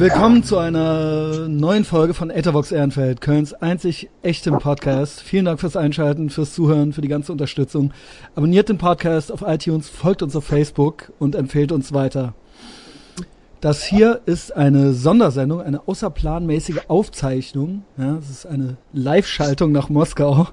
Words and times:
Willkommen 0.00 0.42
zu 0.42 0.56
einer 0.56 1.46
neuen 1.46 1.84
Folge 1.84 2.14
von 2.14 2.30
Ethervox 2.30 2.72
Ehrenfeld, 2.72 3.20
Kölns 3.20 3.52
einzig 3.52 4.08
echtem 4.22 4.56
Podcast. 4.56 5.20
Vielen 5.20 5.44
Dank 5.44 5.60
fürs 5.60 5.76
Einschalten, 5.76 6.30
fürs 6.30 6.54
Zuhören, 6.54 6.94
für 6.94 7.02
die 7.02 7.08
ganze 7.08 7.32
Unterstützung. 7.32 7.92
Abonniert 8.34 8.70
den 8.70 8.78
Podcast 8.78 9.30
auf 9.30 9.42
iTunes, 9.46 9.90
folgt 9.90 10.22
uns 10.22 10.34
auf 10.34 10.44
Facebook 10.44 11.12
und 11.18 11.34
empfehlt 11.34 11.70
uns 11.70 11.92
weiter. 11.92 12.32
Das 13.60 13.84
hier 13.84 14.22
ist 14.24 14.56
eine 14.56 14.94
Sondersendung, 14.94 15.60
eine 15.60 15.86
außerplanmäßige 15.86 16.88
Aufzeichnung. 16.88 17.84
Ja, 17.98 18.16
es 18.16 18.30
ist 18.30 18.46
eine 18.46 18.78
Live-Schaltung 18.94 19.70
nach 19.70 19.90
Moskau. 19.90 20.48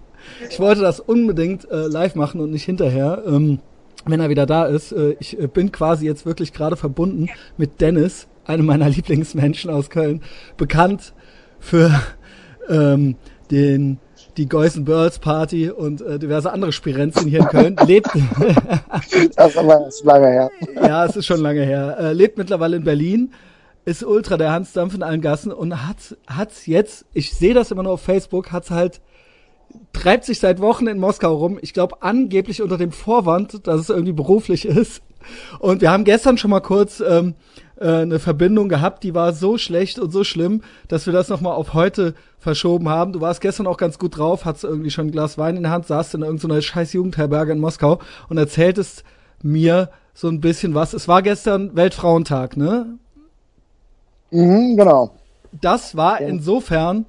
Ich 0.49 0.59
wollte 0.59 0.81
das 0.81 0.99
unbedingt 0.99 1.71
äh, 1.71 1.87
live 1.87 2.15
machen 2.15 2.41
und 2.41 2.51
nicht 2.51 2.65
hinterher, 2.65 3.23
ähm, 3.25 3.59
wenn 4.05 4.19
er 4.19 4.27
wieder 4.27 4.45
da 4.45 4.65
ist. 4.65 4.91
Äh, 4.91 5.15
ich 5.21 5.39
äh, 5.39 5.47
bin 5.47 5.71
quasi 5.71 6.05
jetzt 6.05 6.25
wirklich 6.25 6.51
gerade 6.51 6.75
verbunden 6.75 7.29
mit 7.55 7.79
Dennis, 7.79 8.27
einem 8.47 8.65
meiner 8.65 8.89
Lieblingsmenschen 8.89 9.69
aus 9.69 9.89
Köln, 9.89 10.21
bekannt 10.57 11.13
für 11.59 11.91
ähm, 12.69 13.15
den 13.51 13.99
die 14.37 14.47
Guys 14.47 14.77
and 14.77 14.85
Girls 14.85 15.17
Party 15.17 15.71
und 15.71 16.01
äh, 16.01 16.19
diverse 16.19 16.51
andere 16.51 16.71
Spirenzien 16.71 17.27
hier 17.27 17.39
in 17.39 17.47
Köln. 17.47 17.75
lebt. 17.87 18.09
das 19.35 19.49
ist 19.49 19.57
aber 19.57 19.87
ist 19.87 20.05
lange 20.05 20.27
her. 20.27 20.51
ja, 20.75 21.05
es 21.05 21.15
ist 21.15 21.25
schon 21.25 21.39
lange 21.39 21.63
her. 21.63 21.97
Äh, 21.99 22.13
lebt 22.13 22.37
mittlerweile 22.37 22.77
in 22.77 22.83
Berlin, 22.83 23.33
ist 23.85 24.03
Ultra 24.03 24.37
der 24.37 24.51
Hans 24.51 24.73
Dampf 24.73 24.93
in 24.93 25.01
allen 25.01 25.21
Gassen 25.21 25.51
und 25.51 25.87
hat 25.87 26.17
hat's 26.27 26.67
jetzt, 26.67 27.05
ich 27.13 27.33
sehe 27.33 27.55
das 27.55 27.71
immer 27.71 27.83
nur 27.83 27.93
auf 27.93 28.01
Facebook, 28.01 28.51
hat's 28.51 28.69
halt 28.69 29.01
treibt 29.93 30.25
sich 30.25 30.39
seit 30.39 30.59
Wochen 30.59 30.87
in 30.87 30.99
Moskau 30.99 31.33
rum. 31.35 31.59
Ich 31.61 31.73
glaube 31.73 32.01
angeblich 32.01 32.61
unter 32.61 32.77
dem 32.77 32.91
Vorwand, 32.91 33.67
dass 33.67 33.81
es 33.81 33.89
irgendwie 33.89 34.13
beruflich 34.13 34.65
ist. 34.65 35.01
Und 35.59 35.81
wir 35.81 35.91
haben 35.91 36.03
gestern 36.03 36.37
schon 36.37 36.51
mal 36.51 36.61
kurz 36.61 36.99
ähm, 36.99 37.35
äh, 37.79 38.01
eine 38.01 38.19
Verbindung 38.19 38.69
gehabt, 38.69 39.03
die 39.03 39.13
war 39.15 39.33
so 39.33 39.57
schlecht 39.57 39.99
und 39.99 40.11
so 40.11 40.23
schlimm, 40.23 40.61
dass 40.87 41.05
wir 41.05 41.13
das 41.13 41.29
nochmal 41.29 41.53
auf 41.53 41.73
heute 41.73 42.13
verschoben 42.39 42.89
haben. 42.89 43.13
Du 43.13 43.21
warst 43.21 43.41
gestern 43.41 43.67
auch 43.67 43.77
ganz 43.77 43.99
gut 43.99 44.17
drauf, 44.17 44.45
hattest 44.45 44.63
irgendwie 44.63 44.91
schon 44.91 45.07
ein 45.07 45.11
Glas 45.11 45.37
Wein 45.37 45.57
in 45.57 45.63
der 45.63 45.71
Hand, 45.71 45.87
saßt 45.87 46.15
in 46.15 46.21
irgendeiner 46.21 46.61
scheiß 46.61 46.93
Jugendherberge 46.93 47.51
in 47.51 47.59
Moskau 47.59 47.99
und 48.29 48.37
erzähltest 48.37 49.03
mir 49.43 49.89
so 50.13 50.27
ein 50.27 50.41
bisschen 50.41 50.73
was. 50.73 50.93
Es 50.93 51.07
war 51.07 51.21
gestern 51.21 51.75
Weltfrauentag, 51.75 52.57
ne? 52.57 52.97
Mhm, 54.31 54.75
genau. 54.75 55.11
Das 55.61 55.95
war 55.95 56.19
insofern 56.21 57.05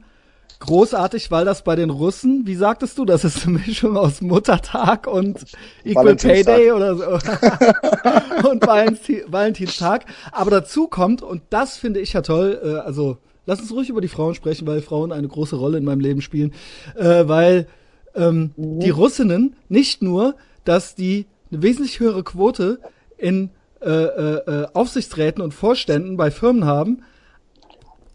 großartig, 0.60 1.30
weil 1.30 1.44
das 1.44 1.62
bei 1.62 1.76
den 1.76 1.90
Russen, 1.90 2.46
wie 2.46 2.56
sagtest 2.56 2.98
du, 2.98 3.04
das 3.04 3.24
ist 3.24 3.46
eine 3.46 3.58
Mischung 3.58 3.96
aus 3.96 4.20
Muttertag 4.20 5.06
und 5.06 5.44
Equal 5.84 6.16
Pay 6.16 6.42
Day 6.42 6.72
oder 6.72 6.96
so. 6.96 7.04
und 8.48 8.66
Valentinstag. 8.66 10.06
Aber 10.32 10.50
dazu 10.50 10.88
kommt, 10.88 11.22
und 11.22 11.42
das 11.50 11.76
finde 11.76 12.00
ich 12.00 12.12
ja 12.12 12.22
toll, 12.22 12.60
äh, 12.62 12.86
also 12.86 13.18
lass 13.46 13.60
uns 13.60 13.72
ruhig 13.72 13.88
über 13.88 14.00
die 14.00 14.08
Frauen 14.08 14.34
sprechen, 14.34 14.66
weil 14.66 14.82
Frauen 14.82 15.12
eine 15.12 15.28
große 15.28 15.56
Rolle 15.56 15.78
in 15.78 15.84
meinem 15.84 16.00
Leben 16.00 16.20
spielen, 16.20 16.52
äh, 16.96 17.28
weil 17.28 17.66
ähm, 18.14 18.52
mhm. 18.56 18.80
die 18.80 18.90
Russinnen 18.90 19.56
nicht 19.68 20.02
nur, 20.02 20.34
dass 20.64 20.94
die 20.94 21.26
eine 21.50 21.62
wesentlich 21.62 22.00
höhere 22.00 22.24
Quote 22.24 22.80
in 23.16 23.50
äh, 23.80 23.90
äh, 23.90 24.66
Aufsichtsräten 24.74 25.42
und 25.42 25.54
Vorständen 25.54 26.16
bei 26.16 26.30
Firmen 26.30 26.64
haben, 26.64 27.02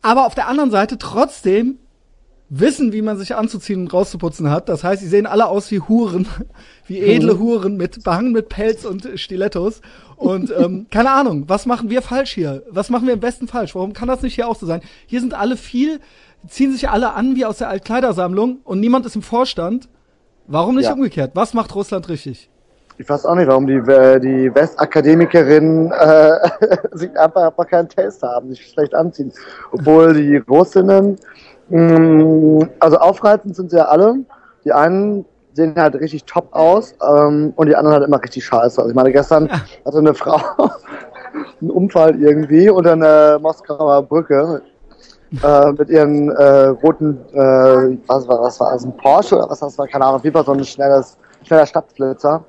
aber 0.02 0.25
auf 0.25 0.35
der 0.35 0.50
anderen 0.50 0.69
Seite 0.69 0.97
trotzdem 0.97 1.80
wissen, 2.59 2.93
wie 2.93 3.01
man 3.01 3.17
sich 3.17 3.35
anzuziehen 3.35 3.81
und 3.81 3.93
rauszuputzen 3.93 4.49
hat. 4.49 4.69
Das 4.69 4.83
heißt, 4.83 5.01
sie 5.01 5.07
sehen 5.07 5.25
alle 5.25 5.47
aus 5.47 5.71
wie 5.71 5.79
Huren, 5.79 6.27
wie 6.87 6.99
edle 6.99 7.39
Huren 7.39 7.77
mit 7.77 8.03
behangen 8.03 8.31
mit 8.31 8.49
Pelz 8.49 8.85
und 8.85 9.07
Stilettos. 9.15 9.81
Und 10.15 10.53
ähm, 10.57 10.87
keine 10.91 11.11
Ahnung, 11.11 11.45
was 11.47 11.65
machen 11.65 11.89
wir 11.89 12.01
falsch 12.01 12.33
hier? 12.33 12.63
Was 12.69 12.89
machen 12.89 13.07
wir 13.07 13.15
im 13.15 13.19
besten 13.19 13.47
falsch? 13.47 13.73
Warum 13.75 13.93
kann 13.93 14.07
das 14.07 14.21
nicht 14.21 14.35
hier 14.35 14.47
auch 14.47 14.55
so 14.55 14.65
sein? 14.65 14.81
Hier 15.07 15.19
sind 15.19 15.33
alle 15.33 15.57
viel, 15.57 16.00
ziehen 16.47 16.72
sich 16.72 16.89
alle 16.89 17.13
an 17.13 17.35
wie 17.35 17.45
aus 17.45 17.57
der 17.57 17.69
Altkleidersammlung 17.69 18.59
und 18.63 18.79
niemand 18.79 19.05
ist 19.05 19.16
im 19.16 19.23
Vorstand. 19.23 19.89
Warum 20.45 20.75
nicht 20.75 20.85
ja. 20.85 20.94
umgekehrt? 20.94 21.31
Was 21.35 21.53
macht 21.53 21.73
Russland 21.73 22.09
richtig? 22.09 22.49
Ich 22.97 23.09
weiß 23.09 23.25
auch 23.25 23.35
nicht, 23.35 23.47
warum 23.47 23.67
die, 23.67 23.73
äh, 23.73 24.19
die 24.19 24.53
Westakademikerinnen 24.53 25.91
äh, 25.91 26.49
sich 26.91 27.17
einfach, 27.17 27.47
einfach 27.47 27.67
keinen 27.67 27.89
Taste 27.89 28.27
haben, 28.27 28.49
sich 28.49 28.65
schlecht 28.67 28.93
anziehen. 28.93 29.31
Obwohl 29.71 30.13
die 30.13 30.37
Russinnen 30.37 31.17
Mm, 31.69 32.61
also 32.79 32.97
aufreizend 32.97 33.55
sind 33.55 33.71
sie 33.71 33.77
ja 33.77 33.85
alle. 33.85 34.17
Die 34.65 34.71
einen 34.71 35.25
sehen 35.53 35.75
halt 35.75 35.95
richtig 35.95 36.25
top 36.25 36.47
aus 36.51 36.93
ähm, 37.03 37.53
und 37.55 37.67
die 37.67 37.75
anderen 37.75 37.95
halt 37.95 38.07
immer 38.07 38.21
richtig 38.21 38.45
scheiße. 38.45 38.79
Also 38.79 38.89
ich 38.89 38.95
meine, 38.95 39.11
gestern 39.11 39.49
hatte 39.85 39.97
eine 39.97 40.13
Frau 40.13 40.39
einen 41.61 41.71
Unfall 41.71 42.19
irgendwie 42.21 42.69
unter 42.69 42.93
einer 42.93 43.39
Moskauer 43.39 44.03
Brücke 44.03 44.61
äh, 45.43 45.71
mit 45.71 45.89
ihren 45.89 46.29
äh, 46.29 46.67
roten, 46.67 47.19
äh, 47.33 47.97
was 48.07 48.27
war 48.27 48.41
das, 48.43 48.59
war 48.59 48.69
also 48.69 48.89
ein 48.89 48.97
Porsche 48.97 49.37
oder 49.37 49.49
was 49.49 49.59
das 49.59 49.77
war, 49.77 49.87
keine 49.87 50.05
Ahnung, 50.05 50.17
auf 50.17 50.23
jeden 50.23 50.35
Fall 50.35 50.45
so 50.45 50.53
ein 50.53 50.63
schnelles, 50.63 51.17
schneller 51.43 51.65
Stadtflitzer. 51.65 52.43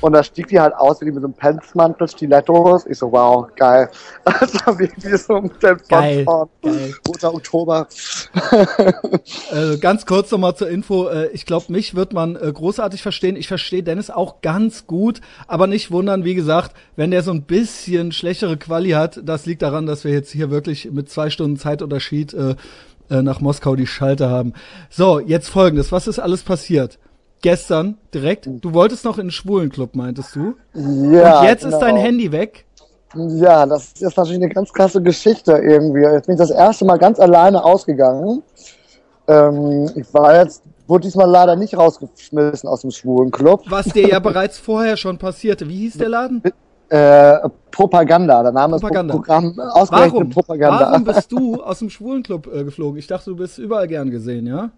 Und 0.00 0.12
da 0.12 0.22
stieg 0.22 0.48
die 0.48 0.58
halt 0.58 0.74
aus, 0.74 1.00
wie 1.00 1.06
die 1.06 1.12
mit 1.12 1.20
so 1.20 1.28
einem 1.28 1.34
Pelzmantel, 1.34 2.08
Stilettos. 2.08 2.86
Ich 2.86 2.98
so, 2.98 3.12
wow, 3.12 3.46
geil. 3.56 3.88
Das 4.24 4.54
war 4.66 4.78
wirklich 4.78 5.22
so 5.22 5.40
dem 5.40 5.50
geil, 5.88 6.24
geil. 6.24 6.94
Roter 7.06 7.34
Oktober. 7.34 7.86
äh, 9.52 9.76
ganz 9.78 10.06
kurz 10.06 10.30
nochmal 10.30 10.56
zur 10.56 10.68
Info. 10.68 11.08
Äh, 11.08 11.28
ich 11.28 11.46
glaube, 11.46 11.66
mich 11.68 11.94
wird 11.94 12.12
man 12.12 12.36
äh, 12.36 12.52
großartig 12.52 13.02
verstehen. 13.02 13.36
Ich 13.36 13.48
verstehe 13.48 13.82
Dennis 13.82 14.10
auch 14.10 14.40
ganz 14.40 14.86
gut, 14.86 15.20
aber 15.46 15.66
nicht 15.66 15.90
wundern, 15.90 16.24
wie 16.24 16.34
gesagt, 16.34 16.72
wenn 16.96 17.10
der 17.10 17.22
so 17.22 17.30
ein 17.30 17.42
bisschen 17.42 18.12
schlechtere 18.12 18.56
Quali 18.56 18.90
hat, 18.90 19.20
das 19.24 19.46
liegt 19.46 19.62
daran, 19.62 19.86
dass 19.86 20.04
wir 20.04 20.12
jetzt 20.12 20.32
hier 20.32 20.50
wirklich 20.50 20.90
mit 20.90 21.08
zwei 21.10 21.30
Stunden 21.30 21.56
Zeitunterschied 21.56 22.34
äh, 22.34 22.56
nach 23.08 23.40
Moskau 23.40 23.76
die 23.76 23.86
Schalte 23.86 24.28
haben. 24.28 24.52
So, 24.90 25.20
jetzt 25.20 25.48
folgendes. 25.48 25.92
Was 25.92 26.08
ist 26.08 26.18
alles 26.18 26.42
passiert? 26.42 26.98
Gestern 27.42 27.98
direkt. 28.12 28.48
Du 28.48 28.74
wolltest 28.74 29.04
noch 29.04 29.18
in 29.18 29.26
den 29.26 29.30
Schwulenclub, 29.30 29.94
meintest 29.94 30.34
du? 30.36 30.54
Ja. 30.74 31.40
Und 31.40 31.46
jetzt 31.46 31.62
genau. 31.62 31.76
ist 31.76 31.80
dein 31.80 31.94
genau. 31.94 32.06
Handy 32.06 32.32
weg. 32.32 32.66
Ja, 33.14 33.66
das 33.66 33.92
ist 33.92 34.16
natürlich 34.16 34.42
eine 34.42 34.52
ganz 34.52 34.72
krasse 34.72 35.00
Geschichte 35.02 35.52
irgendwie. 35.52 36.00
Jetzt 36.00 36.26
bin 36.26 36.34
ich 36.34 36.40
das 36.40 36.50
erste 36.50 36.84
Mal 36.84 36.98
ganz 36.98 37.18
alleine 37.18 37.64
ausgegangen. 37.64 38.42
Ähm, 39.28 39.90
ich 39.94 40.12
war 40.12 40.36
jetzt, 40.36 40.62
wurde 40.86 41.02
diesmal 41.02 41.28
leider 41.28 41.56
nicht 41.56 41.76
rausgeschmissen 41.76 42.68
aus 42.68 42.82
dem 42.82 42.90
Schwulenclub. 42.90 43.62
Was 43.70 43.86
dir 43.86 44.08
ja 44.08 44.18
bereits 44.20 44.58
vorher 44.58 44.96
schon 44.96 45.18
passierte. 45.18 45.68
Wie 45.68 45.76
hieß 45.76 45.98
der 45.98 46.08
Laden? 46.08 46.42
Äh, 46.88 47.48
Propaganda, 47.70 48.42
der 48.42 48.52
Name 48.52 48.78
Propaganda. 48.78 49.14
ist 49.14 49.18
Programm 49.18 49.58
ausgerechnet 49.58 50.12
warum? 50.12 50.30
Propaganda. 50.30 50.80
Warum 50.92 51.04
bist 51.04 51.32
du 51.32 51.56
aus 51.62 51.80
dem 51.80 51.90
Schwulenclub 51.90 52.46
äh, 52.46 52.64
geflogen? 52.64 52.98
Ich 52.98 53.06
dachte, 53.06 53.30
du 53.30 53.36
bist 53.36 53.58
überall 53.58 53.88
gern 53.88 54.10
gesehen, 54.10 54.46
ja? 54.46 54.70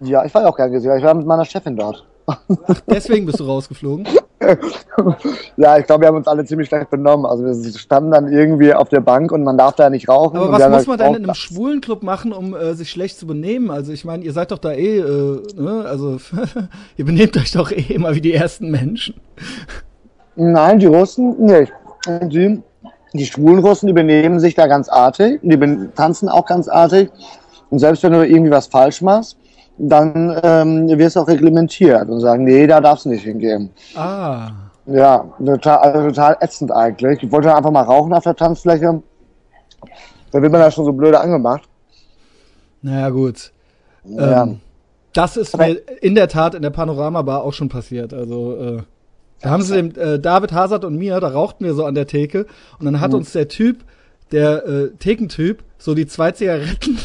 Ja, 0.00 0.24
ich 0.24 0.34
war 0.34 0.46
auch 0.46 0.56
gern 0.56 0.72
gesehen. 0.72 0.96
Ich 0.96 1.04
war 1.04 1.14
mit 1.14 1.26
meiner 1.26 1.44
Chefin 1.44 1.76
dort. 1.76 2.04
Ach, 2.26 2.40
deswegen 2.88 3.24
bist 3.24 3.38
du 3.38 3.44
rausgeflogen? 3.44 4.08
ja, 5.56 5.78
ich 5.78 5.86
glaube, 5.86 6.02
wir 6.02 6.08
haben 6.08 6.16
uns 6.16 6.26
alle 6.26 6.44
ziemlich 6.44 6.68
schlecht 6.68 6.90
benommen. 6.90 7.24
Also 7.24 7.44
wir 7.44 7.78
standen 7.78 8.10
dann 8.10 8.32
irgendwie 8.32 8.74
auf 8.74 8.88
der 8.88 9.00
Bank 9.00 9.30
und 9.30 9.44
man 9.44 9.56
darf 9.56 9.76
da 9.76 9.88
nicht 9.90 10.08
rauchen. 10.08 10.36
Aber 10.36 10.52
was 10.52 10.68
muss 10.68 10.72
halt 10.76 10.86
man 10.88 10.98
denn 10.98 11.14
in 11.14 11.24
einem 11.24 11.34
schwulen 11.34 11.80
Club 11.80 12.02
machen, 12.02 12.32
um 12.32 12.54
äh, 12.54 12.74
sich 12.74 12.90
schlecht 12.90 13.18
zu 13.18 13.26
benehmen? 13.26 13.70
Also 13.70 13.92
ich 13.92 14.04
meine, 14.04 14.24
ihr 14.24 14.32
seid 14.32 14.50
doch 14.50 14.58
da 14.58 14.72
eh, 14.72 14.98
äh, 14.98 15.42
ne? 15.56 15.84
also 15.86 16.18
ihr 16.96 17.04
benehmt 17.04 17.36
euch 17.36 17.52
doch 17.52 17.70
eh 17.70 17.94
immer 17.94 18.14
wie 18.14 18.20
die 18.20 18.34
ersten 18.34 18.70
Menschen. 18.70 19.14
Nein, 20.34 20.80
die 20.80 20.86
Russen 20.86 21.44
nicht. 21.44 21.72
Die, 22.22 22.60
die 23.14 23.26
schwulen 23.26 23.60
Russen, 23.60 23.86
die 23.86 23.92
benehmen 23.92 24.40
sich 24.40 24.54
da 24.54 24.66
ganz 24.66 24.88
artig, 24.88 25.40
die 25.42 25.58
tanzen 25.94 26.28
auch 26.28 26.46
ganz 26.46 26.68
artig. 26.68 27.10
Und 27.70 27.78
selbst 27.78 28.02
wenn 28.02 28.12
du 28.12 28.26
irgendwie 28.26 28.50
was 28.50 28.66
falsch 28.66 29.00
machst, 29.00 29.38
dann 29.78 30.40
ähm, 30.42 30.88
wirst 30.88 31.16
du 31.16 31.20
auch 31.20 31.28
reglementiert 31.28 32.08
und 32.08 32.20
sagen, 32.20 32.44
nee, 32.44 32.66
da 32.66 32.80
darfst 32.80 33.04
du 33.04 33.10
nicht 33.10 33.24
hingehen. 33.24 33.70
Ah. 33.94 34.50
Ja, 34.86 35.24
total, 35.44 35.78
also 35.78 36.08
total 36.08 36.36
ätzend 36.40 36.72
eigentlich. 36.72 37.22
Ich 37.22 37.32
wollte 37.32 37.54
einfach 37.54 37.70
mal 37.70 37.82
rauchen 37.82 38.12
auf 38.12 38.24
der 38.24 38.36
Tanzfläche. 38.36 39.02
Da 40.30 40.42
wird 40.42 40.52
man 40.52 40.60
ja 40.60 40.70
schon 40.70 40.84
so 40.84 40.92
blöde 40.92 41.20
angemacht. 41.20 41.68
Naja, 42.82 43.10
gut. 43.10 43.52
Ja. 44.04 44.44
Ähm, 44.44 44.60
das 45.12 45.36
ist 45.36 45.56
mir 45.56 45.80
in 46.02 46.14
der 46.14 46.28
Tat 46.28 46.54
in 46.54 46.62
der 46.62 46.70
Panorama-Bar 46.70 47.42
auch 47.42 47.52
schon 47.52 47.68
passiert. 47.68 48.14
Also, 48.14 48.56
äh, 48.56 48.82
da 49.40 49.50
haben 49.50 49.62
sie 49.62 49.74
dem 49.74 49.92
äh, 49.96 50.18
David 50.18 50.52
Hazard 50.52 50.84
und 50.84 50.96
mir, 50.96 51.18
da 51.20 51.28
rauchten 51.28 51.64
wir 51.64 51.74
so 51.74 51.84
an 51.84 51.94
der 51.94 52.06
Theke 52.06 52.46
und 52.78 52.84
dann 52.84 53.00
hat 53.00 53.10
mhm. 53.10 53.18
uns 53.18 53.32
der 53.32 53.48
Typ, 53.48 53.84
der 54.30 54.66
äh, 54.66 54.90
Thekentyp, 54.98 55.62
so 55.78 55.94
die 55.94 56.06
zwei 56.06 56.32
Zigaretten 56.32 56.98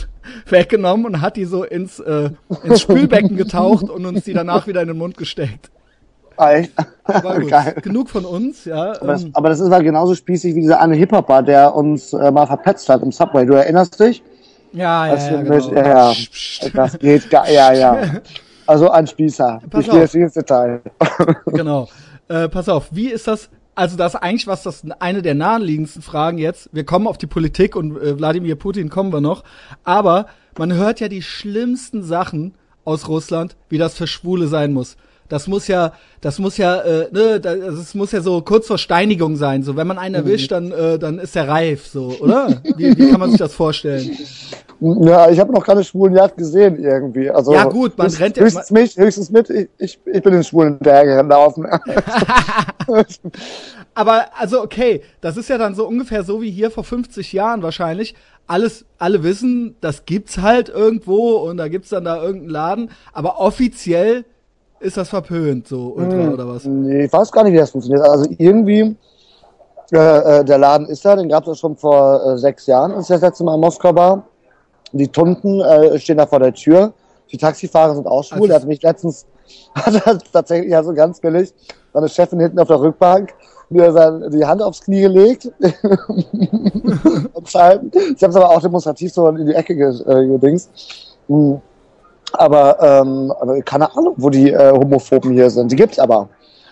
weggenommen 0.47 1.05
und 1.05 1.21
hat 1.21 1.37
die 1.37 1.45
so 1.45 1.63
ins, 1.63 1.99
äh, 1.99 2.29
ins 2.63 2.81
Spülbecken 2.81 3.37
getaucht 3.37 3.89
und 3.89 4.05
uns 4.05 4.23
die 4.23 4.33
danach 4.33 4.67
wieder 4.67 4.81
in 4.81 4.87
den 4.87 4.97
Mund 4.97 5.17
gesteckt. 5.17 5.71
Echt? 6.37 6.71
Geil. 7.49 7.75
Genug 7.81 8.09
von 8.09 8.25
uns, 8.25 8.65
ja. 8.65 8.93
Aber 8.99 9.07
das, 9.07 9.23
ähm, 9.23 9.31
aber 9.33 9.49
das 9.49 9.59
ist 9.59 9.69
halt 9.69 9.83
genauso 9.83 10.15
spießig 10.15 10.55
wie 10.55 10.61
dieser 10.61 10.79
eine 10.79 10.95
Hip-Hopper, 10.95 11.43
der 11.43 11.75
uns 11.75 12.13
äh, 12.13 12.31
mal 12.31 12.47
verpetzt 12.47 12.89
hat 12.89 13.03
im 13.03 13.11
Subway. 13.11 13.45
Du 13.45 13.53
erinnerst 13.53 13.99
dich? 13.99 14.23
Ja, 14.73 15.07
ja, 15.07 15.15
ja, 15.15 15.41
genau. 15.41 15.71
ja, 15.71 16.11
ja. 16.11 16.13
Das 16.73 16.97
geht 16.97 17.29
gar, 17.29 17.49
ja, 17.49 17.73
ja. 17.73 17.97
Also 18.67 18.89
ein 18.89 19.05
Spießer. 19.05 19.59
Pass 19.69 19.85
ich 19.85 19.91
gehe 19.91 19.99
jetzt 19.99 20.15
ins 20.15 20.33
Detail. 20.33 20.81
genau. 21.47 21.89
Äh, 22.29 22.47
pass 22.47 22.69
auf, 22.69 22.87
wie 22.91 23.07
ist 23.07 23.27
das 23.27 23.49
also 23.75 23.97
das 23.97 24.15
eigentlich 24.15 24.47
was 24.47 24.63
das 24.63 24.83
eine 24.99 25.21
der 25.21 25.35
naheliegendsten 25.35 26.01
Fragen 26.01 26.37
jetzt. 26.37 26.69
Wir 26.71 26.85
kommen 26.85 27.07
auf 27.07 27.17
die 27.17 27.27
Politik 27.27 27.75
und 27.75 27.97
äh, 27.97 28.17
Wladimir 28.17 28.55
Putin 28.55 28.89
kommen 28.89 29.13
wir 29.13 29.21
noch, 29.21 29.43
aber 29.83 30.27
man 30.57 30.73
hört 30.73 30.99
ja 30.99 31.07
die 31.07 31.21
schlimmsten 31.21 32.03
Sachen 32.03 32.53
aus 32.83 33.07
Russland, 33.07 33.55
wie 33.69 33.77
das 33.77 33.95
für 33.95 34.07
Schwule 34.07 34.47
sein 34.47 34.73
muss. 34.73 34.97
Das 35.31 35.47
muss 35.47 35.67
ja, 35.67 35.93
das 36.19 36.39
muss 36.39 36.57
ja, 36.57 36.81
äh, 36.81 37.07
ne, 37.09 37.39
das 37.39 37.95
muss 37.95 38.11
ja 38.11 38.19
so 38.19 38.41
kurz 38.41 38.67
vor 38.67 38.77
Steinigung 38.77 39.37
sein. 39.37 39.63
So, 39.63 39.77
wenn 39.77 39.87
man 39.87 39.97
einen 39.97 40.13
erwischt, 40.13 40.51
dann, 40.51 40.73
äh, 40.73 40.99
dann 40.99 41.19
ist 41.19 41.37
er 41.37 41.47
reif, 41.47 41.87
so, 41.87 42.13
oder? 42.19 42.61
Wie, 42.75 42.97
wie 42.97 43.09
kann 43.09 43.21
man 43.21 43.29
sich 43.29 43.39
das 43.39 43.53
vorstellen? 43.53 44.17
Ja, 44.81 45.29
ich 45.29 45.39
habe 45.39 45.53
noch 45.53 45.65
keine 45.65 45.85
schwulen 45.85 46.15
Jagd 46.15 46.35
gesehen 46.35 46.83
irgendwie. 46.83 47.29
Also 47.29 47.53
ja 47.53 47.63
gut, 47.63 47.97
man 47.97 48.07
rennt 48.07 48.35
ja 48.35 48.43
höchstens 48.43 48.71
mich, 48.71 48.97
höchstens 48.97 49.29
mit. 49.29 49.49
Ich, 49.49 49.69
ich, 49.77 49.99
ich 50.05 50.21
bin 50.21 50.33
den 50.33 50.43
Schwulen 50.43 50.73
hinterhergelaufen. 50.73 51.65
Aber 53.93 54.25
also 54.37 54.61
okay, 54.61 55.03
das 55.21 55.37
ist 55.37 55.47
ja 55.47 55.57
dann 55.57 55.75
so 55.75 55.87
ungefähr 55.87 56.23
so 56.25 56.41
wie 56.41 56.51
hier 56.51 56.71
vor 56.71 56.83
50 56.83 57.31
Jahren 57.31 57.63
wahrscheinlich. 57.63 58.15
Alles, 58.47 58.83
alle 58.97 59.23
wissen, 59.23 59.77
das 59.79 60.05
gibt's 60.05 60.39
halt 60.39 60.67
irgendwo 60.67 61.37
und 61.37 61.55
da 61.55 61.69
gibt's 61.69 61.89
dann 61.89 62.03
da 62.03 62.21
irgendeinen 62.21 62.49
Laden. 62.49 62.91
Aber 63.13 63.39
offiziell 63.39 64.25
ist 64.81 64.97
das 64.97 65.09
verpönt, 65.09 65.67
so 65.67 65.93
ultra 65.95 66.17
hm, 66.17 66.33
oder 66.33 66.47
was? 66.47 66.65
Nee, 66.65 67.05
ich 67.05 67.13
weiß 67.13 67.31
gar 67.31 67.43
nicht, 67.43 67.53
wie 67.53 67.57
das 67.57 67.71
funktioniert. 67.71 68.03
Also 68.07 68.29
irgendwie, 68.37 68.95
äh, 69.93 70.39
äh, 70.39 70.43
der 70.43 70.57
Laden 70.57 70.87
ist 70.87 71.05
da, 71.05 71.15
den 71.15 71.29
gab 71.29 71.47
es 71.47 71.59
schon 71.59 71.77
vor 71.77 72.25
äh, 72.25 72.37
sechs 72.37 72.65
Jahren, 72.65 72.91
als 72.93 73.09
ich 73.09 73.15
das 73.15 73.21
letzte 73.21 73.43
Mal 73.43 73.55
in 73.55 73.61
Moskau 73.61 73.93
war. 73.95 74.23
Die 74.91 75.07
Tunden 75.07 75.61
äh, 75.61 75.97
stehen 75.99 76.17
da 76.17 76.25
vor 76.25 76.39
der 76.39 76.53
Tür. 76.53 76.93
Die 77.31 77.37
Taxifahrer 77.37 77.95
sind 77.95 78.07
auch 78.07 78.23
schwul. 78.23 78.39
Also, 78.39 78.47
der 78.47 78.55
hat 78.57 78.65
mich 78.65 78.81
letztens, 78.81 79.25
hat 79.75 80.23
tatsächlich, 80.33 80.75
also 80.75 80.93
ganz 80.93 81.19
billig, 81.19 81.53
seine 81.93 82.09
Chefin 82.09 82.39
hinten 82.39 82.59
auf 82.59 82.67
der 82.67 82.81
Rückbank 82.81 83.33
mir 83.69 83.91
sein, 83.93 84.29
die 84.31 84.45
Hand 84.45 84.61
aufs 84.61 84.81
Knie 84.81 85.01
gelegt. 85.01 85.49
ich 85.59 85.75
habe 87.55 87.89
es 87.93 88.35
aber 88.35 88.49
auch 88.49 88.61
demonstrativ 88.61 89.13
so 89.13 89.29
in 89.29 89.45
die 89.45 89.53
Ecke 89.53 89.73
äh, 89.73 90.27
gedingst. 90.27 90.69
Hm. 91.27 91.61
Aber, 92.33 92.77
ähm, 92.81 93.31
aber 93.39 93.61
keine 93.61 93.95
Ahnung, 93.95 94.15
wo 94.17 94.29
die 94.29 94.51
äh, 94.51 94.71
Homophoben 94.71 95.31
hier 95.33 95.49
sind. 95.49 95.71
Die 95.71 95.75
gibt's 95.75 95.99
aber. 95.99 96.29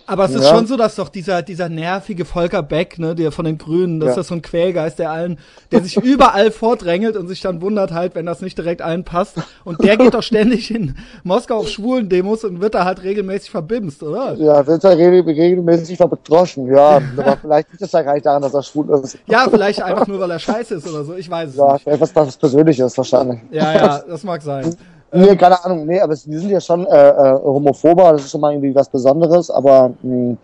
Aber 0.10 0.26
es 0.26 0.34
ist 0.34 0.44
ja. 0.44 0.50
schon 0.50 0.66
so, 0.66 0.76
dass 0.76 0.96
doch 0.96 1.10
dieser, 1.10 1.44
dieser 1.44 1.70
nervige 1.70 2.26
Volker 2.26 2.64
Beck, 2.64 2.98
ne, 2.98 3.14
der 3.14 3.32
von 3.32 3.46
den 3.46 3.60
Grünen, 3.60 4.00
dass 4.00 4.10
ja. 4.10 4.16
das 4.16 4.30
so 4.30 4.34
ein 4.34 4.42
Quälgeist, 4.42 4.98
der 4.98 5.12
allen, 5.12 5.38
der 5.72 5.84
sich 5.84 5.98
überall 5.98 6.50
vordrängelt 6.50 7.16
und 7.16 7.28
sich 7.28 7.42
dann 7.42 7.62
wundert 7.62 7.94
halt, 7.94 8.16
wenn 8.16 8.26
das 8.26 8.42
nicht 8.42 8.58
direkt 8.58 8.82
allen 8.82 9.04
passt. 9.04 9.36
Und 9.66 9.84
der 9.84 9.98
geht 9.98 10.16
doch 10.16 10.24
ständig 10.24 10.74
in 10.74 10.96
Moskau 11.24 11.58
auf 11.58 11.70
schwulen 11.70 12.10
Demos 12.10 12.44
und 12.44 12.60
wird 12.60 12.74
da 12.74 12.86
halt 12.86 13.04
regelmäßig 13.04 13.52
verbimst, 13.52 14.02
oder? 14.02 14.34
Ja, 14.34 14.66
wird 14.66 14.84
da 14.84 14.90
regelmäßig 14.90 15.98
verdroschen, 15.98 16.66
ja. 16.66 17.00
aber 17.16 17.38
vielleicht 17.40 17.70
liegt 17.70 17.84
es 17.84 17.92
ja 17.92 18.02
gar 18.02 18.16
nicht 18.16 18.26
daran, 18.26 18.42
dass 18.42 18.56
er 18.56 18.64
schwul 18.64 18.90
ist. 19.04 19.20
Ja, 19.28 19.46
vielleicht 19.48 19.84
einfach 19.84 20.08
nur, 20.08 20.20
weil 20.20 20.32
er 20.32 20.40
scheiße 20.40 20.74
ist 20.74 20.90
oder 20.90 21.04
so, 21.04 21.14
ich 21.14 21.30
weiß 21.30 21.52
es 21.52 21.56
ja, 21.56 21.74
nicht. 21.74 21.86
Ja, 21.86 21.94
etwas, 21.94 22.16
was 22.16 22.36
Persönliches 22.36 22.98
wahrscheinlich. 22.98 23.42
Ja, 23.52 23.74
ja, 23.76 24.02
das 24.08 24.24
mag 24.24 24.42
sein. 24.42 24.76
Nee, 25.12 25.36
keine 25.36 25.64
Ahnung, 25.64 25.86
nee, 25.86 26.00
aber 26.00 26.14
die 26.14 26.38
sind 26.38 26.50
ja 26.50 26.62
schon 26.62 26.86
äh, 26.86 27.10
äh, 27.10 27.40
homophober, 27.42 28.12
das 28.12 28.26
ist 28.26 28.32
schon 28.32 28.42
mal 28.42 28.54
irgendwie 28.54 28.74
was 28.76 28.90
Besonderes, 28.90 29.50
aber. 29.50 29.94
Mh, 30.02 30.30
hm, 30.30 30.38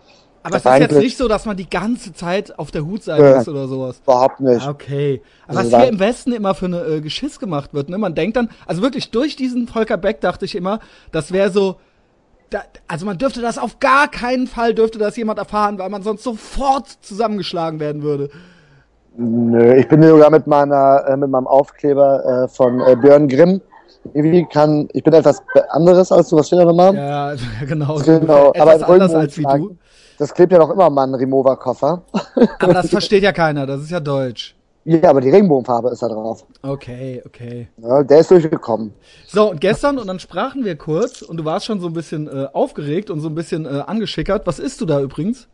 aber 0.46 0.58
es 0.58 0.66
ist 0.66 0.80
jetzt 0.80 1.00
nicht 1.00 1.18
so, 1.18 1.28
dass 1.28 1.46
man 1.46 1.58
die 1.58 1.68
ganze 1.68 2.14
Zeit 2.14 2.60
auf 2.60 2.70
der 2.70 2.86
Hutseite 2.86 3.24
äh, 3.24 3.40
ist 3.40 3.50
oder 3.50 3.68
sowas. 3.68 4.00
Überhaupt 4.04 4.42
nicht. 4.42 4.62
Ah, 4.64 4.70
okay. 4.70 5.24
Aber 5.48 5.58
also 5.58 5.72
was 5.72 5.82
hier 5.82 5.90
im 5.90 6.00
Westen 6.00 6.34
immer 6.34 6.54
für 6.54 6.68
eine 6.68 6.82
äh, 6.82 7.02
Geschiss 7.02 7.40
gemacht 7.40 7.74
wird, 7.74 7.90
ne? 7.90 7.98
Man 7.98 8.14
denkt 8.14 8.38
dann, 8.38 8.50
also 8.68 8.84
wirklich 8.84 9.10
durch 9.10 9.36
diesen 9.36 9.68
Volker 9.68 9.98
Beck 9.98 10.22
dachte 10.22 10.46
ich 10.46 10.54
immer, 10.54 10.82
das 11.12 11.32
wäre 11.32 11.50
so, 11.50 11.78
da, 12.52 12.62
also 12.88 13.08
man 13.08 13.18
dürfte 13.18 13.42
das 13.42 13.58
auf 13.58 13.80
gar 13.80 14.08
keinen 14.08 14.46
Fall 14.46 14.76
dürfte 14.76 15.00
das 15.00 15.18
jemand 15.18 15.40
erfahren, 15.40 15.80
weil 15.80 15.90
man 15.90 16.04
sonst 16.04 16.24
sofort 16.24 16.90
zusammengeschlagen 17.02 17.80
werden 17.80 18.04
würde. 18.04 18.30
Nö, 19.18 19.74
ich 19.74 19.88
bin 19.88 20.04
sogar 20.04 20.30
mit 20.30 20.46
meiner, 20.46 21.06
äh, 21.08 21.18
mit 21.18 21.32
meinem 21.32 21.48
Aufkleber 21.48 22.44
äh, 22.44 22.48
von 22.50 22.82
äh, 22.82 22.96
Björn 22.96 23.28
Grimm 23.28 23.62
irgendwie 24.14 24.46
kann, 24.46 24.88
ich 24.94 25.04
bin 25.04 25.14
etwas 25.14 25.42
anderes 25.70 26.12
als 26.12 26.30
du, 26.30 26.38
was 26.38 26.48
steht 26.48 26.60
da 26.60 26.66
nochmal? 26.66 26.96
Ja, 26.96 27.34
genau. 27.68 27.96
genau. 27.96 28.54
aber 28.58 28.90
anders 28.90 29.14
als 29.14 29.38
wie 29.38 29.44
du. 29.44 29.78
Das 30.18 30.34
klebt 30.34 30.52
ja 30.52 30.60
noch 30.60 30.70
immer 30.70 30.90
mal 30.90 31.08
ein 31.08 31.14
Remover-Koffer. 31.14 32.02
Aber 32.60 32.74
das 32.74 32.90
versteht 32.90 33.22
ja 33.22 33.34
keiner, 33.34 33.66
das 33.66 33.82
ist 33.82 33.92
ja 33.92 34.00
deutsch. 34.00 34.56
Ja, 34.88 35.10
aber 35.10 35.20
die 35.20 35.32
Regenbogenfarbe 35.32 35.90
ist 35.90 36.04
da 36.04 36.08
drauf. 36.08 36.46
Okay, 36.62 37.22
okay. 37.26 37.68
Ja, 37.78 38.04
der 38.04 38.20
ist 38.20 38.30
durchgekommen. 38.30 38.94
So, 39.26 39.50
und 39.50 39.60
gestern, 39.60 39.98
und 39.98 40.06
dann 40.06 40.20
sprachen 40.20 40.64
wir 40.64 40.78
kurz, 40.78 41.24
und 41.24 41.38
du 41.38 41.46
warst 41.46 41.66
schon 41.66 41.80
so 41.80 41.88
ein 41.88 41.94
bisschen 41.94 42.28
äh, 42.28 42.48
aufgeregt 42.54 43.10
und 43.10 43.20
so 43.20 43.28
ein 43.28 43.34
bisschen 43.34 43.66
äh, 43.66 43.82
angeschickert. 43.88 44.46
Was 44.46 44.60
isst 44.60 44.80
du 44.82 44.86
da 44.86 45.02
übrigens? 45.02 45.48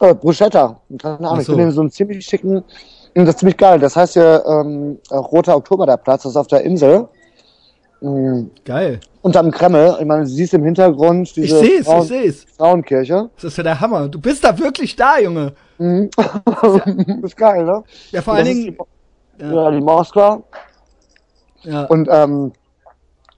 Äh, 0.00 0.14
Bruschetta. 0.14 0.80
Keine 0.98 1.28
Ahnung, 1.28 1.40
so. 1.42 1.52
ich 1.52 1.58
bin 1.58 1.66
in 1.66 1.72
so 1.72 1.80
einem 1.80 1.90
ziemlich 1.90 2.24
schicken, 2.24 2.62
das 3.14 3.30
ist 3.30 3.38
ziemlich 3.40 3.56
geil. 3.56 3.80
Das 3.80 3.96
heißt 3.96 4.14
ja 4.14 4.60
ähm, 4.60 4.98
Roter 5.10 5.56
Oktober, 5.56 5.84
der 5.86 5.96
Platz, 5.96 6.22
das 6.22 6.32
ist 6.32 6.36
auf 6.36 6.46
der 6.46 6.62
Insel. 6.62 7.08
Mhm. 8.06 8.50
Geil. 8.64 9.00
Unterm 9.22 9.50
Kreml. 9.50 9.96
Ich 9.98 10.06
meine, 10.06 10.22
du 10.22 10.28
siehst 10.28 10.54
im 10.54 10.64
Hintergrund 10.64 11.34
diese 11.34 11.58
ich 11.58 11.70
seh's, 11.70 11.86
Frauen, 11.86 12.02
ich 12.02 12.08
seh's. 12.08 12.46
Frauenkirche. 12.56 13.30
Das 13.34 13.44
ist 13.44 13.56
ja 13.56 13.64
der 13.64 13.80
Hammer. 13.80 14.08
Du 14.08 14.20
bist 14.20 14.44
da 14.44 14.56
wirklich 14.56 14.94
da, 14.94 15.18
Junge. 15.18 15.52
Mhm. 15.78 16.10
Das 16.44 16.80
ist 17.24 17.36
geil, 17.36 17.64
ne? 17.64 17.82
Ja, 18.12 18.22
vor 18.22 18.34
allen 18.34 18.46
Dingen. 18.46 18.76
Die, 19.38 19.42
ja. 19.42 19.52
ja, 19.52 19.70
die 19.72 19.80
Moskwa. 19.80 20.42
Ja. 21.62 21.84
Und 21.86 22.08
ähm, 22.10 22.52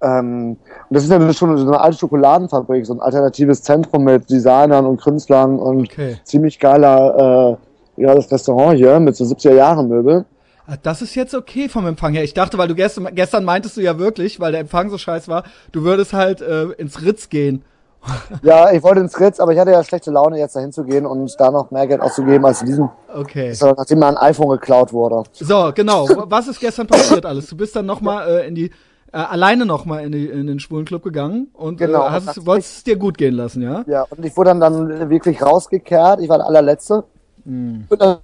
ähm, 0.03 0.57
das 0.91 1.05
ist 1.05 1.11
ja 1.11 1.33
schon 1.33 1.57
so 1.57 1.67
eine 1.67 1.81
alte 1.81 1.97
Schokoladenfabrik, 1.97 2.85
so 2.85 2.93
ein 2.93 3.01
alternatives 3.01 3.63
Zentrum 3.63 4.05
mit 4.05 4.29
Designern 4.29 4.85
und 4.85 5.01
Künstlern 5.01 5.59
und 5.59 5.91
okay. 5.91 6.17
ziemlich 6.25 6.59
geiler 6.59 7.59
äh, 7.97 8.03
ja, 8.03 8.15
das 8.15 8.31
Restaurant 8.31 8.77
hier 8.77 9.01
mit 9.01 9.17
so 9.17 9.25
70er 9.25 9.55
Jahre 9.55 9.83
Möbel. 9.83 10.27
Ah, 10.71 10.77
das 10.83 11.01
ist 11.01 11.15
jetzt 11.15 11.35
okay 11.35 11.71
vom 11.71 11.87
Empfang 11.87 12.13
her. 12.13 12.23
Ich 12.23 12.35
dachte, 12.35 12.59
weil 12.59 12.69
du 12.69 12.75
gestern, 12.75 13.09
gestern 13.15 13.43
meintest 13.43 13.79
du 13.79 13.81
ja 13.81 13.99
wirklich, 13.99 14.39
weil 14.39 14.53
der 14.53 14.61
Empfang 14.61 14.91
so 14.91 14.99
scheiß 14.99 15.27
war, 15.27 15.45
du 15.73 15.83
würdest 15.83 16.13
halt 16.13 16.43
äh, 16.43 16.65
ins 16.73 17.01
Ritz 17.01 17.31
gehen. 17.31 17.65
ja, 18.43 18.71
ich 18.71 18.83
wollte 18.83 19.01
ins 19.01 19.19
Ritz, 19.19 19.41
aber 19.41 19.55
ich 19.55 19.59
hatte 19.59 19.71
ja 19.71 19.83
schlechte 19.83 20.11
Laune, 20.11 20.39
jetzt 20.39 20.57
dahin 20.57 20.71
zu 20.71 20.85
gehen 20.85 21.07
und 21.07 21.35
da 21.39 21.51
noch 21.51 21.71
mehr 21.71 21.87
Geld 21.87 22.03
auszugeben 22.03 22.45
als 22.45 22.61
in 22.61 22.67
diesem. 22.67 22.91
Okay. 23.15 23.55
So, 23.55 23.73
nachdem 23.75 24.01
mein 24.01 24.19
iPhone 24.19 24.51
geklaut 24.51 24.93
wurde. 24.93 25.23
So, 25.33 25.73
genau. 25.75 26.07
Was 26.27 26.49
ist 26.49 26.61
gestern 26.61 26.87
passiert 26.87 27.25
alles? 27.25 27.47
Du 27.47 27.57
bist 27.57 27.75
dann 27.75 27.87
nochmal 27.87 28.29
äh, 28.29 28.47
in 28.47 28.55
die, 28.55 28.67
äh, 29.11 29.17
alleine 29.17 29.65
nochmal 29.65 30.05
in, 30.05 30.13
in 30.13 30.47
den 30.47 30.61
schwulen 30.61 30.85
Club 30.85 31.03
gegangen 31.03 31.49
und 31.55 31.79
genau, 31.79 32.07
äh, 32.07 32.11
hast, 32.11 32.45
wolltest 32.45 32.77
es 32.77 32.85
dir 32.85 32.97
gut 32.97 33.17
gehen 33.17 33.35
lassen, 33.35 33.63
ja? 33.63 33.85
Ja, 33.87 34.05
und 34.11 34.23
ich 34.23 34.37
wurde 34.37 34.51
dann, 34.51 34.61
dann 34.61 35.09
wirklich 35.09 35.41
rausgekehrt. 35.41 36.21
Ich 36.21 36.29
war 36.29 36.37
der 36.37 36.47
allerletzte. 36.47 37.05
Mm. 37.47 37.85
Bin 37.89 37.99
dann 37.99 38.19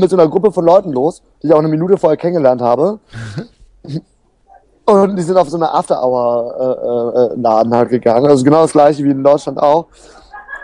mit 0.00 0.10
so 0.10 0.16
einer 0.16 0.28
Gruppe 0.28 0.52
von 0.52 0.64
Leuten 0.64 0.92
los, 0.92 1.22
die 1.42 1.48
ich 1.48 1.52
auch 1.52 1.58
eine 1.58 1.68
Minute 1.68 1.96
vorher 1.96 2.16
kennengelernt 2.16 2.60
habe. 2.60 2.98
Und 4.86 5.16
die 5.16 5.22
sind 5.22 5.36
auf 5.36 5.48
so 5.48 5.56
eine 5.56 5.72
After-Hour-Laden 5.72 7.72
äh, 7.72 7.74
äh, 7.74 7.78
halt 7.78 7.88
gegangen. 7.88 8.26
Also 8.26 8.44
genau 8.44 8.62
das 8.62 8.72
gleiche 8.72 9.02
wie 9.04 9.10
in 9.10 9.24
Deutschland 9.24 9.58
auch. 9.58 9.86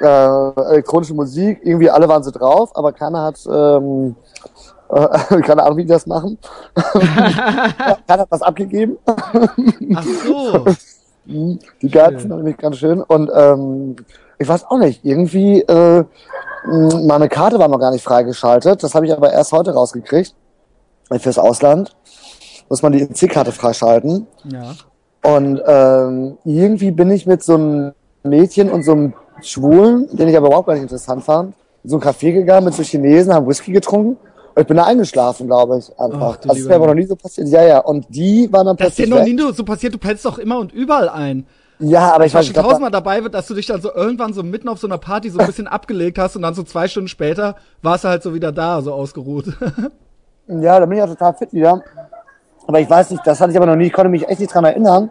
Äh, 0.00 0.60
elektronische 0.72 1.14
Musik, 1.14 1.60
irgendwie 1.62 1.90
alle 1.90 2.08
waren 2.08 2.22
so 2.22 2.30
drauf, 2.30 2.70
aber 2.74 2.92
keiner 2.92 3.22
hat, 3.22 3.38
ähm, 3.50 4.16
äh, 4.88 5.40
keine 5.42 5.62
Ahnung, 5.62 5.78
wie 5.78 5.82
die 5.82 5.88
das 5.88 6.06
machen. 6.06 6.38
keiner 6.74 7.96
hat 8.06 8.30
was 8.30 8.42
abgegeben. 8.42 8.98
Ach 9.94 10.04
so. 10.24 10.64
Die 11.26 11.90
Geizen 11.90 12.30
fand 12.30 12.48
ich 12.48 12.56
ganz 12.56 12.76
schön. 12.76 13.02
Und 13.02 13.30
ähm, 13.34 13.96
ich 14.40 14.48
weiß 14.48 14.64
auch 14.70 14.78
nicht, 14.78 15.04
irgendwie 15.04 15.60
äh, 15.60 16.04
meine 16.64 17.28
Karte 17.28 17.58
war 17.58 17.68
noch 17.68 17.78
gar 17.78 17.90
nicht 17.90 18.02
freigeschaltet. 18.02 18.82
Das 18.82 18.94
habe 18.94 19.06
ich 19.06 19.12
aber 19.12 19.32
erst 19.32 19.52
heute 19.52 19.72
rausgekriegt. 19.72 20.34
Fürs 21.18 21.38
Ausland. 21.38 21.94
Muss 22.70 22.82
man 22.82 22.92
die 22.92 23.02
EC-Karte 23.02 23.52
freischalten. 23.52 24.26
Ja. 24.50 24.74
Und 25.22 25.60
ähm, 25.66 26.38
irgendwie 26.44 26.90
bin 26.90 27.10
ich 27.10 27.26
mit 27.26 27.42
so 27.42 27.54
einem 27.54 27.92
Mädchen 28.22 28.70
und 28.70 28.82
so 28.84 28.92
einem 28.92 29.14
Schwulen, 29.42 30.08
den 30.16 30.28
ich 30.28 30.36
aber 30.36 30.46
überhaupt 30.46 30.68
gar 30.68 30.74
nicht 30.74 30.84
interessant 30.84 31.22
fand, 31.24 31.54
in 31.82 31.90
so 31.90 31.96
ein 31.96 32.02
Café 32.02 32.32
gegangen 32.32 32.64
mit 32.64 32.74
so 32.74 32.82
Chinesen, 32.82 33.34
haben 33.34 33.46
Whisky 33.46 33.72
getrunken. 33.72 34.16
Und 34.54 34.62
ich 34.62 34.66
bin 34.66 34.76
da 34.78 34.84
eingeschlafen, 34.84 35.48
glaube 35.48 35.78
ich, 35.78 35.98
einfach. 35.98 36.36
Ach, 36.36 36.36
das 36.36 36.58
ist 36.58 36.68
mir 36.68 36.76
aber 36.76 36.86
noch 36.86 36.94
nie 36.94 37.04
so 37.04 37.16
passiert. 37.16 37.48
Ja, 37.48 37.62
ja. 37.62 37.78
Und 37.80 38.06
die 38.08 38.50
waren 38.50 38.66
dann 38.66 38.76
plötzlich. 38.76 39.10
Das 39.10 39.18
ist 39.18 39.26
dir 39.26 39.34
noch 39.34 39.48
nie 39.48 39.54
so 39.54 39.64
passiert, 39.64 39.92
du 39.92 39.98
pennst 39.98 40.24
doch 40.24 40.38
immer 40.38 40.58
und 40.58 40.72
überall 40.72 41.10
ein. 41.10 41.46
Ja, 41.80 42.12
aber 42.12 42.26
ich 42.26 42.34
weiß 42.34 42.46
nicht. 42.46 42.54
schon 42.54 42.62
tausendmal 42.62 42.90
dabei 42.90 43.22
wird, 43.22 43.32
dass 43.32 43.46
du 43.46 43.54
dich 43.54 43.66
dann 43.66 43.80
so 43.80 43.92
irgendwann 43.92 44.34
so 44.34 44.42
mitten 44.42 44.68
auf 44.68 44.78
so 44.78 44.86
einer 44.86 44.98
Party 44.98 45.30
so 45.30 45.38
ein 45.38 45.46
bisschen 45.46 45.66
abgelegt 45.66 46.18
hast 46.18 46.36
und 46.36 46.42
dann 46.42 46.54
so 46.54 46.62
zwei 46.62 46.86
Stunden 46.88 47.08
später 47.08 47.56
warst 47.82 48.04
du 48.04 48.08
halt 48.08 48.22
so 48.22 48.34
wieder 48.34 48.52
da, 48.52 48.82
so 48.82 48.92
ausgeruht. 48.92 49.46
ja, 50.46 50.78
da 50.78 50.84
bin 50.84 50.98
ich 50.98 51.02
auch 51.02 51.08
total 51.08 51.34
fit 51.34 51.52
wieder. 51.54 51.82
Aber 52.66 52.80
ich 52.80 52.88
weiß 52.88 53.10
nicht, 53.10 53.26
das 53.26 53.40
hatte 53.40 53.52
ich 53.52 53.56
aber 53.56 53.66
noch 53.66 53.76
nie, 53.76 53.86
ich 53.86 53.92
konnte 53.92 54.10
mich 54.10 54.28
echt 54.28 54.40
nicht 54.40 54.52
dran 54.52 54.64
erinnern. 54.64 55.10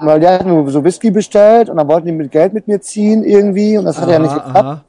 Weil 0.00 0.20
die 0.20 0.26
hatten 0.26 0.48
nur 0.48 0.68
so 0.70 0.84
Whisky 0.84 1.10
bestellt 1.10 1.70
und 1.70 1.76
dann 1.76 1.88
wollten 1.88 2.06
die 2.06 2.12
mit 2.12 2.30
Geld 2.30 2.52
mit 2.52 2.68
mir 2.68 2.80
ziehen 2.80 3.24
irgendwie 3.24 3.78
und 3.78 3.84
das 3.84 4.00
hat 4.00 4.08
ja 4.08 4.18
nicht 4.18 4.34
geklappt. 4.34 4.84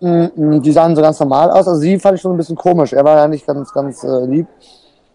Mm, 0.00 0.24
mm, 0.34 0.62
die 0.62 0.72
sahen 0.72 0.94
so 0.94 1.02
ganz 1.02 1.20
normal 1.20 1.50
aus. 1.50 1.68
Also 1.68 1.76
sie 1.76 1.98
fand 1.98 2.16
ich 2.16 2.22
schon 2.22 2.34
ein 2.34 2.36
bisschen 2.36 2.56
komisch. 2.56 2.92
Er 2.92 3.04
war 3.04 3.16
ja 3.16 3.28
nicht 3.28 3.46
ganz, 3.46 3.72
ganz 3.72 4.02
äh, 4.02 4.26
lieb. 4.26 4.46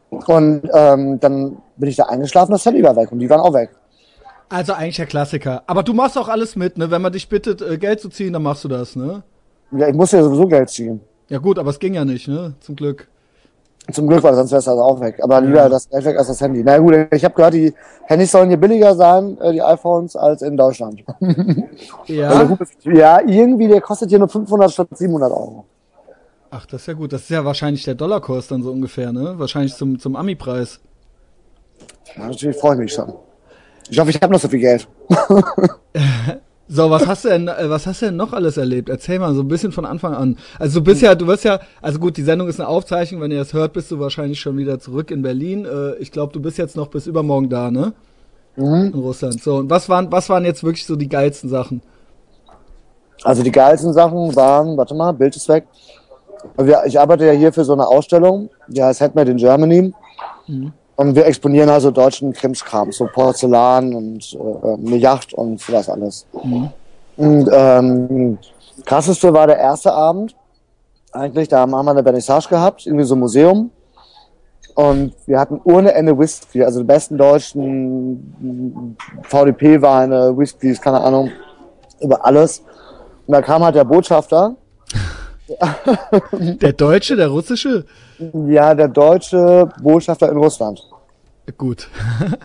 Und 0.09 0.63
ähm, 0.73 1.19
dann 1.19 1.57
bin 1.77 1.89
ich 1.89 1.95
da 1.95 2.05
eingeschlafen, 2.05 2.51
das 2.51 2.65
Handy 2.65 2.83
war 2.83 2.95
weg 2.95 3.11
und 3.11 3.19
die 3.19 3.29
waren 3.29 3.39
auch 3.39 3.53
weg. 3.53 3.71
Also 4.51 4.73
eigentlich 4.73 4.97
der 4.97 5.05
Klassiker. 5.05 5.63
Aber 5.65 5.81
du 5.81 5.93
machst 5.93 6.17
auch 6.17 6.27
alles 6.27 6.57
mit, 6.57 6.77
ne? 6.77 6.91
Wenn 6.91 7.01
man 7.01 7.13
dich 7.13 7.29
bittet, 7.29 7.61
äh, 7.61 7.77
Geld 7.77 8.01
zu 8.01 8.09
ziehen, 8.09 8.33
dann 8.33 8.43
machst 8.43 8.65
du 8.65 8.67
das, 8.67 8.97
ne? 8.97 9.23
Ja, 9.71 9.87
ich 9.87 9.95
musste 9.95 10.17
ja 10.17 10.23
sowieso 10.23 10.45
Geld 10.45 10.69
ziehen. 10.69 10.99
Ja 11.29 11.37
gut, 11.37 11.57
aber 11.57 11.69
es 11.69 11.79
ging 11.79 11.93
ja 11.93 12.03
nicht, 12.03 12.27
ne? 12.27 12.53
Zum 12.59 12.75
Glück. 12.75 13.07
Zum 13.93 14.07
Glück, 14.07 14.21
weil 14.23 14.35
sonst 14.35 14.51
wäre 14.51 14.59
es 14.59 14.67
also 14.67 14.81
auch 14.81 14.99
weg. 14.99 15.19
Aber 15.23 15.39
lieber 15.39 15.69
das 15.69 15.89
Geld 15.89 16.03
weg 16.03 16.17
als 16.17 16.27
das 16.27 16.41
Handy. 16.41 16.63
Na 16.65 16.77
gut, 16.79 16.93
ich 17.13 17.23
habe 17.23 17.33
gehört, 17.33 17.53
die 17.53 17.73
Handys 18.03 18.31
sollen 18.31 18.49
hier 18.49 18.57
billiger 18.57 18.93
sein, 18.93 19.37
äh, 19.39 19.53
die 19.53 19.61
iPhones, 19.61 20.17
als 20.17 20.41
in 20.41 20.57
Deutschland. 20.57 21.01
Ja. 22.07 22.57
ja, 22.83 23.21
irgendwie, 23.25 23.69
der 23.69 23.79
kostet 23.79 24.09
hier 24.09 24.19
nur 24.19 24.27
500 24.27 24.69
statt 24.69 24.89
700 24.91 25.31
Euro. 25.31 25.65
Ach, 26.49 26.65
das 26.65 26.81
ist 26.81 26.87
ja 26.87 26.93
gut. 26.93 27.13
Das 27.13 27.21
ist 27.21 27.29
ja 27.29 27.45
wahrscheinlich 27.45 27.85
der 27.85 27.95
Dollarkurs 27.95 28.49
dann 28.49 28.63
so 28.63 28.71
ungefähr, 28.71 29.13
ne? 29.13 29.35
Wahrscheinlich 29.37 29.75
zum, 29.75 29.97
zum 29.97 30.17
Ami-Preis. 30.17 30.81
Ja, 32.17 32.27
natürlich 32.27 32.57
freue 32.57 32.73
ich 32.73 32.79
mich 32.79 32.93
schon. 32.93 33.13
Ich 33.91 33.99
hoffe, 33.99 34.09
ich 34.09 34.21
habe 34.21 34.31
noch 34.33 34.39
so 34.39 34.47
viel 34.47 34.59
Geld. 34.59 34.87
So, 36.73 36.89
was 36.89 37.05
hast 37.05 37.25
du 37.25 37.27
denn, 37.29 37.49
äh, 37.49 37.69
was 37.69 37.85
hast 37.85 38.01
du 38.01 38.05
denn 38.05 38.15
noch 38.15 38.31
alles 38.31 38.55
erlebt? 38.55 38.87
Erzähl 38.87 39.19
mal 39.19 39.33
so 39.35 39.41
ein 39.41 39.49
bisschen 39.49 39.73
von 39.73 39.85
Anfang 39.85 40.13
an. 40.13 40.37
Also 40.57 40.79
du 40.79 40.85
bist 40.85 41.01
ja, 41.01 41.15
du 41.15 41.27
wirst 41.27 41.43
ja, 41.43 41.59
also 41.81 41.99
gut, 41.99 42.15
die 42.15 42.21
Sendung 42.21 42.47
ist 42.47 42.61
eine 42.61 42.69
Aufzeichnung, 42.69 43.19
wenn 43.19 43.29
ihr 43.29 43.39
das 43.39 43.51
hört, 43.51 43.73
bist 43.73 43.91
du 43.91 43.99
wahrscheinlich 43.99 44.39
schon 44.39 44.57
wieder 44.57 44.79
zurück 44.79 45.11
in 45.11 45.21
Berlin. 45.21 45.65
Äh, 45.65 45.95
Ich 45.95 46.13
glaube, 46.13 46.31
du 46.31 46.39
bist 46.39 46.57
jetzt 46.57 46.77
noch 46.77 46.87
bis 46.87 47.07
übermorgen 47.07 47.49
da, 47.49 47.69
ne? 47.71 47.91
Mhm. 48.55 48.91
In 48.93 48.99
Russland. 48.99 49.43
So, 49.43 49.57
und 49.57 49.69
was 49.69 49.89
waren, 49.89 50.09
was 50.13 50.29
waren 50.29 50.45
jetzt 50.45 50.63
wirklich 50.63 50.85
so 50.85 50.95
die 50.95 51.09
geilsten 51.09 51.49
Sachen? 51.49 51.81
Also 53.25 53.43
die 53.43 53.51
geilsten 53.51 53.91
Sachen 53.91 54.33
waren, 54.37 54.77
warte 54.77 54.95
mal, 54.95 55.11
Bild 55.11 55.35
ist 55.35 55.49
weg. 55.49 55.65
Ich 56.85 56.97
arbeite 56.97 57.25
ja 57.25 57.33
hier 57.33 57.51
für 57.51 57.65
so 57.65 57.73
eine 57.73 57.85
Ausstellung, 57.85 58.49
die 58.69 58.81
heißt 58.81 59.01
Handmade 59.01 59.31
in 59.31 59.37
Germany. 59.37 59.93
Und 61.01 61.15
wir 61.15 61.25
exponieren 61.25 61.67
also 61.67 61.89
deutschen 61.89 62.31
Krimskram, 62.31 62.91
so 62.91 63.07
Porzellan 63.11 63.95
und 63.95 64.35
äh, 64.35 64.85
eine 64.85 64.97
Yacht 64.97 65.33
und 65.33 65.59
sowas 65.59 65.89
alles. 65.89 66.27
Und 67.17 67.49
ähm, 67.51 68.37
krasseste 68.85 69.33
war 69.33 69.47
der 69.47 69.57
erste 69.57 69.91
Abend. 69.91 70.35
Eigentlich, 71.11 71.47
da 71.47 71.61
haben 71.61 71.71
wir 71.71 71.89
eine 71.89 72.03
Vernissage 72.03 72.49
gehabt, 72.49 72.85
irgendwie 72.85 73.05
so 73.05 73.15
ein 73.15 73.19
Museum. 73.19 73.71
Und 74.75 75.15
wir 75.25 75.39
hatten 75.39 75.59
ohne 75.63 75.91
Ende 75.91 76.15
Whisky, 76.15 76.63
also 76.63 76.81
die 76.81 76.85
besten 76.85 77.17
deutschen 77.17 78.95
VDP-Weine, 79.23 80.37
Whiskys, 80.37 80.79
keine 80.79 81.01
Ahnung, 81.01 81.31
über 81.99 82.23
alles. 82.23 82.61
Und 83.25 83.33
da 83.33 83.41
kam 83.41 83.63
halt 83.63 83.73
der 83.73 83.85
Botschafter, 83.85 84.55
Der 86.61 86.73
Deutsche, 86.73 87.15
der 87.15 87.27
Russische? 87.27 87.85
ja, 88.47 88.73
der 88.75 88.87
deutsche 88.87 89.67
Botschafter 89.81 90.29
in 90.29 90.37
Russland. 90.37 90.81
Gut. 91.57 91.89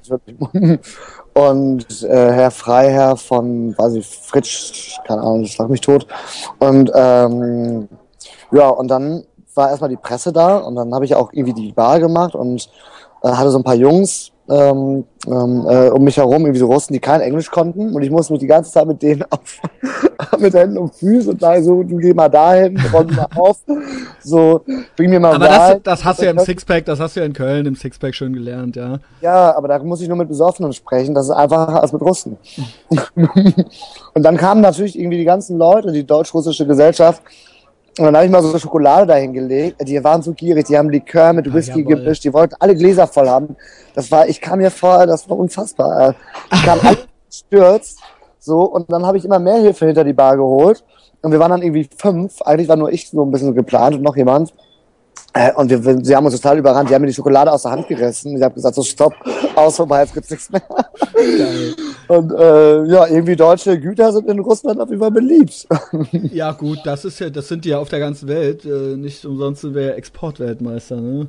Und 1.34 2.02
äh, 2.02 2.32
Herr 2.32 2.50
Freiherr 2.50 3.16
von, 3.16 3.76
weiß 3.76 3.94
ich, 3.94 4.06
Fritsch, 4.06 4.98
keine 5.06 5.20
Ahnung, 5.20 5.44
schlag 5.44 5.68
mich 5.68 5.80
tot. 5.80 6.06
Und 6.58 6.90
ähm, 6.94 7.88
ja, 8.52 8.68
und 8.68 8.88
dann 8.88 9.24
war 9.54 9.70
erstmal 9.70 9.90
die 9.90 9.96
Presse 9.96 10.32
da 10.32 10.58
und 10.58 10.76
dann 10.76 10.94
habe 10.94 11.04
ich 11.04 11.14
auch 11.14 11.32
irgendwie 11.32 11.54
die 11.54 11.72
Bar 11.72 11.98
gemacht 12.00 12.34
und 12.34 12.68
äh, 13.22 13.28
hatte 13.28 13.50
so 13.50 13.58
ein 13.58 13.64
paar 13.64 13.74
Jungs 13.74 14.32
ähm, 14.48 15.04
ähm, 15.26 15.66
äh, 15.68 15.88
um 15.88 16.04
mich 16.04 16.16
herum, 16.16 16.42
irgendwie 16.42 16.60
so 16.60 16.66
Russen, 16.66 16.92
die 16.92 17.00
kein 17.00 17.20
Englisch 17.20 17.50
konnten 17.50 17.94
und 17.94 18.02
ich 18.02 18.10
musste 18.10 18.32
mich 18.32 18.40
die 18.40 18.46
ganze 18.46 18.70
Zeit 18.70 18.86
mit 18.86 19.02
denen 19.02 19.24
auf, 19.30 19.60
mit 20.38 20.54
Händen 20.54 20.78
und 20.78 20.94
Füßen 20.94 21.32
und 21.32 21.42
da 21.42 21.60
so, 21.60 21.82
du 21.82 21.96
geh 21.96 22.14
mal 22.14 22.28
dahin, 22.28 22.78
räum 22.92 23.08
mal 23.14 23.26
auf, 23.34 23.58
so, 24.20 24.62
bring 24.96 25.10
mir 25.10 25.20
mal 25.20 25.34
Aber 25.34 25.46
das, 25.46 25.82
das 25.82 26.04
hast 26.04 26.20
du 26.20 26.26
ja 26.26 26.30
im 26.30 26.38
Sixpack, 26.38 26.84
das 26.84 27.00
hast 27.00 27.16
du 27.16 27.20
ja 27.20 27.26
in 27.26 27.32
Köln 27.32 27.66
im 27.66 27.74
Sixpack 27.74 28.14
schön 28.14 28.32
gelernt, 28.32 28.76
ja. 28.76 28.98
Ja, 29.20 29.56
aber 29.56 29.68
da 29.68 29.78
muss 29.80 30.00
ich 30.00 30.08
nur 30.08 30.16
mit 30.16 30.28
Besoffenen 30.28 30.72
sprechen. 30.72 31.14
Das 31.14 31.26
ist 31.26 31.32
einfacher 31.32 31.82
als 31.82 31.92
mit 31.92 32.02
Russen. 32.02 32.36
und 34.14 34.22
dann 34.22 34.36
kamen 34.36 34.60
natürlich 34.60 34.98
irgendwie 34.98 35.18
die 35.18 35.24
ganzen 35.24 35.58
Leute, 35.58 35.92
die 35.92 36.04
deutsch-russische 36.04 36.66
Gesellschaft. 36.66 37.22
Und 37.98 38.04
dann 38.04 38.16
habe 38.16 38.26
ich 38.26 38.30
mal 38.30 38.42
so 38.42 38.58
Schokolade 38.58 39.06
dahin 39.06 39.32
gelegt. 39.32 39.76
Die 39.88 40.02
waren 40.04 40.20
so 40.20 40.32
gierig, 40.32 40.66
die 40.66 40.76
haben 40.76 40.90
Likör 40.90 41.32
mit 41.32 41.52
Whisky 41.52 41.80
jawohl. 41.80 41.96
gemischt, 41.96 42.24
die 42.24 42.32
wollten 42.32 42.54
alle 42.58 42.74
Gläser 42.74 43.06
voll 43.06 43.28
haben. 43.28 43.56
Das 43.94 44.10
war, 44.10 44.28
ich 44.28 44.40
kam 44.40 44.58
mir 44.58 44.70
vor, 44.70 45.06
das 45.06 45.28
war 45.30 45.38
unfassbar. 45.38 46.14
Ich 46.52 46.62
kam 46.62 46.78
alle 46.82 46.98
stürzt, 47.30 48.00
so, 48.46 48.60
und 48.60 48.92
dann 48.92 49.04
habe 49.04 49.18
ich 49.18 49.24
immer 49.24 49.40
mehr 49.40 49.56
Hilfe 49.56 49.86
hinter 49.86 50.04
die 50.04 50.12
Bar 50.12 50.36
geholt. 50.36 50.84
Und 51.20 51.32
wir 51.32 51.40
waren 51.40 51.50
dann 51.50 51.62
irgendwie 51.62 51.88
fünf. 51.96 52.40
Eigentlich 52.42 52.68
war 52.68 52.76
nur 52.76 52.92
ich 52.92 53.10
so 53.10 53.22
ein 53.22 53.32
bisschen 53.32 53.54
geplant 53.56 53.96
und 53.96 54.02
noch 54.02 54.16
jemand. 54.16 54.52
Äh, 55.36 55.52
Und 55.54 55.68
wir, 55.68 55.84
wir- 55.84 56.02
sie 56.02 56.16
haben 56.16 56.24
uns 56.24 56.34
total 56.40 56.58
überrannt. 56.58 56.88
Die 56.88 56.94
haben 56.94 57.02
mir 57.02 57.08
die 57.08 57.12
Schokolade 57.14 57.52
aus 57.52 57.62
der 57.62 57.72
Hand 57.72 57.86
gerissen. 57.88 58.36
Ich 58.36 58.42
habe 58.42 58.54
gesagt, 58.54 58.74
so 58.74 58.82
stopp, 58.82 59.12
aus 59.54 59.76
vorbei, 59.76 60.00
jetzt 60.00 60.14
gibt's 60.14 60.30
nichts 60.30 60.50
mehr. 60.50 60.62
Und 62.08 62.32
äh, 62.32 62.84
ja, 62.84 63.06
irgendwie 63.06 63.36
deutsche 63.36 63.78
Güter 63.78 64.12
sind 64.12 64.28
in 64.28 64.38
Russland 64.38 64.80
auf 64.80 64.88
jeden 64.88 65.00
Fall 65.00 65.10
beliebt. 65.10 65.66
Ja, 66.32 66.52
gut, 66.52 66.78
das 66.84 67.04
ist 67.04 67.18
ja, 67.18 67.28
das 67.30 67.48
sind 67.48 67.64
die 67.64 67.70
ja 67.70 67.78
auf 67.78 67.88
der 67.88 67.98
ganzen 67.98 68.28
Welt. 68.28 68.64
Äh, 68.64 68.96
nicht 68.96 69.24
umsonst 69.26 69.62
sind 69.62 69.74
wir 69.74 69.82
ja 69.82 69.92
Exportweltmeister, 69.92 70.96
ne? 70.96 71.26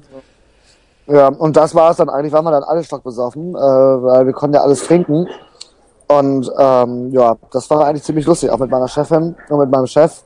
ja, 1.08 1.28
und 1.30 1.58
das 1.58 1.74
war 1.74 1.92
es 1.92 1.98
dann 1.98 2.10
eigentlich, 2.10 2.32
waren 2.34 2.46
wir 2.46 2.52
dann 2.52 2.64
alle 2.64 2.84
stockbesoffen, 2.84 3.56
äh, 3.56 3.58
weil 3.58 4.26
wir 4.28 4.34
konnten 4.34 4.56
ja 4.56 4.62
alles 4.62 4.84
trinken. 4.86 5.28
Und 6.10 6.50
ähm, 6.58 7.12
ja, 7.12 7.36
das 7.52 7.70
war 7.70 7.86
eigentlich 7.86 8.04
ziemlich 8.04 8.26
lustig, 8.26 8.50
auch 8.52 8.60
mit 8.60 8.70
meiner 8.70 8.88
Chefin 8.88 9.36
und 9.50 9.60
mit 9.60 9.70
meinem 9.70 9.88
Chef 9.88 10.24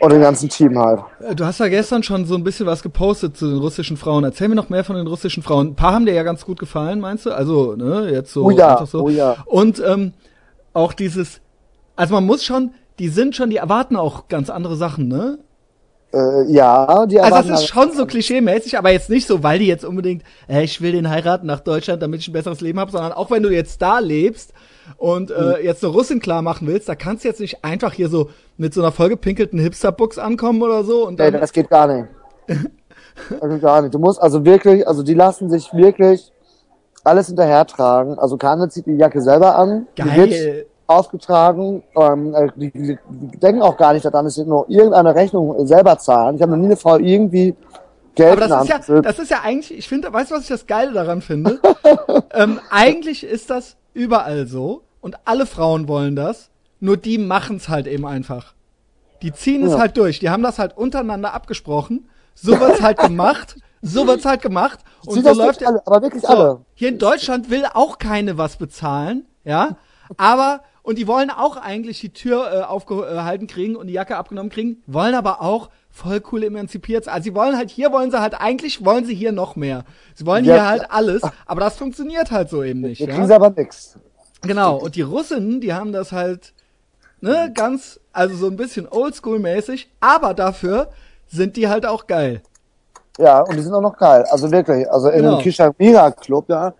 und 0.00 0.12
dem 0.12 0.20
ganzen 0.20 0.48
Team 0.48 0.78
halt. 0.78 1.00
Äh, 1.20 1.34
Du 1.34 1.44
hast 1.44 1.60
ja 1.60 1.68
gestern 1.68 2.02
schon 2.02 2.24
so 2.24 2.34
ein 2.34 2.44
bisschen 2.44 2.66
was 2.66 2.82
gepostet 2.82 3.36
zu 3.36 3.48
den 3.48 3.58
russischen 3.58 3.96
Frauen. 3.96 4.24
Erzähl 4.24 4.48
mir 4.48 4.54
noch 4.54 4.70
mehr 4.70 4.84
von 4.84 4.96
den 4.96 5.06
russischen 5.06 5.42
Frauen. 5.42 5.68
Ein 5.68 5.76
paar 5.76 5.92
haben 5.92 6.06
dir 6.06 6.14
ja 6.14 6.22
ganz 6.22 6.44
gut 6.44 6.58
gefallen, 6.58 7.00
meinst 7.00 7.26
du? 7.26 7.30
Also, 7.30 7.76
ne, 7.76 8.10
jetzt 8.10 8.32
so. 8.32 8.44
Oh 8.46 8.50
ja, 8.50 8.84
so. 8.86 9.04
oh 9.04 9.08
ja. 9.08 9.36
Und 9.46 9.82
ähm, 9.86 10.12
auch 10.72 10.92
dieses, 10.92 11.40
also 11.96 12.14
man 12.14 12.24
muss 12.24 12.44
schon, 12.44 12.72
die 12.98 13.08
sind 13.08 13.36
schon, 13.36 13.50
die 13.50 13.56
erwarten 13.56 13.96
auch 13.96 14.28
ganz 14.28 14.50
andere 14.50 14.76
Sachen, 14.76 15.08
ne? 15.08 15.38
Äh, 16.12 16.50
ja, 16.50 17.06
die 17.06 17.20
Also 17.20 17.34
erwarten 17.34 17.52
es 17.52 17.60
ist 17.60 17.68
schon 17.68 17.92
so 17.92 18.04
klischee-mäßig, 18.04 18.78
aber 18.78 18.90
jetzt 18.90 19.10
nicht 19.10 19.28
so, 19.28 19.42
weil 19.42 19.60
die 19.60 19.66
jetzt 19.66 19.84
unbedingt, 19.84 20.24
äh, 20.48 20.64
ich 20.64 20.80
will 20.80 20.92
den 20.92 21.08
heiraten 21.08 21.46
nach 21.46 21.60
Deutschland, 21.60 22.02
damit 22.02 22.20
ich 22.20 22.28
ein 22.28 22.32
besseres 22.32 22.60
Leben 22.60 22.80
habe, 22.80 22.90
sondern 22.90 23.12
auch 23.12 23.30
wenn 23.30 23.42
du 23.42 23.50
jetzt 23.50 23.80
da 23.80 24.00
lebst 24.00 24.52
und 24.96 25.30
äh, 25.30 25.58
jetzt 25.62 25.84
eine 25.84 25.92
Russin 25.92 26.20
klar 26.20 26.42
machen 26.42 26.66
willst, 26.66 26.88
da 26.88 26.94
kannst 26.94 27.24
du 27.24 27.28
jetzt 27.28 27.40
nicht 27.40 27.64
einfach 27.64 27.92
hier 27.92 28.08
so 28.08 28.30
mit 28.56 28.74
so 28.74 28.80
einer 28.80 28.92
vollgepinkelten 28.92 29.58
Hipster-Box 29.58 30.18
ankommen 30.18 30.62
oder 30.62 30.84
so 30.84 31.06
und 31.06 31.18
Nee, 31.18 31.30
dann, 31.30 31.40
das 31.40 31.52
geht 31.52 31.68
gar 31.70 31.86
nicht. 31.86 32.08
Das 33.28 33.50
geht 33.50 33.60
gar 33.60 33.82
nicht. 33.82 33.92
Du 33.92 33.98
musst 33.98 34.22
also 34.22 34.46
wirklich, 34.46 34.86
also 34.88 35.02
die 35.02 35.12
lassen 35.12 35.50
sich 35.50 35.74
wirklich 35.74 36.32
alles 37.04 37.26
hinterhertragen. 37.26 38.18
Also 38.18 38.38
keine 38.38 38.68
zieht 38.70 38.86
die 38.86 38.96
Jacke 38.96 39.20
selber 39.20 39.56
an. 39.56 39.86
Die 39.98 40.02
Geil. 40.02 40.30
wird 40.30 40.66
aufgetragen. 40.86 41.82
Ähm, 41.96 42.34
äh, 42.34 42.48
die, 42.56 42.70
die, 42.70 42.98
die 43.08 43.38
denken 43.38 43.62
auch 43.62 43.76
gar 43.76 43.92
nicht 43.92 44.04
daran, 44.04 44.24
dass 44.24 44.36
sie 44.36 44.44
nur 44.44 44.64
irgendeine 44.68 45.14
Rechnung 45.14 45.66
selber 45.66 45.98
zahlen. 45.98 46.36
Ich 46.36 46.42
habe 46.42 46.52
noch 46.52 46.58
nie 46.58 46.66
eine 46.66 46.76
Frau 46.76 46.96
irgendwie 46.98 47.54
Geld 48.14 48.32
aber 48.32 48.48
das 48.48 48.62
ist 48.62 48.88
ja, 48.88 49.00
das 49.00 49.18
ist 49.18 49.30
ja 49.30 49.40
eigentlich, 49.44 49.78
ich 49.78 49.88
finde, 49.88 50.12
weißt 50.12 50.30
du, 50.30 50.34
was 50.34 50.42
ich 50.42 50.48
das 50.48 50.66
Geile 50.66 50.92
daran 50.92 51.22
finde? 51.22 51.60
ähm, 52.34 52.58
eigentlich 52.70 53.24
ist 53.24 53.50
das 53.50 53.76
überall 53.94 54.46
so 54.46 54.82
und 55.00 55.16
alle 55.24 55.46
Frauen 55.46 55.88
wollen 55.88 56.16
das, 56.16 56.50
nur 56.80 56.96
die 56.96 57.18
machen's 57.18 57.68
halt 57.68 57.86
eben 57.86 58.06
einfach. 58.06 58.54
Die 59.22 59.32
ziehen 59.32 59.62
es 59.64 59.72
Ja. 59.72 59.78
halt 59.80 59.96
durch, 59.96 60.18
die 60.18 60.30
haben 60.30 60.42
das 60.42 60.58
halt 60.58 60.76
untereinander 60.76 61.34
abgesprochen, 61.34 62.08
so 62.34 62.58
wird's 62.58 62.80
halt 62.80 62.98
gemacht, 63.00 63.56
so 63.82 64.06
wird's 64.06 64.24
halt 64.24 64.42
gemacht 64.42 64.80
und 65.06 65.14
Sie 65.14 65.20
so 65.22 65.32
läuft 65.32 65.64
alle, 65.66 65.86
aber 65.86 66.02
wirklich 66.02 66.22
so, 66.22 66.28
alle. 66.28 66.60
Hier 66.74 66.88
in 66.88 66.98
Deutschland 66.98 67.50
will 67.50 67.64
auch 67.72 67.98
keine 67.98 68.38
was 68.38 68.56
bezahlen, 68.56 69.26
ja, 69.44 69.76
aber 70.16 70.62
und 70.82 70.96
die 70.96 71.06
wollen 71.06 71.30
auch 71.30 71.56
eigentlich 71.58 72.00
die 72.00 72.12
Tür 72.12 72.50
äh, 72.52 72.62
aufgehalten 72.62 73.46
kriegen 73.46 73.76
und 73.76 73.86
die 73.88 73.92
Jacke 73.92 74.16
abgenommen 74.16 74.50
kriegen, 74.50 74.82
wollen 74.86 75.14
aber 75.14 75.42
auch 75.42 75.68
voll 76.00 76.22
cool 76.32 76.42
emanzipiert. 76.44 77.06
Also 77.08 77.24
sie 77.24 77.34
wollen 77.34 77.56
halt 77.56 77.70
hier 77.70 77.92
wollen 77.92 78.10
sie 78.10 78.20
halt 78.20 78.34
eigentlich 78.40 78.84
wollen 78.84 79.04
sie 79.04 79.14
hier 79.14 79.32
noch 79.32 79.56
mehr. 79.56 79.84
Sie 80.14 80.26
wollen 80.26 80.44
Ja, 80.44 80.54
hier 80.54 80.68
halt 80.68 80.90
alles, 80.90 81.22
aber 81.46 81.60
das 81.60 81.76
funktioniert 81.76 82.30
halt 82.30 82.48
so 82.50 82.62
eben 82.62 82.80
nicht. 82.80 83.00
Wir 83.00 83.06
kriegen 83.08 83.20
Ja? 83.22 83.26
sie 83.28 83.34
aber 83.34 83.50
nix. 83.50 83.96
Genau, 84.42 84.76
und 84.76 84.96
die 84.96 85.02
Russen, 85.02 85.60
die 85.60 85.74
haben 85.74 85.92
das 85.92 86.12
halt, 86.12 86.54
ne, 87.20 87.52
ganz, 87.54 88.00
also 88.12 88.34
so 88.34 88.46
ein 88.46 88.56
bisschen 88.56 88.86
oldschool-mäßig, 88.88 89.88
aber 90.00 90.32
dafür 90.32 90.88
sind 91.28 91.56
die 91.56 91.68
halt 91.68 91.84
auch 91.84 92.06
geil. 92.06 92.40
Ja, 93.18 93.40
und 93.42 93.56
die 93.56 93.60
sind 93.60 93.74
auch 93.74 93.82
noch 93.82 93.98
geil. 93.98 94.24
Also 94.30 94.50
wirklich. 94.50 94.90
Also 94.90 95.10
in 95.10 95.18
Genau. 95.18 95.34
einem 95.34 95.42
Kishamira 95.42 96.10
Club, 96.12 96.48
ja. 96.48 96.72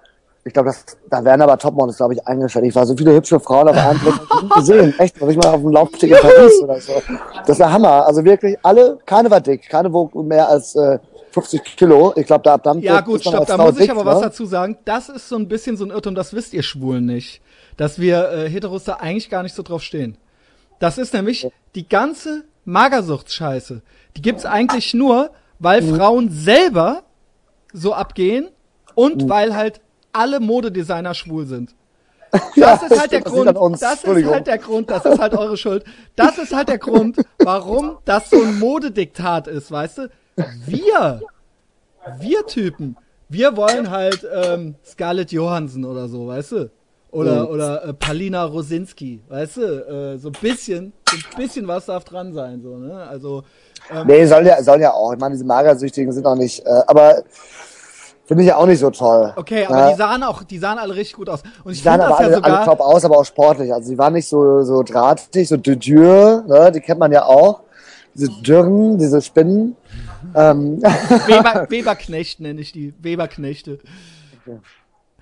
Ich 0.44 0.54
glaube, 0.54 0.70
das, 0.70 0.84
da 1.10 1.22
werden 1.22 1.42
aber 1.42 1.58
Topmodels, 1.58 1.98
glaube 1.98 2.14
ich, 2.14 2.26
eingestellt. 2.26 2.64
Ich 2.64 2.74
war 2.74 2.86
so 2.86 2.96
viele 2.96 3.12
hübsche 3.14 3.38
Frauen 3.38 3.68
auf 3.68 3.76
ich 3.76 4.42
nie 4.42 4.48
gesehen. 4.54 4.94
Echt, 4.98 5.20
noch 5.20 5.28
nicht 5.28 5.36
mal 5.42 5.50
auf 5.50 5.60
dem 5.60 5.70
Laufsteg 5.70 6.10
in 6.12 6.16
Paris 6.16 6.62
oder 6.62 6.80
so. 6.80 6.94
Das 7.40 7.50
ist 7.50 7.58
der 7.58 7.70
Hammer. 7.70 8.06
Also 8.06 8.24
wirklich, 8.24 8.56
alle, 8.62 8.98
keine 9.04 9.30
war 9.30 9.40
dick, 9.40 9.68
keine 9.68 9.92
wog 9.92 10.14
mehr 10.14 10.48
als 10.48 10.74
äh, 10.76 10.98
50 11.32 11.62
Kilo. 11.76 12.14
Ich 12.16 12.26
glaube, 12.26 12.42
da 12.42 12.54
ab 12.54 12.62
dann 12.62 12.80
Ja 12.80 13.02
gut, 13.02 13.20
stopp, 13.20 13.46
da 13.46 13.58
muss 13.58 13.72
ich 13.72 13.82
dick, 13.82 13.90
aber 13.90 14.04
was 14.06 14.20
ne? 14.20 14.26
dazu 14.26 14.46
sagen. 14.46 14.78
Das 14.86 15.10
ist 15.10 15.28
so 15.28 15.36
ein 15.36 15.46
bisschen 15.46 15.76
so 15.76 15.84
ein 15.84 15.90
Irrtum, 15.90 16.14
das 16.14 16.32
wisst 16.32 16.54
ihr 16.54 16.62
Schwulen 16.62 17.04
nicht. 17.04 17.42
Dass 17.76 17.98
wir 17.98 18.30
äh, 18.30 18.48
Heteros 18.48 18.84
da 18.84 18.94
eigentlich 18.94 19.28
gar 19.28 19.42
nicht 19.42 19.54
so 19.54 19.62
drauf 19.62 19.82
stehen. 19.82 20.16
Das 20.78 20.96
ist 20.96 21.12
nämlich 21.12 21.50
die 21.74 21.86
ganze 21.86 22.44
Magersuchtsscheiße. 22.64 23.82
Die 24.16 24.22
gibt's 24.22 24.46
eigentlich 24.46 24.94
nur, 24.94 25.30
weil 25.58 25.82
Mhm. 25.82 25.96
Frauen 25.96 26.30
selber 26.30 27.02
so 27.72 27.92
abgehen 27.92 28.48
und 28.94 29.24
Mhm. 29.24 29.28
weil 29.28 29.56
halt 29.56 29.80
alle 30.12 30.40
Modedesigner 30.40 31.14
schwul 31.14 31.46
sind. 31.46 31.74
Das 32.32 32.54
ja, 32.54 32.74
ist 32.74 33.00
halt 33.00 33.12
der 33.12 33.22
Grund. 33.22 33.80
Das 33.80 34.04
ist 34.04 34.30
halt 34.30 34.46
der 34.46 34.58
Grund. 34.58 34.88
Das 34.90 35.04
ist 35.04 35.18
halt 35.18 35.34
eure 35.34 35.56
Schuld. 35.56 35.84
Das 36.14 36.38
ist 36.38 36.54
halt 36.54 36.68
der 36.68 36.78
Grund, 36.78 37.16
warum 37.38 37.98
das 38.04 38.30
so 38.30 38.40
ein 38.40 38.58
Modediktat 38.58 39.48
ist, 39.48 39.72
weißt 39.72 39.98
du? 39.98 40.10
Wir, 40.64 41.20
wir 42.20 42.46
Typen, 42.46 42.96
wir 43.28 43.56
wollen 43.56 43.90
halt 43.90 44.26
ähm, 44.32 44.76
Scarlett 44.84 45.32
Johansson 45.32 45.84
oder 45.84 46.08
so, 46.08 46.26
weißt 46.26 46.52
du? 46.52 46.70
Oder, 47.12 47.44
mhm. 47.44 47.48
oder 47.48 47.84
äh, 47.84 47.92
Palina 47.94 48.44
Rosinski, 48.44 49.20
weißt 49.28 49.56
du? 49.56 49.62
Äh, 50.14 50.18
so 50.18 50.28
ein 50.28 50.36
bisschen, 50.40 50.92
so 51.08 51.16
ein 51.16 51.36
bisschen 51.36 51.66
was 51.66 51.86
darf 51.86 52.04
dran 52.04 52.32
sein, 52.32 52.62
so, 52.62 52.76
ne? 52.76 52.94
Also. 52.94 53.42
Ähm, 53.90 54.06
nee, 54.06 54.24
sollen 54.26 54.46
ja, 54.46 54.62
sollen 54.62 54.80
ja 54.80 54.92
auch. 54.92 55.12
Ich 55.12 55.18
meine, 55.18 55.34
diese 55.34 55.44
Magersüchtigen 55.44 56.12
sind 56.12 56.26
auch 56.26 56.36
nicht, 56.36 56.64
äh, 56.64 56.82
aber 56.86 57.24
finde 58.30 58.44
ich 58.44 58.48
ja 58.50 58.58
auch 58.58 58.66
nicht 58.66 58.78
so 58.78 58.90
toll. 58.90 59.32
Okay, 59.34 59.66
aber 59.66 59.76
ja. 59.76 59.90
die 59.90 59.96
sahen 59.96 60.22
auch, 60.22 60.44
die 60.44 60.58
sahen 60.58 60.78
alle 60.78 60.94
richtig 60.94 61.16
gut 61.16 61.28
aus. 61.28 61.42
Und 61.64 61.72
ich 61.72 61.78
die 61.78 61.84
sahen 61.84 62.00
aber 62.00 62.16
alle, 62.16 62.28
ja 62.28 62.34
sogar, 62.36 62.58
alle 62.58 62.64
top 62.64 62.78
aus, 62.78 63.04
aber 63.04 63.18
auch 63.18 63.24
sportlich. 63.24 63.74
Also 63.74 63.88
sie 63.88 63.98
waren 63.98 64.12
nicht 64.12 64.28
so, 64.28 64.62
so 64.62 64.84
drahtig, 64.84 65.48
so 65.48 65.56
de 65.56 65.74
Dieu, 65.74 66.40
ne? 66.46 66.70
Die 66.72 66.78
kennt 66.78 67.00
man 67.00 67.10
ja 67.10 67.24
auch. 67.24 67.62
Diese 68.14 68.30
Dürren, 68.42 68.98
diese 68.98 69.20
Spinnen. 69.20 69.74
ähm. 70.36 70.80
Weber, 71.26 71.66
Weberknecht 71.70 72.38
nenne 72.38 72.60
ich 72.60 72.70
die. 72.70 72.94
Weberknechte. 73.00 73.80
Okay. 74.46 74.60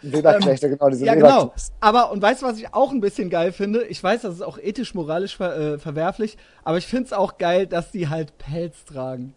Weberknechte, 0.02 0.66
ähm, 0.66 0.72
genau, 0.72 0.90
diese 0.90 1.06
Ja, 1.06 1.14
genau. 1.14 1.54
Aber, 1.80 2.12
und 2.12 2.20
weißt 2.20 2.42
du, 2.42 2.46
was 2.46 2.58
ich 2.58 2.74
auch 2.74 2.92
ein 2.92 3.00
bisschen 3.00 3.30
geil 3.30 3.52
finde? 3.52 3.84
Ich 3.84 4.04
weiß, 4.04 4.20
das 4.20 4.34
ist 4.34 4.42
auch 4.42 4.58
ethisch, 4.58 4.94
moralisch 4.94 5.38
ver, 5.38 5.56
äh, 5.56 5.78
verwerflich, 5.78 6.36
aber 6.62 6.76
ich 6.76 6.86
finde 6.86 7.06
es 7.06 7.12
auch 7.14 7.38
geil, 7.38 7.66
dass 7.66 7.90
die 7.90 8.10
halt 8.10 8.36
Pelz 8.36 8.84
tragen. 8.84 9.32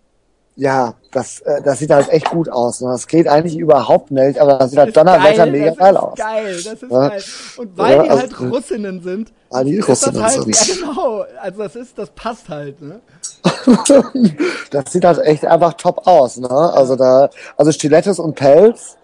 Ja, 0.56 0.96
das, 1.12 1.40
äh, 1.42 1.62
das 1.62 1.80
sieht 1.80 1.92
halt 1.92 2.10
echt 2.10 2.30
gut 2.30 2.50
aus. 2.50 2.82
Ne? 2.82 2.90
Das 2.90 3.08
geht 3.08 3.28
eigentlich 3.28 3.58
überhaupt 3.58 4.12
nicht, 4.12 4.38
aber 4.38 4.56
das 4.56 4.72
sieht 4.72 4.80
halt 4.80 4.96
Donnerwetter 4.96 5.46
mega 5.46 5.72
geil 5.72 5.96
aus. 5.96 6.18
Geil, 6.18 6.56
das 6.56 6.84
ist 6.84 6.92
ja. 6.92 7.08
geil. 7.08 7.24
Und 7.58 7.78
weil 7.78 7.96
ja, 7.96 8.04
die 8.04 8.10
halt 8.10 8.34
also, 8.34 8.48
Russinnen 8.48 9.02
sind, 9.02 9.32
ah, 9.50 9.64
die 9.64 9.80
Russinnen 9.80 10.22
halt, 10.22 10.44
sind. 10.44 10.56
Ja, 10.56 10.76
genau. 10.76 11.26
Also 11.42 11.64
das 11.64 11.76
ist, 11.76 11.98
das 11.98 12.10
passt 12.12 12.50
halt, 12.50 12.82
ne? 12.82 13.00
das 14.72 14.92
sieht 14.92 15.06
halt 15.06 15.20
echt 15.20 15.46
einfach 15.46 15.74
top 15.74 16.06
aus, 16.06 16.38
ne? 16.38 16.50
Also 16.50 16.98
da, 16.98 17.30
also 17.56 17.72
Stilettes 17.72 18.20
und 18.20 18.36
Pelz. 18.36 18.98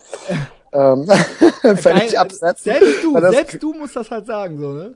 ähm, 0.73 1.07
völlig 1.77 2.19
absetzen. 2.19 2.73
Selbst 2.73 3.03
du, 3.03 3.19
selbst 3.31 3.63
du 3.63 3.73
musst 3.73 3.95
das 3.95 4.11
halt 4.11 4.25
sagen, 4.25 4.59
so, 4.59 4.73
ne? 4.73 4.95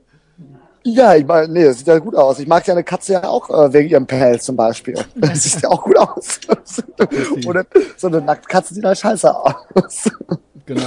Ja, 0.84 1.14
ich 1.14 1.24
meine, 1.24 1.52
nee, 1.52 1.64
das 1.64 1.78
sieht 1.78 1.86
ja 1.86 1.98
gut 1.98 2.16
aus. 2.16 2.38
Ich 2.38 2.46
mag 2.46 2.66
ja 2.66 2.74
eine 2.74 2.82
Katze 2.82 3.14
ja 3.14 3.24
auch 3.24 3.48
äh, 3.50 3.72
wegen 3.72 3.88
ihrem 3.88 4.06
Pelz 4.06 4.44
zum 4.44 4.56
Beispiel. 4.56 4.94
Das 5.14 5.42
sieht 5.44 5.62
ja 5.62 5.68
auch 5.68 5.84
gut 5.84 5.96
aus. 5.96 6.40
Oder 7.46 7.64
so 7.96 8.08
eine 8.08 8.20
Nacktkatze 8.20 8.74
sieht 8.74 8.84
halt 8.84 8.98
scheiße 8.98 9.34
aus. 9.34 10.10
Genau. 10.66 10.82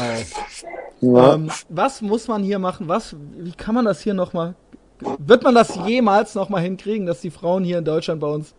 Ja. 1.02 1.34
Ähm, 1.36 1.50
was 1.70 2.02
muss 2.02 2.28
man 2.28 2.44
hier 2.44 2.60
machen? 2.60 2.88
Was, 2.88 3.16
wie 3.38 3.52
kann 3.52 3.75
man 3.75 3.86
das 3.86 4.02
hier 4.02 4.14
nochmal, 4.14 4.56
wird 5.20 5.44
man 5.44 5.56
das 5.56 5.75
jemals 5.86 6.36
nochmal 6.36 6.62
hinkriegen, 6.62 7.06
dass 7.06 7.22
die 7.22 7.32
Frauen 7.32 7.64
hier 7.64 7.78
in 7.80 7.86
Deutschland 7.86 8.22
bei 8.22 8.28
uns 8.28 8.54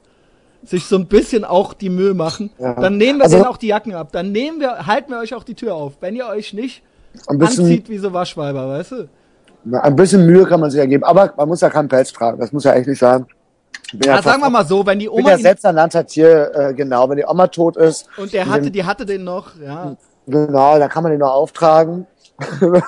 sich 0.63 0.85
so 0.85 0.97
ein 0.97 1.07
bisschen 1.07 1.45
auch 1.45 1.75
die 1.75 1.91
Mühe 1.91 2.15
machen? 2.15 2.51
Ja. 2.59 2.75
Dann 2.75 2.97
nehmen 2.97 3.19
wir 3.19 3.25
also, 3.25 3.37
denen 3.37 3.49
auch 3.49 3.57
die 3.57 3.69
Jacken 3.69 3.95
ab. 3.95 4.09
Dann 4.13 4.33
nehmen 4.33 4.61
wir, 4.61 4.87
halten 4.87 5.11
wir 5.11 5.19
euch 5.19 5.35
auch 5.35 5.45
die 5.45 5.55
Tür 5.55 5.75
auf. 5.75 5.95
Wenn 6.01 6.17
ihr 6.17 6.27
euch 6.27 6.53
nicht 6.53 6.83
anzieht 7.27 7.89
wie 7.89 7.99
so 7.99 8.13
Waschweiber, 8.13 8.69
weißt 8.69 8.93
du? 8.93 9.09
Ein 9.73 9.97
bisschen 9.97 10.27
Mühe 10.27 10.45
kann 10.45 10.61
man 10.61 10.71
sich 10.71 10.79
ja 10.79 10.87
geben, 10.87 11.05
aber 11.05 11.33
man 11.37 11.49
muss 11.49 11.61
ja 11.61 11.71
keinen 11.71 11.89
Pelz 11.89 12.13
tragen. 12.13 12.39
Das 12.39 12.53
muss 12.53 12.65
ja 12.65 12.75
echt 12.75 12.87
nicht 12.87 12.99
sein. 12.99 13.27
Ja, 13.93 14.21
sagen 14.21 14.43
wir 14.43 14.51
mal 14.51 14.67
so, 14.67 14.85
wenn 14.85 14.99
die 14.99 15.09
Oma. 15.09 15.23
Bin 15.23 15.27
ja 15.27 15.39
selbst 15.39 15.65
ein 15.65 15.75
Landtier, 15.75 16.55
äh, 16.55 16.75
genau, 16.75 17.09
wenn 17.09 17.17
die 17.17 17.25
Oma 17.25 17.47
tot 17.47 17.77
ist. 17.77 18.09
Und 18.17 18.33
der 18.33 18.47
hatte, 18.47 18.71
die 18.71 18.85
hatte 18.85 19.07
den 19.07 19.25
noch, 19.25 19.57
ja. 19.61 19.97
Genau, 20.27 20.79
da 20.79 20.89
kann 20.89 21.03
man 21.03 21.13
den 21.13 21.21
noch 21.21 21.33
auftragen. 21.33 22.07
also 22.61 22.83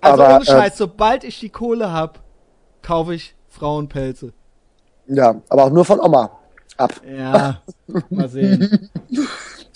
aber, 0.00 0.36
ohne 0.36 0.44
Scheiß, 0.44 0.74
äh, 0.74 0.76
sobald 0.76 1.24
ich 1.24 1.40
die 1.40 1.50
Kohle 1.50 1.92
hab, 1.92 2.20
kaufe 2.80 3.14
ich 3.14 3.34
Frauenpelze. 3.48 4.32
Ja, 5.06 5.34
aber 5.48 5.64
auch 5.64 5.70
nur 5.70 5.84
von 5.84 6.00
Oma. 6.00 6.30
Ab. 6.76 6.92
Ja, 7.06 7.60
mal 8.10 8.28
sehen. 8.28 8.90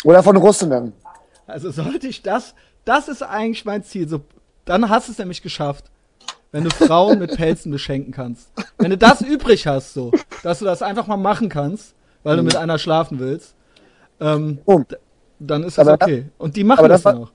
Oder 0.04 0.22
von 0.22 0.36
Russinnen. 0.36 0.92
Also 1.46 1.70
sollte 1.70 2.06
ich 2.06 2.22
das, 2.22 2.54
das 2.84 3.08
ist 3.08 3.22
eigentlich 3.22 3.64
mein 3.64 3.82
Ziel. 3.82 4.08
So, 4.08 4.20
dann 4.66 4.90
hast 4.90 5.08
du 5.08 5.12
es 5.12 5.18
nämlich 5.18 5.40
geschafft. 5.40 5.86
Wenn 6.52 6.64
du 6.64 6.70
Frauen 6.70 7.18
mit 7.18 7.36
Pelzen 7.36 7.72
beschenken 7.72 8.12
kannst. 8.12 8.50
Wenn 8.78 8.90
du 8.90 8.96
das 8.96 9.20
übrig 9.20 9.66
hast, 9.66 9.94
so, 9.94 10.12
dass 10.42 10.60
du 10.60 10.64
das 10.64 10.80
einfach 10.80 11.06
mal 11.06 11.16
machen 11.16 11.48
kannst, 11.48 11.94
weil 12.22 12.36
du 12.36 12.42
mit 12.42 12.56
einer 12.56 12.78
schlafen 12.78 13.18
willst, 13.18 13.54
ähm, 14.20 14.58
oh. 14.64 14.82
dann 15.38 15.64
ist 15.64 15.76
das 15.76 15.88
okay. 15.88 16.26
Und 16.38 16.56
die 16.56 16.64
machen 16.64 16.88
das, 16.88 17.02
das 17.02 17.14
noch. 17.14 17.32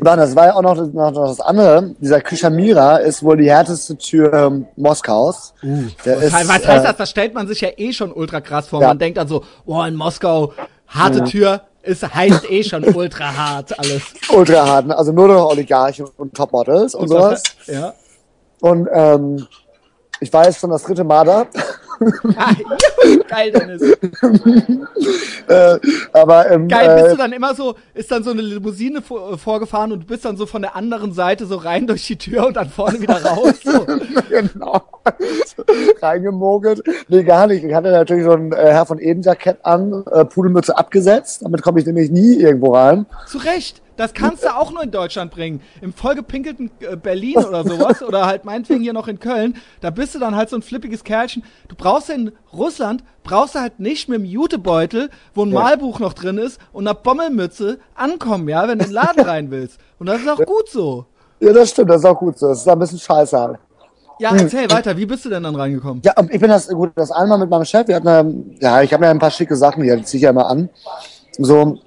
Nein, 0.00 0.18
das 0.18 0.34
war 0.34 0.46
ja 0.46 0.54
auch 0.54 0.62
noch, 0.62 0.76
noch, 0.76 1.12
noch 1.12 1.28
das 1.28 1.40
andere. 1.40 1.94
Dieser 2.00 2.20
Krishamira 2.20 2.96
ist 2.96 3.22
wohl 3.22 3.36
die 3.36 3.48
härteste 3.48 3.96
Tür 3.96 4.32
ähm, 4.32 4.66
Moskaus. 4.76 5.54
Uh, 5.62 5.84
Der 6.04 6.16
was, 6.16 6.24
ist, 6.24 6.32
was 6.32 6.48
heißt 6.48 6.64
äh, 6.64 6.88
das? 6.88 6.96
Das 6.96 7.10
stellt 7.10 7.34
man 7.34 7.46
sich 7.46 7.60
ja 7.60 7.68
eh 7.76 7.92
schon 7.92 8.12
ultra 8.12 8.40
krass 8.40 8.68
vor. 8.68 8.80
Ja. 8.80 8.88
Man 8.88 8.98
denkt 8.98 9.18
dann 9.18 9.28
so, 9.28 9.44
boah, 9.64 9.86
in 9.86 9.94
Moskau, 9.94 10.52
harte 10.88 11.18
ja. 11.18 11.24
Tür, 11.24 11.62
es 11.84 12.02
heißt 12.02 12.50
eh 12.50 12.62
schon 12.62 12.84
ultra 12.94 13.36
hart 13.36 13.78
alles. 13.78 14.02
Ultra 14.30 14.66
hart, 14.66 14.86
ne? 14.86 14.96
also 14.96 15.12
nur 15.12 15.28
noch 15.28 15.50
Oligarchen 15.50 16.06
und 16.16 16.34
Topmodels 16.34 16.94
und, 16.94 17.02
und 17.02 17.08
sowas. 17.08 17.42
ja. 17.66 17.94
Und 18.60 18.88
ähm, 18.92 19.46
ich 20.20 20.32
war 20.32 20.46
jetzt 20.46 20.60
schon 20.60 20.70
das 20.70 20.82
dritte 20.82 21.04
Mal 21.04 21.24
da. 21.24 21.46
Geil, 23.28 23.52
Dennis. 23.52 23.82
äh, 25.48 25.78
aber, 26.12 26.50
ähm, 26.50 26.68
Geil, 26.68 26.94
bist 26.94 27.06
äh, 27.06 27.10
du 27.10 27.16
dann 27.16 27.32
immer 27.32 27.54
so, 27.54 27.74
ist 27.94 28.10
dann 28.10 28.22
so 28.22 28.30
eine 28.30 28.42
Limousine 28.42 29.02
vor, 29.02 29.38
vorgefahren 29.38 29.92
und 29.92 30.00
du 30.00 30.06
bist 30.06 30.24
dann 30.24 30.36
so 30.36 30.46
von 30.46 30.62
der 30.62 30.76
anderen 30.76 31.12
Seite 31.12 31.46
so 31.46 31.56
rein 31.56 31.86
durch 31.86 32.06
die 32.06 32.16
Tür 32.16 32.46
und 32.46 32.56
dann 32.56 32.68
vorne 32.68 33.00
wieder 33.00 33.22
raus. 33.22 33.54
So. 33.62 33.86
genau. 34.30 34.82
Reingemogelt. 36.00 36.82
Nee, 37.08 37.22
gar 37.22 37.46
nicht. 37.46 37.64
Ich 37.64 37.74
hatte 37.74 37.90
natürlich 37.90 38.24
so 38.24 38.32
ein 38.32 38.52
äh, 38.52 38.56
Herr 38.56 38.86
von 38.86 38.98
Eden 38.98 39.22
Jackett 39.22 39.58
an, 39.62 40.04
äh, 40.10 40.24
Pudelmütze 40.24 40.76
abgesetzt. 40.76 41.42
Damit 41.42 41.62
komme 41.62 41.80
ich 41.80 41.86
nämlich 41.86 42.10
nie 42.10 42.36
irgendwo 42.36 42.74
rein. 42.74 43.06
Zu 43.26 43.38
Recht. 43.38 43.83
Das 43.96 44.12
kannst 44.12 44.44
du 44.44 44.54
auch 44.54 44.72
nur 44.72 44.82
in 44.82 44.90
Deutschland 44.90 45.30
bringen. 45.30 45.60
Im 45.80 45.92
vollgepinkelten 45.92 46.70
äh, 46.80 46.96
Berlin 46.96 47.36
oder 47.36 47.64
sowas 47.64 48.02
oder 48.02 48.26
halt 48.26 48.44
meinetwegen 48.44 48.82
hier 48.82 48.92
noch 48.92 49.08
in 49.08 49.20
Köln, 49.20 49.56
da 49.80 49.90
bist 49.90 50.14
du 50.14 50.18
dann 50.18 50.34
halt 50.34 50.50
so 50.50 50.56
ein 50.56 50.62
flippiges 50.62 51.04
Kerlchen. 51.04 51.44
Du 51.68 51.76
brauchst 51.76 52.10
in 52.10 52.32
Russland, 52.52 53.04
brauchst 53.22 53.54
du 53.54 53.60
halt 53.60 53.80
nicht 53.80 54.08
mit 54.08 54.18
dem 54.18 54.24
Jutebeutel, 54.24 55.10
wo 55.34 55.44
ein 55.44 55.52
ja. 55.52 55.60
Malbuch 55.60 56.00
noch 56.00 56.12
drin 56.12 56.38
ist 56.38 56.60
und 56.72 56.86
einer 56.86 56.94
Bommelmütze 56.94 57.78
ankommen, 57.94 58.48
ja, 58.48 58.68
wenn 58.68 58.78
du 58.78 58.84
in 58.84 58.90
den 58.90 58.94
Laden 58.94 59.24
rein 59.24 59.50
willst. 59.50 59.78
Und 59.98 60.06
das 60.06 60.20
ist 60.20 60.28
auch 60.28 60.44
gut 60.44 60.68
so. 60.68 61.06
Ja, 61.40 61.52
das 61.52 61.70
stimmt, 61.70 61.90
das 61.90 61.98
ist 61.98 62.06
auch 62.06 62.18
gut 62.18 62.38
so. 62.38 62.48
Das 62.48 62.60
ist 62.60 62.68
ein 62.68 62.78
bisschen 62.78 62.98
scheiße 62.98 63.38
halt. 63.38 63.58
Ja, 64.18 64.34
erzähl 64.34 64.70
weiter, 64.70 64.96
wie 64.96 65.06
bist 65.06 65.24
du 65.24 65.28
denn 65.28 65.42
dann 65.42 65.56
reingekommen? 65.56 66.00
Ja, 66.04 66.14
ich 66.30 66.40
bin 66.40 66.48
das, 66.48 66.68
gut, 66.68 66.92
das 66.94 67.10
einmal 67.10 67.38
mit 67.38 67.50
meinem 67.50 67.64
Chef, 67.64 67.88
wir 67.88 67.96
hatten, 67.96 68.06
ähm, 68.06 68.56
ja, 68.60 68.80
ich 68.80 68.92
habe 68.92 69.04
ja 69.04 69.10
ein 69.10 69.18
paar 69.18 69.30
schicke 69.30 69.56
Sachen 69.56 69.82
hier, 69.82 69.96
die 69.96 70.04
ziehe 70.04 70.18
ich 70.18 70.22
ja 70.22 70.30
immer 70.30 70.46
an. 70.46 70.68
So, 71.36 71.78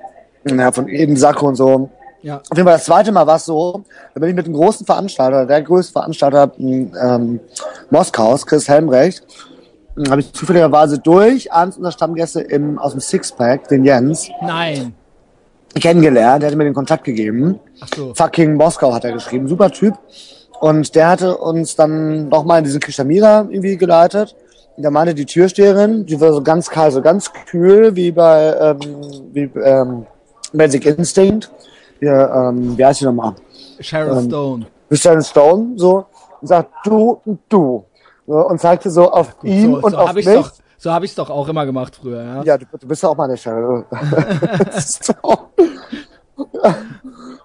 ja, 0.46 0.72
von 0.72 0.90
eben 0.90 1.16
Sache 1.16 1.46
und 1.46 1.56
so. 1.56 1.90
Ja. 2.22 2.38
Auf 2.38 2.58
jeden 2.58 2.66
Fall 2.66 2.78
das 2.78 2.86
zweite 2.86 3.12
Mal 3.12 3.28
war 3.28 3.36
es 3.36 3.46
so, 3.46 3.84
da 4.14 4.20
bin 4.20 4.30
ich 4.30 4.36
mit 4.36 4.46
einem 4.46 4.56
großen 4.56 4.86
Veranstalter, 4.86 5.46
der 5.46 5.62
größte 5.62 5.94
Veranstalter 5.94 6.52
ähm, 6.58 7.40
Moskaus, 7.90 8.46
Chris 8.46 8.68
Helmrecht, 8.68 9.24
hm, 9.96 10.10
habe 10.10 10.22
ich 10.22 10.34
zufälligerweise 10.34 11.00
durch 11.00 11.52
eins 11.52 11.78
unserer 11.78 11.92
Stammgäste 11.92 12.42
im, 12.42 12.80
aus 12.80 12.92
dem 12.92 13.02
Sixpack, 13.02 13.68
den 13.68 13.84
Jens. 13.84 14.30
Nein. 14.42 14.94
Kennengelernt, 15.80 16.42
der 16.42 16.50
hat 16.50 16.58
mir 16.58 16.64
den 16.64 16.74
Kontakt 16.74 17.04
gegeben. 17.04 17.60
Ach 17.82 17.88
so. 17.96 18.14
Fucking 18.16 18.56
Moskau 18.56 18.94
hat 18.94 19.06
er 19.06 19.12
geschrieben, 19.12 19.48
super 19.48 19.70
Typ. 19.70 19.94
Und 20.60 20.96
der 20.96 21.10
hatte 21.10 21.38
uns 21.38 21.76
dann 21.76 22.30
nochmal 22.30 22.60
in 22.60 22.64
diesen 22.64 22.80
Krishamira 22.80 23.48
irgendwie 23.50 23.78
geleitet. 23.78 24.36
Und 24.76 24.84
da 24.84 24.90
meinte 24.90 25.14
die 25.14 25.26
Türsteherin, 25.26 26.06
die 26.06 26.20
war 26.20 26.34
so 26.34 26.42
ganz 26.42 26.70
kalt, 26.70 26.94
so 26.94 27.02
ganz 27.02 27.32
kühl, 27.46 27.96
wie 27.96 28.12
bei 28.12 28.56
ähm, 28.60 28.80
wie, 29.34 29.50
ähm, 29.60 30.06
Magic 30.54 30.86
Instinct. 30.86 31.52
Hier, 32.00 32.32
ähm, 32.34 32.78
wie 32.78 32.86
heißt 32.86 33.02
die 33.02 33.06
nochmal? 33.06 33.34
Sharon 33.80 34.18
ähm, 34.18 34.26
Stone. 34.26 34.66
Sharon 34.92 35.24
Stone, 35.24 35.74
so. 35.76 36.06
Und 36.42 36.48
sagt, 36.48 36.72
du 36.86 37.20
und 37.26 37.40
du. 37.50 37.86
So, 38.28 38.48
und 38.48 38.60
zeigte 38.60 38.90
so 38.92 39.12
auf 39.12 39.38
Gut, 39.40 39.50
ihn 39.50 39.72
so, 39.72 39.80
und 39.82 39.92
so 39.92 39.98
auf 39.98 40.14
mich. 40.14 40.26
Doch, 40.26 40.52
so 40.78 40.92
habe 40.92 41.06
ich 41.06 41.12
es 41.12 41.16
doch 41.16 41.30
auch 41.30 41.48
immer 41.48 41.66
gemacht 41.66 41.96
früher, 41.96 42.24
ja. 42.24 42.44
Ja, 42.44 42.58
du, 42.58 42.66
du 42.80 42.88
bist 42.88 43.02
ja 43.02 43.10
auch 43.10 43.18
mal 43.18 43.28
der 43.28 43.38
Sharon. 43.38 43.86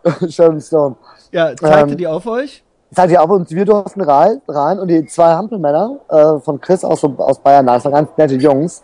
Sharon 0.28 0.60
Stone. 0.60 0.96
Ja, 1.30 1.56
zeigte 1.56 1.92
ähm, 1.92 1.96
die 1.96 2.06
auf 2.06 2.26
euch? 2.26 2.62
Seid 2.90 3.10
ihr 3.10 3.22
auf 3.22 3.30
und 3.30 3.50
wir 3.50 3.64
durften 3.64 4.02
rein, 4.02 4.42
rein 4.46 4.78
und 4.78 4.88
die 4.88 5.06
zwei 5.06 5.32
Hampelmänner 5.32 5.98
äh, 6.10 6.40
von 6.40 6.60
Chris 6.60 6.84
aus, 6.84 7.02
aus 7.02 7.38
Bayern, 7.38 7.66
das 7.66 7.86
waren 7.86 7.92
ganz 7.94 8.10
nette 8.18 8.34
Jungs, 8.34 8.82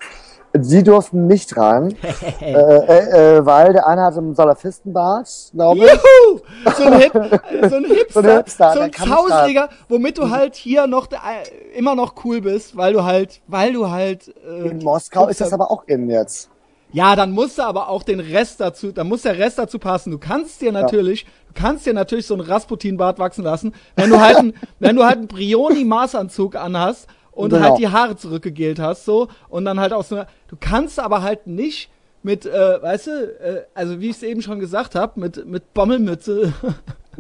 sie 0.53 0.83
durften 0.83 1.27
nicht 1.27 1.57
rein, 1.57 1.97
äh, 2.41 2.53
äh, 2.53 3.37
äh, 3.37 3.47
weil 3.47 3.73
der 3.73 3.87
eine 3.87 4.03
hatte 4.03 4.19
einen 4.19 4.35
Salafistenbart, 4.35 5.29
glaube 5.53 5.79
ich. 5.79 5.93
Juhu! 5.93 6.41
So 6.77 6.85
ein, 6.85 6.99
Hip, 6.99 7.13
so 7.69 7.77
ein 7.77 7.85
Hipster, 7.85 8.13
so 8.13 8.19
ein, 8.19 8.37
Hipster, 8.37 8.73
so 8.73 8.81
ein 8.81 8.93
Zausliger, 8.93 9.69
womit 9.89 10.19
du 10.19 10.31
halt 10.31 10.55
hier 10.55 10.87
noch 10.87 11.11
äh, 11.11 11.77
immer 11.77 11.95
noch 11.95 12.15
cool 12.25 12.41
bist, 12.41 12.77
weil 12.77 12.93
du 12.93 13.05
halt, 13.05 13.41
weil 13.47 13.73
du 13.73 13.91
halt. 13.91 14.35
Äh, 14.47 14.69
in 14.69 14.79
Moskau 14.79 15.29
ist 15.29 15.41
das 15.41 15.53
aber 15.53 15.71
auch 15.71 15.85
innen 15.87 16.11
jetzt. 16.11 16.51
Ja, 16.91 17.17
dann 17.17 17.33
musst 17.33 17.59
du 17.59 17.63
aber 17.63 17.91
auch 17.91 18.03
den 18.03 18.19
Rest 18.19 18.61
dazu, 18.61 18.93
dann 18.93 19.09
muss 19.09 19.21
der 19.21 19.39
Rest 19.39 19.59
dazu 19.59 19.79
passen. 19.79 20.11
Du 20.11 20.17
kannst 20.17 20.63
dir 20.63 20.73
natürlich, 20.73 21.25
ja 21.25 21.29
kannst 21.59 21.87
dir 21.87 21.93
natürlich 21.93 22.27
so 22.27 22.35
einen 22.35 22.43
Rasputin-Bart 22.43 23.19
wachsen 23.19 23.43
lassen, 23.43 23.75
wenn 23.97 24.11
du 24.11 24.21
halt 24.21 24.37
ein, 24.37 24.55
wenn 24.79 24.97
du 24.97 25.05
halt 25.05 25.19
einen 25.19 25.29
Brioni-Maßanzug 25.29 26.57
anhast 26.57 27.09
und 27.39 27.51
Genau. 27.53 27.63
halt 27.69 27.79
die 27.79 27.89
Haare 27.89 28.17
zurückgegelt 28.17 28.79
hast, 28.81 29.05
so, 29.05 29.29
und 29.49 29.65
dann 29.65 29.79
halt 29.81 29.93
aus 29.93 30.09
so 30.09 30.17
du 30.49 30.57
kannst 30.59 30.99
aber 30.99 31.23
halt 31.23 31.47
nicht 31.47 31.91
mit, 32.23 32.45
äh, 32.47 32.83
weißt 32.83 33.07
du, 33.07 33.11
äh, 33.41 33.63
also 33.75 34.01
wie 34.01 34.11
ich 34.11 34.17
es 34.17 34.23
eben 34.25 34.43
schon 34.43 34.59
gesagt 34.59 34.95
habe, 34.97 35.21
mit, 35.21 35.47
mit 35.47 35.73
Bommelmütze. 35.75 36.53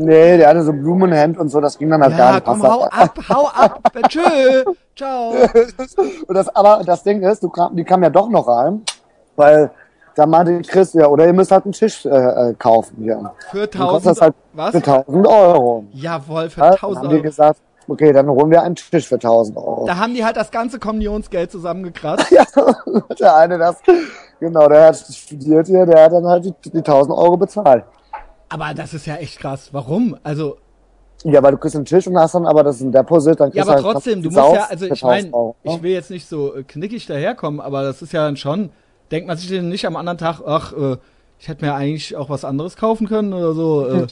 Nee, 0.00 0.36
der 0.38 0.48
hatte 0.50 0.62
so 0.62 0.72
Blumenhemd 0.72 1.38
und 1.38 1.48
so, 1.48 1.60
das 1.60 1.76
ging 1.76 1.90
dann 1.90 2.00
halt 2.02 2.16
gar 2.16 2.28
ja, 2.28 2.34
nicht. 2.36 2.44
komm, 2.44 2.62
hau 2.62 2.84
ab, 2.84 3.18
hau 3.28 3.48
ab, 3.48 3.82
tschö, 4.08 4.62
ciao. 4.94 5.34
Und 6.28 6.34
das, 6.36 6.48
aber 6.54 6.84
das 6.84 7.02
Ding 7.02 7.20
ist, 7.22 7.42
du 7.42 7.48
kam, 7.48 7.74
die 7.74 7.82
kam 7.82 8.04
ja 8.04 8.08
doch 8.10 8.28
noch 8.28 8.46
rein, 8.46 8.82
weil 9.34 9.72
da 10.14 10.24
meinte 10.24 10.60
Chris, 10.62 10.92
ja, 10.92 11.08
oder 11.08 11.26
ihr 11.26 11.32
müsst 11.32 11.50
halt 11.50 11.64
einen 11.64 11.72
Tisch 11.72 12.06
äh, 12.06 12.10
äh, 12.10 12.54
kaufen 12.54 12.96
hier. 13.02 13.32
Für 13.50 13.66
Dann 13.66 13.88
kostet 13.88 14.06
1000, 14.06 14.06
das 14.16 14.20
halt 14.20 14.34
was? 14.52 14.70
für 14.70 14.76
1000 14.78 15.26
Euro. 15.26 15.84
Jawohl, 15.92 16.48
für 16.50 16.60
Ja, 16.60 16.66
dann 16.66 16.74
1000 16.76 16.96
haben 16.98 17.08
die 17.08 17.14
Euro. 17.16 17.22
gesagt, 17.24 17.60
okay, 17.88 18.12
dann 18.12 18.28
holen 18.28 18.50
wir 18.50 18.62
einen 18.62 18.76
Tisch 18.76 19.08
für 19.08 19.16
1000 19.16 19.56
Euro. 19.56 19.84
Da 19.86 19.96
haben 19.96 20.14
die 20.14 20.24
halt 20.24 20.36
das 20.36 20.50
ganze 20.50 20.78
Kommunionsgeld 20.78 21.50
zusammengekratzt. 21.50 22.30
Ja, 22.30 22.44
der 23.18 23.36
eine 23.36 23.58
das, 23.58 23.76
genau, 24.40 24.68
der 24.68 24.86
hat 24.86 24.96
studiert 24.96 25.66
hier, 25.66 25.86
der 25.86 26.04
hat 26.04 26.12
dann 26.12 26.26
halt 26.26 26.44
die, 26.44 26.70
die 26.70 26.78
1000 26.78 27.16
Euro 27.16 27.36
bezahlt. 27.36 27.84
Aber 28.48 28.72
das 28.74 28.94
ist 28.94 29.06
ja 29.06 29.16
echt 29.16 29.38
krass. 29.40 29.68
Warum? 29.72 30.16
Also, 30.22 30.56
Ja, 31.24 31.42
weil 31.42 31.52
du 31.52 31.58
kriegst 31.58 31.76
einen 31.76 31.84
Tisch 31.84 32.06
und 32.06 32.18
hast 32.18 32.34
dann 32.34 32.46
aber 32.46 32.62
das 32.62 32.76
ist 32.76 32.82
ein 32.82 32.92
Deposit, 32.92 33.40
dann 33.40 33.48
ja, 33.52 33.62
kriegst 33.64 33.68
aber 33.68 33.82
halt 33.84 33.94
trotzdem, 33.94 34.22
du 34.22 34.30
musst 34.30 34.54
ja, 34.54 34.66
also 34.70 34.86
ich 34.86 35.02
meine, 35.02 35.26
1000 35.26 35.34
Euro, 35.34 35.56
ne? 35.64 35.74
ich 35.74 35.82
will 35.82 35.90
jetzt 35.92 36.10
nicht 36.10 36.28
so 36.28 36.54
äh, 36.54 36.62
knickig 36.62 37.06
daherkommen, 37.06 37.60
aber 37.60 37.82
das 37.82 38.02
ist 38.02 38.12
ja 38.12 38.24
dann 38.24 38.36
schon, 38.36 38.70
denkt 39.10 39.26
man 39.28 39.36
sich 39.36 39.48
denn 39.48 39.68
nicht 39.68 39.86
am 39.86 39.96
anderen 39.96 40.18
Tag, 40.18 40.40
ach, 40.46 40.72
äh, 40.72 40.96
ich 41.40 41.48
hätte 41.48 41.64
mir 41.64 41.74
eigentlich 41.74 42.16
auch 42.16 42.30
was 42.30 42.44
anderes 42.44 42.76
kaufen 42.76 43.06
können 43.08 43.32
oder 43.32 43.52
so. 43.54 43.86
Äh, 43.88 44.06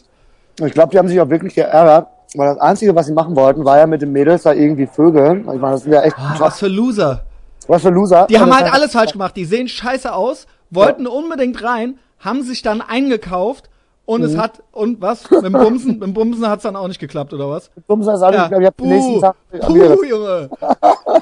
Ich 0.65 0.73
glaube, 0.73 0.91
die 0.93 0.99
haben 0.99 1.09
sich 1.09 1.21
auch 1.21 1.29
wirklich 1.29 1.55
geärgert, 1.55 2.09
weil 2.35 2.49
das 2.55 2.59
Einzige, 2.59 2.95
was 2.95 3.07
sie 3.07 3.13
machen 3.13 3.37
wollten, 3.37 3.65
war 3.65 3.79
ja 3.79 3.87
mit 3.87 4.03
den 4.03 4.13
Mädels 4.13 4.43
da 4.43 4.53
irgendwie 4.53 4.87
Vögeln. 4.87 5.41
Ich 5.41 5.61
meine, 5.61 5.73
das 5.75 5.83
sind 5.83 5.93
ja 5.93 6.03
echt 6.03 6.17
ah, 6.19 6.35
was 6.39 6.59
für 6.59 6.69
Loser. 6.69 7.25
was 7.67 7.83
für 7.83 7.91
Loser. 7.91 8.27
Die 8.29 8.39
haben 8.39 8.55
halt 8.55 8.73
alles 8.73 8.93
falsch 8.93 9.13
gemacht. 9.13 9.37
Die 9.37 9.45
sehen 9.45 9.69
scheiße 9.69 10.13
aus, 10.13 10.47
wollten 10.71 11.07
unbedingt 11.07 11.63
rein, 11.63 11.99
haben 12.19 12.43
sich 12.43 12.63
dann 12.63 12.81
eingekauft 12.81 13.71
und 14.05 14.21
Mhm. 14.21 14.27
es 14.27 14.37
hat, 14.37 14.63
und 14.73 15.01
was? 15.01 15.29
Mit 15.31 15.45
dem 15.45 15.53
Bumsen, 15.53 15.93
mit 15.95 16.03
dem 16.03 16.15
Bumsen 16.15 16.49
hat's 16.49 16.63
dann 16.63 16.77
auch 16.77 16.87
nicht 16.89 17.01
geklappt, 17.01 17.33
oder 17.35 17.51
was? 17.51 17.71
Dumm 17.89 18.03
sein, 18.03 18.17
sag 18.19 18.35
ich, 18.35 18.41
ich 18.43 18.49
glaube, 18.49 18.63
ich 18.63 18.67
habe 18.67 18.77
den 18.83 18.89
nächsten 18.89 19.15
Puh, 19.15 19.21
Tag. 19.21 19.37
puh, 19.67 20.05
Junge. 20.05 20.51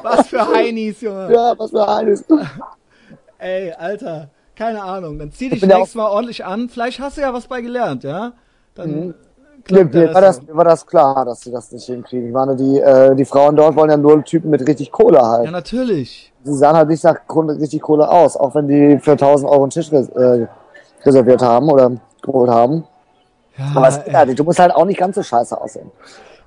Was 0.03 0.27
für 0.29 0.47
Heinis, 0.55 1.01
Junge. 1.01 1.33
Ja, 1.33 1.55
was 1.59 1.71
für 1.71 1.89
eines. 1.89 2.25
Ey, 3.39 3.73
Alter, 3.73 4.29
keine 4.57 4.83
Ahnung. 4.83 5.19
Dann 5.19 5.33
zieh 5.33 5.49
dich 5.51 5.61
ja 5.63 5.67
nächstes 5.79 5.95
Mal 5.95 6.09
ordentlich 6.09 6.45
an. 6.45 6.69
Vielleicht 6.69 7.01
hast 7.01 7.17
du 7.17 7.21
ja 7.23 7.33
was 7.33 7.47
bei 7.47 7.61
gelernt, 7.61 8.05
ja? 8.05 8.33
Dann 8.75 9.15
Mir, 9.69 9.85
mir, 9.85 9.91
der 9.91 10.15
war 10.15 10.21
das, 10.21 10.43
mir 10.43 10.55
war 10.57 10.65
das 10.65 10.87
klar, 10.87 11.25
dass 11.25 11.41
sie 11.41 11.51
das 11.51 11.73
nicht 11.73 11.87
hinkriegen. 11.87 12.27
Ich 12.29 12.33
meine, 12.35 12.55
die, 12.57 12.81
äh, 12.81 13.15
die 13.15 13.25
Frauen 13.25 13.57
dort 13.57 13.75
wollen 13.77 13.91
ja 13.91 13.97
nur 13.97 14.23
Typen 14.25 14.51
mit 14.51 14.67
richtig 14.67 14.93
Kohle 14.93 15.23
halt. 15.23 15.47
Ja, 15.47 15.51
natürlich. 15.51 16.33
Sie 16.45 16.55
sahen 16.55 16.77
halt 16.77 16.89
nicht 16.91 17.05
nach 17.05 17.21
richtig 17.29 17.83
Kohle 17.83 18.09
aus, 18.11 18.37
auch 18.37 18.55
wenn 18.55 18.69
die 18.69 18.99
für 19.01 19.17
1000 19.17 19.51
Euro 19.51 19.63
einen 19.65 19.71
Tisch 19.71 19.91
äh, 19.93 20.47
reserviert 21.05 21.43
haben 21.43 21.71
oder 21.71 21.93
geholt 22.23 22.51
haben. 22.51 22.85
Aber 23.75 23.89
es 23.89 23.97
Ja, 23.97 24.05
geht 24.05 24.15
halt 24.15 24.29
nicht. 24.29 24.39
Du 24.41 24.45
musst 24.45 24.59
halt 24.59 24.75
auch 24.75 24.87
nicht 24.87 24.99
ganz 24.99 25.17
so 25.17 25.23
scheiße 25.23 25.61
aussehen. 25.61 25.91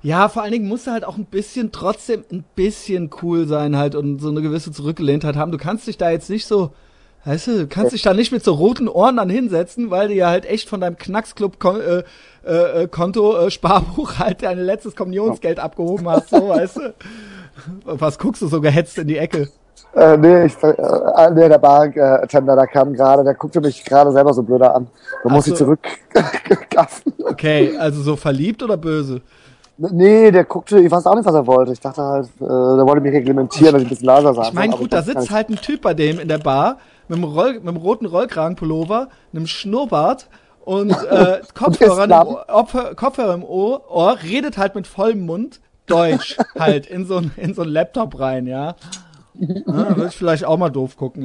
ja, 0.00 0.28
vor 0.28 0.42
allen 0.42 0.52
Dingen 0.52 0.68
musst 0.68 0.86
du 0.86 0.92
halt 0.92 1.04
auch 1.04 1.16
ein 1.16 1.26
bisschen, 1.26 1.72
trotzdem 1.72 2.24
ein 2.30 2.44
bisschen 2.54 3.10
cool 3.22 3.46
sein 3.46 3.76
halt 3.76 3.94
und 3.94 4.20
so 4.20 4.28
eine 4.28 4.42
gewisse 4.42 4.70
Zurückgelehntheit 4.72 5.36
haben. 5.36 5.50
Du 5.52 5.58
kannst 5.58 5.86
dich 5.86 5.98
da 5.98 6.10
jetzt 6.10 6.30
nicht 6.30 6.46
so, 6.46 6.72
weißt 7.24 7.46
du, 7.46 7.58
du 7.58 7.66
kannst 7.66 7.92
dich 7.92 8.02
da 8.02 8.14
nicht 8.14 8.32
mit 8.32 8.44
so 8.44 8.54
roten 8.54 8.88
Ohren 8.88 9.16
dann 9.16 9.30
hinsetzen, 9.30 9.90
weil 9.90 10.08
du 10.08 10.14
ja 10.14 10.28
halt 10.28 10.46
echt 10.46 10.68
von 10.68 10.80
deinem 10.80 10.96
Knacksclub-Konto 10.96 11.80
äh, 11.80 12.02
äh, 12.48 12.88
Konto, 12.88 13.36
äh, 13.36 13.50
Sparbuch 13.50 14.14
halt 14.18 14.42
dein 14.42 14.58
letztes 14.58 14.96
Kommunionsgeld 14.96 15.58
abgehoben 15.58 16.08
hast, 16.08 16.30
so, 16.30 16.48
weißt 16.48 16.76
du. 16.76 16.94
Was 17.84 18.18
guckst 18.18 18.40
du 18.42 18.46
so 18.46 18.60
gehetzt 18.60 18.98
in 18.98 19.08
die 19.08 19.18
Ecke? 19.18 19.48
Äh, 19.94 20.16
nee, 20.16 20.44
ich, 20.44 20.54
äh, 20.62 21.30
nee, 21.34 21.48
der 21.48 21.58
Bartender, 21.58 22.56
da 22.56 22.66
kam 22.66 22.92
gerade, 22.92 23.24
der 23.24 23.34
guckte 23.34 23.60
mich 23.60 23.84
gerade 23.84 24.12
selber 24.12 24.32
so 24.32 24.42
blöder 24.42 24.74
an. 24.74 24.86
Da 25.24 25.30
muss 25.30 25.46
so. 25.46 25.52
ich 25.52 25.58
zurückgaffen. 25.58 27.12
Okay, 27.24 27.76
also 27.78 28.02
so 28.02 28.16
verliebt 28.16 28.62
oder 28.62 28.76
böse? 28.76 29.20
nee, 29.76 30.30
der 30.30 30.44
guckte, 30.44 30.80
ich 30.80 30.90
weiß 30.90 31.06
auch 31.06 31.14
nicht, 31.14 31.26
was 31.26 31.34
er 31.34 31.46
wollte. 31.46 31.72
Ich 31.72 31.80
dachte 31.80 32.02
halt, 32.02 32.26
äh, 32.40 32.40
der 32.40 32.86
wollte 32.86 33.00
mich 33.00 33.12
reglementieren, 33.12 33.74
dass 33.74 33.82
ich 33.82 33.88
ein 33.88 33.90
bisschen 33.90 34.06
leiser 34.06 34.34
sage. 34.34 34.48
Ich 34.48 34.54
meine, 34.54 34.76
gut, 34.76 34.92
da 34.92 35.02
sitzt 35.02 35.30
halt 35.30 35.50
ein 35.50 35.56
Typ 35.56 35.82
bei 35.82 35.94
dem 35.94 36.18
in 36.18 36.28
der 36.28 36.38
Bar 36.38 36.78
mit 37.08 37.16
einem, 37.16 37.24
Roll, 37.24 37.54
mit 37.54 37.66
einem 37.68 37.76
roten 37.76 38.06
Rollkragenpullover, 38.06 39.08
einem 39.32 39.46
Schnurrbart 39.46 40.28
und 40.64 40.90
äh, 41.10 41.40
Kopfhörer, 41.54 42.04
im. 42.04 42.10
Ohr- 42.12 42.46
Opfer- 42.48 42.94
Kopfhörer 42.94 43.34
im 43.34 43.44
Ohr, 43.44 43.90
Ohr, 43.90 44.18
redet 44.22 44.58
halt 44.58 44.74
mit 44.74 44.86
vollem 44.86 45.26
Mund 45.26 45.60
Deutsch 45.86 46.36
halt 46.58 46.86
in 46.86 47.06
so, 47.06 47.22
in 47.36 47.54
so 47.54 47.62
einen 47.62 47.72
Laptop 47.72 48.18
rein, 48.20 48.46
ja. 48.46 48.74
ja 49.34 49.96
Würde 49.96 50.06
ich 50.08 50.16
vielleicht 50.16 50.44
auch 50.44 50.58
mal 50.58 50.70
doof 50.70 50.96
gucken, 50.96 51.22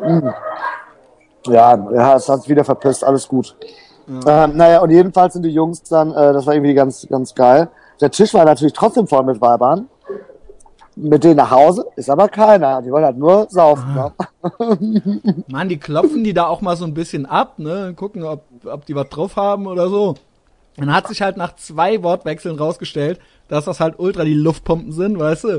ja. 0.00 0.18
Ja, 1.46 1.90
ja, 1.92 2.16
es 2.16 2.28
hat 2.28 2.48
wieder 2.48 2.64
verpisst, 2.64 3.04
alles 3.04 3.26
gut. 3.28 3.56
Ähm, 4.26 4.56
naja, 4.56 4.80
und 4.80 4.90
jedenfalls 4.90 5.34
sind 5.34 5.44
die 5.44 5.50
Jungs 5.50 5.82
dann, 5.84 6.10
äh, 6.12 6.32
das 6.32 6.46
war 6.46 6.54
irgendwie 6.54 6.74
ganz, 6.74 7.06
ganz 7.08 7.34
geil. 7.34 7.68
Der 8.00 8.10
Tisch 8.10 8.34
war 8.34 8.44
natürlich 8.44 8.72
trotzdem 8.72 9.06
voll 9.06 9.22
mit 9.22 9.40
Weibern. 9.40 9.88
Mit 11.02 11.24
denen 11.24 11.36
nach 11.36 11.50
Hause 11.50 11.86
ist 11.96 12.10
aber 12.10 12.28
keiner. 12.28 12.82
Die 12.82 12.90
wollen 12.90 13.04
halt 13.04 13.16
nur 13.16 13.46
saufen. 13.48 13.94
Ne? 13.94 14.12
Mann, 15.48 15.68
die 15.68 15.78
klopfen 15.78 16.24
die 16.24 16.34
da 16.34 16.46
auch 16.46 16.60
mal 16.60 16.76
so 16.76 16.84
ein 16.84 16.94
bisschen 16.94 17.24
ab, 17.26 17.58
ne? 17.58 17.94
Gucken, 17.96 18.22
ob, 18.24 18.42
ob 18.66 18.84
die 18.86 18.94
was 18.94 19.08
drauf 19.08 19.36
haben 19.36 19.66
oder 19.66 19.88
so. 19.88 20.14
Dann 20.76 20.94
hat 20.94 21.08
sich 21.08 21.20
halt 21.22 21.36
nach 21.36 21.56
zwei 21.56 22.02
Wortwechseln 22.02 22.56
rausgestellt, 22.58 23.18
dass 23.48 23.64
das 23.64 23.80
halt 23.80 23.98
ultra 23.98 24.24
die 24.24 24.34
Luftpumpen 24.34 24.92
sind, 24.92 25.18
weißt 25.18 25.44
du? 25.44 25.56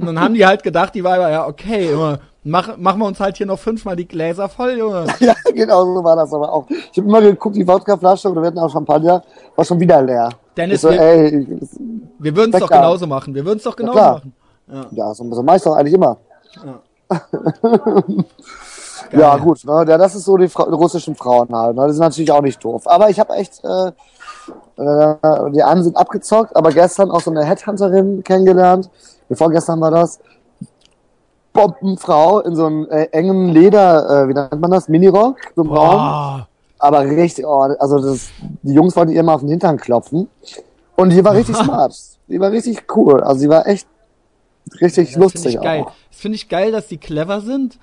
Und 0.00 0.06
dann 0.06 0.18
haben 0.20 0.34
die 0.34 0.46
halt 0.46 0.62
gedacht, 0.62 0.94
die 0.94 1.04
Weiber, 1.04 1.30
ja, 1.30 1.46
okay, 1.46 1.90
Junge, 1.90 2.18
mach, 2.44 2.76
machen 2.76 2.98
wir 3.00 3.06
uns 3.06 3.20
halt 3.20 3.36
hier 3.36 3.46
noch 3.46 3.58
fünfmal 3.58 3.94
die 3.94 4.08
Gläser 4.08 4.48
voll, 4.48 4.78
Junge. 4.78 5.06
Ja, 5.20 5.34
genau 5.54 5.84
so 5.84 6.02
war 6.02 6.16
das 6.16 6.32
aber 6.32 6.52
auch. 6.52 6.66
Ich 6.70 6.98
habe 6.98 7.08
immer 7.08 7.20
geguckt, 7.20 7.56
die 7.56 7.66
Wodkaflasche 7.66 8.30
oder 8.30 8.40
wir 8.42 8.46
hatten 8.48 8.58
auch 8.58 8.70
Champagner, 8.72 9.22
war 9.54 9.64
schon 9.64 9.78
wieder 9.78 10.00
leer. 10.02 10.30
Dennis, 10.56 10.80
so, 10.80 10.90
wir- 10.90 11.00
ey, 11.00 11.46
Wir 12.18 12.34
würden 12.36 12.54
es 12.54 12.60
doch 12.60 12.68
genauso 12.70 13.06
machen. 13.06 13.34
Wir 13.34 13.44
würden 13.44 13.58
es 13.58 13.64
doch 13.64 13.76
genauso 13.76 13.98
klar. 13.98 14.14
machen. 14.14 14.32
Ja, 14.92 15.14
so, 15.14 15.32
so 15.32 15.42
mach 15.42 15.56
ich 15.56 15.62
doch 15.62 15.76
eigentlich 15.76 15.94
immer. 15.94 16.18
Geil. 19.10 19.20
Ja, 19.20 19.36
gut, 19.36 19.64
ne? 19.64 19.84
ja, 19.86 19.98
das 19.98 20.14
ist 20.14 20.24
so 20.24 20.36
die, 20.36 20.48
Fra 20.48 20.64
die 20.64 20.74
russischen 20.74 21.14
Frauen 21.14 21.48
halt. 21.54 21.76
Ne? 21.76 21.86
Die 21.86 21.92
sind 21.92 22.02
natürlich 22.02 22.32
auch 22.32 22.40
nicht 22.40 22.62
doof. 22.64 22.86
Aber 22.86 23.10
ich 23.10 23.20
habe 23.20 23.34
echt, 23.34 23.62
äh, 23.64 23.88
äh, 24.76 25.50
die 25.50 25.62
einen 25.62 25.82
sind 25.82 25.96
abgezockt, 25.96 26.56
aber 26.56 26.70
gestern 26.70 27.10
auch 27.10 27.20
so 27.20 27.30
eine 27.30 27.44
Headhunterin 27.44 28.24
kennengelernt. 28.24 28.90
Vorgestern 29.30 29.80
war 29.80 29.90
das. 29.90 30.20
Bombenfrau 31.52 32.40
in 32.40 32.56
so 32.56 32.66
einem 32.66 32.88
äh, 32.90 33.04
engen 33.12 33.50
Leder, 33.50 34.24
äh, 34.24 34.28
wie 34.28 34.34
nennt 34.34 34.60
man 34.60 34.72
das? 34.72 34.88
Minirock, 34.88 35.36
so 35.54 35.62
einem 35.62 35.70
Raum. 35.70 36.46
Aber 36.80 37.00
richtig, 37.02 37.46
oh, 37.46 37.60
also 37.78 38.00
das, 38.00 38.28
die 38.62 38.74
Jungs 38.74 38.96
wollten 38.96 39.12
ihr 39.12 39.22
mal 39.22 39.34
auf 39.34 39.40
den 39.40 39.50
Hintern 39.50 39.76
klopfen. 39.76 40.28
Und 40.96 41.10
die 41.10 41.24
war 41.24 41.34
richtig 41.34 41.56
smart. 41.64 41.94
Die 42.26 42.40
war 42.40 42.50
richtig 42.50 42.84
cool. 42.96 43.22
Also 43.22 43.40
sie 43.40 43.48
war 43.48 43.68
echt 43.68 43.86
richtig 44.80 45.08
finde 45.10 45.20
lustig 45.24 45.54
ich 45.54 45.60
geil. 45.60 45.82
auch. 45.82 45.92
Das 46.10 46.20
finde 46.20 46.36
ich 46.36 46.48
geil, 46.48 46.72
dass 46.72 46.86
die 46.88 46.98
clever 46.98 47.40
sind 47.40 47.78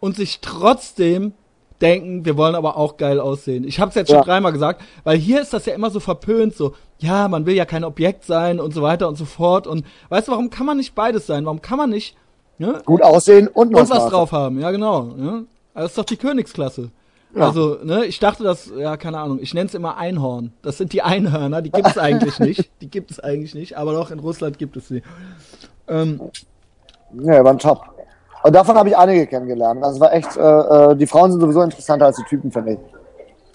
und 0.00 0.16
sich 0.16 0.40
trotzdem 0.40 1.32
denken, 1.80 2.24
wir 2.24 2.36
wollen 2.36 2.54
aber 2.54 2.76
auch 2.76 2.96
geil 2.96 3.20
aussehen. 3.20 3.64
Ich 3.64 3.80
habe 3.80 3.88
es 3.90 3.94
jetzt 3.94 4.08
schon 4.08 4.18
Ja. 4.18 4.24
dreimal 4.24 4.52
gesagt, 4.52 4.82
weil 5.02 5.18
hier 5.18 5.42
ist 5.42 5.52
das 5.52 5.66
ja 5.66 5.74
immer 5.74 5.90
so 5.90 6.00
verpönt, 6.00 6.54
so, 6.54 6.74
ja, 6.98 7.28
man 7.28 7.46
will 7.46 7.54
ja 7.54 7.64
kein 7.64 7.84
Objekt 7.84 8.24
sein 8.24 8.60
und 8.60 8.72
so 8.72 8.80
weiter 8.82 9.08
und 9.08 9.16
so 9.16 9.24
fort. 9.24 9.66
Und 9.66 9.84
weißt 10.08 10.28
du, 10.28 10.32
warum 10.32 10.50
kann 10.50 10.66
man 10.66 10.76
nicht 10.76 10.94
beides 10.94 11.26
sein? 11.26 11.44
Warum 11.44 11.60
kann 11.60 11.76
man 11.78 11.90
nicht 11.90 12.16
ne, 12.58 12.80
Gut 12.86 13.02
aussehen 13.02 13.48
und 13.48 13.74
und 13.74 13.74
was 13.74 13.88
Spaß. 13.88 14.10
drauf 14.10 14.32
haben? 14.32 14.60
Ja, 14.60 14.70
genau. 14.70 15.02
Ne? 15.16 15.44
Das 15.74 15.86
ist 15.86 15.98
doch 15.98 16.04
die 16.04 16.16
Königsklasse. 16.16 16.90
Also, 17.36 17.78
ne, 17.82 18.04
ich 18.04 18.20
dachte, 18.20 18.44
das, 18.44 18.70
ja, 18.78 18.96
keine 18.96 19.18
Ahnung, 19.18 19.40
ich 19.42 19.54
nenne 19.54 19.66
es 19.66 19.74
immer 19.74 19.96
Einhorn. 19.96 20.52
Das 20.62 20.78
sind 20.78 20.92
die 20.92 21.02
Einhörner, 21.02 21.62
die 21.62 21.70
gibt 21.72 21.88
es 21.88 21.98
eigentlich 21.98 22.38
nicht. 22.38 22.70
Die 22.80 22.88
gibt 22.88 23.10
es 23.10 23.18
eigentlich 23.18 23.56
nicht, 23.56 23.76
aber 23.76 23.92
doch 23.92 24.12
in 24.12 24.20
Russland 24.20 24.56
gibt 24.60 24.76
es 24.76 24.86
sie. 24.86 25.02
Ähm, 25.88 26.20
Ja, 27.12 27.44
waren 27.44 27.58
top. 27.58 27.80
Und 28.42 28.54
davon 28.54 28.76
habe 28.76 28.88
ich 28.90 28.96
einige 28.96 29.26
kennengelernt. 29.26 29.82
Also 29.82 30.00
war 30.00 30.12
echt, 30.12 30.36
äh, 30.36 30.40
äh, 30.40 30.96
die 30.96 31.06
Frauen 31.06 31.30
sind 31.32 31.40
sowieso 31.40 31.62
interessanter 31.62 32.06
als 32.06 32.16
die 32.16 32.24
Typen, 32.24 32.50
finde 32.50 32.72
ich. 32.72 32.78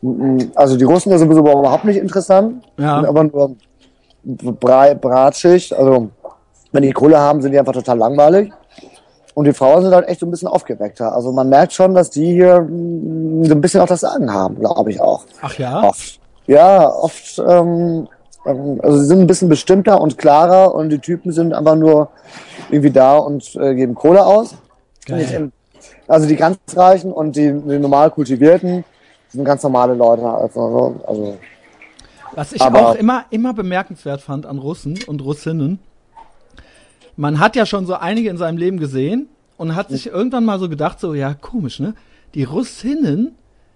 Mhm, 0.01 0.51
Also 0.55 0.77
die 0.77 0.83
Russen 0.85 1.09
sind 1.09 1.19
sowieso 1.19 1.41
überhaupt 1.41 1.85
nicht 1.85 1.97
interessant. 1.97 2.63
Ja. 2.77 2.95
Sind 2.97 3.05
aber 3.09 3.23
nur 3.25 3.55
brei, 4.59 4.95
bratschig. 4.95 5.77
Also 5.77 6.09
wenn 6.71 6.83
die 6.83 6.91
Kohle 6.91 7.19
haben, 7.19 7.41
sind 7.41 7.51
die 7.51 7.59
einfach 7.59 7.73
total 7.73 7.97
langweilig. 7.97 8.51
Und 9.35 9.45
die 9.45 9.53
Frauen 9.53 9.83
sind 9.83 9.93
halt 9.93 10.07
echt 10.07 10.19
so 10.21 10.25
ein 10.25 10.31
bisschen 10.31 10.47
aufgeweckter. 10.47 11.13
Also 11.15 11.31
man 11.31 11.49
merkt 11.49 11.73
schon, 11.73 11.93
dass 11.93 12.09
die 12.09 12.33
hier 12.33 12.61
mh, 12.61 13.47
so 13.47 13.53
ein 13.53 13.61
bisschen 13.61 13.81
auch 13.81 13.87
das 13.87 14.01
Sagen 14.01 14.33
haben, 14.33 14.59
glaube 14.59 14.89
ich 14.91 14.99
auch. 14.99 15.23
ach 15.41 15.57
ja? 15.59 15.83
Oft. 15.83 16.19
Ja, 16.47 16.89
oft, 16.89 17.39
ähm, 17.47 18.07
also 18.43 18.99
sie 18.99 19.05
sind 19.05 19.19
ein 19.19 19.27
bisschen 19.27 19.49
bestimmter 19.49 19.99
und 19.99 20.17
klarer 20.17 20.73
und 20.73 20.89
die 20.89 20.99
Typen 20.99 21.31
sind 21.31 21.53
einfach 21.53 21.75
nur 21.75 22.09
irgendwie 22.69 22.91
da 22.91 23.17
und 23.17 23.55
äh, 23.55 23.75
geben 23.75 23.95
Kohle 23.95 24.25
aus. 24.25 24.55
Geil. 25.05 25.51
Also 26.07 26.27
die 26.27 26.35
ganz 26.35 26.57
Reichen 26.75 27.11
und 27.11 27.35
die, 27.35 27.51
die 27.51 27.79
normal 27.79 28.11
kultivierten 28.11 28.83
sind 29.29 29.45
ganz 29.45 29.63
normale 29.63 29.93
Leute. 29.93 30.25
Also, 30.27 30.99
also 31.05 31.37
Was 32.33 32.53
ich 32.53 32.61
Aber 32.61 32.89
auch 32.89 32.95
immer, 32.95 33.25
immer 33.29 33.53
bemerkenswert 33.53 34.21
fand 34.21 34.45
an 34.45 34.57
Russen 34.57 34.99
und 35.05 35.23
Russinnen, 35.23 35.79
man 37.15 37.39
hat 37.39 37.55
ja 37.55 37.65
schon 37.65 37.85
so 37.85 37.95
einige 37.95 38.29
in 38.29 38.37
seinem 38.37 38.57
Leben 38.57 38.79
gesehen 38.79 39.27
und 39.57 39.75
hat 39.75 39.89
sich 39.89 40.07
irgendwann 40.07 40.45
mal 40.45 40.57
so 40.57 40.69
gedacht, 40.69 40.99
so, 40.99 41.13
ja, 41.13 41.33
komisch, 41.33 41.79
ne? 41.79 41.93
Die 42.33 42.43
Russinnen 42.43 43.35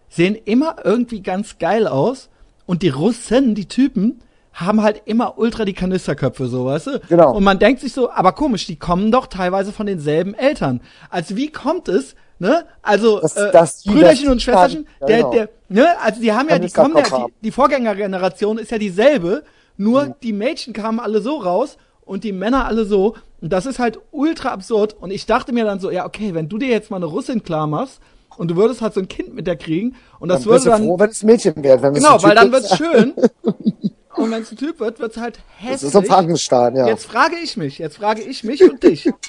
sehen 0.10 0.36
immer 0.46 0.78
irgendwie 0.84 1.22
ganz 1.22 1.58
geil 1.58 1.88
aus 1.88 2.30
und 2.66 2.84
die 2.84 2.90
Russen, 2.90 3.56
die 3.56 3.68
Typen, 3.68 4.22
haben 4.54 4.84
halt 4.84 5.02
immer 5.06 5.38
ultra 5.38 5.66
die 5.66 5.74
Kanisterköpfe, 5.74 6.48
so, 6.48 6.66
weißt 6.66 6.88
du? 6.88 7.02
Genau. 7.10 7.36
Und 7.36 7.44
man 7.44 7.60
denkt 7.60 7.82
sich 7.82 7.92
so, 7.92 8.12
aber 8.12 8.32
komisch, 8.34 8.66
die 8.68 8.76
kommen 8.76 9.12
doch 9.12 9.28
teilweise 9.28 9.72
von 9.72 9.88
denselben 9.88 10.36
Eltern. 10.36 10.82
Also 11.10 11.36
wie 11.36 11.52
kommt 11.52 11.90
es, 11.90 12.16
ne? 12.40 12.66
Also 12.84 13.20
das, 13.20 13.36
äh, 13.36 13.52
das 13.52 13.84
Brüderchen 13.84 14.30
und 14.30 14.42
Schwesterchen, 14.42 14.88
ja, 15.02 15.08
der, 15.08 15.18
genau. 15.18 15.32
der, 15.32 15.50
ne? 15.70 15.88
Also 16.02 16.22
die 16.22 16.32
haben 16.32 16.50
ja, 16.50 16.60
die 16.60 16.70
kommen 16.70 16.96
ja, 16.96 17.04
die, 17.04 17.34
die 17.42 17.52
Vorgängergeneration 17.52 18.60
ist 18.60 18.72
ja 18.72 18.78
dieselbe, 18.78 19.44
nur 19.76 20.06
mhm. 20.06 20.14
die 20.22 20.34
Mädchen 20.34 20.74
kamen 20.74 21.00
alle 21.00 21.22
so 21.22 21.38
raus 21.38 21.78
und 22.06 22.24
die 22.24 22.32
Männer 22.32 22.66
alle 22.66 22.86
so. 22.86 23.16
Und 23.42 23.52
das 23.52 23.66
ist 23.66 23.80
halt 23.80 24.00
ultra 24.12 24.50
absurd. 24.50 24.96
Und 25.00 25.12
ich 25.12 25.26
dachte 25.26 25.52
mir 25.52 25.66
dann 25.66 25.80
so, 25.80 25.90
ja, 25.92 26.06
okay, 26.06 26.34
wenn 26.34 26.48
du 26.48 26.58
dir 26.58 26.70
jetzt 26.70 26.92
mal 26.92 26.98
eine 26.98 27.08
Russin 27.08 27.44
klar 27.44 27.68
machst 27.68 28.00
und 28.38 28.52
du 28.52 28.56
würdest 28.56 28.82
halt 28.82 28.94
so 28.94 29.02
ein 29.02 29.08
Kind 29.08 29.34
mit 29.34 29.48
der 29.48 29.56
kriegen 29.56 29.96
und 30.20 30.30
das 30.30 30.44
dann 30.44 30.52
würde 30.52 30.66
dann. 30.66 30.84
froh, 30.84 31.00
wenn 31.00 31.10
es 31.10 31.24
Mädchen 31.24 31.64
wird, 31.64 31.82
wenn 31.82 31.94
Genau, 31.94 32.22
weil 32.22 32.36
dann 32.36 32.52
wird's 32.52 32.78
schön. 32.78 33.14
Und 34.16 34.32
wenn 34.32 34.44
es 34.44 34.52
ein 34.52 34.58
Typ 34.58 34.80
wird, 34.80 35.00
wird's 35.00 35.18
halt 35.18 35.40
hässlich. 35.58 35.74
Das 35.74 35.84
ist 35.84 35.96
ein 35.96 36.06
Frankenstein, 36.06 36.76
ja. 36.76 36.88
Jetzt 36.88 37.06
frage 37.06 37.36
ich 37.38 37.58
mich, 37.58 37.80
jetzt 37.80 37.98
frage 37.98 38.22
ich 38.22 38.44
mich 38.44 38.64
und 38.64 38.84
dich. 38.84 39.10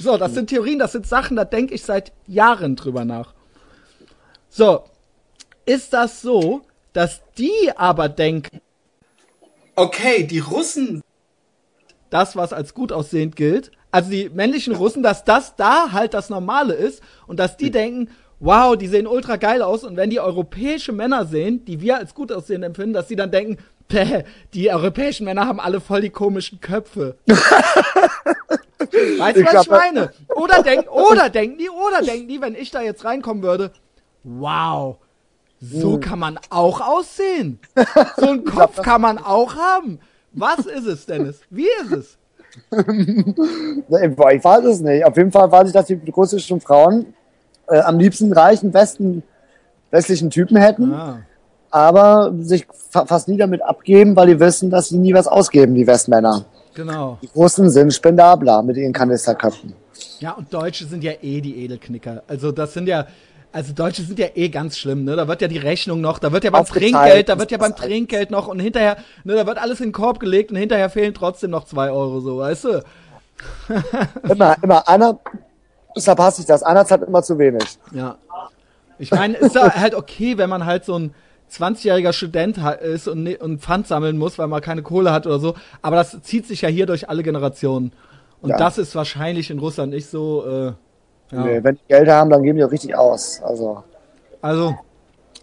So, 0.00 0.16
das 0.16 0.32
sind 0.32 0.48
Theorien, 0.48 0.78
das 0.78 0.92
sind 0.92 1.08
Sachen, 1.08 1.36
da 1.36 1.44
denke 1.44 1.74
ich 1.74 1.82
seit 1.82 2.12
Jahren 2.28 2.76
drüber 2.76 3.04
nach. 3.04 3.34
So, 4.48 4.84
ist 5.66 5.92
das 5.92 6.22
so, 6.22 6.62
dass 6.92 7.20
die 7.36 7.72
aber 7.76 8.08
denken, 8.08 8.60
okay, 9.74 10.22
die 10.22 10.38
Russen, 10.38 11.02
das, 12.10 12.36
was 12.36 12.52
als 12.52 12.74
gut 12.74 12.92
aussehend 12.92 13.34
gilt, 13.34 13.72
also 13.90 14.10
die 14.10 14.28
männlichen 14.28 14.74
Russen, 14.74 15.02
dass 15.02 15.24
das 15.24 15.56
da 15.56 15.92
halt 15.92 16.14
das 16.14 16.30
Normale 16.30 16.74
ist 16.74 17.02
und 17.26 17.40
dass 17.40 17.56
die 17.56 17.70
denken, 17.70 18.10
wow, 18.40 18.76
die 18.76 18.86
sehen 18.86 19.06
ultra 19.06 19.36
geil 19.36 19.62
aus 19.62 19.84
und 19.84 19.96
wenn 19.96 20.10
die 20.10 20.20
europäische 20.20 20.92
Männer 20.92 21.26
sehen, 21.26 21.64
die 21.64 21.80
wir 21.80 21.96
als 21.96 22.14
gut 22.14 22.30
aussehend 22.30 22.64
empfinden, 22.64 22.92
dass 22.92 23.08
sie 23.08 23.16
dann 23.16 23.30
denken, 23.30 23.58
Bäh, 23.88 24.22
die 24.54 24.70
europäischen 24.70 25.24
Männer 25.24 25.46
haben 25.46 25.60
alle 25.60 25.80
voll 25.80 26.02
die 26.02 26.10
komischen 26.10 26.60
Köpfe. 26.60 27.16
weißt 27.26 27.40
du, 29.36 29.44
was 29.44 29.64
ich 29.64 29.70
meine? 29.70 30.12
Oder, 30.36 30.62
denk, 30.62 30.88
oder 30.90 31.30
denken 31.30 31.58
die, 31.58 31.68
oder 31.68 32.00
denken 32.00 32.28
die, 32.28 32.40
wenn 32.40 32.54
ich 32.54 32.70
da 32.70 32.80
jetzt 32.80 33.04
reinkommen 33.04 33.42
würde, 33.42 33.72
wow, 34.22 34.98
so 35.60 35.94
hm. 35.94 36.00
kann 36.00 36.20
man 36.20 36.38
auch 36.50 36.80
aussehen. 36.80 37.58
So 38.16 38.28
einen 38.28 38.44
Kopf 38.44 38.80
kann 38.82 39.00
man 39.00 39.18
auch 39.18 39.56
haben. 39.56 39.98
Was 40.32 40.60
ist 40.60 40.86
es, 40.86 41.06
Dennis? 41.06 41.40
Wie 41.50 41.66
ist 41.82 41.92
es? 41.92 42.18
ich 42.70 44.44
weiß 44.44 44.64
es 44.64 44.80
nicht. 44.80 45.04
Auf 45.04 45.16
jeden 45.16 45.32
Fall 45.32 45.50
weiß 45.50 45.66
ich, 45.68 45.72
dass 45.72 45.86
die 45.86 45.98
russischen 46.10 46.60
Frauen 46.60 47.14
äh, 47.66 47.80
am 47.80 47.98
liebsten 47.98 48.32
reichen, 48.32 48.70
besten 48.70 49.24
westlichen 49.90 50.30
Typen 50.30 50.56
hätten. 50.56 50.92
Ah 50.92 51.22
aber 51.70 52.32
sich 52.40 52.66
fa 52.90 53.06
fast 53.06 53.28
nie 53.28 53.36
damit 53.36 53.62
abgeben, 53.62 54.16
weil 54.16 54.28
die 54.28 54.40
wissen, 54.40 54.70
dass 54.70 54.88
sie 54.88 54.98
nie 54.98 55.14
was 55.14 55.26
ausgeben, 55.26 55.74
die 55.74 55.86
Westmänner. 55.86 56.44
Genau. 56.74 57.18
Die 57.22 57.28
Russen 57.34 57.70
sind 57.70 57.92
spendabler 57.92 58.62
mit 58.62 58.76
ihren 58.76 58.92
Kanisterköpfen. 58.92 59.74
Ja, 60.20 60.32
und 60.32 60.52
Deutsche 60.52 60.86
sind 60.86 61.02
ja 61.02 61.12
eh 61.22 61.40
die 61.40 61.64
Edelknicker. 61.64 62.22
Also 62.28 62.52
das 62.52 62.74
sind 62.74 62.88
ja, 62.88 63.06
also 63.52 63.72
Deutsche 63.72 64.02
sind 64.02 64.18
ja 64.18 64.28
eh 64.34 64.48
ganz 64.48 64.78
schlimm, 64.78 65.04
ne? 65.04 65.16
Da 65.16 65.26
wird 65.26 65.42
ja 65.42 65.48
die 65.48 65.58
Rechnung 65.58 66.00
noch, 66.00 66.18
da 66.18 66.32
wird 66.32 66.44
ja 66.44 66.50
beim 66.50 66.64
Trinkgeld, 66.64 67.28
da 67.28 67.38
wird 67.38 67.50
ja 67.50 67.58
beim 67.58 67.74
Trinkgeld 67.74 68.30
noch 68.30 68.46
und 68.48 68.60
hinterher, 68.60 68.98
ne, 69.24 69.34
da 69.34 69.46
wird 69.46 69.58
alles 69.58 69.80
in 69.80 69.88
den 69.88 69.92
Korb 69.92 70.20
gelegt 70.20 70.50
und 70.50 70.56
hinterher 70.56 70.90
fehlen 70.90 71.14
trotzdem 71.14 71.50
noch 71.50 71.64
zwei 71.64 71.90
Euro, 71.90 72.20
so, 72.20 72.38
weißt 72.38 72.64
du? 72.64 72.84
immer, 74.28 74.56
immer 74.62 74.88
einer, 74.88 75.18
verpasse 75.96 76.42
ich 76.42 76.46
das, 76.46 76.62
einer 76.62 76.84
zahlt 76.84 77.02
immer 77.02 77.22
zu 77.22 77.38
wenig. 77.38 77.78
Ja. 77.92 78.18
Ich 78.98 79.10
meine, 79.10 79.36
ist 79.36 79.54
ja 79.54 79.74
halt 79.74 79.94
okay, 79.94 80.38
wenn 80.38 80.50
man 80.50 80.66
halt 80.66 80.84
so 80.84 80.98
ein, 80.98 81.14
20-jähriger 81.50 82.12
Student 82.12 82.58
ist 82.82 83.08
und, 83.08 83.26
und 83.40 83.60
Pfand 83.60 83.86
sammeln 83.86 84.18
muss, 84.18 84.38
weil 84.38 84.48
man 84.48 84.60
keine 84.60 84.82
Kohle 84.82 85.12
hat 85.12 85.26
oder 85.26 85.38
so. 85.38 85.54
Aber 85.82 85.96
das 85.96 86.20
zieht 86.22 86.46
sich 86.46 86.62
ja 86.62 86.68
hier 86.68 86.86
durch 86.86 87.08
alle 87.08 87.22
Generationen. 87.22 87.92
Und 88.40 88.50
ja. 88.50 88.56
das 88.56 88.78
ist 88.78 88.94
wahrscheinlich 88.94 89.50
in 89.50 89.58
Russland 89.58 89.92
nicht 89.92 90.08
so. 90.08 90.44
Äh, 90.46 90.64
ja. 91.34 91.44
nee, 91.44 91.60
wenn 91.62 91.74
die 91.76 91.88
Geld 91.88 92.08
haben, 92.08 92.30
dann 92.30 92.42
geben 92.42 92.58
die 92.58 92.64
auch 92.64 92.70
richtig 92.70 92.96
aus. 92.96 93.42
Also, 93.42 93.82
also, 94.40 94.76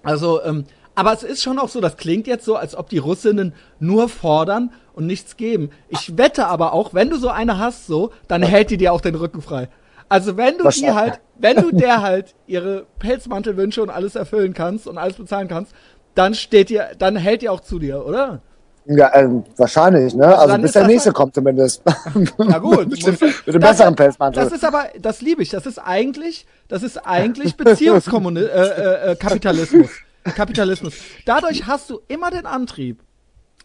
also 0.04 0.42
ähm, 0.44 0.66
aber 0.96 1.12
es 1.12 1.24
ist 1.24 1.44
schon 1.44 1.60
auch 1.60 1.68
so, 1.68 1.82
das 1.82 1.98
klingt 1.98 2.26
jetzt 2.26 2.46
so, 2.46 2.56
als 2.56 2.76
ob 2.76 2.90
die 2.90 2.98
Russinnen 2.98 3.54
nur 3.80 4.08
fordern 4.08 4.72
und 4.94 5.06
nichts 5.06 5.36
geben. 5.36 5.70
Ich 5.90 6.18
wette 6.18 6.48
aber 6.48 6.72
auch, 6.72 6.94
wenn 6.94 7.10
du 7.10 7.18
so 7.18 7.28
eine 7.28 7.60
hast, 7.60 7.86
so, 7.86 8.12
dann 8.30 8.42
hält 8.42 8.70
die 8.70 8.78
dir 8.78 8.94
auch 8.94 9.02
den 9.02 9.16
Rücken 9.16 9.42
frei. 9.42 9.68
Also 10.08 10.38
wenn 10.38 10.58
du 10.58 10.70
die 10.70 10.92
halt, 10.92 11.20
wenn 11.38 11.58
du 11.58 11.72
der 11.76 12.02
halt 12.02 12.36
ihre 12.48 12.86
Pelzmantelwünsche 13.00 13.82
und 13.82 13.90
alles 13.90 14.16
erfüllen 14.16 14.54
kannst 14.54 14.88
und 14.88 14.98
alles 14.98 15.18
bezahlen 15.18 15.50
kannst, 15.50 15.74
dann 16.16 16.34
steht 16.34 16.70
dir, 16.70 16.90
dann 16.98 17.16
hält 17.16 17.44
ihr 17.44 17.52
auch 17.52 17.62
zu 17.62 17.80
dir, 17.80 18.06
oder? 18.06 18.42
Ja, 18.88 19.12
äh, 19.14 19.28
wahrscheinlich, 19.58 20.14
ne? 20.14 20.26
Also, 20.26 20.54
also 20.54 20.62
bis 20.62 20.74
der 20.74 20.86
nächste 20.86 21.10
halt, 21.10 21.16
kommt 21.16 21.34
zumindest. 21.36 21.82
Ja 22.38 22.60
gut. 22.60 22.88
mit, 22.90 23.04
dem, 23.06 23.18
mit 23.46 23.56
dem 23.56 23.62
besseren 23.62 23.96
Pelzmantel. 23.96 24.44
Das 24.44 24.54
ist 24.54 24.64
aber, 24.64 24.86
das 25.00 25.22
liebe 25.22 25.42
ich. 25.42 25.50
Das 25.50 25.66
ist 25.66 25.80
eigentlich, 25.80 26.46
das 26.68 26.84
ist 26.84 26.98
eigentlich 26.98 27.58
Beziehungskapitalismus. 27.58 29.90
Äh, 30.26 30.30
äh, 30.30 30.32
Kapitalismus. 30.32 30.94
Dadurch 31.26 31.68
hast 31.68 31.90
du 31.90 32.00
immer 32.08 32.32
den 32.32 32.48
Antrieb, 32.48 33.02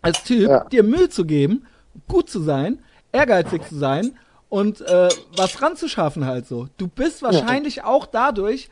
als 0.03 0.25
Typ, 0.25 0.49
ja. 0.49 0.65
dir 0.65 0.83
Mühe 0.83 1.09
zu 1.09 1.25
geben, 1.25 1.65
gut 2.09 2.29
zu 2.29 2.41
sein, 2.41 2.81
ehrgeizig 3.13 3.63
zu 3.67 3.77
sein 3.77 4.13
und 4.51 4.83
äh, 4.83 5.09
was 5.37 5.63
ranzuschaffen 5.63 6.27
halt 6.27 6.47
so. 6.47 6.69
Du 6.77 6.89
bist 6.89 7.23
wahrscheinlich 7.23 7.77
ja. 7.77 7.85
auch 7.85 8.07
dadurch 8.07 8.69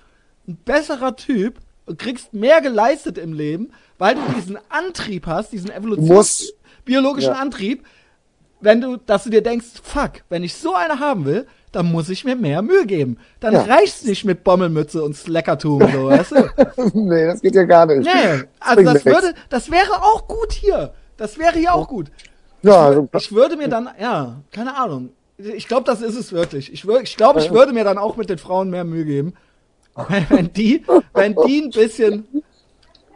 ein 0.46 0.56
besserer 0.56 1.16
Typ, 1.16 1.60
und 1.88 1.98
kriegst 1.98 2.35
mehr 2.35 2.61
geleistet 2.61 3.18
im 3.18 3.33
Leben, 3.33 3.72
weil 3.98 4.14
du 4.14 4.20
diesen 4.37 4.59
Antrieb 4.68 5.27
hast, 5.27 5.53
diesen 5.53 5.70
Evolutions 5.70 6.53
biologischen 6.85 7.35
ja. 7.35 7.40
Antrieb, 7.40 7.85
wenn 8.61 8.81
du, 8.81 8.96
dass 8.96 9.24
du 9.24 9.31
dir 9.31 9.42
denkst, 9.42 9.66
fuck, 9.83 10.22
wenn 10.29 10.42
ich 10.42 10.55
so 10.55 10.74
eine 10.74 11.01
haben 11.01 11.24
will, 11.24 11.46
dann 11.72 11.90
muss 11.92 12.09
ich 12.09 12.24
mir 12.24 12.35
mehr 12.35 12.62
Mühe 12.62 12.87
geben. 12.87 13.18
Dann 13.40 13.55
ja. 13.55 13.62
reicht's 13.62 14.05
nicht 14.05 14.24
mit 14.24 14.42
Bommelmütze 14.42 15.03
und 15.03 15.16
Slackertum, 15.16 15.81
so, 15.92 16.07
weißt 16.07 16.33
du? 16.33 16.51
nee, 16.98 17.27
das 17.27 17.40
geht 17.40 17.55
ja 17.55 17.64
gar 17.64 17.87
nicht. 17.87 18.05
Nee, 18.05 18.44
also 18.59 18.83
das 18.83 19.05
würde, 19.05 19.35
das 19.48 19.70
wäre 19.70 20.03
auch 20.03 20.27
gut 20.27 20.53
hier. 20.53 20.92
Das 21.16 21.38
wäre 21.38 21.59
hier 21.59 21.74
auch 21.74 21.88
gut. 21.88 22.11
Ja, 22.62 22.87
also, 22.87 23.09
ich, 23.12 23.24
ich 23.24 23.33
würde 23.33 23.57
mir 23.57 23.68
dann, 23.68 23.90
ja, 24.01 24.40
keine 24.51 24.77
Ahnung. 24.77 25.11
Ich 25.37 25.68
glaube, 25.68 25.85
das 25.85 26.01
ist 26.01 26.16
es 26.16 26.33
wirklich. 26.33 26.72
Ich, 26.72 26.88
ich 26.88 27.16
glaube, 27.16 27.40
ich 27.40 27.53
würde 27.53 27.72
mir 27.72 27.85
dann 27.85 27.98
auch 27.98 28.16
mit 28.16 28.29
den 28.29 28.38
Frauen 28.38 28.70
mehr 28.70 28.85
Mühe 28.85 29.05
geben. 29.05 29.35
wenn 30.28 30.52
die, 30.52 30.84
wenn 31.14 31.34
die 31.46 31.62
ein 31.62 31.70
bisschen, 31.70 32.42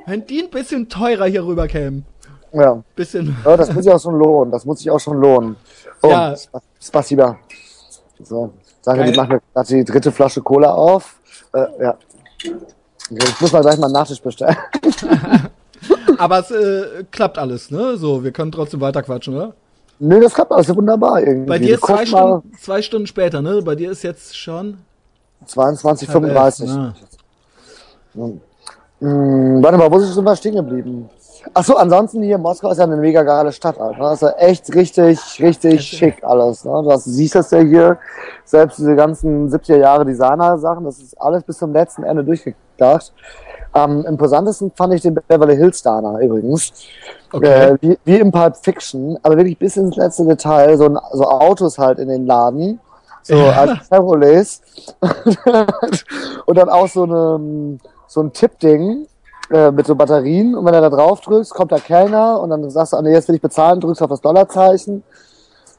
wenn 0.07 0.27
die 0.27 0.43
ein 0.43 0.51
bisschen 0.51 0.89
teurer 0.89 1.27
hier 1.27 1.45
rüber 1.45 1.69
kämen. 1.69 2.05
Ja. 2.53 2.83
Bisschen. 2.95 3.37
Ja, 3.45 3.57
das 3.57 3.73
muss 3.73 3.85
sich 3.85 3.93
auch 3.93 4.01
schon 4.01 4.19
lohnen. 4.19 4.53
Das 4.53 4.65
muss 4.65 4.79
sich 4.79 4.91
auch 4.91 4.99
schon 4.99 5.19
lohnen. 5.19 5.57
Oh, 6.03 6.09
ja. 6.09 6.35
Spasiba. 6.81 7.39
So. 8.23 8.53
Sagen 8.83 8.99
wir, 9.01 9.11
die 9.11 9.17
machen 9.17 9.41
gerade 9.55 9.69
die 9.69 9.85
dritte 9.85 10.13
Flasche 10.13 10.43
Cola 10.43 10.73
auf. 10.73 11.21
Äh, 11.55 11.67
ja. 11.81 11.97
Ich 13.11 13.41
muss 13.41 13.53
mal 13.53 13.61
gleich 13.61 13.79
mal 13.79 13.87
einen 13.87 13.95
Nachtisch 13.95 14.21
bestellen. 14.21 14.57
Aber 16.19 16.41
es 16.41 16.51
äh, 16.51 17.05
klappt 17.11 17.39
alles, 17.39 17.71
ne? 17.71 17.97
So, 17.97 18.23
wir 18.23 18.33
können 18.33 18.53
trotzdem 18.53 18.81
weiter 18.81 19.03
quatschen, 19.03 19.35
oder? 19.35 19.55
Nee, 19.99 20.21
das 20.21 20.35
klappt 20.35 20.53
alles 20.53 20.75
wunderbar 20.75 21.21
irgendwie. 21.21 21.49
Bei 21.49 21.59
dir 21.59 21.75
ist 21.77 21.85
zwei 21.85 22.05
Stunden, 22.07 22.53
zwei 22.61 22.83
Stunden 22.83 23.07
später, 23.07 23.41
ne? 23.41 23.63
Bei 23.63 23.75
dir 23.75 23.91
ist 23.91 24.03
jetzt 24.03 24.37
schon 24.37 24.79
22, 25.47 26.09
35. 26.09 26.71
Ja. 26.71 26.93
Hm, 29.01 29.63
warte 29.63 29.79
mal, 29.79 29.91
wo 29.91 29.99
sind 29.99 30.25
wir 30.25 30.37
stehen 30.37 30.55
geblieben? 30.55 31.11
Achso, 31.55 31.75
ansonsten 31.75 32.23
hier 32.23 32.39
Moskau 32.39 32.71
ist 32.71 32.79
ja 32.79 32.85
eine 32.85 32.97
mega 32.97 33.23
geile 33.23 33.51
Stadt, 33.51 33.81
Alter. 33.81 33.99
Das 33.99 34.15
ist 34.15 34.23
ja 34.23 34.31
echt 34.39 34.75
richtig, 34.75 35.19
richtig 35.41 35.77
das 35.77 35.85
schick 35.85 36.25
alles. 36.25 36.65
Ne? 36.65 36.71
Du 36.71 36.97
siehst 36.97 37.35
das 37.35 37.51
ja 37.51 37.59
hier, 37.59 37.99
selbst 38.45 38.79
diese 38.79 38.95
ganzen 38.95 39.51
70er 39.51 39.77
Jahre 39.77 40.05
Designer-Sachen, 40.05 40.85
das 40.85 40.99
ist 40.99 41.21
alles 41.21 41.43
bis 41.43 41.59
zum 41.59 41.73
letzten 41.73 42.05
Ende 42.05 42.23
durchgedacht. 42.23 43.13
Am 43.73 44.05
imposantesten 44.05 44.71
fand 44.77 44.95
ich 44.95 45.03
den 45.03 45.15
Beverly 45.15 45.57
Hills 45.57 45.83
Diner 45.83 46.19
übrigens. 46.21 46.73
Okay. 47.33 47.71
Äh, 47.71 47.79
wie, 47.81 47.99
wie 48.05 48.21
im 48.21 48.31
Pulp 48.31 48.57
Fiction, 48.59 49.19
aber 49.23 49.37
wirklich 49.37 49.59
bis 49.59 49.77
ins 49.77 49.97
letzte 49.97 50.25
Detail, 50.27 50.77
so, 50.77 50.97
so 51.13 51.25
Autos 51.25 51.79
halt 51.79 51.99
in 51.99 52.09
den 52.09 52.27
Laden 52.27 52.79
so 53.23 53.35
ja. 53.35 53.53
als 53.53 53.89
Chevrolet. 53.89 54.47
und 56.47 56.59
dann 56.59 56.69
auch 56.69 56.89
so, 56.89 57.05
eine, 57.05 57.79
so 58.07 58.21
ein 58.21 58.33
Tippding 58.33 59.07
äh, 59.51 59.71
mit 59.71 59.87
so 59.87 59.95
Batterien. 59.95 60.55
Und 60.55 60.65
wenn 60.65 60.73
du 60.73 60.81
da 60.81 60.91
drauf 60.91 61.21
drückst, 61.21 61.53
kommt 61.55 61.73
der 61.73 61.81
Kellner 61.81 62.41
und 62.41 62.51
dann 62.51 62.69
sagst 62.71 62.93
du, 62.93 62.97
ah, 62.97 63.03
nee, 63.03 63.13
jetzt 63.13 63.29
will 63.29 63.37
ich 63.37 63.43
bezahlen, 63.43 63.81
drückst 63.81 64.03
auf 64.03 64.11
das 64.11 64.21
Dollarzeichen. 64.21 65.03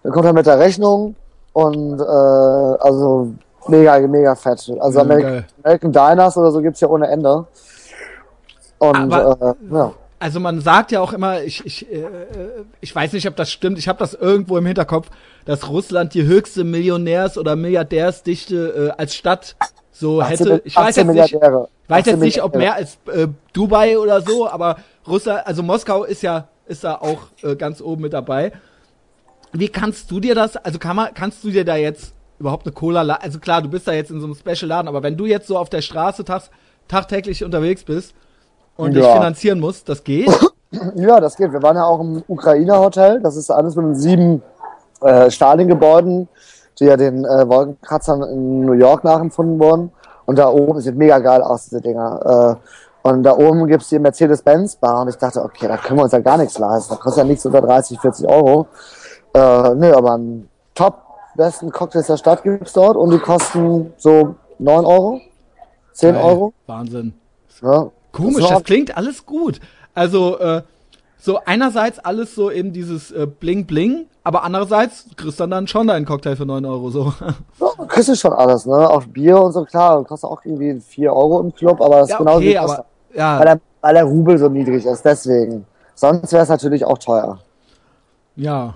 Dann 0.04 0.12
kommt 0.12 0.26
er 0.26 0.34
mit 0.34 0.46
der 0.46 0.60
Rechnung 0.60 1.16
und 1.54 2.00
äh, 2.00 2.04
also 2.04 3.34
mega, 3.68 4.00
mega 4.00 4.36
fett. 4.36 4.72
Also 4.80 5.00
ja, 5.00 5.06
American, 5.06 5.46
American 5.64 5.92
Diners 5.92 6.38
oder 6.38 6.52
so 6.52 6.62
gibt's 6.62 6.82
ja 6.82 6.88
ohne 6.88 7.08
Ende. 7.08 7.46
Und 8.80 9.14
Aber, 9.14 9.56
äh, 9.72 9.74
ja. 9.74 9.92
Also 10.24 10.40
man 10.40 10.62
sagt 10.62 10.94
ja 10.94 11.02
auch 11.02 11.12
immer, 11.12 11.44
ich, 11.44 11.66
ich, 11.66 11.92
äh, 11.92 12.06
ich 12.80 12.96
weiß 12.96 13.12
nicht, 13.12 13.28
ob 13.28 13.36
das 13.36 13.52
stimmt, 13.52 13.78
ich 13.78 13.90
habe 13.90 14.00
das 14.00 14.14
irgendwo 14.14 14.58
im 14.58 14.66
Hinterkopf, 14.66 15.10
dass 15.44 15.68
Russland 15.68 16.14
die 16.14 16.24
höchste 16.24 16.64
Millionärs- 16.64 17.38
oder 17.38 17.58
Milliardärsdichte 17.58 18.94
äh, 18.96 19.02
als 19.02 19.16
Stadt 19.16 19.58
so 19.92 20.24
hätte. 20.24 20.62
Ich 20.64 20.78
weiß 20.78 20.96
jetzt 20.96 21.08
nicht, 21.08 21.34
weiß 21.90 22.06
jetzt 22.06 22.20
nicht, 22.22 22.42
ob 22.42 22.56
mehr 22.56 22.76
als 22.76 23.00
äh, 23.12 23.28
Dubai 23.52 24.00
oder 24.00 24.22
so, 24.22 24.48
aber 24.48 24.78
Russland, 25.06 25.46
also 25.46 25.62
Moskau 25.62 26.06
ist 26.06 26.24
ja 26.24 26.48
ist 26.68 26.86
da 26.86 26.96
auch 26.96 27.24
äh, 27.42 27.58
ganz 27.58 27.82
oben 27.82 28.04
mit 28.04 28.14
dabei. 28.14 28.54
Wie 29.52 29.68
kannst 29.68 30.10
du 30.10 30.22
dir 30.22 30.36
das, 30.36 30.56
also 30.56 30.80
kann 30.80 30.96
man, 30.96 31.14
kannst 31.14 31.44
du 31.44 31.52
dir 31.52 31.66
da 31.66 31.76
jetzt 31.76 32.14
überhaupt 32.40 32.66
eine 32.66 32.74
Cola, 32.74 33.02
also 33.02 33.40
klar, 33.40 33.62
du 33.62 33.68
bist 33.68 33.90
da 33.90 33.92
jetzt 33.92 34.10
in 34.10 34.22
so 34.22 34.28
einem 34.28 34.36
Special-Laden, 34.36 34.88
aber 34.88 35.04
wenn 35.04 35.18
du 35.18 35.26
jetzt 35.26 35.48
so 35.48 35.58
auf 35.58 35.70
der 35.70 35.82
Straße 35.82 36.24
tag, 36.24 36.44
tagtäglich 36.88 37.44
unterwegs 37.44 37.84
bist 37.84 38.16
und 38.78 38.94
ja. 38.94 39.02
dich 39.02 39.12
finanzieren 39.12 39.60
musst, 39.60 39.90
das 39.90 40.04
geht? 40.04 40.30
Ja, 40.96 41.20
das 41.20 41.36
geht. 41.36 41.54
Wir 41.54 41.62
waren 41.62 41.76
ja 41.76 41.86
auch 41.86 42.00
im 42.00 42.24
Ukrainer-Hotel, 42.28 43.22
das 43.22 43.36
ist 43.36 43.52
alles 43.52 43.76
mit 43.76 43.96
sieben 43.96 44.42
äh, 45.02 45.30
Stalin-Gebäuden, 45.30 46.28
die 46.80 46.86
ja 46.86 46.98
den 46.98 47.26
äh, 47.26 47.48
Wolkenkratzern 47.48 48.24
in 48.24 48.66
New 48.66 48.74
York 48.74 49.04
nachempfunden 49.04 49.60
wurden. 49.60 49.92
Und 50.26 50.40
da 50.40 50.50
oben 50.50 50.82
sieht 50.82 50.96
mega 50.96 51.20
geil 51.20 51.44
aus, 51.44 51.66
diese 51.66 51.80
Dinger. 51.80 52.60
Äh, 53.04 53.08
und 53.08 53.24
da 53.24 53.38
oben 53.38 53.68
gibt's 53.68 53.90
die 53.90 54.00
Mercedes-Benz-Bar 54.00 55.02
und 55.02 55.10
ich 55.10 55.18
dachte, 55.18 55.44
okay, 55.44 55.68
da 55.68 55.78
können 55.78 56.00
wir 56.00 56.04
uns 56.04 56.14
ja 56.14 56.20
gar 56.20 56.38
nichts 56.38 56.58
leisten. 56.58 56.96
Da 56.96 57.00
kostet 57.00 57.24
ja 57.24 57.30
nichts 57.30 57.46
unter 57.46 57.62
30, 57.62 58.00
40 58.00 58.28
Euro. 58.28 58.68
Äh, 59.34 59.76
nö, 59.76 59.94
aber 59.94 60.18
ein 60.18 60.50
top 60.74 61.02
besten 61.36 61.72
Cocktails 61.72 62.08
der 62.08 62.18
Stadt 62.18 62.44
gibt's 62.44 62.74
dort 62.74 62.96
und 62.96 63.12
die 63.12 63.20
kosten 63.20 63.94
so 63.98 64.36
9 64.60 64.86
Euro, 64.86 65.20
10 65.92 66.16
Geil. 66.16 66.24
Euro. 66.24 66.54
Wahnsinn. 66.66 67.14
Ja. 67.62 67.90
Komisch, 68.13 68.43
das, 68.43 68.52
das 68.52 68.63
klingt 68.63 68.95
alles 68.95 69.26
gut. 69.26 69.60
Also, 69.93 70.39
äh, 70.39 70.62
so 71.19 71.39
einerseits 71.45 71.99
alles 71.99 72.34
so 72.36 72.49
eben 72.49 72.71
dieses 72.71 73.12
äh, 73.12 73.28
Bling 73.28 73.65
Bling, 73.65 74.06
aber 74.23 74.43
andererseits 74.43 75.06
kriegst 75.17 75.41
du 75.41 75.47
dann 75.47 75.67
schon 75.67 75.88
deinen 75.88 76.06
Cocktail 76.06 76.38
für 76.38 76.45
9 76.45 76.65
Euro 76.65 76.89
so. 76.89 77.13
Ja, 77.60 77.86
kriegst 77.88 78.08
du 78.08 78.15
schon 78.15 78.34
alles, 78.34 78.65
ne? 78.65 78.89
Auch 78.89 79.04
Bier 79.04 79.41
und 79.41 79.52
so, 79.52 79.65
klar, 79.65 80.02
kostet 80.06 80.30
auch 80.30 80.39
irgendwie 80.45 80.80
4 80.80 81.13
Euro 81.13 81.41
im 81.41 81.54
Club, 81.54 81.82
aber 81.82 81.99
das 81.99 82.10
ja, 82.10 82.15
ist 82.15 82.19
genauso 82.19 82.38
okay, 82.39 82.58
aber, 82.58 82.86
ja. 83.13 83.39
weil, 83.39 83.45
der, 83.45 83.60
weil 83.82 83.93
der 83.93 84.04
Rubel 84.06 84.38
so 84.38 84.47
niedrig 84.47 84.86
ist, 84.86 85.04
deswegen. 85.04 85.65
Sonst 85.95 86.32
wäre 86.32 86.43
es 86.43 86.49
natürlich 86.49 86.86
auch 86.86 86.97
teuer. 86.97 87.39
Ja, 88.36 88.76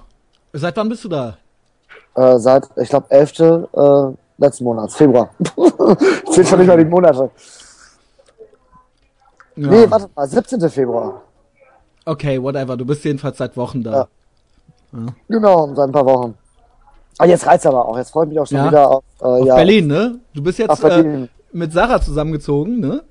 Seit 0.53 0.75
wann 0.77 0.89
bist 0.89 1.03
du 1.03 1.09
da? 1.09 1.37
Äh, 2.15 2.39
seit, 2.39 2.67
ich 2.77 2.89
glaube, 2.89 3.05
11. 3.09 3.39
Äh, 3.39 4.13
letzten 4.39 4.63
Monats, 4.63 4.95
Februar. 4.95 5.29
Zählt 6.31 6.47
schon 6.47 6.59
nicht 6.59 6.67
mal 6.67 6.77
die 6.77 6.85
Monate. 6.85 7.29
Ja. 9.57 9.69
Nee, 9.69 9.89
warte 9.89 10.09
mal, 10.15 10.27
17. 10.27 10.69
Februar. 10.69 11.23
Okay, 12.05 12.41
whatever. 12.41 12.77
Du 12.77 12.85
bist 12.85 13.03
jedenfalls 13.03 13.37
seit 13.37 13.57
Wochen 13.57 13.83
da. 13.83 13.91
Ja. 13.91 14.07
Ja. 14.93 15.05
Genau, 15.27 15.73
seit 15.75 15.89
ein 15.89 15.91
paar 15.91 16.05
Wochen. 16.05 16.35
Ah, 17.17 17.25
jetzt 17.25 17.45
reizt 17.45 17.65
aber 17.65 17.87
auch. 17.87 17.97
Jetzt 17.97 18.11
freue 18.11 18.25
ich 18.25 18.29
mich 18.29 18.39
auch 18.39 18.47
schon 18.47 18.57
ja. 18.57 18.67
wieder 18.67 18.89
auf, 18.89 19.03
äh, 19.19 19.25
auf 19.25 19.45
ja. 19.45 19.55
Berlin, 19.55 19.87
ne? 19.87 20.19
Du 20.33 20.43
bist 20.43 20.59
jetzt 20.59 20.83
äh, 20.83 21.27
mit 21.51 21.73
Sarah 21.73 21.99
zusammengezogen, 21.99 22.79
ne? 22.79 23.03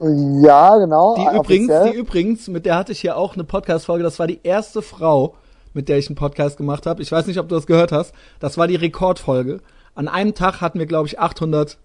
Ja, 0.00 0.76
genau. 0.76 1.16
Die 1.16 1.36
übrigens, 1.36 1.72
die 1.84 1.96
übrigens, 1.96 2.48
mit 2.48 2.66
der 2.66 2.76
hatte 2.76 2.92
ich 2.92 3.00
hier 3.00 3.16
auch 3.16 3.34
eine 3.34 3.44
Podcast-Folge. 3.44 4.04
Das 4.04 4.18
war 4.18 4.26
die 4.26 4.40
erste 4.42 4.82
Frau, 4.82 5.34
mit 5.72 5.88
der 5.88 5.98
ich 5.98 6.08
einen 6.08 6.16
Podcast 6.16 6.58
gemacht 6.58 6.84
habe. 6.86 7.00
Ich 7.00 7.10
weiß 7.10 7.26
nicht, 7.26 7.38
ob 7.38 7.48
du 7.48 7.54
das 7.54 7.66
gehört 7.66 7.90
hast. 7.90 8.12
Das 8.38 8.58
war 8.58 8.66
die 8.66 8.76
Rekordfolge. 8.76 9.60
An 9.94 10.08
einem 10.08 10.34
Tag 10.34 10.60
hatten 10.60 10.78
wir, 10.78 10.86
glaube 10.86 11.06
ich, 11.08 11.18
800 11.18 11.78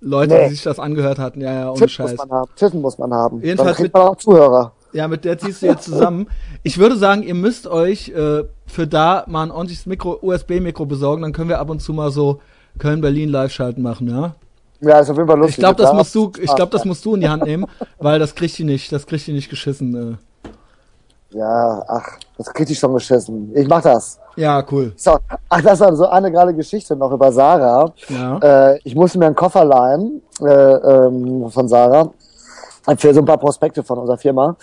Leute, 0.00 0.34
nee. 0.34 0.48
die 0.48 0.54
sich 0.54 0.62
das 0.62 0.78
angehört 0.78 1.18
hatten. 1.18 1.40
Ja, 1.40 1.52
ja, 1.52 1.68
ohne 1.68 1.74
Titten 1.74 1.88
Scheiß. 1.88 2.10
Muss 2.12 2.18
man 2.18 2.30
haben. 2.30 2.50
Titten 2.56 2.80
muss 2.80 2.98
man 2.98 3.14
haben. 3.14 3.40
Jedenfalls 3.42 3.76
Dann 3.76 3.82
mit, 3.84 3.94
man 3.94 4.02
auch 4.02 4.16
Zuhörer. 4.16 4.72
Ja, 4.92 5.08
mit 5.08 5.24
der 5.24 5.38
ziehst 5.38 5.62
du 5.62 5.66
jetzt 5.66 5.84
zusammen. 5.84 6.28
ich 6.62 6.78
würde 6.78 6.96
sagen, 6.96 7.22
ihr 7.22 7.34
müsst 7.34 7.66
euch 7.66 8.08
äh, 8.10 8.44
für 8.66 8.86
da 8.86 9.24
mal 9.26 9.42
ein 9.42 9.50
ordentliches 9.50 9.86
Mikro, 9.86 10.18
USB-Mikro 10.22 10.86
besorgen. 10.86 11.22
Dann 11.22 11.32
können 11.32 11.48
wir 11.48 11.58
ab 11.58 11.68
und 11.68 11.80
zu 11.80 11.92
mal 11.92 12.10
so 12.10 12.40
Köln-Berlin 12.78 13.28
Live-Schalten 13.28 13.82
machen, 13.82 14.08
ja? 14.08 14.34
Ja, 14.80 15.00
ist 15.00 15.10
auf 15.10 15.16
jeden 15.16 15.28
Fall 15.28 15.38
lustig. 15.38 15.58
Ich 15.58 15.62
glaube, 15.62 15.82
das 15.82 15.92
musst 15.92 16.14
du, 16.14 16.32
ich 16.40 16.54
glaube, 16.54 16.70
das 16.70 16.84
musst 16.84 17.04
du 17.04 17.14
in 17.16 17.20
die 17.20 17.28
Hand 17.28 17.44
nehmen, 17.44 17.66
weil 17.98 18.20
das 18.20 18.34
kriegt 18.34 18.56
die 18.58 18.64
nicht, 18.64 18.92
das 18.92 19.06
kriegt 19.06 19.26
die 19.26 19.32
nicht 19.32 19.50
geschissen. 19.50 19.94
Äh. 20.12 20.16
Ja, 21.30 21.84
ach, 21.86 22.18
das 22.38 22.52
krieg 22.52 22.70
ich 22.70 22.78
schon 22.78 22.94
geschissen. 22.94 23.52
Ich 23.54 23.68
mach 23.68 23.82
das. 23.82 24.18
Ja, 24.36 24.64
cool. 24.70 24.92
So, 24.96 25.18
ach, 25.48 25.60
das 25.60 25.80
war 25.80 25.94
so 25.94 26.06
eine 26.08 26.30
gerade 26.30 26.54
Geschichte 26.54 26.96
noch 26.96 27.12
über 27.12 27.30
Sarah. 27.32 27.92
Ja. 28.08 28.38
Äh, 28.72 28.80
ich 28.84 28.94
musste 28.94 29.18
mir 29.18 29.26
einen 29.26 29.34
Koffer 29.34 29.64
leihen 29.64 30.22
äh, 30.40 30.46
ähm, 30.46 31.50
von 31.50 31.68
Sarah 31.68 32.10
für 32.96 33.12
so 33.12 33.20
ein 33.20 33.26
paar 33.26 33.38
Prospekte 33.38 33.82
von 33.82 33.98
unserer 33.98 34.16
Firma. 34.16 34.56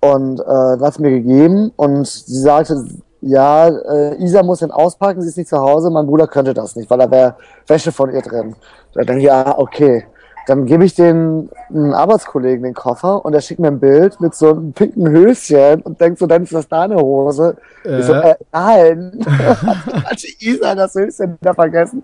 Und 0.00 0.40
äh, 0.40 0.44
das 0.44 0.80
hat 0.80 0.94
sie 0.94 1.02
mir 1.02 1.10
gegeben 1.10 1.72
und 1.76 2.06
sie 2.06 2.40
sagte, 2.40 2.82
ja, 3.20 3.68
äh, 3.68 4.22
Isa 4.22 4.42
muss 4.42 4.60
den 4.60 4.70
auspacken, 4.70 5.20
sie 5.20 5.28
ist 5.28 5.36
nicht 5.36 5.50
zu 5.50 5.58
Hause, 5.58 5.90
mein 5.90 6.06
Bruder 6.06 6.26
könnte 6.26 6.54
das 6.54 6.74
nicht, 6.74 6.88
weil 6.88 6.98
da 6.98 7.10
wäre 7.10 7.36
Wäsche 7.66 7.92
von 7.92 8.10
ihr 8.10 8.22
drin. 8.22 8.56
Da 8.94 9.02
denke 9.02 9.18
ich, 9.18 9.26
ja, 9.26 9.58
okay. 9.58 10.06
Dann 10.46 10.66
gebe 10.66 10.84
ich 10.84 10.94
den 10.94 11.50
einen 11.68 11.94
Arbeitskollegen 11.94 12.64
den 12.64 12.74
Koffer 12.74 13.24
und 13.24 13.34
er 13.34 13.40
schickt 13.40 13.60
mir 13.60 13.68
ein 13.68 13.78
Bild 13.78 14.20
mit 14.20 14.34
so 14.34 14.50
einem 14.50 14.72
pinken 14.72 15.08
Höschen 15.08 15.82
und 15.82 16.00
denkt 16.00 16.18
so, 16.18 16.26
dann 16.26 16.42
ist 16.42 16.52
das 16.52 16.68
deine 16.68 16.96
Hose. 16.96 17.56
Äh. 17.84 18.00
Ich 18.00 18.06
so, 18.06 18.14
äh, 18.14 18.34
nein. 18.52 19.20
Hat 19.26 20.22
Isa 20.40 20.74
das 20.74 20.94
Höschen 20.94 21.38
da 21.40 21.54
vergessen. 21.54 22.02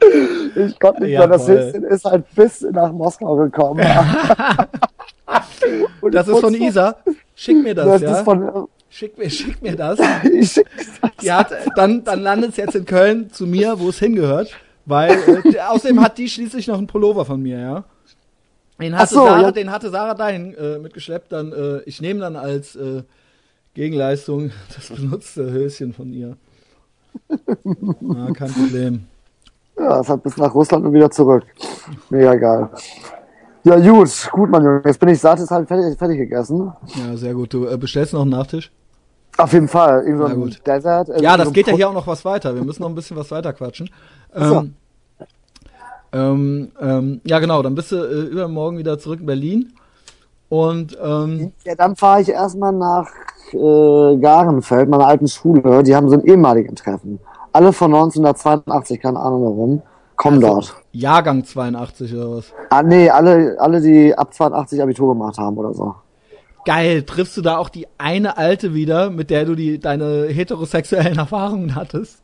Ich 0.54 0.78
konnte 0.78 1.02
nicht 1.02 1.12
ja, 1.12 1.20
mehr, 1.20 1.28
das 1.28 1.48
Höschen 1.48 1.84
ist 1.84 2.04
halt 2.04 2.24
bis 2.34 2.62
nach 2.62 2.92
Moskau 2.92 3.36
gekommen. 3.36 3.84
das 6.10 6.28
ist 6.28 6.38
von 6.38 6.54
Isa. 6.54 6.96
Schick 7.34 7.62
mir 7.62 7.74
das, 7.74 7.86
das 7.86 8.02
ja. 8.02 8.18
Ist 8.18 8.24
von, 8.24 8.68
Schick 8.88 9.18
mir, 9.18 9.28
schick 9.28 9.60
mir 9.60 9.76
das. 9.76 9.98
ich 10.32 10.52
schick 10.52 10.66
das. 11.02 11.10
Ja, 11.20 11.46
dann, 11.74 12.04
dann 12.04 12.22
landet 12.22 12.52
es 12.52 12.56
jetzt 12.56 12.76
in 12.76 12.84
Köln 12.84 13.30
zu 13.30 13.46
mir, 13.46 13.78
wo 13.78 13.88
es 13.90 13.98
hingehört. 13.98 14.50
Weil, 14.86 15.10
äh, 15.44 15.58
außerdem 15.68 16.00
hat 16.00 16.16
die 16.16 16.28
schließlich 16.28 16.68
noch 16.68 16.78
einen 16.78 16.86
Pullover 16.86 17.24
von 17.24 17.42
mir, 17.42 17.58
ja. 17.58 17.84
Den 18.80 18.96
hatte, 18.96 19.14
so, 19.14 19.24
Sarah, 19.24 19.42
ja. 19.42 19.52
den 19.52 19.70
hatte 19.70 19.90
Sarah 19.90 20.14
dahin 20.14 20.54
äh, 20.54 20.78
mitgeschleppt. 20.78 21.32
Dann, 21.32 21.52
äh, 21.52 21.80
ich 21.86 22.00
nehme 22.00 22.20
dann 22.20 22.36
als 22.36 22.76
äh, 22.76 23.02
Gegenleistung 23.74 24.50
das 24.74 24.88
benutzte 24.88 25.50
Höschen 25.50 25.92
von 25.92 26.12
ihr. 26.12 26.36
ja, 27.28 28.30
kein 28.32 28.52
Problem. 28.52 29.04
Ja, 29.78 30.00
es 30.00 30.08
hat 30.08 30.22
bis 30.22 30.36
nach 30.36 30.54
Russland 30.54 30.84
und 30.84 30.92
wieder 30.92 31.10
zurück. 31.10 31.44
Mega 32.10 32.34
geil. 32.34 32.68
Ja, 33.64 33.78
gut, 33.78 34.28
gut, 34.32 34.50
mein 34.50 34.62
Junge. 34.62 34.82
Jetzt 34.84 35.00
bin 35.00 35.08
ich 35.08 35.20
satt, 35.20 35.40
ist 35.40 35.50
halt 35.50 35.66
fertig, 35.66 35.98
fertig 35.98 36.18
gegessen. 36.18 36.72
Ja, 36.94 37.16
sehr 37.16 37.34
gut. 37.34 37.52
Du 37.52 37.66
äh, 37.66 37.76
bestellst 37.76 38.12
noch 38.12 38.22
einen 38.22 38.30
Nachtisch? 38.30 38.70
Auf 39.38 39.52
jeden 39.52 39.68
Fall. 39.68 40.04
Irgend 40.04 40.18
so 40.18 40.26
ein 40.26 40.56
Desert. 40.64 41.08
Äh, 41.08 41.22
ja, 41.22 41.36
das 41.36 41.46
so 41.48 41.52
geht 41.52 41.66
ja 41.66 41.74
hier 41.74 41.88
auch 41.88 41.94
noch 41.94 42.06
was 42.06 42.24
weiter. 42.24 42.54
Wir 42.54 42.64
müssen 42.64 42.82
noch 42.82 42.88
ein 42.88 42.94
bisschen 42.94 43.16
was 43.16 43.30
weiter 43.30 43.52
quatschen. 43.52 43.90
Ähm, 44.34 44.74
ähm, 46.16 46.72
ähm, 46.80 47.20
ja, 47.24 47.38
genau, 47.40 47.62
dann 47.62 47.74
bist 47.74 47.92
du 47.92 47.96
äh, 47.96 48.22
übermorgen 48.22 48.78
wieder 48.78 48.98
zurück 48.98 49.20
in 49.20 49.26
Berlin. 49.26 49.72
Und 50.48 50.96
ähm, 51.02 51.52
ja, 51.64 51.74
dann 51.74 51.96
fahre 51.96 52.22
ich 52.22 52.28
erstmal 52.28 52.72
nach 52.72 53.08
äh, 53.52 54.16
Garenfeld, 54.16 54.88
meiner 54.88 55.06
alten 55.06 55.28
Schule. 55.28 55.82
Die 55.82 55.94
haben 55.94 56.08
so 56.08 56.14
ein 56.14 56.24
ehemaligen 56.24 56.74
Treffen. 56.74 57.18
Alle 57.52 57.72
von 57.72 57.92
1982, 57.92 59.00
keine 59.00 59.18
Ahnung 59.18 59.42
warum, 59.42 59.82
kommen 60.16 60.42
also, 60.42 60.54
dort. 60.54 60.76
Jahrgang 60.92 61.44
82 61.44 62.14
oder 62.14 62.36
was? 62.36 62.52
Ah, 62.70 62.82
nee, 62.82 63.10
alle, 63.10 63.56
alle, 63.58 63.80
die 63.80 64.16
ab 64.16 64.32
82 64.32 64.82
Abitur 64.82 65.14
gemacht 65.14 65.38
haben 65.38 65.56
oder 65.58 65.74
so. 65.74 65.94
Geil, 66.64 67.02
triffst 67.02 67.36
du 67.36 67.42
da 67.42 67.58
auch 67.58 67.68
die 67.68 67.86
eine 67.98 68.38
alte 68.38 68.74
wieder, 68.74 69.10
mit 69.10 69.30
der 69.30 69.44
du 69.44 69.54
die 69.54 69.78
deine 69.78 70.26
heterosexuellen 70.26 71.18
Erfahrungen 71.18 71.74
hattest? 71.74 72.22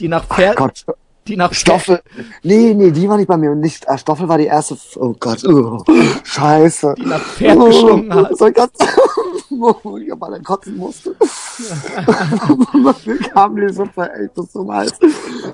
Die 0.00 0.08
nach 0.08 0.24
Pferd, 0.24 0.84
die 1.28 1.36
nach 1.36 1.52
Stoffel. 1.52 2.00
Nee, 2.42 2.74
nee, 2.74 2.90
die 2.90 3.08
war 3.08 3.16
nicht 3.16 3.26
bei 3.26 3.36
mir. 3.36 3.54
Nicht, 3.54 3.86
äh, 3.86 3.98
Stoffel 3.98 4.28
war 4.28 4.38
die 4.38 4.46
erste. 4.46 4.76
Oh 4.96 5.14
Gott, 5.18 5.44
oh, 5.44 5.82
scheiße. 6.24 6.94
Die 6.96 7.06
nach 7.06 7.20
Pferd 7.20 7.58
gestunken 7.58 8.14
hat. 8.14 8.36
So 8.36 8.50
ganz, 8.52 8.72
wo 9.50 9.98
ich 9.98 10.12
aber 10.12 10.30
dann 10.30 10.42
kotzen 10.42 10.76
musste. 10.76 11.14
Dafür 12.84 13.18
kam 13.18 13.56
die 13.56 13.72
Suppe 13.72 14.10
echt 14.12 14.50
zum 14.52 14.72
Hals. 14.72 14.98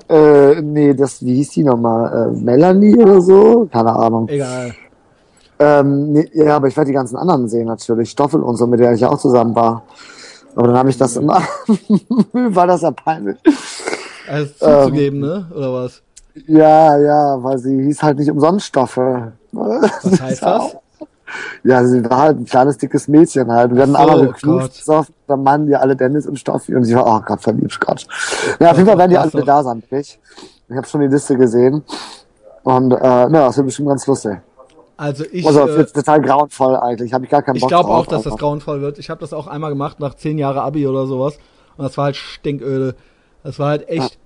Äh, 0.09 0.61
nee, 0.61 0.93
das, 0.93 1.23
wie 1.23 1.35
hieß 1.35 1.49
die 1.51 1.63
nochmal? 1.63 2.29
Äh, 2.29 2.39
Melanie 2.39 2.95
oder 2.95 3.21
so? 3.21 3.67
Keine 3.71 3.93
Ahnung. 3.93 4.27
Egal. 4.29 4.73
Ähm, 5.57 6.11
nee, 6.11 6.29
ja, 6.33 6.57
aber 6.57 6.67
ich 6.67 6.75
werde 6.75 6.89
die 6.89 6.93
ganzen 6.95 7.17
anderen 7.17 7.47
sehen 7.47 7.67
natürlich. 7.67 8.11
Stoffel 8.11 8.41
und 8.41 8.57
so, 8.57 8.67
mit 8.67 8.79
der 8.79 8.93
ich 8.93 9.01
ja 9.01 9.09
auch 9.09 9.19
zusammen 9.19 9.55
war. 9.55 9.83
Aber 10.55 10.67
dann 10.67 10.77
habe 10.77 10.89
ich 10.89 10.97
das 10.97 11.17
immer, 11.17 11.41
war 12.33 12.67
das 12.67 12.81
ja 12.81 12.91
peinlich. 12.91 13.37
Also 14.27 14.53
zuzugeben, 14.53 15.23
ähm, 15.23 15.29
ne? 15.29 15.51
Oder 15.55 15.73
was? 15.73 16.01
Ja, 16.47 16.97
ja, 16.97 17.43
weil 17.43 17.57
sie 17.57 17.83
hieß 17.83 18.03
halt 18.03 18.19
nicht 18.19 18.29
umsonst 18.29 18.65
Stoffe. 18.65 19.33
Was 19.51 20.21
heißt 20.21 20.43
das? 20.43 20.75
Ja, 21.63 21.83
sie 21.85 22.07
war 22.09 22.19
halt 22.19 22.39
ein 22.39 22.45
kleines, 22.45 22.77
dickes 22.77 23.07
Mädchen 23.07 23.51
halt. 23.51 23.73
Wir 23.73 23.83
hatten 23.83 23.95
alle 23.95 24.27
geknutscht, 24.27 24.83
so, 24.83 25.05
dann 25.27 25.43
meinen 25.43 25.65
die 25.67 25.75
alle 25.75 25.95
Dennis 25.95 26.27
und 26.27 26.37
Stoffi 26.37 26.75
und 26.75 26.83
sie 26.83 26.95
war, 26.95 27.07
oh 27.07 27.21
Gott, 27.25 27.41
verliebt, 27.41 27.79
Gott. 27.79 28.05
Ja, 28.59 28.71
auf 28.71 28.77
jeden 28.77 28.87
Fall 28.87 28.97
werden 28.97 29.11
die 29.11 29.17
alle 29.17 29.31
da 29.31 29.63
sein, 29.63 29.81
nicht? 29.89 30.19
Ich 30.69 30.75
habe 30.75 30.87
schon 30.87 31.01
die 31.01 31.07
Liste 31.07 31.35
gesehen. 31.35 31.83
Und, 32.63 32.91
äh, 32.91 32.97
na, 33.01 33.27
das 33.29 33.57
wird 33.57 33.67
bestimmt 33.67 33.89
ganz 33.89 34.05
lustig. 34.07 34.37
Also 34.97 35.25
ich. 35.31 35.45
Also 35.45 35.67
äh, 35.67 35.85
total 35.85 36.21
grauenvoll 36.21 36.75
eigentlich. 36.77 37.13
Habe 37.13 37.25
ich 37.25 37.31
gar 37.31 37.41
keinen 37.41 37.55
Ich 37.55 37.61
Bock 37.61 37.69
glaube 37.69 37.89
drauf, 37.89 37.99
auch, 37.99 38.05
dass 38.07 38.23
das 38.23 38.33
einfach. 38.33 38.39
grauenvoll 38.39 38.81
wird. 38.81 38.97
Ich 38.97 39.09
habe 39.09 39.19
das 39.19 39.33
auch 39.33 39.47
einmal 39.47 39.69
gemacht 39.69 39.99
nach 39.99 40.15
zehn 40.15 40.37
Jahre 40.37 40.61
Abi 40.61 40.87
oder 40.87 41.05
sowas. 41.05 41.37
Und 41.77 41.83
das 41.85 41.97
war 41.97 42.05
halt 42.05 42.15
stinköde. 42.15 42.95
Das 43.45 43.59
war 43.59 43.69
halt 43.69 43.87
echt, 43.87 44.17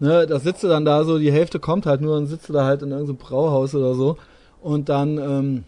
ne, 0.00 0.26
da 0.26 0.38
sitzt 0.40 0.62
du 0.64 0.68
dann 0.68 0.84
da 0.84 1.04
so, 1.04 1.18
die 1.18 1.32
Hälfte 1.32 1.60
kommt 1.60 1.86
halt 1.86 2.00
nur 2.00 2.16
und 2.16 2.26
sitzt 2.26 2.48
du 2.48 2.52
da 2.52 2.64
halt 2.64 2.82
in 2.82 2.90
irgendeinem 2.90 3.16
Brauhaus 3.18 3.74
oder 3.74 3.94
so. 3.94 4.16
Und 4.62 4.88
dann, 4.88 5.18
ähm, 5.18 5.64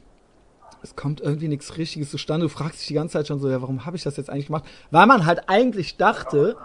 es 0.82 0.94
kommt 0.96 1.20
irgendwie 1.20 1.48
nichts 1.48 1.76
Richtiges 1.78 2.11
zustande. 2.11 2.46
Du 2.46 2.50
fragst 2.50 2.80
dich 2.80 2.88
die 2.88 2.94
ganze 2.94 3.14
Zeit 3.14 3.28
schon 3.28 3.40
so, 3.40 3.48
ja, 3.48 3.61
warum 3.62 3.86
habe 3.86 3.96
ich 3.96 4.02
das 4.02 4.16
jetzt 4.16 4.28
eigentlich 4.30 4.46
gemacht? 4.46 4.64
Weil 4.90 5.07
man 5.07 5.24
halt 5.26 5.48
eigentlich 5.48 5.96
dachte, 5.96 6.57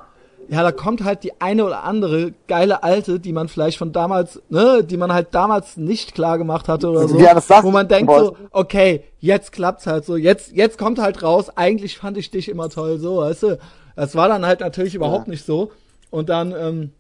ja, 0.50 0.64
da 0.64 0.72
kommt 0.72 1.04
halt 1.04 1.24
die 1.24 1.40
eine 1.40 1.64
oder 1.66 1.84
andere 1.84 2.34
geile 2.48 2.84
alte, 2.84 3.20
die 3.20 3.32
man 3.32 3.48
vielleicht 3.48 3.78
von 3.78 3.92
damals, 3.94 4.42
ne, 4.50 4.84
die 4.84 4.98
man 4.98 5.14
halt 5.14 5.28
damals 5.36 5.78
nicht 5.78 6.14
klar 6.16 6.38
gemacht 6.38 6.68
hatte 6.68 6.90
oder 6.90 7.08
so, 7.08 7.18
Ja, 7.20 7.34
das 7.36 7.48
sagt- 7.48 7.64
wo 7.64 7.72
man 7.72 7.88
denkt 7.88 8.12
so, 8.26 8.36
okay, 8.52 9.04
jetzt 9.20 9.52
klappt's 9.52 9.86
halt 9.88 10.06
so, 10.06 10.16
jetzt, 10.18 10.52
jetzt 10.54 10.78
kommt 10.80 11.00
halt 11.00 11.22
raus, 11.24 11.56
eigentlich 11.56 11.98
fand 11.98 12.18
ich 12.18 12.32
dich 12.32 12.50
immer 12.50 12.70
toll, 12.70 12.98
so, 13.00 13.18
weißt 13.18 13.44
du. 13.44 13.60
Das 13.96 14.16
war 14.16 14.28
dann 14.30 14.46
halt 14.46 14.62
natürlich 14.62 14.96
überhaupt 14.96 15.28
nicht 15.28 15.46
so. 15.46 15.72
Und 16.12 16.30
dann, 16.30 16.54
ähm, 16.56 16.92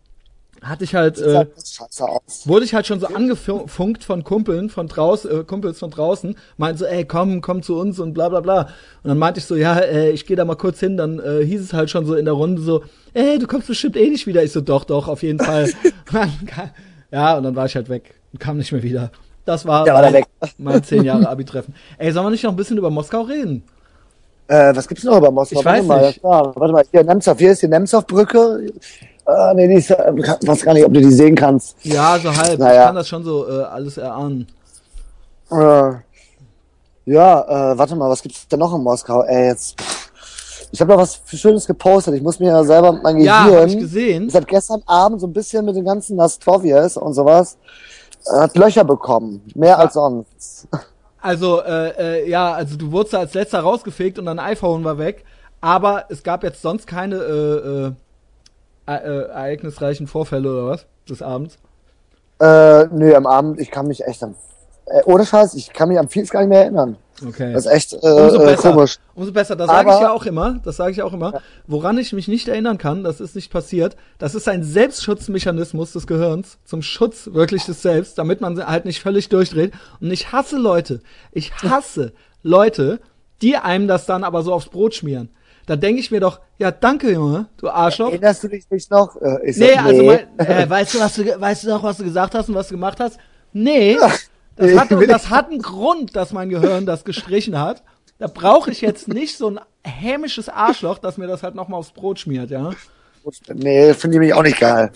hatte 0.62 0.84
ich 0.84 0.94
halt, 0.94 1.18
äh, 1.18 1.48
wurde 2.46 2.66
ich 2.66 2.74
halt 2.76 2.86
schon 2.86 3.00
so 3.00 3.08
angefunkt 3.08 4.04
von 4.04 4.24
Kumpeln 4.24 4.70
von 4.70 4.88
draußen, 4.88 5.42
äh, 5.42 5.44
Kumpels 5.44 5.80
von 5.80 5.90
draußen, 5.90 6.36
meinten 6.58 6.78
so, 6.78 6.86
ey, 6.86 7.04
komm, 7.04 7.42
komm 7.42 7.64
zu 7.64 7.80
uns 7.80 8.00
und 8.00 8.14
bla 8.14 8.30
bla 8.30 8.42
bla. 8.42 8.62
Und 9.02 9.10
dann 9.10 9.18
meinte 9.18 9.40
ich 9.40 9.46
so, 9.46 9.56
ja, 9.56 9.80
äh, 9.80 10.12
ich 10.12 10.28
gehe 10.28 10.36
da 10.38 10.46
mal 10.46 10.56
kurz 10.56 10.80
hin, 10.80 10.98
dann 10.98 11.20
äh, 11.20 11.44
hieß 11.44 11.62
es 11.62 11.74
halt 11.74 11.90
schon 11.90 12.06
so 12.06 12.14
in 12.14 12.26
der 12.26 12.36
Runde 12.36 12.62
so, 12.62 12.84
ey, 13.16 13.40
du 13.40 13.48
kommst 13.48 13.68
bestimmt 13.68 13.98
eh 13.98 14.08
nicht 14.08 14.28
wieder. 14.28 14.44
Ich 14.44 14.52
so, 14.52 14.62
doch, 14.62 14.84
doch, 14.84 15.08
auf 15.08 15.24
jeden 15.24 15.40
Fall. 15.40 15.72
Ja, 17.12 17.38
und 17.38 17.44
dann 17.44 17.56
war 17.58 17.66
ich 17.66 17.76
halt 17.76 17.90
weg 17.90 18.14
und 18.32 18.40
kam 18.40 18.58
nicht 18.58 18.72
mehr 18.72 18.84
wieder. 18.84 19.12
Das 19.44 19.66
war, 19.66 19.84
Da 19.84 19.94
war 19.94 20.02
der 20.02 20.12
mein, 20.12 20.22
weg. 20.22 20.28
mein 20.58 20.84
zehn 20.84 21.04
Jahre 21.04 21.28
Abi-Treffen. 21.28 21.74
Ey, 21.98 22.12
sollen 22.12 22.26
wir 22.26 22.30
nicht 22.30 22.44
noch 22.44 22.52
ein 22.52 22.56
bisschen 22.56 22.78
über 22.78 22.90
Moskau 22.90 23.22
reden? 23.24 23.64
Äh, 24.48 24.76
was 24.76 24.88
gibt's 24.88 25.04
noch 25.04 25.18
über 25.18 25.32
Moskau? 25.32 25.60
Ich 25.60 25.66
warte 25.66 25.80
weiß 25.80 25.88
mal, 25.88 26.08
nicht. 26.08 26.24
Ja, 26.24 26.56
warte 26.56 26.74
mal, 26.74 26.84
hier 26.92 27.04
Nemtsov, 27.04 27.38
hier 27.38 27.52
ist 27.52 27.62
die 27.62 27.68
Nemtsov-Brücke. 27.68 28.72
Äh, 29.28 29.54
nee, 29.56 29.68
die 29.68 29.76
ist, 29.76 29.92
äh, 29.92 30.12
ich 30.16 30.48
weiß 30.48 30.62
gar 30.64 30.74
nicht, 30.74 30.86
ob 30.86 30.94
du 30.94 31.00
die 31.00 31.12
sehen 31.12 31.36
kannst. 31.36 31.76
Ja, 31.84 32.18
so 32.22 32.36
halb. 32.36 32.54
Ich 32.54 32.60
Naja. 32.60 32.86
kann 32.86 32.96
das 32.96 33.08
schon 33.08 33.24
so 33.24 33.48
äh, 33.48 33.64
alles 33.64 33.98
erahnen. 33.98 34.48
Äh, 35.52 35.92
ja, 37.06 37.72
äh, 37.74 37.78
warte 37.78 37.96
mal, 37.96 38.10
was 38.10 38.22
gibt's 38.22 38.48
denn 38.48 38.60
noch 38.60 38.74
in 38.76 38.82
Moskau? 38.84 39.22
Ey, 39.24 39.48
jetzt. 39.48 39.76
Ich 40.74 40.80
habe 40.80 40.92
noch 40.94 41.00
was 41.02 41.20
Schönes 41.28 41.66
gepostet. 41.66 42.14
Ich 42.16 42.22
muss 42.22 42.40
mir 42.40 42.48
ja 42.48 42.64
selber 42.64 42.94
mein 42.94 43.20
Ja, 43.20 43.46
Gehirn. 43.46 43.62
hab 43.62 43.68
ich 43.70 43.78
gesehen. 43.80 44.30
Seit 44.30 44.48
gestern 44.48 44.82
Abend 44.86 45.20
so 45.20 45.28
ein 45.28 45.34
bisschen 45.34 45.66
mit 45.66 45.76
den 45.76 45.84
ganzen 45.86 46.16
Nastrovjes 46.16 46.96
und 46.98 47.14
sowas 47.14 47.58
äh, 48.28 48.40
hat 48.40 48.56
Löcher 48.58 48.84
bekommen. 48.86 49.42
Mehr 49.56 49.78
als 49.80 49.94
sonst. 49.96 50.68
Also, 51.22 51.62
äh, 51.62 52.24
äh, 52.24 52.30
ja, 52.30 52.54
also 52.54 52.78
du 52.78 52.92
wurdest 52.92 53.16
als 53.16 53.34
letzter 53.36 53.60
rausgefegt 53.60 54.18
und 54.18 54.26
dein 54.26 54.40
iPhone 54.40 54.84
war 54.84 54.98
weg. 54.98 55.24
Aber 55.62 56.06
es 56.10 56.24
gab 56.24 56.44
jetzt 56.44 56.62
sonst 56.62 56.88
keine 56.88 57.16
äh, 57.18 58.92
äh, 58.92 58.96
äh, 58.96 59.28
ereignisreichen 59.28 60.08
Vorfälle 60.08 60.52
oder 60.52 60.68
was 60.68 60.88
des 61.08 61.22
Abends. 61.22 61.60
Äh, 62.40 62.88
nö, 62.88 63.14
am 63.14 63.28
Abend, 63.28 63.60
ich 63.60 63.70
kann 63.70 63.88
mich 63.88 64.04
echt 64.04 64.24
an. 64.24 64.36
Äh, 64.92 65.02
ohne 65.06 65.26
Scheiß, 65.26 65.54
ich 65.56 65.72
kann 65.74 65.90
mich 65.90 66.00
an 66.00 66.10
vieles 66.10 66.30
gar 66.30 66.42
nicht 66.42 66.50
mehr 66.50 66.62
erinnern. 66.64 66.98
Okay. 67.28 67.54
Das 67.54 67.66
ist 67.66 67.72
echt 67.72 67.94
äh, 67.94 67.98
Umso 67.98 68.42
äh, 68.42 68.46
besser. 68.46 68.72
komisch. 68.72 68.98
Umso 69.14 69.32
besser. 69.32 69.56
Das 69.56 69.68
sage 69.68 69.92
ich 69.92 70.00
ja 70.00 70.12
auch 70.12 70.26
immer. 70.26 70.60
Das 70.64 70.78
sage 70.78 70.92
ich 70.92 71.02
auch 71.04 71.14
immer. 71.14 71.42
Woran 71.68 71.98
ich 72.00 72.14
mich 72.14 72.28
nicht 72.28 72.48
erinnern 72.48 72.80
kann, 72.80 73.04
das 73.04 73.22
ist 73.22 73.36
nicht 73.36 73.52
passiert. 73.52 73.96
Das 74.18 74.34
ist 74.34 74.48
ein 74.48 74.64
Selbstschutzmechanismus 74.64 75.94
des 75.94 76.08
Gehirns 76.08 76.58
zum 76.66 76.82
Schutz 76.82 77.30
wirklich 77.32 77.66
des 77.66 77.82
Selbst, 77.84 78.18
damit 78.18 78.42
man 78.42 78.66
halt 78.66 78.86
nicht 78.86 79.02
völlig 79.02 79.30
durchdreht. 79.30 79.72
Und 80.00 80.12
ich 80.12 80.32
hasse 80.32 80.58
Leute. 80.58 81.02
Ich 81.32 81.54
hasse 81.64 82.14
Leute, 82.42 83.00
die 83.44 83.56
einem 83.56 83.88
das 83.88 84.06
dann 84.08 84.24
aber 84.24 84.42
so 84.42 84.54
aufs 84.54 84.70
Brot 84.70 84.96
schmieren. 84.96 85.30
Da 85.68 85.76
denke 85.76 86.02
ich 86.02 86.10
mir 86.10 86.20
doch, 86.20 86.40
ja 86.58 86.72
danke 86.72 87.12
Junge, 87.12 87.46
du 87.58 87.70
Arschloch. 87.70 88.10
Erinnerst 88.10 88.44
du 88.44 88.48
dich 88.48 88.66
nicht 88.72 88.90
noch? 88.90 89.16
Äh, 89.22 89.48
ich 89.48 89.58
Nee, 89.58 89.74
sag, 89.76 89.86
also 89.86 90.04
mein, 90.04 90.40
äh, 90.40 90.70
weißt 90.70 90.96
du, 90.96 91.00
was 91.00 91.16
du, 91.16 91.40
weißt 91.40 91.64
du 91.64 91.70
noch, 91.70 91.84
was 91.84 91.98
du 91.98 92.04
gesagt 92.04 92.34
hast 92.34 92.50
und 92.50 92.56
was 92.56 92.68
du 92.68 92.74
gemacht 92.74 93.00
hast? 93.00 93.20
Nee. 93.54 93.98
Das 94.62 94.78
hat, 94.78 95.10
das 95.10 95.30
hat 95.30 95.50
einen 95.50 95.62
Grund, 95.62 96.16
dass 96.16 96.34
mein 96.34 96.50
Gehirn 96.50 96.86
das 96.86 97.04
gestrichen 97.04 97.60
hat. 97.60 97.84
Da 98.20 98.28
brauche 98.28 98.70
ich 98.70 98.82
jetzt 98.82 99.08
nicht 99.08 99.36
so 99.38 99.50
ein 99.50 99.60
hämisches 99.84 100.48
Arschloch, 100.48 101.00
das 101.00 101.18
mir 101.18 101.28
das 101.28 101.42
halt 101.42 101.56
nochmal 101.56 101.80
aufs 101.80 101.92
Brot 101.92 102.20
schmiert, 102.20 102.52
ja. 102.52 102.72
Nee, 103.54 103.94
finde 103.94 104.18
ich 104.18 104.20
mich 104.20 104.34
auch 104.34 104.44
nicht 104.44 104.60
geil. 104.60 104.92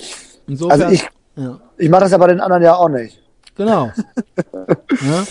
Insofern. 0.47 0.81
Also 0.81 0.93
ich, 0.93 1.07
ja, 1.35 1.59
ich 1.77 1.89
mache 1.89 2.01
das 2.01 2.11
ja 2.11 2.17
bei 2.17 2.27
den 2.27 2.39
anderen 2.39 2.63
ja 2.63 2.75
auch 2.75 2.89
nicht. 2.89 3.19
genau. 3.55 3.91
ja? 4.67 5.23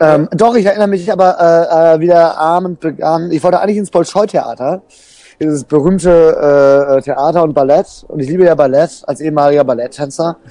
Ähm, 0.00 0.28
doch, 0.32 0.56
ich 0.56 0.66
erinnere 0.66 0.88
mich 0.88 1.10
aber, 1.12 1.38
äh, 1.38 1.94
äh, 1.94 2.00
wie 2.00 2.06
der 2.06 2.36
Abend 2.36 2.80
begann. 2.80 3.30
Ich 3.30 3.42
wollte 3.42 3.60
eigentlich 3.60 3.76
ins 3.76 3.90
Bolschoi-Theater. 3.90 4.82
Dieses 5.40 5.64
berühmte 5.64 6.96
äh, 6.98 7.02
Theater 7.02 7.42
und 7.42 7.54
Ballett. 7.54 8.04
Und 8.08 8.20
ich 8.20 8.28
liebe 8.28 8.44
ja 8.44 8.54
Ballett 8.54 9.02
als 9.06 9.20
ehemaliger 9.20 9.64
Balletttänzer. 9.64 10.36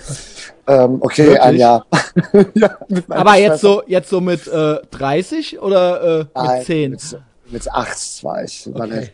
Ähm, 0.66 1.00
okay, 1.02 1.26
Wirklich? 1.26 1.42
ein 1.42 1.56
Jahr. 1.58 1.86
ja, 2.54 2.78
mit 2.88 3.12
Aber 3.12 3.36
jetzt 3.36 3.60
so, 3.60 3.84
jetzt 3.86 4.10
so 4.10 4.22
mit 4.22 4.48
äh, 4.48 4.78
30 4.92 5.62
oder 5.62 6.02
äh, 6.02 6.18
mit 6.20 6.36
Nein, 6.36 6.64
10? 6.64 6.92
Mit, 6.92 7.18
mit 7.50 7.72
acht 7.74 8.24
war 8.24 8.44
ich 8.46 8.70
Ballett. 8.74 9.12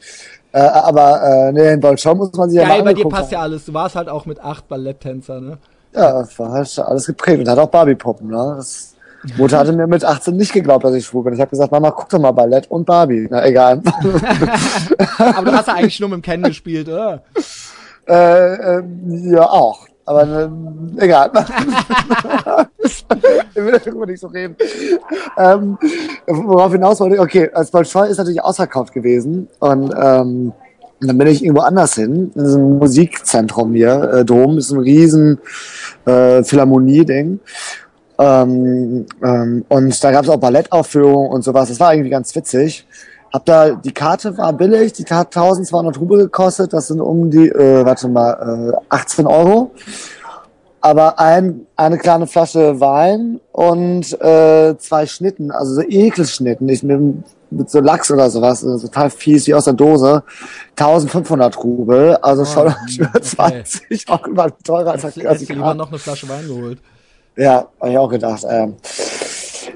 Äh, 0.52 0.60
aber 0.60 1.24
äh, 1.24 1.52
nee, 1.52 1.74
in 1.74 1.80
Bolschoi 1.80 2.16
muss 2.16 2.34
man 2.34 2.50
sich 2.50 2.60
ja 2.60 2.68
Geil, 2.68 2.80
mal 2.80 2.86
bei 2.86 2.94
dir 2.94 3.08
passt 3.08 3.32
ja 3.32 3.40
haben. 3.40 3.46
alles. 3.46 3.66
Du 3.66 3.74
warst 3.74 3.96
halt 3.96 4.10
auch 4.10 4.26
mit 4.26 4.40
acht 4.40 4.68
Balletttänzer, 4.68 5.42
ne? 5.42 5.58
Ja, 5.94 6.24
war 6.38 6.52
halt 6.52 6.80
alles 6.80 7.06
geprägt 7.08 7.40
und 7.40 7.50
hat 7.50 7.58
auch 7.58 7.70
Barbie-Puppen. 7.70 8.28
Ne? 8.28 8.54
Das, 8.58 8.96
Mutter 9.38 9.60
hatte 9.60 9.74
mir 9.74 9.88
mit 9.88 10.06
18 10.06 10.36
nicht 10.36 10.54
geglaubt, 10.54 10.84
dass 10.84 10.94
ich 10.96 11.06
schwul 11.06 11.24
bin. 11.24 11.34
Ich 11.34 11.42
habe 11.42 11.50
gesagt, 11.50 11.72
Mama, 11.72 11.92
guck 11.92 12.10
doch 12.10 12.20
mal 12.20 12.32
Ballett 12.32 12.70
und 12.72 12.86
Barbie. 12.86 13.28
Na, 13.30 13.46
egal. 13.46 13.82
Aber 15.18 15.52
du 15.52 15.58
hast 15.58 15.68
ja 15.68 15.76
eigentlich 15.76 16.00
nur 16.00 16.10
mit 16.10 16.18
dem 16.18 16.22
Ken 16.22 16.44
gespielt, 16.44 16.88
oder? 16.88 17.24
äh, 18.08 18.78
ähm, 18.78 19.32
ja, 19.32 19.44
auch. 19.44 19.88
Aber 20.06 20.24
ähm, 20.24 20.98
egal. 20.98 21.30
ich 22.80 23.06
will 23.56 23.80
darüber 23.86 24.06
nicht 24.08 24.20
so 24.20 24.28
reden. 24.28 24.56
Ähm, 25.38 25.78
worauf 26.26 26.72
hinaus 26.72 27.00
wollte, 27.00 27.20
okay, 27.20 27.52
als 27.54 27.70
Bolschoi 27.70 28.08
ist 28.08 28.18
natürlich 28.18 28.42
ausverkauft 28.42 28.92
gewesen. 28.92 29.48
Und 29.60 29.94
ähm, 29.96 30.54
dann 31.02 31.18
bin 31.18 31.28
ich 31.28 31.44
irgendwo 31.44 31.62
anders 31.62 31.94
hin, 31.94 32.32
in 32.34 32.44
diesem 32.44 32.80
Musikzentrum 32.80 33.74
hier. 33.76 34.02
Äh, 34.14 34.26
Dom 34.26 34.58
ist 34.58 34.72
ein 34.72 34.80
riesen 34.80 35.40
äh, 36.06 36.44
Philharmonie-Ding. 36.44 37.40
Ähm, 38.20 39.06
ähm, 39.24 39.66
und 39.70 40.04
da 40.04 40.12
gab 40.12 40.26
es 40.26 40.30
auch 40.30 40.38
Ballettaufführungen 40.38 41.32
und 41.32 41.42
sowas. 41.42 41.70
Das 41.70 41.80
war 41.80 41.94
irgendwie 41.94 42.10
ganz 42.10 42.36
witzig. 42.36 42.86
Hab 43.32 43.46
da, 43.46 43.72
die 43.72 43.94
Karte 43.94 44.38
war 44.38 44.52
billig, 44.52 44.92
die 44.94 45.06
hat 45.06 45.36
1200 45.36 46.00
Rubel 46.00 46.24
gekostet, 46.24 46.74
das 46.74 46.88
sind 46.88 47.00
um 47.00 47.30
die, 47.32 47.48
äh, 47.48 47.86
warte 47.86 48.10
mal, 48.10 48.74
äh, 48.74 48.78
18 48.90 49.26
Euro. 49.26 49.72
Aber 50.82 51.20
ein, 51.20 51.68
eine 51.76 51.98
kleine 51.98 52.26
Flasche 52.26 52.80
Wein 52.80 53.40
und 53.52 54.20
äh, 54.22 54.76
zwei 54.78 55.06
Schnitten, 55.06 55.52
also 55.52 55.76
so 55.76 55.82
Ekelschnitten, 55.82 56.66
nicht 56.66 56.84
mit, 56.84 57.00
mit 57.52 57.70
so 57.70 57.80
Lachs 57.82 58.10
oder 58.12 58.30
sowas, 58.30 58.66
also 58.66 58.88
total 58.88 59.10
fies 59.10 59.46
wie 59.48 59.54
aus 59.54 59.66
der 59.66 59.74
Dose. 59.74 60.24
1500 60.72 61.64
Rubel, 61.64 62.16
also 62.18 62.46
schon 62.46 62.74
hm, 62.74 62.88
über 62.98 63.10
okay. 63.10 63.64
20 63.64 64.10
auch 64.10 64.26
immer 64.26 64.48
teurer 64.64 64.92
als, 64.94 65.06
als 65.06 65.46
du 65.46 65.54
lieber 65.54 65.74
noch 65.74 65.90
eine 65.90 66.00
Flasche 66.00 66.28
Wein 66.28 66.48
geholt. 66.48 66.80
Ja, 67.40 67.68
habe 67.80 67.92
ich 67.92 67.98
auch 67.98 68.10
gedacht. 68.10 68.46
Ähm. 68.50 68.76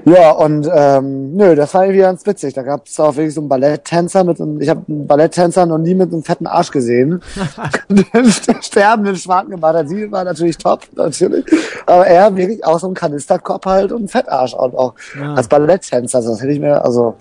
Ja, 0.06 0.32
und 0.32 0.68
ähm, 0.70 1.34
nö, 1.34 1.54
das 1.54 1.72
war 1.72 1.84
irgendwie 1.84 2.02
ganz 2.02 2.26
witzig. 2.26 2.52
Da 2.52 2.62
gab 2.62 2.86
es 2.86 3.00
auch 3.00 3.16
wirklich 3.16 3.32
so 3.34 3.40
einen 3.40 3.48
Balletttänzer 3.48 4.22
mit 4.22 4.38
einem, 4.38 4.60
ich 4.60 4.68
habe 4.68 4.82
einen 4.86 5.06
Balletttänzer 5.06 5.64
noch 5.64 5.78
nie 5.78 5.94
mit 5.94 6.12
einem 6.12 6.22
fetten 6.22 6.46
Arsch 6.46 6.70
gesehen. 6.70 7.22
Den 7.88 8.30
sterbenden 8.60 9.16
Schwarzengebader, 9.16 9.86
sie 9.86 10.12
war 10.12 10.24
natürlich 10.24 10.58
top, 10.58 10.80
natürlich. 10.94 11.46
Aber 11.86 12.06
er 12.06 12.36
wirklich 12.36 12.62
auch 12.66 12.78
so 12.78 12.88
ein 12.88 12.92
Kanisterkopf 12.94 13.64
halt 13.64 13.92
und 13.92 14.04
ein 14.04 14.08
Fettarsch 14.08 14.52
und 14.52 14.74
auch 14.76 14.92
Ja. 15.18 15.34
als 15.34 15.48
Balletttänzer. 15.48 16.18
Also 16.18 16.30
das 16.32 16.42
hätte 16.42 16.52
ich 16.52 16.60
mir, 16.60 16.84
also, 16.84 17.14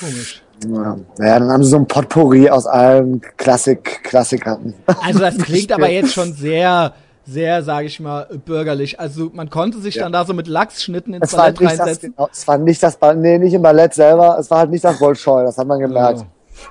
Komisch. 0.00 0.42
ja, 0.66 0.96
naja, 1.18 1.38
dann 1.38 1.52
haben 1.52 1.62
sie 1.62 1.70
so 1.70 1.76
ein 1.76 1.86
Potpourri 1.86 2.50
aus 2.50 2.66
allen 2.66 3.20
Klassik, 3.36 4.02
Klassikern. 4.02 4.74
Also 4.86 5.20
das 5.20 5.38
klingt 5.38 5.70
aber 5.72 5.88
jetzt 5.88 6.12
schon 6.12 6.32
sehr, 6.32 6.92
sehr, 7.26 7.62
sage 7.62 7.86
ich 7.86 8.00
mal, 8.00 8.26
bürgerlich. 8.44 9.00
Also 9.00 9.30
man 9.32 9.48
konnte 9.50 9.78
sich 9.78 9.94
dann 9.96 10.12
da 10.12 10.24
so 10.24 10.34
mit 10.34 10.46
Lachsschnitten 10.46 11.14
ins 11.14 11.28
Es 11.28 11.32
war 11.32 11.44
Ballett 11.44 11.60
nicht 11.60 11.72
das, 11.72 11.80
reinsetzen. 11.80 12.14
genau, 12.16 12.28
es 12.30 12.46
war 12.48 12.58
nicht 12.58 12.82
das 12.82 12.96
Ballett, 12.96 13.18
nee, 13.20 13.38
nicht 13.38 13.54
im 13.54 13.62
Ballett 13.62 13.94
selber, 13.94 14.36
es 14.38 14.50
war 14.50 14.58
halt 14.58 14.70
nicht 14.70 14.84
das 14.84 14.98
Bolschoi, 14.98 15.42
das 15.44 15.56
hat 15.58 15.66
man 15.66 15.80
gemerkt. 15.80 16.20
Ja. 16.20 16.26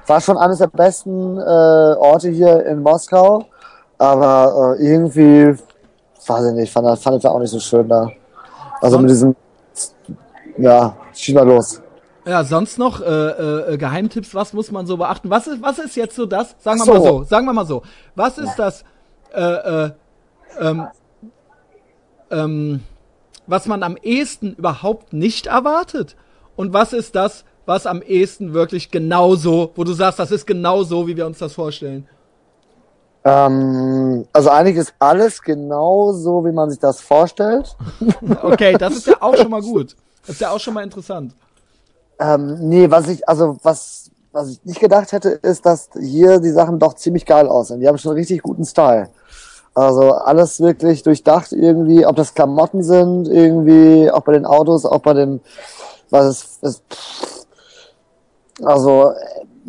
War 0.08 0.22
schon 0.22 0.38
eines 0.38 0.60
der 0.60 0.68
besten 0.68 1.38
äh, 1.38 1.42
Orte 1.42 2.30
hier 2.30 2.66
in 2.66 2.82
Moskau, 2.82 3.46
aber 3.98 4.78
äh, 4.80 4.86
irgendwie, 4.86 5.56
weiß 6.28 6.46
ich 6.48 6.54
nicht, 6.54 6.72
fand, 6.72 6.88
das- 6.88 7.02
fand 7.02 7.18
ich 7.18 7.24
da 7.24 7.30
auch 7.30 7.40
nicht 7.40 7.52
so 7.52 7.60
schön 7.60 7.88
da. 7.90 8.10
Also 8.82 9.00
mit 9.00 9.10
diesem, 9.10 9.36
ja, 10.58 10.96
schieß 11.14 11.36
mal 11.36 11.48
los. 11.48 11.82
Ja, 12.26 12.44
sonst 12.44 12.78
noch 12.78 13.02
äh, 13.02 13.06
äh, 13.74 13.78
Geheimtipps, 13.78 14.34
was 14.34 14.54
muss 14.54 14.72
man 14.72 14.86
so 14.88 14.96
beachten? 14.98 15.30
Was 15.30 15.48
ist, 15.48 15.62
was 15.62 15.78
ist 15.80 15.96
jetzt 15.98 16.16
so 16.16 16.26
das? 16.26 16.56
Sagen 16.60 16.80
wir 16.80 16.86
so. 16.86 16.94
mal 16.94 17.02
so, 17.02 17.24
sagen 17.24 17.46
wir 17.46 17.54
mal 17.54 17.66
so. 17.66 17.82
Was 18.16 18.38
ist 18.38 18.56
das 18.56 18.84
äh, 19.34 19.42
äh, 19.42 19.92
ähm, 20.60 20.88
ähm, 22.32 22.84
was 23.48 23.66
man 23.68 23.84
am 23.84 23.98
ehesten 23.98 24.54
überhaupt 24.54 25.14
nicht 25.14 25.48
erwartet? 25.48 26.16
Und 26.56 26.74
was 26.74 26.94
ist 26.94 27.16
das, 27.16 27.46
was 27.66 27.86
am 27.86 28.02
ehesten 28.02 28.54
wirklich 28.54 28.92
genauso, 28.92 29.72
wo 29.76 29.84
du 29.84 29.94
sagst, 29.94 30.20
das 30.20 30.32
ist 30.32 30.46
genau 30.46 30.84
so, 30.84 31.08
wie 31.08 31.18
wir 31.18 31.26
uns 31.26 31.40
das 31.40 31.54
vorstellen? 31.54 32.08
Ähm, 33.26 34.26
also 34.34 34.50
eigentlich 34.50 34.78
ist 34.78 34.94
alles 35.00 35.42
genau 35.42 36.12
so, 36.12 36.46
wie 36.46 36.52
man 36.52 36.70
sich 36.70 36.80
das 36.80 37.00
vorstellt. 37.00 37.76
okay, 38.42 38.74
das 38.78 38.98
ist 38.98 39.08
ja 39.08 39.16
auch 39.22 39.36
schon 39.36 39.50
mal 39.50 39.62
gut. 39.62 39.96
Das 40.22 40.36
ist 40.36 40.42
ja 40.42 40.52
auch 40.52 40.60
schon 40.60 40.74
mal 40.74 40.84
interessant. 40.84 41.34
Ähm, 42.20 42.70
nee, 42.70 42.90
was 42.90 43.08
ich, 43.08 43.28
also 43.28 43.58
was, 43.64 44.12
was 44.32 44.50
ich 44.50 44.66
nicht 44.66 44.80
gedacht 44.80 45.12
hätte, 45.12 45.30
ist, 45.30 45.66
dass 45.66 45.90
hier 45.98 46.40
die 46.40 46.52
Sachen 46.52 46.80
doch 46.80 46.96
ziemlich 46.96 47.26
geil 47.26 47.48
aussehen. 47.48 47.80
Die 47.80 47.88
haben 47.88 47.98
schon 47.98 48.14
richtig 48.14 48.42
guten 48.42 48.66
Style. 48.66 49.10
Also 49.76 50.12
alles 50.12 50.60
wirklich 50.60 51.02
durchdacht 51.02 51.52
irgendwie, 51.52 52.06
ob 52.06 52.16
das 52.16 52.36
Klamotten 52.36 52.84
sind, 52.84 53.28
irgendwie, 53.28 54.12
auch 54.12 54.22
bei 54.22 54.34
den 54.34 54.46
Autos, 54.46 54.86
auch 54.86 55.00
bei 55.00 55.14
den, 55.14 55.42
was 56.12 56.60
ist, 56.62 56.84
also 58.64 59.14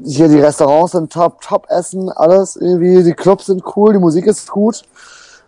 hier 0.05 0.29
die 0.29 0.41
Restaurants 0.41 0.93
sind 0.93 1.13
top, 1.13 1.41
top 1.41 1.67
Essen, 1.71 2.11
alles 2.11 2.57
irgendwie, 2.57 3.03
die 3.03 3.15
Clubs 3.15 3.47
sind 3.47 3.63
cool, 3.77 3.95
die 3.95 3.99
Musik 3.99 4.27
ist 4.27 4.51
gut. 4.51 4.83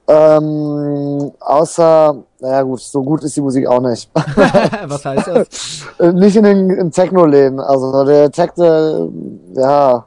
Ähm, 0.09 1.33
außer, 1.41 2.17
naja 2.39 2.63
gut, 2.63 2.81
so 2.81 3.03
gut 3.03 3.25
ist 3.25 3.37
die 3.37 3.41
Musik 3.41 3.67
auch 3.67 3.81
nicht. 3.81 4.09
Was 4.87 5.05
heißt 5.05 5.27
das? 5.27 6.15
nicht 6.15 6.37
in 6.37 6.45
den 6.45 6.93
Techno-Läden. 6.93 7.59
Also 7.59 8.05
der 8.05 8.31
Techno, 8.31 9.11
ja. 9.55 10.07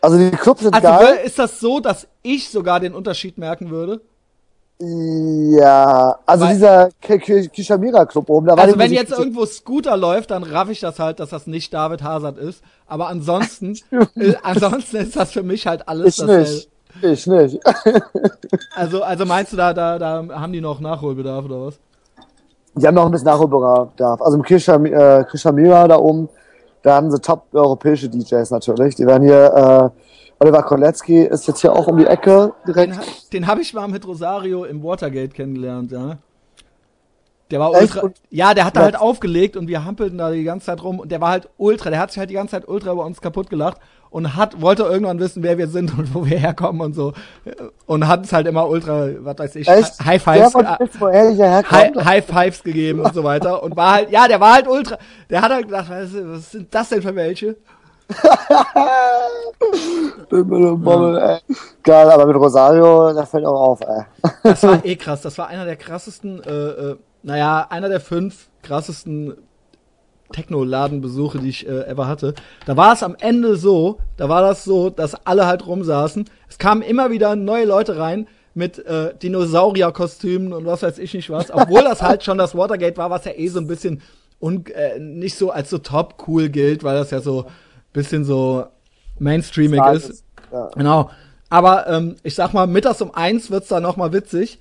Also 0.00 0.18
die 0.18 0.30
Clubs 0.30 0.62
sind 0.62 0.74
also, 0.74 0.86
geil. 0.86 1.20
Ist 1.24 1.38
das 1.38 1.60
so, 1.60 1.80
dass 1.80 2.06
ich 2.22 2.50
sogar 2.50 2.80
den 2.80 2.94
Unterschied 2.94 3.38
merken 3.38 3.70
würde? 3.70 4.00
Ja, 4.80 6.20
also 6.24 6.44
Weil, 6.44 6.54
dieser 6.54 6.90
Kishamira 7.00 8.06
Club 8.06 8.30
oben, 8.30 8.46
da 8.46 8.56
war 8.56 8.62
Also 8.62 8.78
wenn 8.78 8.92
jetzt 8.92 9.10
irgendwo 9.10 9.44
Scooter 9.44 9.96
läuft, 9.96 10.30
dann 10.30 10.44
raff 10.44 10.70
ich 10.70 10.78
das 10.78 11.00
halt, 11.00 11.18
dass 11.18 11.30
das 11.30 11.48
nicht 11.48 11.74
David 11.74 12.04
Hazard 12.04 12.38
ist. 12.38 12.62
Aber 12.86 13.08
ansonsten, 13.08 13.76
äh, 14.14 14.34
ansonsten 14.42 14.98
ist 14.98 15.16
das 15.16 15.32
für 15.32 15.42
mich 15.42 15.66
halt 15.66 15.88
alles 15.88 16.18
ich. 16.18 16.26
Nicht. 16.26 16.68
Ich 17.02 17.26
nicht. 17.26 17.60
also, 18.76 19.02
also 19.02 19.26
meinst 19.26 19.52
du, 19.52 19.56
da, 19.56 19.74
da, 19.74 19.98
da 19.98 20.24
haben 20.30 20.52
die 20.52 20.60
noch 20.60 20.78
Nachholbedarf 20.78 21.44
oder 21.44 21.66
was? 21.66 21.78
Die 22.74 22.86
haben 22.86 22.94
noch 22.94 23.06
ein 23.06 23.10
bisschen 23.10 23.26
Nachholbedarf. 23.26 24.22
Also 24.22 24.36
im 24.36 24.42
Kishamira, 24.44 25.20
äh, 25.20 25.24
Kishamira 25.24 25.88
da 25.88 25.98
oben, 25.98 26.28
da 26.82 26.94
haben 26.94 27.10
sie 27.10 27.20
top 27.20 27.46
europäische 27.52 28.08
DJs 28.08 28.50
natürlich. 28.50 28.94
Die 28.94 29.06
werden 29.06 29.24
hier 29.24 29.92
äh, 29.94 30.00
Oliver 30.40 30.62
Kolecki 30.62 31.22
ist 31.22 31.48
jetzt 31.48 31.60
hier 31.60 31.72
auch 31.72 31.88
um 31.88 31.98
die 31.98 32.06
Ecke 32.06 32.52
direkt. 32.66 32.94
Den, 32.94 33.00
den 33.32 33.46
habe 33.46 33.60
ich 33.60 33.74
mal 33.74 33.88
mit 33.88 34.06
Rosario 34.06 34.64
im 34.64 34.82
Watergate 34.82 35.34
kennengelernt, 35.34 35.90
ja. 35.90 36.18
Der 37.50 37.60
war 37.60 37.72
ultra. 37.72 38.06
Echt? 38.06 38.20
Ja, 38.30 38.54
der 38.54 38.64
hat 38.64 38.76
da 38.76 38.82
halt 38.82 38.98
aufgelegt 38.98 39.56
und 39.56 39.68
wir 39.68 39.84
hampelten 39.84 40.18
da 40.18 40.30
die 40.30 40.44
ganze 40.44 40.66
Zeit 40.66 40.82
rum 40.82 41.00
und 41.00 41.10
der 41.10 41.20
war 41.20 41.30
halt 41.30 41.48
ultra. 41.56 41.90
Der 41.90 41.98
hat 41.98 42.10
sich 42.10 42.18
halt 42.18 42.30
die 42.30 42.34
ganze 42.34 42.52
Zeit 42.52 42.68
ultra 42.68 42.92
über 42.92 43.04
uns 43.04 43.20
kaputt 43.20 43.48
gelacht 43.48 43.78
und 44.10 44.36
hat, 44.36 44.60
wollte 44.60 44.84
irgendwann 44.84 45.18
wissen, 45.18 45.42
wer 45.42 45.58
wir 45.58 45.68
sind 45.68 45.96
und 45.98 46.14
wo 46.14 46.26
wir 46.26 46.38
herkommen 46.38 46.80
und 46.80 46.94
so. 46.94 47.12
Und 47.86 48.06
hat 48.06 48.24
es 48.24 48.32
halt 48.32 48.46
immer 48.46 48.68
ultra, 48.68 49.08
was 49.20 49.38
weiß 49.38 49.56
ich, 49.56 49.68
Echt? 49.68 50.04
High 50.04 50.22
Fives, 50.22 50.54
High, 50.54 52.04
High 52.04 52.24
Fives 52.24 52.62
gegeben 52.62 53.00
und 53.00 53.14
so 53.14 53.24
weiter. 53.24 53.62
Und 53.62 53.76
war 53.76 53.94
halt, 53.94 54.10
ja, 54.10 54.28
der 54.28 54.40
war 54.40 54.54
halt 54.54 54.68
ultra. 54.68 54.98
Der 55.30 55.42
hat 55.42 55.50
halt 55.50 55.66
gedacht, 55.66 55.86
was, 55.88 56.50
sind 56.50 56.74
das 56.74 56.88
denn 56.90 57.02
für 57.02 57.14
welche? 57.14 57.56
Bommel, 60.30 61.18
ey. 61.18 61.40
Geil, 61.82 62.10
aber 62.10 62.24
mit 62.24 62.36
Rosario, 62.36 63.12
da 63.12 63.26
fällt 63.26 63.44
auch 63.44 63.60
auf, 63.60 63.80
ey. 63.82 64.04
Das 64.42 64.62
war 64.62 64.82
eh 64.84 64.96
krass. 64.96 65.20
Das 65.20 65.36
war 65.36 65.48
einer 65.48 65.66
der 65.66 65.76
krassesten, 65.76 66.42
äh, 66.42 66.50
äh, 66.50 66.96
naja, 67.22 67.66
einer 67.70 67.88
der 67.88 68.00
fünf 68.00 68.48
krassesten 68.62 69.34
Techno-Ladenbesuche, 70.32 71.38
die 71.38 71.48
ich 71.48 71.66
äh, 71.66 71.86
ever 71.86 72.06
hatte. 72.06 72.34
Da 72.66 72.76
war 72.76 72.92
es 72.92 73.02
am 73.02 73.16
Ende 73.18 73.56
so, 73.56 73.98
da 74.16 74.28
war 74.28 74.42
das 74.42 74.64
so, 74.64 74.90
dass 74.90 75.14
alle 75.26 75.46
halt 75.46 75.66
rumsaßen. 75.66 76.28
Es 76.48 76.58
kamen 76.58 76.82
immer 76.82 77.10
wieder 77.10 77.34
neue 77.34 77.64
Leute 77.64 77.98
rein 77.98 78.28
mit 78.54 78.84
äh, 78.84 79.14
Dinosaurier-Kostümen 79.16 80.52
und 80.52 80.66
was 80.66 80.82
weiß 80.82 80.98
ich 80.98 81.14
nicht 81.14 81.30
was, 81.30 81.50
obwohl 81.50 81.82
das 81.82 82.02
halt 82.02 82.24
schon 82.24 82.38
das 82.38 82.56
Watergate 82.56 82.96
war, 82.96 83.08
was 83.10 83.24
ja 83.24 83.32
eh 83.32 83.48
so 83.48 83.60
ein 83.60 83.66
bisschen 83.66 84.02
un 84.40 84.66
äh, 84.66 84.98
nicht 84.98 85.36
so 85.36 85.50
als 85.50 85.70
so 85.70 85.78
top 85.78 86.24
cool 86.26 86.48
gilt, 86.48 86.84
weil 86.84 86.96
das 86.96 87.10
ja 87.10 87.20
so 87.20 87.46
bisschen 87.92 88.24
so 88.24 88.66
mainstreamig 89.18 89.80
ist. 89.92 90.10
ist. 90.10 90.24
Ja. 90.52 90.70
Genau. 90.76 91.10
Aber 91.50 91.86
ähm, 91.88 92.16
ich 92.22 92.34
sag 92.34 92.52
mal, 92.52 92.66
mittags 92.66 93.00
um 93.00 93.14
eins 93.14 93.50
wird's 93.50 93.68
da 93.68 93.80
noch 93.80 93.96
mal 93.96 94.12
witzig. 94.12 94.58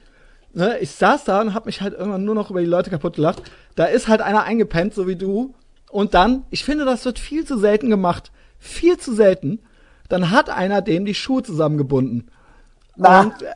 Ne? 0.57 0.79
Ich 0.79 0.89
saß 0.89 1.23
da 1.23 1.39
und 1.39 1.53
hab 1.53 1.67
mich 1.67 1.81
halt 1.81 1.93
irgendwann 1.93 2.23
nur 2.23 2.33
noch 2.33 2.49
über 2.49 2.61
die 2.61 2.65
Leute 2.65 2.89
kaputt 2.89 3.17
gelacht. 3.17 3.43
Da 3.75 3.85
ist 3.85 4.07
halt 4.07 4.21
einer 4.21 4.41
eingepennt, 4.41 4.95
so 4.95 5.07
wie 5.07 5.15
du. 5.15 5.53
Und 5.91 6.15
dann, 6.15 6.45
ich 6.49 6.65
finde, 6.65 6.83
das 6.83 7.05
wird 7.05 7.19
viel 7.19 7.45
zu 7.45 7.59
selten 7.59 7.91
gemacht. 7.91 8.31
Viel 8.57 8.97
zu 8.97 9.13
selten. 9.13 9.59
Dann 10.09 10.31
hat 10.31 10.49
einer 10.49 10.81
dem 10.81 11.05
die 11.05 11.13
Schuhe 11.13 11.43
zusammengebunden. 11.43 12.31
Na. 12.95 13.21
Und, 13.21 13.43
äh, 13.43 13.53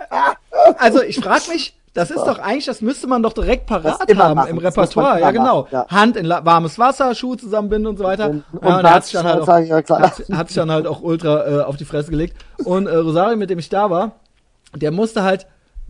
also 0.77 1.01
ich 1.01 1.19
frag 1.19 1.47
mich, 1.47 1.75
das 1.95 2.11
ist 2.11 2.23
doch 2.23 2.37
eigentlich, 2.37 2.65
das 2.65 2.81
müsste 2.81 3.07
man 3.07 3.23
doch 3.23 3.33
direkt 3.33 3.65
parat 3.65 3.99
haben 4.15 4.35
machen. 4.35 4.49
im 4.51 4.59
Repertoire. 4.59 5.19
Ja, 5.19 5.31
genau. 5.31 5.67
Ja. 5.71 5.87
Hand 5.87 6.17
in 6.17 6.29
warmes 6.29 6.77
Wasser, 6.77 7.15
Schuhe 7.15 7.35
zusammenbinden 7.35 7.87
und 7.87 7.97
so 7.97 8.03
weiter. 8.03 8.29
Und, 8.29 8.43
und, 8.51 8.63
ja, 8.63 8.77
und 8.77 8.83
hat 8.91 9.05
sich 9.05 9.13
dann 9.13 9.25
halt 9.25 9.41
auch, 9.41 9.47
hat, 9.47 10.23
hat, 10.31 10.47
sich 10.49 10.55
dann 10.55 10.69
halt 10.69 10.85
auch 10.85 11.01
ultra 11.01 11.47
äh, 11.47 11.61
auf 11.63 11.77
die 11.77 11.85
Fresse 11.85 12.11
gelegt. 12.11 12.37
Und 12.63 12.85
äh, 12.85 12.95
Rosario, 12.95 13.37
mit 13.37 13.49
dem 13.49 13.57
ich 13.57 13.69
da 13.69 13.89
war, 13.89 14.11
der 14.75 14.91
musste 14.91 15.23
halt 15.23 15.47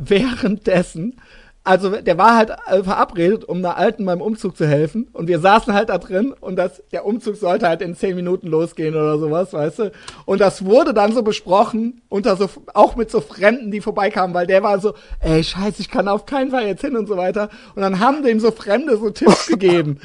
währenddessen 0.09 1.19
also 1.63 1.89
der 1.91 2.17
war 2.17 2.35
halt 2.35 2.49
äh, 2.67 2.83
verabredet, 2.83 3.45
um 3.45 3.59
einer 3.59 3.77
Alten 3.77 4.03
beim 4.05 4.19
Umzug 4.19 4.57
zu 4.57 4.65
helfen. 4.65 5.07
Und 5.13 5.27
wir 5.27 5.39
saßen 5.39 5.73
halt 5.73 5.89
da 5.89 5.99
drin 5.99 6.33
und 6.39 6.55
das, 6.55 6.81
der 6.91 7.05
Umzug 7.05 7.35
sollte 7.35 7.67
halt 7.67 7.83
in 7.83 7.95
zehn 7.95 8.15
Minuten 8.15 8.47
losgehen 8.47 8.95
oder 8.95 9.19
sowas, 9.19 9.53
weißt 9.53 9.79
du. 9.79 9.91
Und 10.25 10.41
das 10.41 10.65
wurde 10.65 10.93
dann 10.93 11.13
so 11.13 11.21
besprochen, 11.21 12.01
unter 12.09 12.35
so, 12.35 12.49
auch 12.73 12.95
mit 12.95 13.11
so 13.11 13.21
Fremden, 13.21 13.69
die 13.69 13.81
vorbeikamen, 13.81 14.33
weil 14.33 14.47
der 14.47 14.63
war 14.63 14.79
so, 14.79 14.95
ey, 15.19 15.43
scheiße, 15.43 15.81
ich 15.81 15.91
kann 15.91 16.07
auf 16.07 16.25
keinen 16.25 16.49
Fall 16.49 16.65
jetzt 16.65 16.81
hin 16.81 16.97
und 16.97 17.07
so 17.07 17.15
weiter. 17.15 17.49
Und 17.75 17.83
dann 17.83 17.99
haben 17.99 18.23
dem 18.23 18.39
so 18.39 18.49
Fremde 18.49 18.97
so 18.97 19.11
Tipps 19.11 19.45
gegeben 19.47 19.99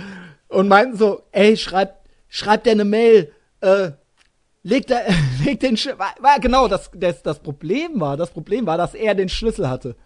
und 0.48 0.68
meinten 0.68 0.98
so, 0.98 1.22
ey, 1.32 1.56
schreib, 1.56 2.00
schreib 2.28 2.64
dir 2.64 2.72
eine 2.72 2.84
Mail, 2.84 3.32
äh, 3.62 3.92
leg, 4.66 4.86
da, 4.86 4.96
leg 5.44 5.60
den 5.60 5.76
Schlüssel, 5.76 5.98
genau, 6.40 6.68
das, 6.68 6.90
das, 6.94 7.22
das 7.22 7.38
Problem 7.38 8.00
war, 8.00 8.16
das 8.16 8.30
Problem 8.30 8.66
war, 8.66 8.76
dass 8.76 8.94
er 8.94 9.14
den 9.14 9.28
Schlüssel 9.28 9.68
hatte 9.68 9.96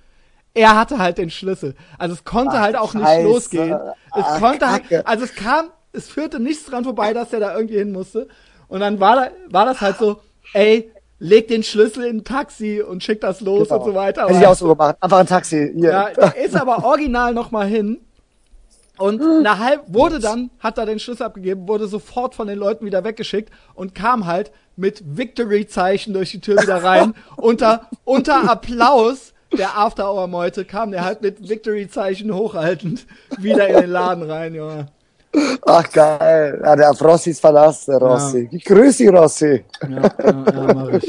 er 0.55 0.77
hatte 0.77 0.99
halt 0.99 1.19
den 1.19 1.31
Schlüssel. 1.31 1.75
Also 1.99 2.15
es 2.15 2.25
konnte 2.25 2.57
Ach, 2.57 2.61
halt 2.61 2.77
auch 2.77 2.93
Scheiße. 2.93 3.23
nicht 3.23 3.25
losgehen. 3.25 3.73
Es 4.17 4.25
Ach, 4.25 4.41
konnte 4.41 4.71
halt, 4.71 5.07
also 5.07 5.25
es 5.25 5.35
kam, 5.35 5.71
es 5.93 6.09
führte 6.09 6.41
nichts 6.41 6.65
dran 6.67 6.85
vorbei, 6.85 7.13
dass 7.13 7.33
er 7.33 7.41
da 7.41 7.55
irgendwie 7.55 7.79
hin 7.79 7.93
musste. 7.93 8.29
Und 8.69 8.81
dann 8.81 9.01
war, 9.01 9.17
da, 9.17 9.31
war 9.49 9.65
das 9.65 9.81
halt 9.81 9.99
so, 9.99 10.21
ey, 10.53 10.91
leg 11.19 11.49
den 11.49 11.63
Schlüssel 11.63 12.05
in 12.05 12.19
ein 12.19 12.25
Taxi 12.25 12.83
und 12.83 13.03
schick 13.03 13.21
das 13.21 13.41
los 13.41 13.69
genau. 13.69 13.81
und 13.81 13.87
so 13.87 13.95
weiter. 13.95 14.27
Hätte 14.27 14.41
ich 14.41 14.47
auch 14.47 14.55
so 14.55 14.69
gemacht. 14.69 14.97
Einfach 15.01 15.19
ein 15.19 15.27
Taxi. 15.27 15.73
Hier. 15.75 15.91
Ja, 15.91 16.07
ist 16.31 16.57
aber 16.57 16.85
original 16.85 17.35
nochmal 17.35 17.67
hin. 17.67 18.01
Und 19.01 19.43
nach 19.43 19.59
halb 19.59 19.83
wurde 19.87 20.21
dann, 20.21 20.51
hat 20.59 20.77
er 20.77 20.85
den 20.85 20.99
Schlüssel 20.99 21.23
abgegeben, 21.23 21.67
wurde 21.67 21.89
sofort 21.89 22.35
von 22.35 22.47
den 22.47 22.59
Leuten 22.59 22.85
wieder 22.85 23.03
weggeschickt 23.03 23.51
und 23.75 23.95
kam 23.95 24.27
halt 24.27 24.53
mit 24.77 25.17
Victory-Zeichen 25.17 26.13
durch 26.13 26.33
die 26.33 26.41
Tür 26.41 26.61
wieder 26.61 26.85
rein, 26.85 27.15
unter, 27.37 27.89
unter 28.05 28.51
Applaus 28.51 29.33
der 29.57 29.77
After 29.77 30.13
Hour 30.13 30.29
Meute 30.29 30.65
kam 30.65 30.91
der 30.91 31.05
halt 31.05 31.23
mit 31.23 31.49
Victory-Zeichen 31.49 32.33
hochhaltend 32.33 33.07
wieder 33.39 33.67
in 33.69 33.81
den 33.81 33.91
Laden 33.91 34.31
rein, 34.31 34.55
Junge. 34.55 34.87
Ach 35.65 35.91
geil. 35.91 36.61
Ja, 36.63 36.77
der 36.77 36.91
Rossi 36.91 37.31
ist 37.31 37.41
verlassen, 37.41 37.93
der 37.93 38.01
Rossi. 38.01 38.49
Ja. 38.51 38.59
Grüß 38.65 38.99
dich, 38.99 39.09
Rossi. 39.09 39.65
Ja, 39.83 39.89
ja, 39.89 40.09
ja 40.25 40.75
mach 40.75 40.89
ich, 40.91 41.09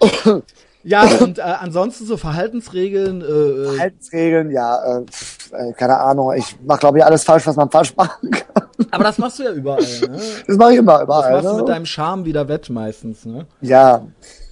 mach 0.00 0.08
ich. 0.08 0.26
Äh. 0.26 0.40
Ja, 0.88 1.04
und 1.20 1.38
äh, 1.38 1.42
ansonsten 1.42 2.06
so 2.06 2.16
Verhaltensregeln. 2.16 3.20
Äh, 3.20 3.24
äh 3.24 3.64
Verhaltensregeln, 3.74 4.50
ja, 4.50 4.98
äh, 4.98 5.04
äh, 5.52 5.72
keine 5.74 5.98
Ahnung. 5.98 6.32
Ich 6.36 6.56
mach, 6.64 6.78
glaube 6.78 6.98
ich, 6.98 7.04
alles 7.04 7.24
falsch, 7.24 7.46
was 7.46 7.56
man 7.56 7.70
falsch 7.70 7.94
machen 7.96 8.30
kann. 8.30 8.64
Aber 8.90 9.04
das 9.04 9.18
machst 9.18 9.38
du 9.38 9.42
ja 9.42 9.52
überall, 9.52 9.82
ne? 9.82 10.20
Das 10.46 10.56
mache 10.56 10.72
ich 10.72 10.78
immer, 10.78 11.02
überall. 11.02 11.32
Das 11.32 11.44
machst 11.44 11.46
du 11.46 11.56
ne? 11.56 11.62
mit 11.62 11.68
deinem 11.68 11.86
Charme 11.86 12.24
wieder 12.24 12.48
wett 12.48 12.70
meistens, 12.70 13.24
ne? 13.24 13.46
Ja, 13.60 14.02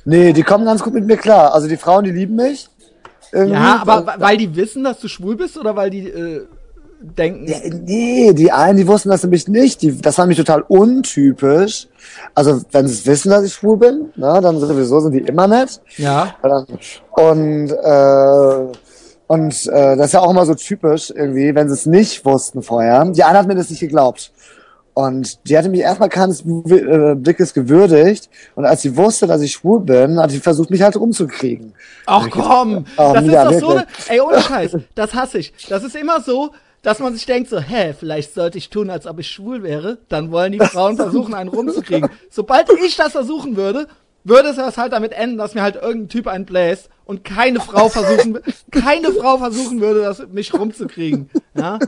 Nee, 0.07 0.33
die 0.33 0.45
kommen 0.45 0.65
ganz 0.65 0.85
gut 0.85 0.95
mit 0.95 1.05
mir 1.05 1.17
klar. 1.17 1.53
Also 1.53 1.67
die 1.67 1.77
Frauen, 1.77 2.05
die 2.05 2.13
lieben 2.13 2.37
mich. 2.37 2.69
Irgendwie. 3.33 3.55
Ja, 3.55 3.83
aber 3.83 4.15
weil 4.19 4.37
die 4.37 4.55
wissen, 4.55 4.85
dass 4.85 5.01
du 5.01 5.09
schwul 5.09 5.35
bist 5.35 5.59
oder 5.59 5.75
weil 5.75 5.91
die 5.91 6.09
äh, 6.09 6.47
denken. 7.01 7.47
Ja, 7.47 7.57
nee, 7.73 8.33
die 8.33 8.53
einen, 8.53 8.79
die 8.79 8.87
wussten 8.87 9.11
das 9.11 9.23
nämlich 9.23 9.49
nicht. 9.49 9.83
Die, 9.83 10.01
das 10.01 10.19
war 10.19 10.25
nämlich 10.25 10.39
total 10.39 10.63
untypisch. 10.63 11.89
Also 12.35 12.63
wenn 12.73 12.89
sie 12.89 13.07
wissen, 13.07 13.31
dass 13.31 13.45
ich 13.45 13.55
schwul 13.55 13.77
bin, 13.77 14.11
na, 14.17 14.41
dann 14.41 14.59
sowieso 14.59 15.01
sind 15.01 15.13
die 15.13 15.21
immer 15.21 15.47
nett. 15.47 15.81
Ja. 15.97 16.35
Und 17.11 17.71
äh, 17.71 18.77
und 19.29 19.67
äh, 19.67 19.97
das 19.97 20.07
ist 20.07 20.13
ja 20.13 20.21
auch 20.21 20.31
immer 20.31 20.47
so 20.47 20.55
typisch 20.55 21.11
irgendwie, 21.11 21.55
wenn 21.55 21.69
sie 21.69 21.75
es 21.75 21.87
nicht 21.87 22.25
wussten 22.25 22.63
vorher. 22.63 23.05
Die 23.07 23.25
eine 23.25 23.39
hat 23.39 23.49
mir 23.49 23.57
das 23.57 23.71
nicht 23.71 23.81
geglaubt. 23.81 24.33
Und 24.95 25.47
die 25.47 25.59
hatte 25.59 25.69
mich 25.69 25.81
erstmal 25.81 26.09
keines 26.09 26.41
äh, 26.41 27.15
Blickes 27.17 27.53
gewürdigt. 27.53 28.31
Und 28.55 28.65
als 28.65 28.81
sie 28.83 28.97
wusste, 28.97 29.27
dass 29.27 29.43
ich 29.43 29.53
schwul 29.53 29.81
bin, 29.81 30.19
hat 30.19 30.31
sie 30.31 30.39
versucht, 30.39 30.71
mich 30.71 30.81
halt 30.81 30.97
rumzukriegen. 30.97 31.75
Ach 32.07 32.29
komm, 32.31 32.87
oh, 32.97 33.13
das 33.13 33.25
ist 33.25 33.35
doch 33.35 33.61
so 33.61 33.69
eine, 33.71 33.87
ey, 34.09 34.21
ohne 34.21 34.41
Scheiß, 34.41 34.79
das 34.95 35.13
hasse 35.13 35.39
ich. 35.39 35.53
Das 35.69 35.83
ist 35.83 35.97
immer 35.97 36.23
so, 36.23 36.51
dass 36.87 37.01
man 37.01 37.13
sich 37.15 37.27
denkt 37.27 37.51
so, 37.51 37.59
hä, 37.59 37.95
vielleicht 37.99 38.33
sollte 38.33 38.59
ich 38.59 38.71
tun, 38.71 38.91
als 38.91 39.09
ob 39.09 39.19
ich 39.19 39.27
schwul 39.27 39.65
wäre. 39.65 39.99
Dann 40.09 40.31
wollen 40.31 40.53
die 40.53 40.61
Frauen 40.61 40.95
versuchen, 40.97 41.35
einen 41.35 41.49
rumzukriegen. 41.49 42.09
Sobald 42.31 42.71
ich 42.81 42.95
das 42.95 43.11
versuchen 43.11 43.57
würde, 43.57 43.89
würde 44.23 44.51
es 44.51 44.79
halt 44.79 44.93
damit 44.93 45.11
enden, 45.11 45.37
dass 45.37 45.57
mir 45.57 45.63
halt 45.63 45.75
irgendein 45.75 46.09
Typ 46.09 46.29
einen 46.29 46.45
bläst 46.45 46.89
und 47.05 47.25
keine 47.25 47.59
Frau 47.59 47.89
versuchen, 47.89 48.39
keine 48.71 49.11
Frau 49.11 49.37
versuchen 49.39 49.81
würde, 49.81 50.03
das 50.03 50.29
mich 50.29 50.55
rumzukriegen. 50.55 51.29
Ja? 51.57 51.81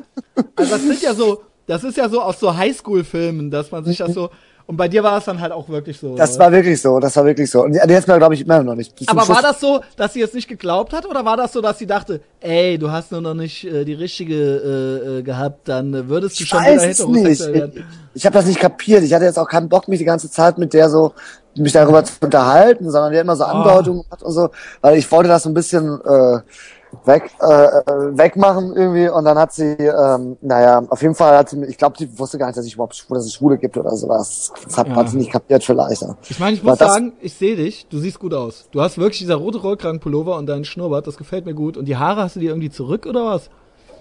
Also 0.57 0.73
das 0.73 0.83
sind 0.83 1.01
ja 1.01 1.15
so, 1.15 1.45
das 1.69 1.85
ist 1.85 1.97
ja 1.97 2.09
so 2.09 2.21
aus 2.21 2.41
so 2.41 2.57
Highschool-Filmen, 2.57 3.53
dass 3.53 3.71
man 3.71 3.85
sich 3.85 3.99
das 3.99 4.13
so. 4.13 4.31
Und 4.69 4.77
bei 4.77 4.87
dir 4.87 5.03
war 5.03 5.17
es 5.17 5.25
dann 5.25 5.41
halt 5.41 5.51
auch 5.51 5.67
wirklich 5.71 5.99
so. 5.99 6.15
Das 6.15 6.37
oder? 6.37 6.45
war 6.45 6.53
wirklich 6.53 6.83
so, 6.83 7.01
das 7.01 7.17
war 7.17 7.25
wirklich 7.25 7.51
so. 7.51 7.65
Und 7.65 7.73
die, 7.73 7.81
die 7.89 7.97
hat 7.97 8.07
mir, 8.07 8.19
glaube 8.19 8.35
ich, 8.35 8.43
immer 8.43 8.63
noch 8.63 8.75
nicht. 8.75 8.93
Aber 9.07 9.25
Schluss 9.25 9.37
war 9.37 9.43
das 9.43 9.61
so, 9.61 9.81
dass 9.97 10.13
sie 10.13 10.21
es 10.21 10.35
nicht 10.35 10.47
geglaubt 10.47 10.93
hat, 10.93 11.07
oder 11.07 11.25
war 11.25 11.39
das 11.39 11.55
so, 11.55 11.63
dass 11.63 11.79
sie 11.79 11.87
dachte, 11.87 12.21
ey, 12.41 12.77
du 12.77 12.91
hast 12.91 13.11
nur 13.11 13.23
noch 13.23 13.33
nicht 13.33 13.65
äh, 13.65 13.87
die 13.87 13.95
richtige 13.95 14.35
äh, 14.35 15.19
äh, 15.21 15.23
gehabt, 15.23 15.69
dann 15.69 15.95
äh, 15.95 16.07
würdest 16.11 16.39
du 16.39 16.43
ich 16.43 16.51
schon 16.51 16.61
wieder 16.61 16.83
heterosexuell 16.83 17.55
werden? 17.55 17.87
Ich, 18.13 18.17
ich 18.17 18.27
habe 18.27 18.35
das 18.35 18.45
nicht 18.45 18.61
kapiert. 18.61 19.03
Ich 19.05 19.15
hatte 19.15 19.25
jetzt 19.25 19.39
auch 19.39 19.49
keinen 19.49 19.71
Bock, 19.71 19.89
mich 19.89 20.01
die 20.01 20.05
ganze 20.05 20.31
Zeit 20.31 20.59
mit 20.59 20.75
der 20.75 20.91
so 20.91 21.15
mich 21.57 21.73
darüber 21.73 22.05
zu 22.05 22.13
unterhalten, 22.21 22.91
sondern 22.91 23.13
die 23.13 23.17
hat 23.17 23.25
immer 23.25 23.37
so 23.37 23.45
ah. 23.45 23.53
Andeutungen 23.53 24.05
oh. 24.11 24.27
und 24.27 24.33
so, 24.33 24.51
weil 24.83 24.99
ich 24.99 25.11
wollte 25.11 25.31
das 25.31 25.45
so 25.45 25.49
ein 25.49 25.55
bisschen 25.55 25.99
äh, 26.05 26.41
weg 27.05 27.31
äh, 27.41 27.47
wegmachen 28.17 28.75
irgendwie. 28.75 29.09
Und 29.09 29.25
dann 29.25 29.39
hat 29.39 29.53
sie 29.53 29.73
ähm, 29.73 30.37
naja 30.41 30.83
auf 30.89 31.03
jeden 31.03 31.15
Fall 31.15 31.37
hat 31.37 31.51
sie 31.51 31.65
ich 31.65 31.79
glaube 31.79 31.97
sie 31.99 32.19
wusste 32.19 32.39
gar 32.39 32.47
nicht 32.47 32.59
dass 32.59 32.67
ich 32.67 32.75
überhaupt 32.75 33.07
dass 33.11 33.25
es 33.25 33.35
Schwule 33.35 33.59
gibt 33.59 33.77
oder 33.77 33.95
sowas. 33.97 34.53
Das 34.65 34.77
hat, 34.77 34.89
ja. 34.89 34.97
hat 34.97 35.11
sie 35.11 35.19
nicht 35.19 35.33
kapiert 35.33 35.65
vielleicht 35.65 36.05
ich 36.29 36.41
meine 36.41 36.57
ich 36.57 36.63
muss 36.63 36.81
Aber 36.81 36.91
sagen 36.91 37.13
ich 37.21 37.35
sehe 37.35 37.57
dich 37.57 37.87
du 37.89 37.99
siehst 37.99 38.19
gut 38.19 38.35
aus. 38.35 38.69
Du 38.73 38.81
hast 38.81 38.99
wirklich 38.99 39.19
dieser 39.19 39.37
rote 39.37 39.59
Rollkragenpullover 39.59 40.37
und 40.37 40.47
deinen 40.47 40.65
Schnurrbart 40.65 41.07
das 41.07 41.17
gefällt 41.17 41.47
mir 41.47 41.55
gut. 41.55 41.77
Und 41.77 41.87
die 41.87 41.97
Haare 41.97 42.23
hast 42.23 42.37
du 42.37 42.41
dir 42.41 42.51
irgendwie 42.51 42.71
zurück 42.71 43.07
oder 43.07 43.25
was? 43.27 43.51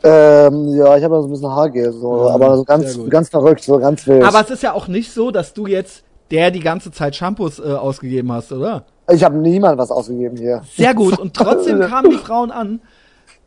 Ähm, 0.04 0.78
ja, 0.78 0.96
ich 0.96 1.04
habe 1.04 1.22
so 1.22 1.28
ein 1.28 1.32
bisschen 1.32 1.50
Haargel, 1.50 1.92
so, 1.92 2.28
ja, 2.28 2.36
aber 2.36 2.58
so 2.58 2.64
ganz, 2.64 3.00
ganz 3.10 3.30
verrückt, 3.30 3.64
so 3.64 3.80
ganz 3.80 4.06
wild. 4.06 4.24
Aber 4.24 4.42
es 4.42 4.52
ist 4.52 4.62
ja 4.62 4.74
auch 4.74 4.88
nicht 4.88 5.12
so, 5.12 5.32
dass 5.32 5.54
du 5.54 5.66
jetzt 5.66 6.04
der 6.30 6.52
die 6.52 6.60
ganze 6.60 6.92
Zeit 6.92 7.16
Shampoos 7.16 7.60
äh, 7.60 7.64
ausgegeben 7.64 8.32
hast, 8.32 8.52
oder? 8.52 8.84
Ich 9.10 9.24
habe 9.24 9.38
niemand 9.38 9.78
was 9.78 9.92
ausgegeben 9.92 10.38
hier. 10.38 10.62
Sehr 10.76 10.94
gut. 10.94 11.18
Und 11.18 11.34
trotzdem 11.34 11.80
kamen 11.90 12.12
die 12.12 12.18
Frauen 12.18 12.52
an. 12.52 12.82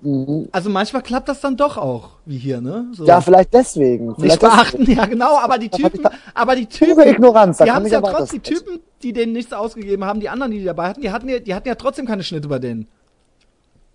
Mhm. 0.03 0.49
Also 0.53 0.71
manchmal 0.71 1.03
klappt 1.03 1.29
das 1.29 1.41
dann 1.41 1.57
doch 1.57 1.77
auch, 1.77 2.13
wie 2.25 2.39
hier, 2.39 2.61
ne? 2.61 2.87
So. 2.93 3.05
Ja, 3.05 3.21
vielleicht 3.21 3.53
deswegen. 3.53 4.15
Vielleicht 4.15 4.41
nicht 4.43 4.53
beachten, 4.53 4.79
deswegen. 4.79 4.99
ja 4.99 5.07
genau, 5.07 5.39
aber 5.39 5.59
die 5.59 5.69
Typen, 5.71 6.01
aber 6.35 6.57
die 6.57 6.67
Typen, 6.67 6.95
Pure 6.95 7.11
Ignoranz, 7.11 7.59
die 7.59 7.71
haben 7.71 7.87
ja 7.87 8.01
trotzdem, 8.01 8.43
die 8.43 8.55
Typen, 8.55 8.81
die 9.03 9.13
denen 9.13 9.33
nichts 9.33 9.53
ausgegeben 9.53 10.05
haben, 10.05 10.21
die 10.21 10.31
anderen, 10.31 10.53
die 10.53 10.61
die 10.61 10.65
dabei 10.65 10.89
hatten, 10.89 11.03
die 11.03 11.11
hatten 11.11 11.29
ja, 11.29 11.39
die 11.39 11.55
hatten 11.55 11.69
ja 11.69 11.75
trotzdem 11.75 12.07
keine 12.07 12.23
Schnitte 12.23 12.49
bei 12.49 12.59
denen. 12.59 12.89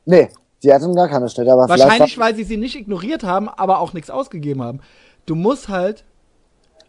Nee, 0.06 0.30
die 0.62 0.72
hatten 0.72 0.96
gar 0.96 1.08
keine 1.08 1.28
Schnitte, 1.28 1.52
aber 1.52 1.68
Wahrscheinlich, 1.68 2.18
weil 2.20 2.36
sie 2.36 2.44
sie 2.44 2.58
nicht 2.58 2.76
ignoriert 2.76 3.24
haben, 3.24 3.50
aber 3.50 3.80
auch 3.80 3.94
nichts 3.94 4.12
ausgegeben 4.12 4.62
haben. 4.62 4.82
Du 5.26 5.34
musst 5.34 5.70
halt, 5.70 6.06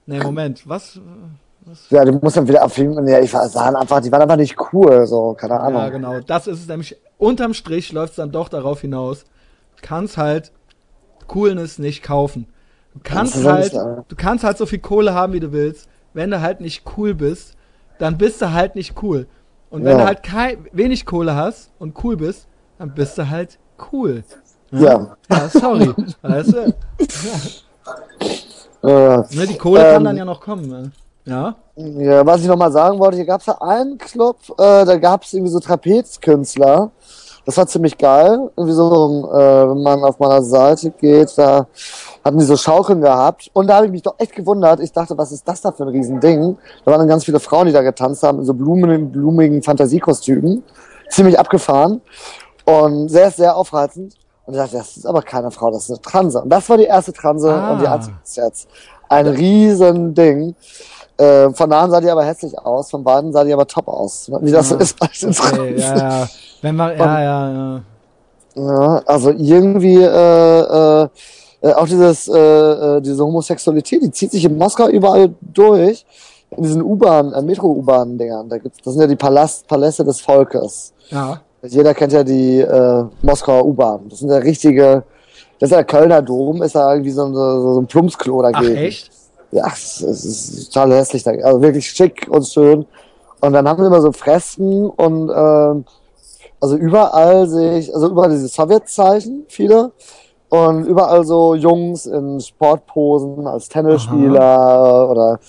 nee, 0.04 0.18
Moment, 0.18 0.68
was, 0.68 1.00
ja, 1.90 2.04
du 2.04 2.12
musst 2.12 2.36
dann 2.36 2.46
wieder 2.48 2.62
abfilmen. 2.62 3.06
Ja, 3.08 3.18
ich 3.20 3.30
sahen 3.30 3.76
einfach, 3.76 4.00
die 4.00 4.12
waren 4.12 4.22
einfach 4.22 4.36
nicht 4.36 4.56
cool, 4.72 5.06
so, 5.06 5.34
keine 5.34 5.58
Ahnung. 5.58 5.82
Ja, 5.82 5.88
genau. 5.88 6.20
Das 6.20 6.46
ist 6.46 6.60
es 6.60 6.68
nämlich. 6.68 6.96
Unterm 7.18 7.54
Strich 7.54 7.92
läuft 7.92 8.10
es 8.10 8.16
dann 8.16 8.30
doch 8.30 8.48
darauf 8.48 8.82
hinaus. 8.82 9.24
Du 9.76 9.82
kannst 9.82 10.16
halt 10.16 10.52
Coolness 11.26 11.78
nicht 11.78 12.02
kaufen. 12.02 12.46
Du 12.94 13.00
kannst 13.02 13.42
halt, 13.44 13.72
du 13.72 14.16
kannst 14.16 14.44
halt 14.44 14.58
so 14.58 14.66
viel 14.66 14.78
Kohle 14.78 15.14
haben, 15.14 15.32
wie 15.32 15.40
du 15.40 15.52
willst. 15.52 15.88
Wenn 16.14 16.30
du 16.30 16.40
halt 16.40 16.60
nicht 16.60 16.84
cool 16.96 17.14
bist, 17.14 17.56
dann 17.98 18.16
bist 18.16 18.40
du 18.40 18.52
halt 18.52 18.74
nicht 18.74 19.02
cool. 19.02 19.26
Und 19.70 19.84
wenn 19.84 19.92
ja. 19.92 19.98
du 19.98 20.06
halt 20.06 20.22
kein, 20.22 20.66
wenig 20.72 21.04
Kohle 21.04 21.34
hast 21.34 21.72
und 21.78 22.02
cool 22.04 22.16
bist, 22.16 22.48
dann 22.78 22.94
bist 22.94 23.18
du 23.18 23.28
halt 23.28 23.58
cool. 23.92 24.24
Ja. 24.70 25.16
Ja, 25.30 25.48
sorry. 25.48 25.92
weißt 26.22 26.52
du? 26.52 26.74
Ja. 28.82 29.24
Äh, 29.32 29.46
die 29.48 29.58
Kohle 29.58 29.84
ähm, 29.84 29.94
kann 29.94 30.04
dann 30.04 30.16
ja 30.16 30.24
noch 30.24 30.40
kommen. 30.40 30.92
Ja. 31.26 31.56
Ja, 31.76 32.24
was 32.24 32.40
ich 32.40 32.46
nochmal 32.46 32.72
sagen 32.72 32.98
wollte, 32.98 33.16
hier 33.16 33.26
gab 33.26 33.40
es 33.40 33.46
ja 33.46 33.60
einen 33.60 33.98
Club, 33.98 34.38
äh, 34.52 34.84
da 34.86 34.96
gab 34.96 35.24
es 35.24 35.34
irgendwie 35.34 35.52
so 35.52 35.60
Trapezkünstler. 35.60 36.90
Das 37.44 37.56
war 37.56 37.66
ziemlich 37.66 37.96
geil. 37.96 38.50
Irgendwie 38.56 38.74
so, 38.74 39.30
äh, 39.32 39.68
wenn 39.68 39.82
man 39.82 40.02
auf 40.02 40.18
meiner 40.18 40.42
Seite 40.42 40.90
geht, 40.90 41.36
da 41.36 41.66
hatten 42.24 42.38
die 42.38 42.44
so 42.44 42.56
Schaukeln 42.56 43.00
gehabt. 43.00 43.50
Und 43.52 43.68
da 43.68 43.76
habe 43.76 43.86
ich 43.86 43.92
mich 43.92 44.02
doch 44.02 44.14
echt 44.18 44.34
gewundert. 44.34 44.80
Ich 44.80 44.90
dachte, 44.90 45.16
was 45.16 45.30
ist 45.30 45.46
das 45.46 45.60
da 45.60 45.70
für 45.70 45.84
ein 45.84 45.90
Riesending? 45.90 46.56
Da 46.84 46.90
waren 46.90 47.00
dann 47.00 47.08
ganz 47.08 47.24
viele 47.24 47.38
Frauen, 47.38 47.66
die 47.66 47.72
da 47.72 47.82
getanzt 47.82 48.24
haben, 48.24 48.40
in 48.40 48.44
so 48.44 48.54
blumigen, 48.54 49.12
blumigen 49.12 49.62
Fantasiekostümen. 49.62 50.64
Ziemlich 51.08 51.38
abgefahren. 51.38 52.00
Und 52.64 53.10
sehr, 53.10 53.30
sehr 53.30 53.54
aufreizend. 53.54 54.14
Und 54.46 54.54
ich 54.54 54.60
dachte, 54.60 54.78
das 54.78 54.96
ist 54.96 55.06
aber 55.06 55.22
keine 55.22 55.52
Frau, 55.52 55.70
das 55.70 55.84
ist 55.84 55.90
eine 55.90 56.00
Transe. 56.00 56.42
Und 56.42 56.50
das 56.50 56.68
war 56.68 56.78
die 56.78 56.84
erste 56.84 57.12
Transe 57.12 57.52
ah. 57.52 57.72
und 57.72 57.80
die 57.80 57.88
hat 57.88 58.08
jetzt 58.34 58.68
ein 59.08 59.26
Riesending. 59.26 60.54
Äh, 61.18 61.50
von 61.50 61.70
nahen 61.70 61.90
sah 61.90 62.00
die 62.00 62.10
aber 62.10 62.24
hässlich 62.24 62.58
aus, 62.58 62.90
von 62.90 63.02
beiden 63.02 63.32
sah 63.32 63.42
die 63.42 63.52
aber 63.52 63.66
top 63.66 63.88
aus. 63.88 64.30
Wie 64.40 64.50
das 64.50 64.70
ja. 64.70 64.76
so 64.76 64.82
ist 64.82 64.98
bei 64.98 65.08
den 65.20 65.30
okay, 65.30 65.74
ja, 65.78 65.96
ja. 65.96 66.28
Wenn 66.60 66.76
man, 66.76 66.96
ja, 66.96 67.22
ja, 67.22 67.52
ja. 67.52 67.80
Ja, 68.54 69.02
also 69.04 69.30
irgendwie 69.30 70.02
äh, 70.02 70.60
äh, 70.60 71.08
äh, 71.60 71.72
auch 71.72 71.86
dieses 71.86 72.28
äh, 72.28 72.38
äh, 72.38 73.00
diese 73.00 73.24
Homosexualität, 73.24 74.02
die 74.02 74.10
zieht 74.10 74.30
sich 74.30 74.44
in 74.44 74.56
Moskau 74.56 74.88
überall 74.88 75.34
durch. 75.40 76.04
In 76.50 76.62
diesen 76.62 76.80
U-Bahn, 76.82 77.32
äh, 77.32 77.42
Metro-U-Bahn-Dingern. 77.42 78.48
Da 78.48 78.58
gibt's, 78.58 78.78
das 78.82 78.94
sind 78.94 79.02
ja 79.02 79.08
die 79.08 79.16
Palast, 79.16 79.66
Paläste 79.66 80.04
des 80.04 80.20
Volkes. 80.20 80.92
Ja. 81.10 81.40
Jeder 81.62 81.92
kennt 81.92 82.12
ja 82.12 82.22
die 82.22 82.60
äh, 82.60 83.04
Moskauer 83.22 83.66
U-Bahn. 83.66 84.08
Das 84.08 84.20
sind 84.20 84.30
ja 84.30 84.36
richtige, 84.36 85.02
das 85.58 85.68
ist 85.68 85.72
ja 85.72 85.78
der 85.78 85.84
Kölner 85.84 86.22
Dom, 86.22 86.62
ist 86.62 86.74
ja 86.74 86.92
irgendwie 86.92 87.10
so, 87.10 87.26
so, 87.34 87.74
so 87.74 87.80
ein 87.80 87.86
Plumpsklo 87.86 88.42
dagegen. 88.42 88.74
Ach, 88.76 88.80
echt? 88.80 89.10
Ja, 89.52 89.66
es, 89.72 90.00
ist 90.00 90.72
total 90.72 90.92
hässlich, 90.94 91.26
also 91.26 91.60
wirklich 91.62 91.88
schick 91.88 92.26
und 92.30 92.46
schön. 92.46 92.86
Und 93.40 93.52
dann 93.52 93.68
haben 93.68 93.80
wir 93.80 93.86
immer 93.86 94.00
so 94.00 94.12
Fresken 94.12 94.88
und 94.88 95.30
ähm, 95.34 95.84
also 96.60 96.76
überall 96.76 97.46
sehe 97.46 97.78
ich, 97.78 97.94
also 97.94 98.08
überall 98.08 98.30
diese 98.30 98.48
Sowjetzeichen, 98.48 99.44
viele. 99.48 99.92
Und 100.48 100.84
überall 100.84 101.24
so 101.24 101.54
Jungs 101.54 102.06
in 102.06 102.40
Sportposen 102.40 103.46
als 103.46 103.68
Tennisspieler 103.68 104.40
Aha. 104.40 105.04
oder 105.04 105.40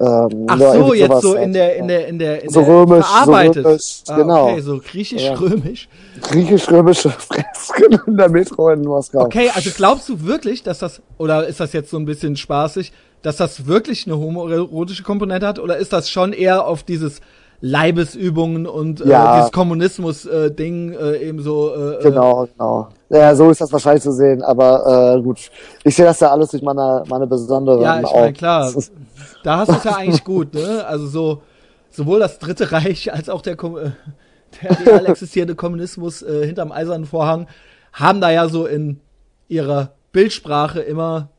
ähm, 0.00 0.46
Ach 0.46 0.58
so, 0.58 0.94
jetzt 0.94 1.22
so 1.22 1.34
in 1.34 1.52
der, 1.52 1.76
in 1.76 1.88
der, 1.88 2.06
in 2.06 2.18
der, 2.20 2.44
in 2.44 2.50
so 2.50 2.60
der 2.60 2.68
römisch, 2.68 3.04
verarbeitet. 3.04 3.64
So 3.64 3.68
römisch, 3.68 4.02
ah, 4.06 4.16
genau. 4.16 4.44
Okay, 4.44 4.60
so 4.60 4.78
griechisch-römisch. 4.78 5.88
Ja. 6.14 6.28
Griechisch-römische 6.28 7.10
Fresken 7.18 7.98
in 8.06 8.16
der 8.16 8.28
Metro 8.28 8.70
in 8.70 8.82
Moskau. 8.82 9.22
Okay, 9.22 9.50
also 9.52 9.70
glaubst 9.76 10.08
du 10.08 10.24
wirklich, 10.24 10.62
dass 10.62 10.78
das, 10.78 11.02
oder 11.18 11.48
ist 11.48 11.58
das 11.58 11.72
jetzt 11.72 11.90
so 11.90 11.96
ein 11.96 12.04
bisschen 12.04 12.36
spaßig, 12.36 12.92
dass 13.22 13.36
das 13.36 13.66
wirklich 13.66 14.06
eine 14.06 14.18
homoerotische 14.18 15.02
Komponente 15.02 15.46
hat 15.46 15.58
oder 15.58 15.76
ist 15.76 15.92
das 15.92 16.10
schon 16.10 16.32
eher 16.32 16.66
auf 16.66 16.82
dieses 16.82 17.20
Leibesübungen 17.60 18.66
und 18.66 19.00
äh, 19.00 19.08
ja. 19.08 19.36
dieses 19.36 19.52
Kommunismus-Ding 19.52 20.92
äh, 20.92 21.16
äh, 21.16 21.28
eben 21.28 21.42
so. 21.42 21.74
Äh, 21.74 21.94
äh, 21.94 22.02
genau, 22.02 22.46
genau. 22.46 22.88
Ja, 23.08 23.34
so 23.34 23.50
ist 23.50 23.60
das 23.60 23.72
wahrscheinlich 23.72 24.02
zu 24.02 24.12
sehen, 24.12 24.42
aber 24.42 25.16
äh, 25.16 25.22
gut. 25.22 25.50
Ich 25.82 25.96
sehe 25.96 26.04
das 26.04 26.20
ja 26.20 26.30
alles 26.30 26.50
durch 26.50 26.62
meine, 26.62 27.02
meine 27.08 27.26
besonderen 27.26 27.82
Ja, 27.82 28.00
ich 28.00 28.12
meine, 28.12 28.32
klar. 28.32 28.72
Da 29.42 29.58
hast 29.58 29.70
du 29.70 29.74
es 29.74 29.84
ja 29.84 29.96
eigentlich 29.96 30.24
gut, 30.24 30.54
ne? 30.54 30.84
Also 30.86 31.06
so, 31.06 31.42
sowohl 31.90 32.20
das 32.20 32.38
Dritte 32.38 32.70
Reich 32.70 33.12
als 33.12 33.28
auch 33.28 33.42
der, 33.42 33.54
äh, 33.54 33.90
der 34.62 34.86
real 34.86 35.06
existierende 35.06 35.56
Kommunismus 35.56 36.22
äh, 36.22 36.46
hinterm 36.46 36.70
Eisernen 36.70 37.06
Vorhang 37.06 37.48
haben 37.92 38.20
da 38.20 38.30
ja 38.30 38.48
so 38.48 38.66
in 38.66 39.00
ihrer 39.48 39.92
Bildsprache 40.12 40.80
immer 40.80 41.30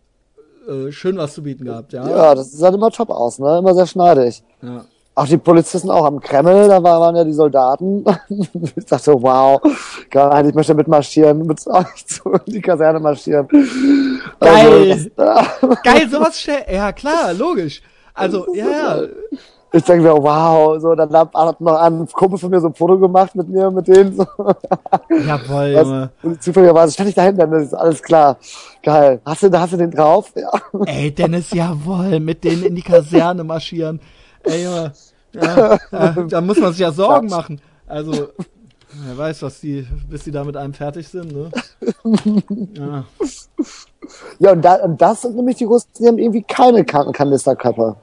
äh, 0.69 0.91
schön 0.91 1.17
was 1.17 1.33
zu 1.33 1.43
bieten 1.43 1.65
gehabt, 1.65 1.93
ja. 1.93 2.07
Ja, 2.07 2.35
das 2.35 2.51
sah 2.51 2.69
immer 2.69 2.91
top 2.91 3.09
aus, 3.09 3.39
ne? 3.39 3.57
Immer 3.57 3.73
sehr 3.73 3.87
schneidig. 3.87 4.43
Ja. 4.61 4.85
Auch 5.15 5.27
die 5.27 5.37
Polizisten 5.37 5.89
auch 5.89 6.05
am 6.05 6.21
Kreml, 6.21 6.69
da 6.69 6.81
waren 6.81 7.15
ja 7.15 7.25
die 7.25 7.33
Soldaten. 7.33 8.05
ich 8.75 8.85
dachte, 8.85 9.21
wow, 9.21 9.61
geil, 10.09 10.47
ich 10.47 10.55
möchte 10.55 10.73
mitmarschieren, 10.73 11.45
mit 11.45 11.65
euch 11.67 12.05
zu 12.05 12.31
die 12.45 12.61
Kaserne 12.61 12.99
marschieren. 12.99 13.47
Geil! 14.39 15.11
Also, 15.17 15.75
Geil, 15.83 16.09
sowas 16.09 16.39
schnell. 16.39 16.63
Ja, 16.71 16.91
klar, 16.93 17.33
logisch. 17.33 17.81
Also, 18.13 18.53
ja, 18.55 18.69
ja 18.69 19.07
ich 19.71 19.83
denke 19.83 20.03
mir, 20.03 20.13
wow, 20.13 20.79
so, 20.81 20.95
dann 20.95 21.11
hat, 21.13 21.33
hat 21.33 21.61
noch 21.61 21.75
ein 21.75 22.07
Kumpel 22.07 22.39
von 22.39 22.49
mir 22.49 22.59
so 22.59 22.67
ein 22.67 22.73
Foto 22.73 22.97
gemacht 22.97 23.35
mit 23.35 23.49
mir, 23.49 23.69
mit 23.69 23.87
denen, 23.87 24.15
so. 24.15 24.25
Jawoll, 25.09 25.73
Junge. 25.73 26.09
Und 26.23 26.41
zufälligerweise 26.41 26.93
stand 26.93 27.09
ich 27.09 27.15
da 27.15 27.23
hinten, 27.23 27.51
das 27.51 27.63
ist 27.63 27.73
alles 27.73 28.01
klar. 28.01 28.37
Geil. 28.81 29.21
Hast 29.25 29.43
du, 29.43 29.59
hast 29.59 29.73
du 29.73 29.77
den 29.77 29.91
drauf? 29.91 30.33
Ja. 30.39 30.51
Ey, 30.85 31.11
Dennis, 31.11 31.51
jawoll, 31.51 32.19
mit 32.19 32.43
denen 32.43 32.63
in 32.63 32.75
die 32.75 32.81
Kaserne 32.81 33.43
marschieren. 33.43 33.99
Ey, 34.43 34.63
Junge. 34.63 34.93
Ja, 35.33 35.77
ja, 35.91 36.11
da 36.27 36.41
muss 36.41 36.57
man 36.57 36.71
sich 36.71 36.79
ja 36.79 36.91
Sorgen 36.91 37.27
machen. 37.27 37.61
Also, 37.87 38.29
Wer 38.91 39.17
weiß, 39.17 39.43
was 39.43 39.59
die, 39.59 39.85
bis 40.09 40.23
sie 40.23 40.31
da 40.31 40.43
mit 40.43 40.57
einem 40.57 40.73
fertig 40.73 41.07
sind, 41.07 41.31
ne? 41.31 41.51
ja. 42.73 43.05
Ja, 44.39 44.51
und, 44.51 44.61
da, 44.63 44.75
und 44.75 44.99
das 44.99 45.21
sind 45.21 45.35
nämlich 45.35 45.57
die 45.57 45.65
Russen, 45.65 45.89
die 45.99 46.07
haben 46.07 46.17
irgendwie 46.17 46.41
keine 46.41 46.83
kan 46.83 47.11
Kanisterköpfe. 47.11 47.97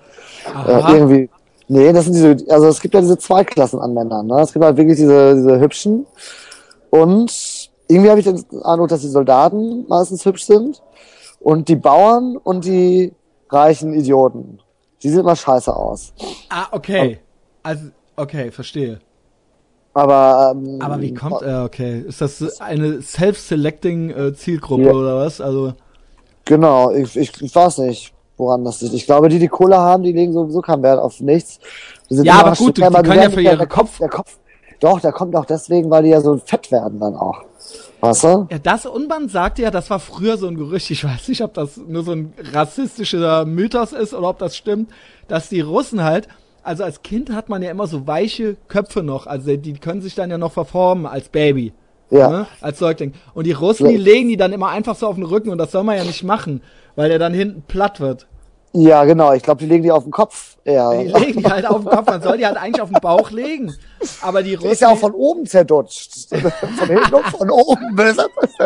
Äh, 0.66 0.92
irgendwie. 0.96 1.28
Nee, 1.68 1.92
das 1.92 2.04
sind 2.04 2.14
diese, 2.14 2.52
also 2.52 2.68
es 2.68 2.80
gibt 2.80 2.94
ja 2.94 3.00
diese 3.00 3.18
zwei 3.18 3.44
Klassen 3.44 3.80
an 3.80 3.92
Männern, 3.92 4.26
ne? 4.26 4.40
Es 4.40 4.52
gibt 4.52 4.64
halt 4.64 4.76
wirklich 4.76 4.96
diese, 4.96 5.34
diese 5.34 5.58
hübschen. 5.58 6.06
Und 6.90 7.70
irgendwie 7.88 8.10
habe 8.10 8.20
ich 8.20 8.26
den 8.26 8.44
Eindruck, 8.62 8.88
dass 8.88 9.00
die 9.00 9.08
Soldaten 9.08 9.86
meistens 9.88 10.24
hübsch 10.24 10.44
sind. 10.44 10.82
Und 11.40 11.68
die 11.68 11.76
Bauern 11.76 12.36
und 12.36 12.64
die 12.64 13.12
reichen 13.50 13.94
Idioten. 13.94 14.60
Die 15.02 15.10
sehen 15.10 15.20
immer 15.20 15.36
scheiße 15.36 15.74
aus. 15.74 16.12
Ah, 16.48 16.66
okay. 16.72 17.20
Also, 17.62 17.86
okay, 18.16 18.50
verstehe. 18.50 19.00
Aber, 19.96 20.54
ähm, 20.54 20.78
aber 20.80 21.00
wie 21.00 21.14
kommt 21.14 21.40
er? 21.42 21.62
Äh, 21.62 21.64
okay, 21.64 22.04
ist 22.06 22.20
das 22.20 22.60
eine 22.60 23.00
self-selecting 23.00 24.10
äh, 24.10 24.34
Zielgruppe 24.34 24.84
ja. 24.84 24.92
oder 24.92 25.16
was? 25.16 25.40
Also 25.40 25.72
genau, 26.44 26.90
ich, 26.90 27.16
ich, 27.16 27.40
ich 27.40 27.54
weiß 27.54 27.78
nicht, 27.78 28.12
woran 28.36 28.64
das 28.64 28.80
liegt. 28.80 28.94
Ich 28.94 29.06
glaube, 29.06 29.28
die, 29.28 29.38
die 29.38 29.48
Kohle 29.48 29.78
haben, 29.78 30.02
die 30.02 30.12
legen 30.12 30.32
sowieso 30.32 30.60
keinen 30.60 30.82
Wert 30.82 30.98
auf 30.98 31.20
nichts. 31.20 31.58
Ja, 32.08 32.40
aber 32.40 32.52
gut, 32.52 32.76
die, 32.76 32.82
können 32.82 33.22
ja 33.22 33.30
für 33.30 33.42
ihren 33.42 33.68
Kopf, 33.68 33.98
der 33.98 34.08
Kopf. 34.08 34.38
Doch, 34.80 35.00
der 35.00 35.12
kommt 35.12 35.34
auch 35.34 35.46
deswegen, 35.46 35.90
weil 35.90 36.02
die 36.02 36.10
ja 36.10 36.20
so 36.20 36.36
fett 36.36 36.70
werden 36.70 37.00
dann 37.00 37.16
auch. 37.16 37.42
Weißt 38.00 38.24
du? 38.24 38.46
Ja, 38.50 38.58
das 38.58 38.84
Unband 38.84 39.30
sagte 39.30 39.62
ja, 39.62 39.70
das 39.70 39.88
war 39.88 39.98
früher 39.98 40.36
so 40.36 40.46
ein 40.46 40.56
Gerücht. 40.56 40.90
Ich 40.90 41.02
weiß 41.02 41.28
nicht, 41.28 41.42
ob 41.42 41.54
das 41.54 41.78
nur 41.78 42.02
so 42.02 42.12
ein 42.12 42.34
rassistischer 42.52 43.46
Mythos 43.46 43.92
ist 43.92 44.12
oder 44.12 44.28
ob 44.28 44.38
das 44.38 44.54
stimmt, 44.54 44.90
dass 45.28 45.48
die 45.48 45.60
Russen 45.62 46.04
halt 46.04 46.28
also 46.66 46.82
als 46.82 47.02
Kind 47.02 47.30
hat 47.30 47.48
man 47.48 47.62
ja 47.62 47.70
immer 47.70 47.86
so 47.86 48.08
weiche 48.08 48.56
Köpfe 48.66 49.04
noch, 49.04 49.28
also 49.28 49.56
die 49.56 49.74
können 49.74 50.02
sich 50.02 50.16
dann 50.16 50.30
ja 50.30 50.36
noch 50.36 50.50
verformen 50.50 51.06
als 51.06 51.28
Baby. 51.28 51.72
Ja. 52.10 52.30
Ne? 52.30 52.46
Als 52.60 52.78
Säugling. 52.78 53.14
Und 53.34 53.46
die 53.46 53.52
Russen, 53.52 53.88
die 53.88 53.96
legen 53.96 54.28
die 54.28 54.36
dann 54.36 54.52
immer 54.52 54.68
einfach 54.68 54.96
so 54.96 55.06
auf 55.06 55.16
den 55.16 55.24
Rücken 55.24 55.50
und 55.50 55.58
das 55.58 55.72
soll 55.72 55.84
man 55.84 55.96
ja 55.96 56.04
nicht 56.04 56.22
machen, 56.22 56.62
weil 56.94 57.08
der 57.08 57.18
dann 57.18 57.34
hinten 57.34 57.62
platt 57.62 58.00
wird. 58.00 58.26
Ja, 58.72 59.04
genau. 59.04 59.32
Ich 59.32 59.42
glaube, 59.42 59.60
die 59.60 59.66
legen 59.66 59.82
die 59.82 59.90
auf 59.90 60.02
den 60.02 60.12
Kopf. 60.12 60.56
Ja. 60.64 60.92
Die 60.92 61.08
legen 61.08 61.42
die 61.42 61.50
halt 61.50 61.66
auf 61.66 61.82
den 61.82 61.90
Kopf. 61.90 62.06
Man 62.06 62.20
soll 62.20 62.36
die 62.36 62.46
halt 62.46 62.56
eigentlich 62.56 62.82
auf 62.82 62.90
den 62.90 63.00
Bauch 63.00 63.30
legen. 63.30 63.74
Aber 64.20 64.42
die 64.42 64.54
Russen. 64.54 64.70
Ist 64.70 64.80
ja 64.82 64.88
auch 64.88 64.98
von 64.98 65.12
oben 65.12 65.46
zerdutscht. 65.46 66.28
von 66.28 66.86
hinten 66.86 67.14
und 67.14 67.24
von 67.26 67.50
oben. 67.50 67.96
Das 67.96 68.16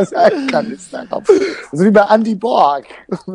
ist 0.03 0.13
ja 0.13 0.19
ein 0.19 0.47
Kanisterkopf. 0.49 1.31
So 1.73 1.85
wie 1.85 1.91
bei 1.91 2.03
Andy 2.11 2.35
Borg. 2.35 2.87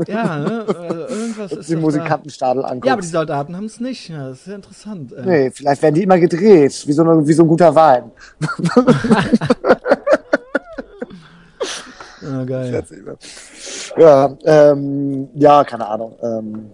Ja, 0.07 0.37
ne? 0.37 0.65
Also 0.67 1.15
irgendwas 1.15 1.51
ist 1.53 1.69
Die 1.69 1.75
Musikantenstadel 1.77 2.65
anguckt. 2.65 2.87
Ja, 2.87 2.93
aber 2.93 3.01
die 3.01 3.07
Soldaten 3.07 3.55
haben 3.55 3.65
es 3.65 3.79
nicht. 3.79 4.09
Ja, 4.09 4.29
das 4.29 4.39
ist 4.39 4.47
ja 4.47 4.55
interessant. 4.55 5.13
Nee, 5.25 5.51
vielleicht 5.51 5.81
werden 5.81 5.95
die 5.95 6.03
immer 6.03 6.19
gedreht. 6.19 6.83
Wie 6.85 6.93
so, 6.93 7.03
eine, 7.03 7.25
wie 7.25 7.33
so 7.33 7.43
ein 7.43 7.47
guter 7.47 7.73
Wein. 7.73 8.11
Ja, 12.21 12.43
geil. 12.43 12.83
Ja, 13.97 14.37
ähm, 14.45 15.29
ja, 15.35 15.63
keine 15.63 15.87
Ahnung. 15.87 16.15
Ähm, 16.21 16.71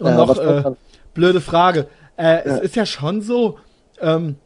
Und 0.00 0.06
äh, 0.06 0.14
noch 0.14 0.38
äh, 0.38 0.72
blöde 1.14 1.40
Frage. 1.40 1.86
Äh, 2.16 2.22
ja. 2.22 2.56
Es 2.56 2.60
ist 2.60 2.76
ja 2.76 2.86
schon 2.86 3.22
so, 3.22 3.58
ähm, 4.00 4.36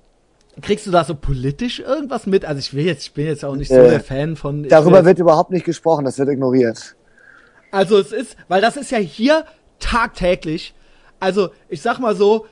kriegst 0.61 0.87
du 0.87 0.91
da 0.91 1.05
so 1.05 1.15
politisch 1.15 1.81
irgendwas 1.81 2.27
mit? 2.27 2.45
Also 2.45 2.59
ich 2.59 2.75
will 2.75 2.85
jetzt, 2.85 3.05
ich 3.05 3.13
bin 3.15 3.27
jetzt 3.27 3.45
auch 3.45 3.57
nicht 3.57 3.69
so 3.69 3.75
der 3.75 4.01
Fan 4.01 4.37
von. 4.37 4.69
Darüber 4.69 5.05
wird 5.05 5.19
überhaupt 5.19 5.51
nicht 5.51 5.65
gesprochen, 5.65 6.05
das 6.05 6.19
wird 6.19 6.29
ignoriert. 6.29 6.97
Also 7.71 7.99
es 7.99 8.13
ist, 8.13 8.37
weil 8.49 8.61
das 8.61 8.77
ist 8.77 8.91
ja 8.91 8.99
hier 8.99 9.45
tagtäglich. 9.79 10.75
Also 11.21 11.51
ich 11.69 11.81
sag 11.81 11.99
mal 11.99 12.15
so, 12.15 12.47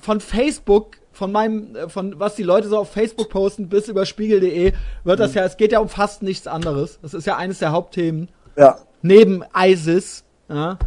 von 0.00 0.20
Facebook 0.20 0.96
von 1.22 1.30
meinem, 1.30 1.76
äh, 1.76 1.88
von 1.88 2.18
was 2.18 2.34
die 2.34 2.42
Leute 2.42 2.66
so 2.66 2.78
auf 2.78 2.90
Facebook 2.90 3.28
posten 3.28 3.68
bis 3.68 3.86
über 3.86 4.06
spiegel.de, 4.06 4.72
wird 5.04 5.20
das 5.20 5.30
mhm. 5.30 5.36
ja, 5.36 5.44
es 5.44 5.56
geht 5.56 5.70
ja 5.70 5.78
um 5.78 5.88
fast 5.88 6.24
nichts 6.24 6.48
anderes. 6.48 6.98
Das 7.00 7.14
ist 7.14 7.28
ja 7.28 7.36
eines 7.36 7.60
der 7.60 7.70
Hauptthemen. 7.70 8.28
Ja. 8.56 8.78
Neben 9.02 9.44
ISIS, 9.56 10.24
ja. 10.48 10.78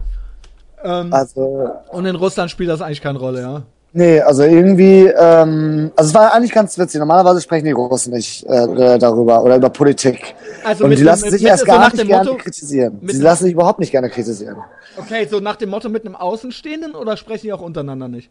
Ähm, 0.84 1.14
also. 1.14 1.72
Und 1.90 2.06
in 2.06 2.18
Russland 2.18 2.52
spielt 2.52 2.70
das 2.70 2.82
eigentlich 2.82 3.02
keine 3.02 3.18
Rolle, 3.18 3.42
ja. 3.42 3.62
Nee, 3.94 4.20
also 4.20 4.44
irgendwie, 4.44 5.06
ähm, 5.06 5.94
also 5.96 6.10
es 6.10 6.14
war 6.14 6.34
eigentlich 6.34 6.52
ganz 6.52 6.78
witzig. 6.78 7.00
Normalerweise 7.00 7.40
sprechen 7.40 7.64
die 7.64 7.72
Russen 7.72 8.12
nicht 8.12 8.46
äh, 8.46 9.00
darüber 9.00 9.42
oder 9.42 9.56
über 9.56 9.70
Politik. 9.70 10.36
Also 10.66 10.84
und 10.84 10.90
mit, 10.90 11.00
die 11.00 11.04
lassen 11.04 11.24
mit, 11.24 11.32
sich 11.32 11.44
mit, 11.44 11.52
erst 11.52 11.66
gar 11.66 11.90
so 11.92 11.96
nicht 11.96 12.08
gerne 12.10 12.30
Motto, 12.30 12.44
kritisieren. 12.44 13.00
Sie 13.08 13.22
lassen 13.22 13.46
sich 13.46 13.54
überhaupt 13.54 13.80
nicht 13.80 13.92
gerne 13.92 14.10
kritisieren. 14.10 14.58
Okay, 14.98 15.26
so 15.32 15.40
nach 15.40 15.56
dem 15.56 15.70
Motto 15.70 15.88
mit 15.88 16.06
einem 16.06 16.18
Außenstehenden 16.18 16.94
oder 16.94 17.16
sprechen 17.16 17.44
die 17.44 17.54
auch 17.54 17.62
untereinander 17.62 18.10
nicht? 18.10 18.30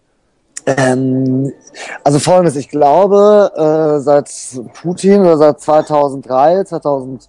Ähm, 0.67 1.53
also 2.03 2.19
folgendes, 2.19 2.57
ich 2.57 2.69
glaube, 2.69 3.53
äh, 3.55 4.01
seit 4.01 4.31
Putin 4.81 5.21
oder 5.21 5.37
seit 5.37 5.61
2003, 5.61 6.65
2000, 6.65 7.29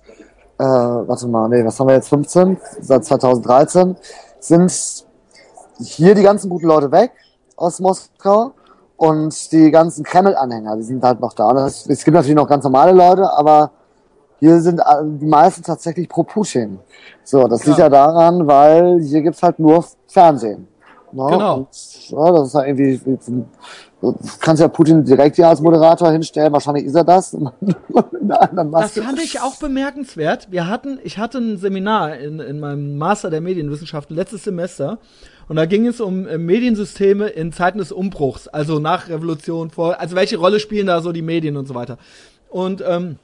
äh, 0.57 0.63
warte 0.63 1.27
mal, 1.27 1.49
nee, 1.49 1.65
was 1.65 1.79
haben 1.79 1.87
wir 1.87 1.95
jetzt, 1.95 2.07
15? 2.09 2.57
Seit 2.79 3.03
2013 3.03 3.97
sind 4.39 5.05
hier 5.79 6.15
die 6.15 6.23
ganzen 6.23 6.49
guten 6.49 6.67
Leute 6.67 6.91
weg 6.91 7.11
aus 7.57 7.79
Moskau 7.79 8.51
und 8.95 9.51
die 9.51 9.69
ganzen 9.71 10.05
Kreml-Anhänger, 10.05 10.77
die 10.77 10.83
sind 10.83 11.03
halt 11.03 11.19
noch 11.19 11.33
da. 11.33 11.51
Es 11.65 11.85
gibt 11.85 12.15
natürlich 12.15 12.35
noch 12.35 12.47
ganz 12.47 12.63
normale 12.63 12.93
Leute, 12.93 13.29
aber 13.33 13.71
hier 14.39 14.61
sind 14.61 14.81
die 15.03 15.25
meisten 15.25 15.63
tatsächlich 15.63 16.07
pro 16.07 16.23
Putin. 16.23 16.79
So, 17.23 17.47
das 17.47 17.65
liegt 17.65 17.79
ja 17.79 17.89
daran, 17.89 18.47
weil 18.47 19.01
hier 19.01 19.21
gibt's 19.21 19.43
halt 19.43 19.59
nur 19.59 19.83
Fernsehen. 20.07 20.67
Ne? 21.15 21.27
Genau. 21.29 21.57
Und, 21.57 21.67
ja, 22.09 22.31
das 22.31 22.47
ist 22.47 22.53
ja 22.53 22.63
irgendwie, 22.65 23.01
du 24.01 24.15
kannst 24.39 24.61
ja 24.61 24.67
Putin 24.67 25.03
direkt 25.03 25.35
hier 25.37 25.47
als 25.47 25.61
Moderator 25.61 26.11
hinstellen, 26.11 26.53
wahrscheinlich 26.53 26.85
ist 26.85 26.95
er 26.95 27.03
das. 27.03 27.31
das 28.21 28.91
fand 28.91 29.19
ich 29.23 29.41
auch 29.41 29.55
bemerkenswert. 29.57 30.51
Wir 30.51 30.67
hatten, 30.67 30.99
ich 31.03 31.17
hatte 31.17 31.39
ein 31.39 31.57
Seminar 31.57 32.17
in, 32.17 32.39
in 32.39 32.59
meinem 32.59 32.97
Master 32.97 33.29
der 33.29 33.41
Medienwissenschaften 33.41 34.15
letztes 34.15 34.43
Semester 34.43 34.99
und 35.47 35.55
da 35.55 35.65
ging 35.65 35.87
es 35.87 36.01
um 36.01 36.27
äh, 36.27 36.37
Mediensysteme 36.37 37.27
in 37.27 37.51
Zeiten 37.51 37.77
des 37.77 37.91
Umbruchs, 37.91 38.47
also 38.47 38.79
nach 38.79 39.09
Revolution, 39.09 39.69
vor, 39.69 39.99
also 39.99 40.15
welche 40.15 40.37
Rolle 40.37 40.59
spielen 40.59 40.87
da 40.87 41.01
so 41.01 41.11
die 41.11 41.21
Medien 41.21 41.57
und 41.57 41.67
so 41.67 41.75
weiter. 41.75 41.97
Und 42.49 42.83
ähm, 42.87 43.17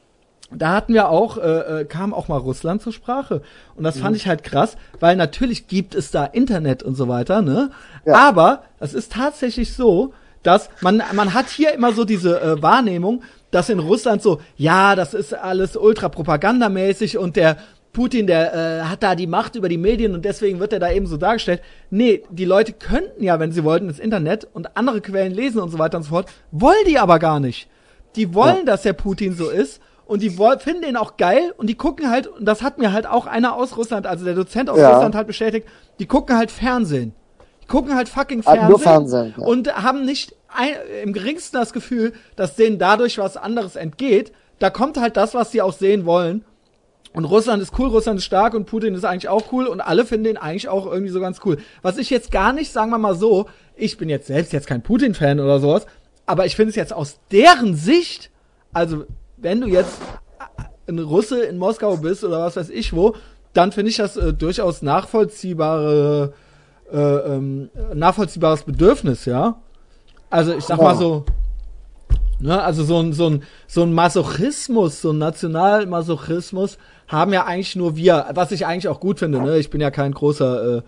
da 0.54 0.74
hatten 0.74 0.94
wir 0.94 1.10
auch, 1.10 1.38
äh, 1.38 1.82
äh, 1.82 1.86
kam 1.86 2.14
auch 2.14 2.28
mal 2.28 2.38
Russland 2.38 2.82
zur 2.82 2.94
Sprache. 2.94 3.42
Und 3.76 3.84
das 3.84 4.00
fand 4.00 4.12
mhm. 4.12 4.18
ich 4.18 4.28
halt 4.28 4.44
krass, 4.44 4.78
weil 5.00 5.16
natürlich 5.16 5.68
gibt 5.68 5.96
es 5.96 6.12
da 6.12 6.26
Internet 6.26 6.84
und 6.84 6.96
so 6.96 7.08
weiter, 7.08 7.42
ne? 7.42 7.72
Ja. 8.06 8.16
Aber 8.16 8.64
es 8.80 8.94
ist 8.94 9.14
tatsächlich 9.14 9.74
so, 9.74 10.14
dass 10.44 10.70
man, 10.82 11.02
man 11.14 11.34
hat 11.34 11.50
hier 11.50 11.74
immer 11.74 11.94
so 11.94 12.04
diese 12.04 12.42
äh, 12.42 12.62
Wahrnehmung, 12.62 13.24
dass 13.52 13.70
in 13.70 13.80
Russland 13.80 14.22
so, 14.22 14.42
ja, 14.58 14.96
das 14.96 15.14
ist 15.14 15.34
alles 15.34 15.76
ultra 15.76 16.10
propagandamäßig 16.10 17.18
und 17.18 17.36
der 17.36 17.58
Putin, 17.94 18.26
der 18.26 18.54
äh, 18.54 18.82
hat 18.84 19.04
da 19.04 19.16
die 19.16 19.28
Macht 19.28 19.56
über 19.56 19.68
die 19.68 19.78
Medien 19.78 20.14
und 20.14 20.24
deswegen 20.24 20.60
wird 20.60 20.72
er 20.72 20.80
da 20.80 20.90
eben 20.92 21.08
so 21.08 21.18
dargestellt. 21.18 21.62
Nee, 21.90 22.24
die 22.30 22.46
Leute 22.46 22.72
könnten 22.72 23.24
ja, 23.24 23.40
wenn 23.40 23.52
sie 23.52 23.66
wollten, 23.66 23.90
ins 23.90 24.00
Internet 24.00 24.48
und 24.54 24.78
andere 24.78 25.02
Quellen 25.02 25.34
lesen 25.34 25.60
und 25.60 25.70
so 25.70 25.78
weiter 25.78 25.98
und 25.98 26.04
so 26.04 26.10
fort. 26.10 26.30
Wollen 26.52 26.86
die 26.88 26.98
aber 26.98 27.20
gar 27.20 27.40
nicht. 27.40 27.68
Die 28.16 28.34
wollen, 28.34 28.60
ja. 28.60 28.66
dass 28.66 28.84
der 28.84 28.94
Putin 28.94 29.36
so 29.36 29.50
ist 29.50 29.82
und 30.12 30.22
die 30.22 30.32
finden 30.60 30.82
den 30.82 30.98
auch 30.98 31.16
geil 31.16 31.54
und 31.56 31.68
die 31.68 31.76
gucken 31.76 32.10
halt, 32.10 32.28
und 32.28 32.44
das 32.44 32.62
hat 32.62 32.78
mir 32.80 32.92
halt 32.92 33.08
auch 33.08 33.28
einer 33.28 33.56
aus 33.56 33.78
Russland, 33.78 34.06
also 34.06 34.26
der 34.26 34.34
Dozent 34.34 34.70
aus 34.70 34.78
ja. 34.78 34.92
Russland 34.92 35.16
halt 35.16 35.26
bestätigt, 35.26 35.66
die 36.00 36.06
gucken 36.06 36.36
halt 36.36 36.52
Fernsehen. 36.52 37.14
Die 37.64 37.68
gucken 37.68 37.96
halt 37.96 38.10
fucking 38.10 38.44
Fernsehen, 38.44 38.68
nur 38.68 38.80
Fernsehen 38.80 39.34
ja. 39.38 39.46
und 39.46 39.74
haben 39.74 40.04
nicht 40.04 40.36
ein, 40.50 40.74
im 41.02 41.14
geringsten 41.14 41.56
das 41.56 41.72
Gefühl, 41.72 42.12
dass 42.36 42.58
denen 42.58 42.78
dadurch 42.78 43.20
was 43.20 43.38
anderes 43.38 43.78
entgeht. 43.78 44.34
Da 44.60 44.70
kommt 44.70 45.00
halt 45.00 45.16
das, 45.16 45.34
was 45.34 45.54
sie 45.54 45.62
auch 45.62 45.72
sehen 45.72 46.06
wollen. 46.06 46.44
Und 47.14 47.24
Russland 47.24 47.64
ist 47.64 47.80
cool, 47.80 47.88
Russland 47.88 48.20
ist 48.20 48.26
stark 48.26 48.54
und 48.54 48.66
Putin 48.66 48.96
ist 48.96 49.06
eigentlich 49.06 49.30
auch 49.30 49.54
cool 49.54 49.66
und 49.66 49.80
alle 49.80 50.04
finden 50.04 50.26
den 50.26 50.38
eigentlich 50.38 50.68
auch 50.68 50.88
irgendwie 50.88 51.14
so 51.14 51.22
ganz 51.22 51.40
cool. 51.46 51.58
Was 51.84 51.98
ich 51.98 52.10
jetzt 52.10 52.34
gar 52.34 52.52
nicht, 52.52 52.74
sagen 52.74 52.92
wir 52.92 52.98
mal 52.98 53.16
so, 53.16 53.46
ich 53.78 53.98
bin 53.98 54.10
jetzt 54.10 54.28
selbst 54.28 54.52
jetzt 54.52 54.68
kein 54.68 54.84
Putin-Fan 54.84 55.40
oder 55.40 55.62
sowas, 55.62 55.86
aber 56.26 56.46
ich 56.46 56.58
finde 56.58 56.72
es 56.72 56.76
jetzt 56.76 56.92
aus 56.92 57.20
deren 57.32 57.76
Sicht, 57.76 58.30
also 58.74 59.06
wenn 59.42 59.62
du 59.62 59.68
jetzt 59.68 60.00
ein 60.88 61.00
Russe 61.00 61.44
in 61.44 61.58
Moskau 61.58 61.98
bist 61.98 62.24
oder 62.24 62.40
was 62.40 62.56
weiß 62.56 62.70
ich 62.70 62.94
wo, 62.94 63.16
dann 63.54 63.72
finde 63.72 63.90
ich 63.90 63.98
das 63.98 64.18
äh, 64.18 64.34
durchaus 64.34 64.82
nachvollziehbare, 64.82 66.34
äh, 66.92 66.98
ähm, 66.98 67.70
nachvollziehbares 67.94 68.64
Bedürfnis, 68.64 69.26
ja. 69.26 69.62
Also 70.30 70.54
ich 70.54 70.64
sag 70.64 70.82
mal 70.82 70.96
so, 70.96 71.26
ne, 72.40 72.62
also 72.62 72.84
so 72.84 73.00
ein, 73.00 73.14
so 73.14 73.30
ein, 73.30 73.44
so 73.68 73.84
ein 73.84 73.94
Masochismus, 73.94 75.02
so 75.02 75.12
ein 75.12 75.18
Nationalmasochismus 75.18 76.78
haben 77.08 77.34
ja 77.34 77.46
eigentlich 77.46 77.76
nur 77.76 77.98
wir, 77.98 78.28
was 78.34 78.54
ich 78.54 78.66
eigentlich 78.66 78.88
auch 78.88 79.02
gut 79.02 79.20
finde, 79.20 79.42
ne? 79.42 79.58
Ich 79.58 79.70
bin 79.70 79.82
ja 79.82 79.92
kein 79.92 80.14
großer 80.14 80.78
äh, 80.78 80.82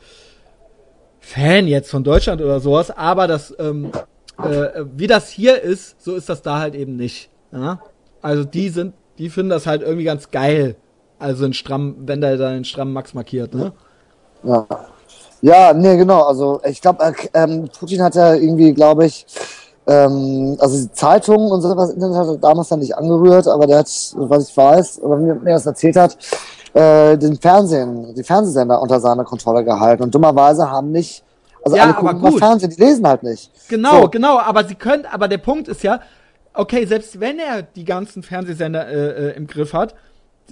Fan 1.20 1.68
jetzt 1.68 1.92
von 1.92 2.04
Deutschland 2.04 2.42
oder 2.42 2.60
sowas, 2.62 2.92
aber 2.92 3.28
das, 3.28 3.54
ähm, 3.60 3.92
äh, 4.42 4.86
wie 4.96 5.08
das 5.08 5.30
hier 5.30 5.62
ist, 5.62 6.02
so 6.02 6.16
ist 6.16 6.30
das 6.30 6.42
da 6.42 6.60
halt 6.60 6.76
eben 6.76 6.96
nicht. 6.96 7.30
Ja? 7.52 7.82
Also 8.24 8.44
die 8.46 8.70
sind, 8.70 8.94
die 9.20 9.30
finden 9.30 9.52
das 9.52 9.68
halt 9.68 9.84
irgendwie 9.84 10.06
ganz 10.06 10.32
geil. 10.32 10.76
Also 11.20 11.46
in 11.46 11.54
stramm, 11.54 11.96
wenn 12.00 12.22
der 12.22 12.38
da 12.38 12.50
einen 12.50 12.66
strammen 12.66 12.94
Max 12.94 13.14
markiert, 13.14 13.54
ne? 13.54 13.74
Ja. 14.44 14.66
Ja, 15.42 15.74
nee, 15.74 15.98
genau. 15.98 16.22
Also 16.22 16.62
ich 16.66 16.82
glaube, 16.82 17.04
äh, 17.04 17.14
ähm, 17.34 17.70
Putin 17.78 18.02
hat 18.02 18.16
ja 18.16 18.34
irgendwie, 18.34 18.74
glaube 18.74 19.06
ich, 19.06 19.26
ähm, 19.86 20.56
also 20.60 20.78
die 20.82 20.92
Zeitungen 20.94 21.52
und 21.52 21.62
so 21.62 21.76
was, 21.76 21.92
Internet 21.92 22.18
hat 22.18 22.28
er 22.28 22.38
damals 22.38 22.70
dann 22.70 22.80
nicht 22.80 22.98
angerührt, 22.98 23.48
aber 23.48 23.68
der 23.68 23.80
hat, 23.80 23.88
was 24.16 24.50
ich 24.50 24.56
weiß, 24.58 25.02
oder 25.02 25.18
mir, 25.18 25.36
mir 25.36 25.54
das 25.54 25.66
erzählt 25.66 25.98
hat, 25.98 26.18
äh, 26.74 27.18
den 27.18 27.38
Fernsehen, 27.38 28.16
die 28.16 28.24
Fernsehsender 28.24 28.82
unter 28.82 29.00
seiner 29.02 29.26
Kontrolle 29.26 29.66
gehalten. 29.66 30.04
Und 30.04 30.16
dummerweise 30.16 30.70
haben 30.72 30.92
nicht, 30.92 31.24
also 31.64 31.76
Ja, 31.76 31.84
alle 31.84 31.98
aber 31.98 32.08
gucken 32.08 32.22
mal 32.22 32.30
gut. 32.32 32.40
Fernsehen, 32.40 32.70
die 32.70 32.82
lesen 32.82 33.06
halt 33.06 33.24
nicht. 33.24 33.52
Genau, 33.70 34.04
So. 34.04 34.10
genau, 34.10 34.40
aber 34.40 34.64
sie 34.64 34.76
können, 34.76 35.06
aber 35.12 35.28
der 35.28 35.40
Punkt 35.40 35.68
ist 35.68 35.84
ja, 35.84 36.00
okay, 36.54 36.86
selbst 36.86 37.20
wenn 37.20 37.40
er 37.40 37.62
die 37.62 37.86
ganzen 37.86 38.24
Fernsehsender 38.24 38.88
äh, 38.88 39.30
äh, 39.32 39.36
im 39.36 39.48
Griff 39.48 39.74
hat, 39.74 39.96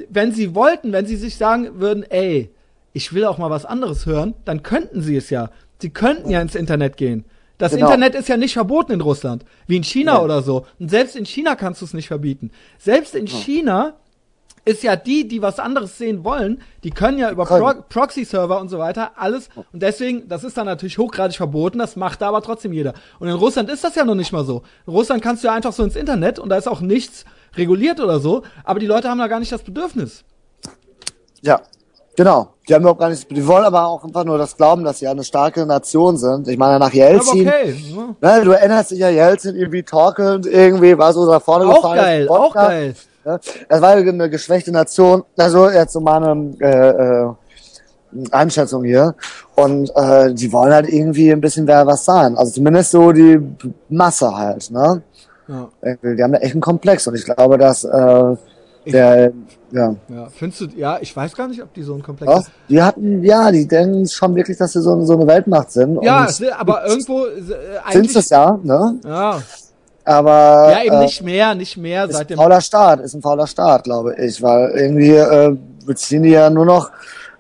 wenn 0.10 0.32
sie 0.32 0.56
wollten, 0.56 0.92
wenn 0.94 1.06
sie 1.06 1.16
sich 1.18 1.36
sagen 1.38 1.80
würden, 1.80 2.04
ey, 2.10 2.50
ich 2.94 3.14
will 3.14 3.26
auch 3.26 3.38
mal 3.38 3.50
was 3.50 3.66
anderes 3.66 4.06
hören, 4.06 4.34
dann 4.46 4.64
könnten 4.64 5.02
sie 5.02 5.16
es 5.16 5.30
ja. 5.30 5.50
Sie 5.82 5.90
könnten 5.90 6.30
ja 6.30 6.42
ins 6.42 6.56
Internet 6.56 6.98
gehen. 6.98 7.26
Das 7.58 7.74
Genau. 7.74 7.86
Internet 7.88 8.16
ist 8.16 8.28
ja 8.28 8.38
nicht 8.38 8.54
verboten 8.54 8.92
in 8.94 9.02
Russland, 9.02 9.46
wie 9.68 9.78
in 9.78 9.84
China 9.84 10.14
Ja. 10.14 10.22
oder 10.24 10.42
so. 10.42 10.66
Und 10.80 10.90
selbst 10.90 11.16
in 11.16 11.26
China 11.26 11.56
kannst 11.56 11.82
du 11.82 11.86
es 11.86 11.94
nicht 11.94 12.08
verbieten. 12.08 12.52
Selbst 12.80 13.14
in 13.16 13.28
China 13.28 13.94
ist 14.64 14.84
ja 14.84 14.96
die, 14.96 15.28
die 15.28 15.42
was 15.42 15.60
anderes 15.60 15.98
sehen 15.98 16.24
wollen, 16.24 16.62
die 16.84 16.92
können 16.92 17.18
ja 17.18 17.32
über. 17.32 17.46
Pro 17.46 17.74
Proxy-Server 17.90 18.60
und 18.60 18.70
so 18.70 18.78
weiter 18.80 19.12
alles. 19.16 19.50
Und 19.74 19.82
deswegen, 19.82 20.28
das 20.28 20.44
ist 20.44 20.58
dann 20.58 20.66
natürlich 20.66 20.98
hochgradig 20.98 21.36
verboten, 21.38 21.80
das 21.80 21.96
macht 21.96 22.22
da 22.22 22.28
aber 22.30 22.42
trotzdem 22.42 22.74
jeder. 22.74 22.94
Und 23.20 23.28
in 23.28 23.36
Russland 23.36 23.70
ist 23.70 23.84
das 23.84 23.96
ja 23.96 24.06
noch 24.06 24.16
nicht 24.16 24.32
mal 24.32 24.46
so. 24.46 24.62
In 24.86 24.94
Russland 24.94 25.22
kannst 25.24 25.44
du 25.44 25.48
ja 25.48 25.54
einfach 25.54 25.74
so 25.74 25.84
ins 25.84 25.96
Internet 25.96 26.40
und 26.40 26.50
da 26.50 26.58
ist 26.58 26.68
auch 26.68 26.82
nichts 26.82 27.26
reguliert 27.56 28.00
oder 28.00 28.20
so, 28.20 28.44
aber 28.64 28.80
die 28.80 28.88
Leute 28.88 29.10
haben 29.10 29.18
da 29.18 29.28
gar 29.28 29.40
nicht 29.40 29.52
das 29.52 29.64
Bedürfnis. 29.64 30.24
Ja, 31.42 31.62
genau. 32.16 32.54
Die 32.70 32.74
haben 32.76 32.82
überhaupt 32.84 33.00
gar 33.00 33.10
nicht, 33.10 33.30
die 33.30 33.48
wollen 33.48 33.66
aber 33.66 33.88
auch 33.88 34.04
einfach 34.04 34.24
nur 34.24 34.38
das 34.38 34.56
glauben, 34.56 34.84
dass 34.84 35.00
sie 35.00 35.08
eine 35.08 35.24
starke 35.24 35.66
Nation 35.66 36.18
sind. 36.18 36.48
Ich 36.48 36.58
meine, 36.58 36.80
nach 36.80 36.94
Jelzin, 36.94 37.48
okay. 37.48 37.76
Ne, 38.22 38.42
du 38.46 38.52
erinnerst 38.52 38.92
dich 38.92 39.00
ja, 39.00 39.10
Jelzin 39.10 39.56
irgendwie 39.56 39.84
talkend, 39.84 40.46
irgendwie 40.46 40.98
war 40.98 41.12
so 41.12 41.26
da 41.26 41.40
vorne 41.40 41.66
Auch 41.66 41.78
gefallen. 41.78 42.00
geil, 42.00 42.30
auch 42.30 42.46
Wodka. 42.46 42.68
geil. 42.68 42.96
Ne? 43.26 43.40
Das 43.70 43.82
war 43.82 43.92
eine 43.92 44.30
geschwächte 44.30 44.72
Nation. 44.72 45.24
Also 45.38 45.70
jetzt 45.70 45.94
so 45.94 46.00
meine 46.00 46.54
äh, 46.60 46.90
äh, 46.90 47.34
Einschätzung 48.32 48.84
hier. 48.84 49.16
Und 49.56 49.92
äh, 49.96 50.34
die 50.34 50.52
wollen 50.52 50.74
halt 50.74 50.90
irgendwie 50.90 51.32
ein 51.32 51.42
bisschen 51.42 51.68
wer 51.68 51.86
was 51.86 52.06
sein. 52.06 52.38
Also 52.38 52.54
zumindest 52.54 52.92
so 52.92 53.12
die 53.12 53.40
Masse 53.90 54.36
halt. 54.36 54.70
Ne? 54.72 55.02
Ja. 55.48 55.70
Die 56.04 56.24
haben 56.24 56.34
da 56.34 56.40
echt 56.40 56.54
einen 56.54 56.62
Komplex. 56.62 57.08
Und 57.08 57.16
ich 57.16 57.26
glaube, 57.26 57.58
dass 57.58 57.84
äh, 57.84 58.36
der, 58.86 59.32
ja, 59.72 59.96
ja. 60.10 60.28
Findest 60.36 60.62
du, 60.62 60.66
ja, 60.76 60.98
ich 61.00 61.16
weiß 61.16 61.36
gar 61.36 61.48
nicht, 61.48 61.62
ob 61.62 61.74
die 61.74 61.84
so 61.84 61.94
ein 61.94 62.02
Komplex 62.02 62.32
doch, 62.32 62.44
die 62.68 62.82
hatten, 62.82 63.24
ja, 63.24 63.52
die 63.52 63.68
denken 63.68 64.08
schon 64.08 64.36
wirklich, 64.36 64.58
dass 64.58 64.74
sie 64.74 64.82
so, 64.82 65.04
so 65.06 65.14
eine 65.14 65.28
Weltmacht 65.28 65.72
sind. 65.72 66.04
Ja, 66.04 66.28
aber 66.58 66.88
irgendwo 66.88 67.26
äh, 67.26 67.42
sind 67.42 67.56
eigentlich. 67.84 68.16
es 68.16 68.30
ja, 68.30 68.60
ne? 68.64 69.00
Ja, 69.06 69.42
Aber 70.04 70.72
ja, 70.72 70.84
eben 70.84 70.96
äh, 70.96 71.04
nicht 71.04 71.22
mehr, 71.22 71.56
nicht 71.56 71.78
mehr 71.78 72.06
ist 72.06 72.16
seit 72.16 72.32
ein 72.32 72.38
fauler 72.38 72.62
Staat, 72.62 73.02
ist 73.02 73.14
ein 73.14 73.22
fauler 73.22 73.48
Staat, 73.48 73.84
glaube 73.84 74.16
ich, 74.16 74.42
weil 74.42 74.72
irgendwie 74.72 75.12
äh, 75.16 75.56
beziehen 75.86 76.24
die 76.24 76.30
ja 76.30 76.50
nur 76.50 76.66
noch 76.66 76.90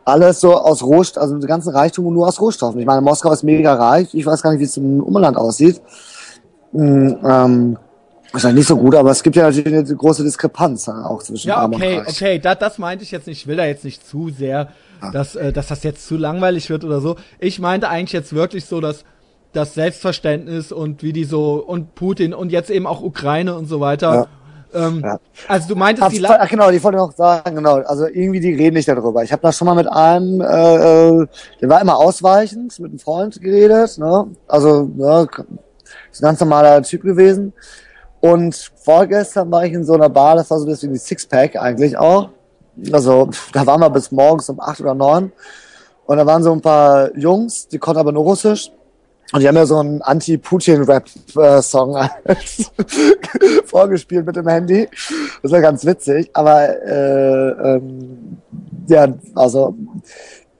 alles 0.05 0.39
so 0.39 0.55
aus 0.55 0.83
Rohstoffen, 0.83 1.21
also 1.21 1.39
den 1.39 1.47
ganzen 1.47 1.69
Reichtum 1.69 2.13
nur 2.13 2.27
aus 2.27 2.39
Rohstoffen. 2.39 2.79
Ich 2.79 2.85
meine, 2.85 3.01
Moskau 3.01 3.31
ist 3.31 3.43
mega 3.43 3.73
reich, 3.73 4.13
ich 4.13 4.25
weiß 4.25 4.41
gar 4.41 4.51
nicht, 4.51 4.59
wie 4.59 4.65
es 4.65 4.77
im 4.77 5.01
Umland 5.01 5.37
aussieht. 5.37 5.81
Hm, 6.73 7.17
ähm, 7.23 7.77
wahrscheinlich 8.31 8.59
nicht 8.59 8.67
so 8.67 8.77
gut, 8.77 8.95
aber 8.95 9.11
es 9.11 9.23
gibt 9.23 9.35
ja 9.35 9.43
natürlich 9.43 9.73
eine 9.73 9.83
große 9.83 10.23
Diskrepanz 10.23 10.87
äh, 10.87 10.91
auch 10.91 11.21
zwischen 11.21 11.47
Ja, 11.49 11.65
okay, 11.65 11.97
Reich. 11.99 12.07
okay, 12.07 12.39
da, 12.39 12.55
das 12.55 12.77
meinte 12.77 13.03
ich 13.03 13.11
jetzt 13.11 13.27
nicht. 13.27 13.41
Ich 13.41 13.47
will 13.47 13.57
da 13.57 13.65
jetzt 13.65 13.83
nicht 13.83 14.07
zu 14.07 14.29
sehr, 14.29 14.69
dass, 15.13 15.35
äh, 15.35 15.51
dass 15.51 15.67
das 15.67 15.83
jetzt 15.83 16.07
zu 16.07 16.17
langweilig 16.17 16.69
wird 16.69 16.83
oder 16.83 17.01
so. 17.01 17.17
Ich 17.39 17.59
meinte 17.59 17.89
eigentlich 17.89 18.13
jetzt 18.13 18.33
wirklich 18.33 18.65
so, 18.65 18.79
dass 18.81 19.03
das 19.53 19.73
Selbstverständnis 19.73 20.71
und 20.71 21.03
wie 21.03 21.13
die 21.13 21.25
so 21.25 21.55
und 21.55 21.95
Putin 21.95 22.33
und 22.33 22.51
jetzt 22.51 22.69
eben 22.69 22.87
auch 22.87 23.01
Ukraine 23.01 23.55
und 23.55 23.67
so 23.67 23.79
weiter. 23.79 24.27
Ähm, 24.73 25.01
Ja. 25.03 25.19
Also 25.47 25.67
du 25.67 25.75
meintest 25.75 26.07
Ach, 26.07 26.11
die 26.11 26.25
ach 26.25 26.39
La 26.39 26.45
genau, 26.45 26.69
ich 26.69 26.83
wollte 26.83 26.97
noch 26.97 27.11
sagen, 27.11 27.55
genau, 27.55 27.75
also 27.81 28.07
irgendwie 28.07 28.39
die 28.39 28.53
reden 28.53 28.75
nicht 28.75 28.87
darüber. 28.87 29.23
Ich 29.23 29.31
habe 29.31 29.41
da 29.41 29.51
schon 29.51 29.65
mal 29.65 29.75
mit 29.75 29.91
einem, 29.91 30.39
äh, 30.41 30.45
äh, 30.45 31.27
der 31.61 31.69
war 31.69 31.81
immer 31.81 31.97
ausweichend, 31.97 32.79
mit 32.79 32.91
einem 32.91 32.99
Freund 32.99 33.41
geredet, 33.41 33.97
ne? 33.97 34.27
Also, 34.47 34.89
ne, 34.95 35.27
ist 36.11 36.21
ein 36.21 36.25
ganz 36.25 36.39
normaler 36.39 36.81
Typ 36.83 37.03
gewesen. 37.03 37.53
Und 38.21 38.71
vorgestern 38.75 39.51
war 39.51 39.65
ich 39.65 39.73
in 39.73 39.83
so 39.83 39.93
einer 39.93 40.09
Bar, 40.09 40.35
das 40.35 40.49
war 40.51 40.59
so 40.59 40.65
deswegen 40.65 40.93
die 40.93 40.99
Sixpack 40.99 41.55
eigentlich 41.55 41.97
auch. 41.97 42.29
Also, 42.91 43.29
da 43.51 43.65
waren 43.65 43.81
wir 43.81 43.89
bis 43.89 44.11
morgens 44.11 44.47
um 44.49 44.59
acht 44.59 44.79
oder 44.79 44.93
neun. 44.93 45.31
Und 46.05 46.17
da 46.17 46.25
waren 46.25 46.43
so 46.43 46.51
ein 46.51 46.61
paar 46.61 47.15
Jungs, 47.17 47.67
die 47.67 47.79
konnten 47.79 47.99
aber 47.99 48.11
nur 48.11 48.23
Russisch. 48.23 48.71
Und 49.31 49.41
die 49.41 49.47
haben 49.47 49.55
ja 49.55 49.65
so 49.65 49.77
einen 49.77 50.01
Anti-Putin-Rap-Song 50.01 51.95
vorgespielt 53.65 54.25
mit 54.25 54.35
dem 54.35 54.47
Handy. 54.47 54.89
Das 55.41 55.51
war 55.51 55.61
ganz 55.61 55.85
witzig. 55.85 56.29
Aber 56.33 56.67
äh, 56.85 57.75
ähm, 57.75 58.37
ja, 58.87 59.07
also 59.35 59.75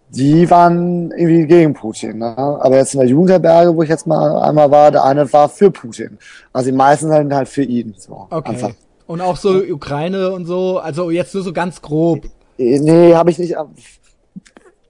die 0.10 0.50
waren 0.50 1.12
irgendwie 1.12 1.48
gegen 1.48 1.74
Putin. 1.74 2.20
Ne? 2.20 2.36
Aber 2.38 2.78
jetzt 2.78 2.94
in 2.94 3.00
der 3.02 3.10
Jugendherberge, 3.10 3.76
wo 3.76 3.84
ich 3.84 3.90
jetzt 3.90 4.08
mal 4.08 4.42
einmal 4.42 4.72
war, 4.72 4.92
der 4.92 5.04
eine 5.04 5.32
war 5.32 5.50
für 5.50 5.72
Putin. 5.72 6.18
Also 6.54 6.70
die 6.70 6.76
meisten 6.76 7.10
sind 7.10 7.34
halt 7.34 7.50
für 7.50 7.64
ihn. 7.64 7.96
So, 7.98 8.28
einfach. 8.30 8.70
Okay. 8.70 8.76
Und 9.08 9.20
auch 9.20 9.36
so 9.36 9.62
Ukraine 9.62 10.32
und 10.32 10.46
so, 10.46 10.80
also 10.80 11.12
jetzt 11.12 11.34
nur 11.34 11.44
so 11.44 11.52
ganz 11.52 11.82
grob. 11.82 12.26
Äh, 12.58 12.80
Nee, 12.80 13.16
habe 13.16 13.32
ich 13.32 13.40
nicht. 13.40 13.56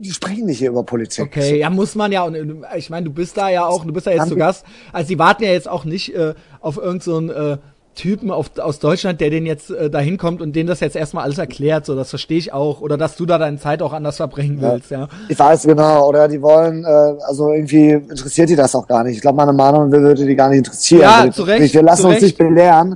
Äh, 0.01 0.03
Die 0.03 0.11
sprechen 0.11 0.45
nicht 0.45 0.59
hier 0.59 0.69
über 0.69 0.83
Politik. 0.83 1.25
Okay, 1.25 1.59
ja, 1.59 1.69
muss 1.69 1.95
man 1.95 2.11
ja. 2.11 2.23
Und 2.23 2.35
äh, 2.35 2.77
ich 2.77 2.89
meine, 2.89 3.05
du 3.05 3.13
bist 3.13 3.37
da 3.37 3.49
ja 3.49 3.65
auch, 3.65 3.85
du 3.85 3.93
bist 3.93 4.07
da 4.07 4.11
jetzt 4.11 4.27
zu 4.27 4.35
Gast. 4.35 4.65
Also 4.91 5.07
die 5.07 5.19
warten 5.19 5.43
ja 5.43 5.51
jetzt 5.51 5.69
auch 5.69 5.85
nicht 5.85 6.15
äh, 6.15 6.33
auf 6.59 6.77
irgendeinen 6.77 7.27
so 7.29 7.33
äh, 7.33 7.57
Typen 7.93 8.31
auf, 8.31 8.57
aus 8.57 8.79
Deutschland, 8.79 9.19
der 9.19 9.29
den 9.29 9.45
jetzt 9.45 9.69
äh, 9.69 9.89
dahin 9.89 10.17
kommt 10.17 10.41
und 10.41 10.55
denen 10.55 10.67
das 10.67 10.79
jetzt 10.79 10.95
erstmal 10.95 11.25
alles 11.25 11.37
erklärt. 11.37 11.85
So, 11.85 11.93
das 11.93 12.09
verstehe 12.09 12.37
ich 12.37 12.53
auch. 12.53 12.79
Oder 12.79 12.97
dass 12.97 13.17
du 13.17 13.25
da 13.25 13.37
deine 13.37 13.57
Zeit 13.57 13.81
auch 13.81 13.91
anders 13.91 14.15
verbringen 14.15 14.59
willst, 14.61 14.91
ja. 14.91 15.09
Ich 15.27 15.37
weiß 15.37 15.63
genau, 15.63 16.07
oder 16.07 16.29
die 16.29 16.41
wollen, 16.41 16.85
äh, 16.85 16.87
also 17.27 17.51
irgendwie 17.51 17.89
interessiert 17.91 18.49
die 18.49 18.55
das 18.55 18.73
auch 18.75 18.87
gar 18.87 19.03
nicht. 19.03 19.15
Ich 19.17 19.21
glaube, 19.21 19.35
meine 19.35 19.51
Meinung 19.51 19.91
würde 19.91 20.25
die 20.25 20.35
gar 20.35 20.47
nicht 20.47 20.59
interessieren. 20.59 21.01
Ja, 21.01 21.25
Wir- 21.25 21.31
zu 21.33 21.43
Recht, 21.43 21.73
Wir 21.73 21.83
lassen 21.83 22.05
uns 22.05 22.21
nicht 22.21 22.37
belehren. 22.37 22.95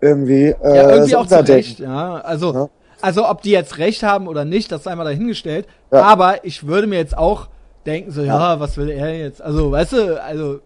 Irgendwie. 0.00 0.44
Äh, 0.46 0.56
Ja, 0.62 0.82
irgendwie 0.90 1.10
ist 1.10 1.14
auch 1.16 1.26
zu. 1.26 1.48
Recht, 1.48 1.80
ja. 1.80 2.14
Also, 2.20 2.54
Ja. 2.54 2.68
Also 3.02 3.28
ob 3.28 3.42
die 3.42 3.50
jetzt 3.50 3.78
recht 3.78 4.02
haben 4.02 4.28
oder 4.28 4.44
nicht, 4.44 4.70
das 4.72 4.84
sei 4.84 4.94
mal 4.94 5.04
dahingestellt. 5.04 5.66
Ja. 5.92 6.02
Aber 6.02 6.44
ich 6.44 6.66
würde 6.66 6.86
mir 6.86 6.98
jetzt 6.98 7.16
auch 7.16 7.48
denken, 7.86 8.10
so, 8.10 8.22
ja, 8.22 8.60
was 8.60 8.76
will 8.76 8.90
er 8.90 9.16
jetzt? 9.16 9.40
Also, 9.42 9.70
weißt 9.70 9.92
du, 9.92 10.22
also, 10.22 10.60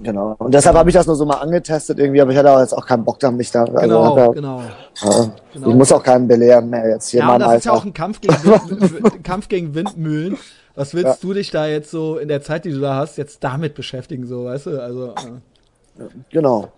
Genau. 0.00 0.34
Und 0.38 0.52
deshalb 0.52 0.76
habe 0.76 0.90
ich 0.90 0.94
das 0.94 1.06
nur 1.06 1.14
so 1.14 1.24
mal 1.24 1.36
angetestet 1.36 1.98
irgendwie, 2.00 2.20
aber 2.20 2.32
ich 2.32 2.36
hatte 2.36 2.50
auch 2.50 2.58
jetzt 2.58 2.76
auch 2.76 2.84
keinen 2.84 3.04
Bock 3.04 3.20
da 3.20 3.30
mich 3.30 3.50
da. 3.52 3.60
Also, 3.64 3.78
genau, 3.80 4.04
hab 4.04 4.16
ja, 4.16 4.26
genau. 4.32 4.60
ja, 4.60 5.30
genau. 5.52 5.68
Ich 5.68 5.74
muss 5.76 5.92
auch 5.92 6.02
keinen 6.02 6.26
belehren 6.26 6.68
mehr 6.68 6.88
jetzt 6.88 7.10
hier 7.10 7.20
Ja, 7.20 7.34
und 7.34 7.40
das 7.40 7.54
ist 7.58 7.64
ja 7.64 7.72
Alter. 7.72 7.80
auch 7.80 7.86
ein 7.86 7.94
Kampf 7.94 8.20
gegen, 8.20 8.34
Wind, 8.44 9.24
Kampf 9.24 9.48
gegen 9.48 9.74
Windmühlen. 9.74 10.36
Was 10.74 10.94
willst 10.94 11.06
Ja. 11.06 11.16
du 11.20 11.32
dich 11.32 11.50
da 11.52 11.66
jetzt 11.68 11.92
so 11.92 12.18
in 12.18 12.26
der 12.26 12.42
Zeit, 12.42 12.64
die 12.64 12.72
du 12.72 12.80
da 12.80 12.96
hast, 12.96 13.16
jetzt 13.18 13.44
damit 13.44 13.74
beschäftigen, 13.76 14.26
so, 14.26 14.46
weißt 14.46 14.66
du? 14.66 14.82
Also, 14.82 15.10
äh, 15.10 16.02
Genau. 16.30 16.72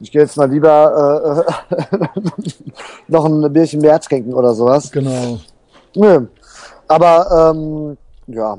Ich 0.00 0.12
gehe 0.12 0.22
jetzt 0.22 0.36
mal 0.36 0.48
lieber 0.50 1.44
äh, 1.46 1.86
noch 3.08 3.24
ein 3.24 3.52
Bierchen 3.52 3.80
mehr 3.80 3.98
trinken 4.00 4.32
oder 4.34 4.54
sowas. 4.54 4.90
genau. 4.92 5.38
Nö. 5.94 6.26
Aber 6.86 7.52
ähm, 7.54 7.96
ja, 8.28 8.58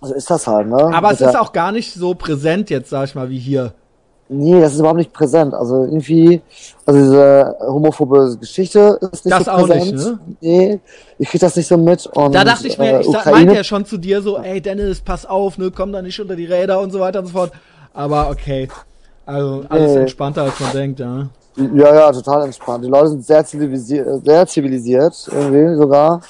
also 0.00 0.14
ist 0.14 0.30
das 0.30 0.46
halt, 0.46 0.68
ne? 0.68 0.76
Aber 0.94 1.12
es 1.12 1.20
Mit 1.20 1.28
ist 1.28 1.32
der- 1.34 1.42
auch 1.42 1.52
gar 1.52 1.72
nicht 1.72 1.92
so 1.94 2.14
präsent 2.14 2.70
jetzt, 2.70 2.90
sag 2.90 3.04
ich 3.08 3.14
mal, 3.14 3.28
wie 3.30 3.38
hier. 3.38 3.72
Nee, 4.28 4.60
das 4.60 4.72
ist 4.72 4.80
überhaupt 4.80 4.98
nicht 4.98 5.12
präsent. 5.12 5.54
Also 5.54 5.84
irgendwie, 5.84 6.40
also 6.84 6.98
diese 6.98 7.56
homophobe 7.60 8.36
Geschichte 8.40 8.98
ist 9.12 9.24
nicht 9.24 9.36
Das 9.36 9.44
so 9.44 9.50
auch 9.52 9.66
präsent. 9.68 9.92
nicht, 9.92 10.04
ne? 10.04 10.18
Nee, 10.40 10.80
ich 11.18 11.28
krieg 11.28 11.40
das 11.40 11.54
nicht 11.54 11.68
so 11.68 11.76
mit. 11.76 12.06
Und, 12.06 12.34
Da 12.34 12.42
dachte 12.42 12.66
ich 12.66 12.76
mir, 12.76 12.94
äh, 12.96 13.00
ich 13.02 13.06
Ukraine, 13.08 13.36
meinte 13.36 13.54
ja 13.54 13.62
schon 13.62 13.84
zu 13.84 13.98
dir 13.98 14.22
so, 14.22 14.38
ey 14.38 14.60
Dennis, 14.60 15.00
pass 15.00 15.26
auf, 15.26 15.58
ne, 15.58 15.70
komm 15.70 15.92
da 15.92 16.02
nicht 16.02 16.18
unter 16.20 16.34
die 16.34 16.46
Räder 16.46 16.80
und 16.80 16.90
so 16.90 16.98
weiter 16.98 17.20
und 17.20 17.26
so 17.26 17.32
fort. 17.32 17.52
Aber 17.94 18.28
okay. 18.30 18.68
Also 19.26 19.64
alles 19.68 19.92
Nee. 19.92 20.00
entspannter 20.02 20.42
als 20.44 20.60
man 20.60 20.72
denkt, 20.72 21.00
ja. 21.00 21.26
Ja, 21.56 21.94
ja, 21.94 22.12
total 22.12 22.44
entspannt. 22.44 22.84
Die 22.84 22.88
Leute 22.88 23.08
sind 23.08 23.24
sehr 23.24 23.44
zivilisiert, 23.44 24.24
sehr 24.24 24.46
zivilisiert 24.46 25.28
irgendwie 25.32 25.76
sogar 25.76 26.20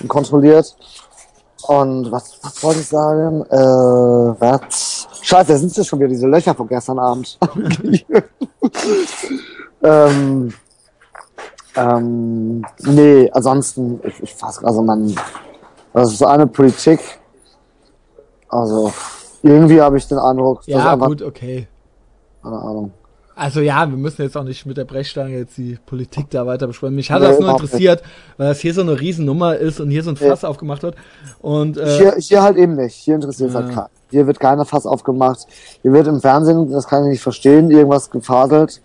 und 0.00 0.08
kontrolliert. 0.08 0.74
Und 1.68 2.10
was, 2.10 2.38
was 2.42 2.62
wollte 2.62 2.80
ich 2.80 2.88
sagen? 2.88 3.42
Äh, 3.50 3.56
was? 3.56 5.06
Scheiße, 5.20 5.52
da 5.52 5.58
sind 5.58 5.76
ja 5.76 5.84
schon 5.84 5.98
wieder 6.00 6.08
diese 6.08 6.26
Löcher 6.26 6.54
von 6.54 6.66
gestern 6.66 6.98
Abend. 6.98 7.38
ähm, 9.82 10.52
ähm, 11.76 12.64
nee, 12.80 13.30
ansonsten, 13.32 14.00
ich, 14.04 14.22
ich 14.22 14.34
fass, 14.34 14.62
also 14.64 14.82
man, 14.82 15.14
das 15.92 16.12
ist 16.12 16.18
so 16.18 16.26
eine 16.26 16.46
Politik. 16.46 17.00
Also, 18.48 18.92
irgendwie 19.42 19.80
habe 19.80 19.98
ich 19.98 20.06
den 20.08 20.18
Eindruck, 20.18 20.58
dass 20.60 20.66
Ja, 20.66 20.92
einfach, 20.92 21.06
gut, 21.06 21.22
okay. 21.22 21.68
Keine 22.42 22.58
Ahnung. 22.58 22.92
Also 23.34 23.60
ja, 23.60 23.88
wir 23.88 23.96
müssen 23.96 24.22
jetzt 24.22 24.36
auch 24.36 24.44
nicht 24.44 24.66
mit 24.66 24.76
der 24.76 24.84
Brechstange 24.84 25.38
jetzt 25.38 25.56
die 25.56 25.78
Politik 25.86 26.28
da 26.30 26.46
weiter 26.46 26.66
besprechen. 26.66 26.94
Mich 26.94 27.10
hat 27.10 27.22
nee, 27.22 27.28
das 27.28 27.40
nur 27.40 27.50
interessiert, 27.50 28.02
weil 28.36 28.48
das 28.48 28.60
hier 28.60 28.74
so 28.74 28.82
eine 28.82 29.00
Riesennummer 29.00 29.56
ist 29.56 29.80
und 29.80 29.90
hier 29.90 30.02
so 30.02 30.10
ein 30.10 30.16
Fass 30.16 30.42
nee. 30.42 30.48
aufgemacht 30.48 30.82
wird. 30.82 30.96
Und, 31.40 31.78
äh, 31.78 31.96
hier, 31.96 32.14
hier 32.18 32.42
halt 32.42 32.58
eben 32.58 32.76
nicht. 32.76 32.94
Hier 32.94 33.14
interessiert 33.14 33.50
es 33.50 33.56
halt 33.56 33.72
keinen. 33.72 33.88
Hier 34.10 34.26
wird 34.26 34.38
keiner 34.38 34.66
Fass 34.66 34.84
aufgemacht. 34.84 35.46
Hier 35.80 35.92
wird 35.92 36.06
im 36.06 36.20
Fernsehen, 36.20 36.70
das 36.70 36.86
kann 36.86 37.04
ich 37.04 37.10
nicht 37.10 37.22
verstehen, 37.22 37.70
irgendwas 37.70 38.10
gefaselt. 38.10 38.82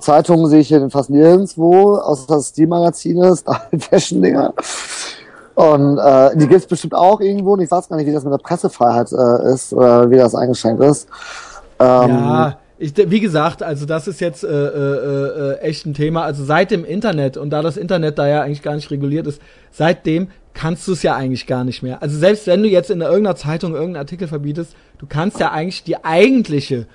Zeitungen 0.00 0.48
sehe 0.48 0.60
ich 0.60 0.68
hier 0.68 0.88
fast 0.88 1.10
nirgendwo, 1.10 1.96
außer 1.96 2.24
das 2.28 2.48
Stilmagazine, 2.48 3.36
Fashion-Dinger. 3.78 4.54
Und 5.54 5.98
äh, 5.98 6.36
die 6.36 6.48
gibt's 6.48 6.66
bestimmt 6.66 6.94
auch 6.94 7.20
irgendwo. 7.20 7.52
Und 7.52 7.60
ich 7.60 7.70
weiß 7.70 7.90
gar 7.90 7.96
nicht, 7.96 8.06
wie 8.06 8.12
das 8.12 8.24
mit 8.24 8.32
der 8.32 8.38
Pressefreiheit 8.38 9.12
äh, 9.12 9.52
ist 9.52 9.74
oder 9.74 10.10
wie 10.10 10.16
das 10.16 10.34
eingeschränkt 10.34 10.82
ist. 10.82 11.06
Ähm, 11.78 12.08
ja, 12.08 12.56
ich, 12.82 12.92
wie 12.96 13.20
gesagt, 13.20 13.62
also 13.62 13.86
das 13.86 14.08
ist 14.08 14.20
jetzt 14.20 14.42
äh, 14.42 14.48
äh, 14.48 15.52
äh, 15.52 15.58
echt 15.58 15.86
ein 15.86 15.94
Thema. 15.94 16.24
Also 16.24 16.44
seit 16.44 16.72
dem 16.72 16.84
Internet 16.84 17.36
und 17.36 17.50
da 17.50 17.62
das 17.62 17.76
Internet 17.76 18.18
da 18.18 18.26
ja 18.26 18.42
eigentlich 18.42 18.62
gar 18.62 18.74
nicht 18.74 18.90
reguliert 18.90 19.26
ist, 19.28 19.40
seitdem 19.70 20.28
kannst 20.52 20.88
du 20.88 20.92
es 20.92 21.02
ja 21.04 21.14
eigentlich 21.14 21.46
gar 21.46 21.62
nicht 21.62 21.82
mehr. 21.82 22.02
Also 22.02 22.18
selbst 22.18 22.48
wenn 22.48 22.62
du 22.62 22.68
jetzt 22.68 22.90
in 22.90 23.00
irgendeiner 23.00 23.36
Zeitung 23.36 23.72
irgendeinen 23.72 24.02
Artikel 24.02 24.26
verbietest, 24.26 24.74
du 24.98 25.06
kannst 25.06 25.38
ja 25.38 25.52
eigentlich 25.52 25.84
die 25.84 26.04
eigentliche, 26.04 26.86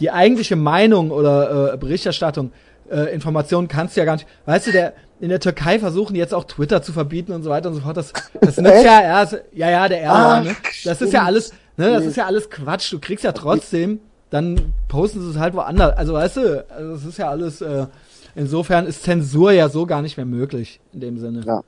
die 0.00 0.10
eigentliche 0.10 0.56
Meinung 0.56 1.10
oder 1.10 1.74
äh, 1.74 1.76
Berichterstattung, 1.76 2.50
äh, 2.90 3.14
Informationen 3.14 3.68
kannst 3.68 3.96
du 3.96 4.00
ja 4.00 4.06
gar 4.06 4.14
nicht. 4.14 4.26
Weißt 4.46 4.68
du, 4.68 4.72
der 4.72 4.94
in 5.20 5.28
der 5.28 5.40
Türkei 5.40 5.78
versuchen 5.78 6.16
jetzt 6.16 6.32
auch 6.32 6.44
Twitter 6.44 6.82
zu 6.82 6.92
verbieten 6.92 7.32
und 7.32 7.42
so 7.42 7.50
weiter 7.50 7.68
und 7.68 7.74
so 7.74 7.82
fort. 7.82 7.98
Das, 7.98 8.14
das 8.40 8.56
nützt 8.56 8.84
ja 8.84 9.02
erst, 9.02 9.36
ja, 9.52 9.70
ja, 9.70 9.88
der 9.88 10.02
Erdogan, 10.02 10.44
ne? 10.44 10.56
Das 10.84 11.02
ist 11.02 11.12
ja 11.12 11.22
alles, 11.22 11.52
ne, 11.76 11.92
das 11.92 12.06
ist 12.06 12.16
ja 12.16 12.24
alles 12.24 12.48
Quatsch. 12.48 12.92
Du 12.92 12.98
kriegst 12.98 13.24
ja 13.24 13.32
trotzdem, 13.32 14.00
dann 14.34 14.74
posten 14.88 15.20
sie 15.22 15.30
es 15.30 15.38
halt 15.38 15.54
woanders. 15.54 15.96
Also 15.96 16.14
weißt 16.14 16.36
du, 16.38 16.64
also 16.68 16.92
das 16.94 17.04
ist 17.04 17.18
ja 17.18 17.28
alles, 17.28 17.60
äh, 17.60 17.86
insofern 18.34 18.84
ist 18.86 19.04
Zensur 19.04 19.52
ja 19.52 19.68
so 19.68 19.86
gar 19.86 20.02
nicht 20.02 20.16
mehr 20.16 20.26
möglich, 20.26 20.80
in 20.92 21.00
dem 21.00 21.18
Sinne. 21.18 21.42
Ja. 21.46 21.60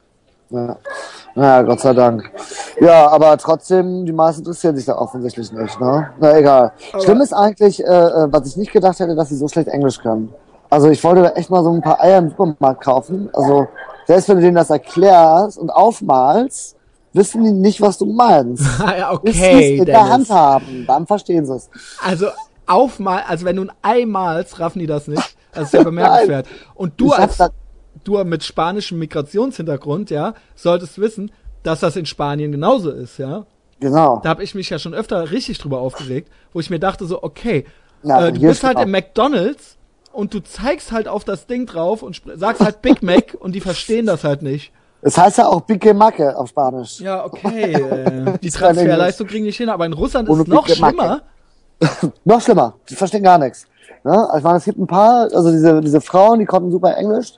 Ja. 0.50 0.76
Naja, 1.36 1.62
Gott 1.62 1.80
sei 1.80 1.92
Dank. 1.92 2.28
Ja, 2.80 3.08
aber 3.08 3.36
trotzdem, 3.38 4.04
die 4.04 4.12
meisten 4.12 4.40
interessieren 4.40 4.76
sich 4.76 4.84
da 4.84 4.96
offensichtlich 4.96 5.52
nicht, 5.52 5.80
ne? 5.80 6.10
Na 6.18 6.36
egal. 6.36 6.72
Aber 6.92 7.02
Schlimm 7.02 7.20
ist 7.20 7.32
eigentlich, 7.32 7.84
äh, 7.84 7.86
äh, 7.86 8.32
was 8.32 8.48
ich 8.48 8.56
nicht 8.56 8.72
gedacht 8.72 8.98
hätte, 8.98 9.14
dass 9.14 9.28
sie 9.28 9.36
so 9.36 9.46
schlecht 9.46 9.68
Englisch 9.68 10.00
können. 10.00 10.32
Also 10.68 10.88
ich 10.88 11.02
wollte 11.04 11.22
da 11.22 11.30
echt 11.30 11.50
mal 11.50 11.62
so 11.62 11.72
ein 11.72 11.82
paar 11.82 12.00
Eier 12.00 12.18
im 12.18 12.30
Supermarkt 12.30 12.82
kaufen. 12.82 13.28
Also 13.32 13.68
selbst 14.06 14.28
wenn 14.28 14.36
du 14.36 14.42
denen 14.42 14.56
das 14.56 14.70
erklärst 14.70 15.58
und 15.58 15.70
aufmalst, 15.70 16.76
wissen 17.12 17.44
die 17.44 17.52
nicht, 17.52 17.80
was 17.80 17.98
du 17.98 18.06
meinst. 18.06 18.64
ja, 18.98 19.12
okay. 19.12 19.24
Bis 19.24 19.36
in 19.36 19.50
Dennis. 19.50 19.84
der 19.86 20.08
Hand 20.08 20.30
haben, 20.30 20.84
dann 20.86 21.06
verstehen 21.06 21.46
sie 21.46 21.54
es. 21.54 21.70
Also 22.04 22.26
aufmal, 22.66 23.24
also 23.26 23.44
wenn 23.44 23.56
du 23.56 23.62
ein 23.62 23.72
Ei 23.82 24.06
malst, 24.06 24.60
raffen 24.60 24.78
die 24.78 24.86
das 24.86 25.08
nicht. 25.08 25.36
Das 25.52 25.64
ist 25.64 25.74
ja 25.74 25.82
bemerkenswert. 25.84 26.46
Und 26.74 27.00
du 27.00 27.12
als 27.12 27.38
du 28.04 28.22
mit 28.24 28.44
spanischem 28.44 28.98
Migrationshintergrund, 28.98 30.10
ja, 30.10 30.34
solltest 30.54 30.98
wissen, 30.98 31.30
dass 31.62 31.80
das 31.80 31.96
in 31.96 32.06
Spanien 32.06 32.52
genauso 32.52 32.90
ist, 32.90 33.18
ja. 33.18 33.46
Genau. 33.80 34.20
Da 34.22 34.30
habe 34.30 34.42
ich 34.42 34.54
mich 34.54 34.70
ja 34.70 34.78
schon 34.78 34.94
öfter 34.94 35.30
richtig 35.30 35.58
drüber 35.58 35.80
aufgeregt, 35.80 36.30
wo 36.52 36.60
ich 36.60 36.70
mir 36.70 36.78
dachte 36.78 37.04
so, 37.06 37.22
okay, 37.22 37.66
ja, 38.02 38.26
äh, 38.26 38.32
du 38.32 38.40
bist 38.40 38.64
halt 38.64 38.78
im 38.78 38.90
McDonald's 38.90 39.76
und 40.12 40.32
du 40.32 40.40
zeigst 40.40 40.92
halt 40.92 41.08
auf 41.08 41.24
das 41.24 41.46
Ding 41.46 41.66
drauf 41.66 42.02
und 42.02 42.22
sagst 42.36 42.62
halt 42.62 42.80
Big 42.82 43.02
Mac 43.02 43.36
und 43.38 43.52
die 43.54 43.60
verstehen 43.60 44.06
das 44.06 44.24
halt 44.24 44.42
nicht. 44.42 44.72
Das 45.02 45.18
heißt 45.18 45.38
ja 45.38 45.48
auch 45.48 45.60
Big 45.62 45.94
Macke 45.94 46.36
auf 46.36 46.48
Spanisch. 46.48 47.00
Ja, 47.00 47.24
okay. 47.24 47.74
Äh, 47.96 48.38
die 48.42 48.50
Transferleistung 48.50 49.26
kriegen 49.26 49.44
nicht 49.44 49.56
hin, 49.56 49.68
aber 49.68 49.86
in 49.86 49.92
Russland 49.92 50.28
ist 50.28 50.38
es 50.38 50.46
noch 50.46 50.66
schlimmer. 50.66 51.22
noch 52.24 52.40
schlimmer. 52.40 52.74
Die 52.88 52.94
verstehen 52.94 53.22
gar 53.22 53.38
nichts. 53.38 53.66
Ja, 54.04 54.36
ich 54.36 54.42
meine, 54.42 54.58
es 54.58 54.64
gibt 54.64 54.78
ein 54.78 54.86
paar, 54.86 55.28
also 55.34 55.50
diese, 55.50 55.80
diese 55.80 56.00
Frauen, 56.00 56.38
die 56.38 56.46
konnten 56.46 56.70
super 56.70 56.96
Englisch 56.96 57.34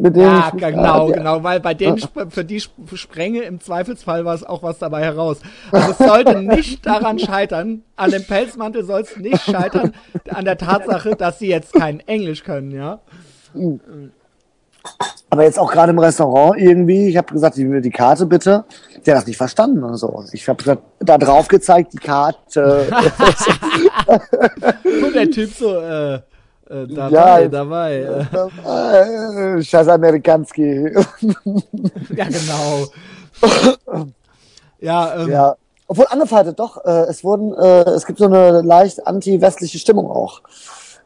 mit 0.00 0.16
denen 0.16 0.26
ja, 0.26 0.50
ich, 0.54 0.60
genau, 0.60 1.10
äh, 1.10 1.12
genau, 1.12 1.42
weil 1.42 1.60
bei 1.60 1.74
denen, 1.74 1.98
für 2.30 2.44
die 2.44 2.60
Sprenge 2.60 3.42
im 3.42 3.60
Zweifelsfall 3.60 4.24
war 4.24 4.34
es 4.34 4.44
auch 4.44 4.62
was 4.62 4.78
dabei 4.78 5.02
heraus. 5.02 5.38
Also 5.70 5.92
es 5.92 5.98
sollte 5.98 6.40
nicht 6.42 6.86
daran 6.86 7.18
scheitern, 7.18 7.82
an 7.96 8.10
dem 8.10 8.24
Pelzmantel 8.24 8.84
soll 8.84 9.02
es 9.02 9.16
nicht 9.18 9.42
scheitern, 9.42 9.92
an 10.30 10.44
der 10.46 10.56
Tatsache, 10.56 11.16
dass 11.16 11.38
sie 11.38 11.48
jetzt 11.48 11.74
kein 11.74 12.00
Englisch 12.00 12.44
können, 12.44 12.70
ja. 12.70 13.00
Aber 15.32 15.44
jetzt 15.44 15.58
auch 15.60 15.70
gerade 15.70 15.90
im 15.90 15.98
Restaurant 15.98 16.60
irgendwie, 16.60 17.08
ich 17.08 17.16
habe 17.16 17.32
gesagt, 17.32 17.56
die, 17.56 17.80
die 17.80 17.90
Karte 17.90 18.26
bitte. 18.26 18.64
Der 19.06 19.14
hat 19.14 19.22
das 19.22 19.26
nicht 19.28 19.36
verstanden 19.36 19.84
und 19.84 19.96
so. 19.96 20.24
Ich 20.32 20.48
habe 20.48 20.78
da 20.98 21.18
drauf 21.18 21.46
gezeigt, 21.46 21.92
die 21.92 21.98
Karte. 21.98 22.88
und 24.84 25.14
der 25.14 25.30
Typ 25.30 25.54
so, 25.54 25.78
äh, 25.78 26.14
äh, 26.14 26.86
dabei, 26.88 27.42
ja, 27.42 27.48
dabei. 27.48 28.26
dabei. 28.32 29.62
Scheiß 29.62 29.88
Amerikanski. 29.88 30.94
ja, 32.16 32.24
genau. 32.24 32.86
ja, 34.80 35.22
ähm, 35.22 35.30
ja. 35.30 35.56
Obwohl 35.86 36.06
angefaltet, 36.10 36.58
doch, 36.58 36.84
äh, 36.84 37.06
es 37.08 37.24
wurden, 37.24 37.52
äh, 37.54 37.90
es 37.90 38.06
gibt 38.06 38.18
so 38.18 38.26
eine 38.26 38.62
leicht 38.62 39.06
anti-westliche 39.06 39.78
Stimmung 39.78 40.10
auch. 40.10 40.42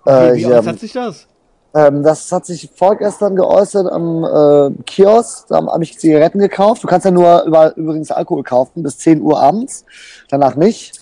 Okay, 0.05 0.29
äh, 0.29 0.35
wie 0.35 0.45
hier. 0.45 0.65
hat 0.65 0.79
sich 0.79 0.93
das? 0.93 1.27
Ähm, 1.75 2.03
das 2.03 2.31
hat 2.31 2.47
sich 2.47 2.71
vorgestern 2.75 3.37
geäußert 3.37 3.91
am 3.91 4.25
äh, 4.25 4.83
Kiosk. 4.85 5.49
Da 5.49 5.57
habe 5.67 5.83
ich 5.83 5.99
Zigaretten 5.99 6.39
gekauft. 6.39 6.85
Du 6.85 6.87
kannst 6.87 7.05
ja 7.05 7.11
nur 7.11 7.43
über, 7.45 7.77
übrigens 7.77 8.11
Alkohol 8.11 8.43
kaufen 8.43 8.83
bis 8.83 8.99
10 8.99 9.21
Uhr 9.21 9.41
abends. 9.41 9.85
Danach 10.29 10.55
nicht 10.55 10.93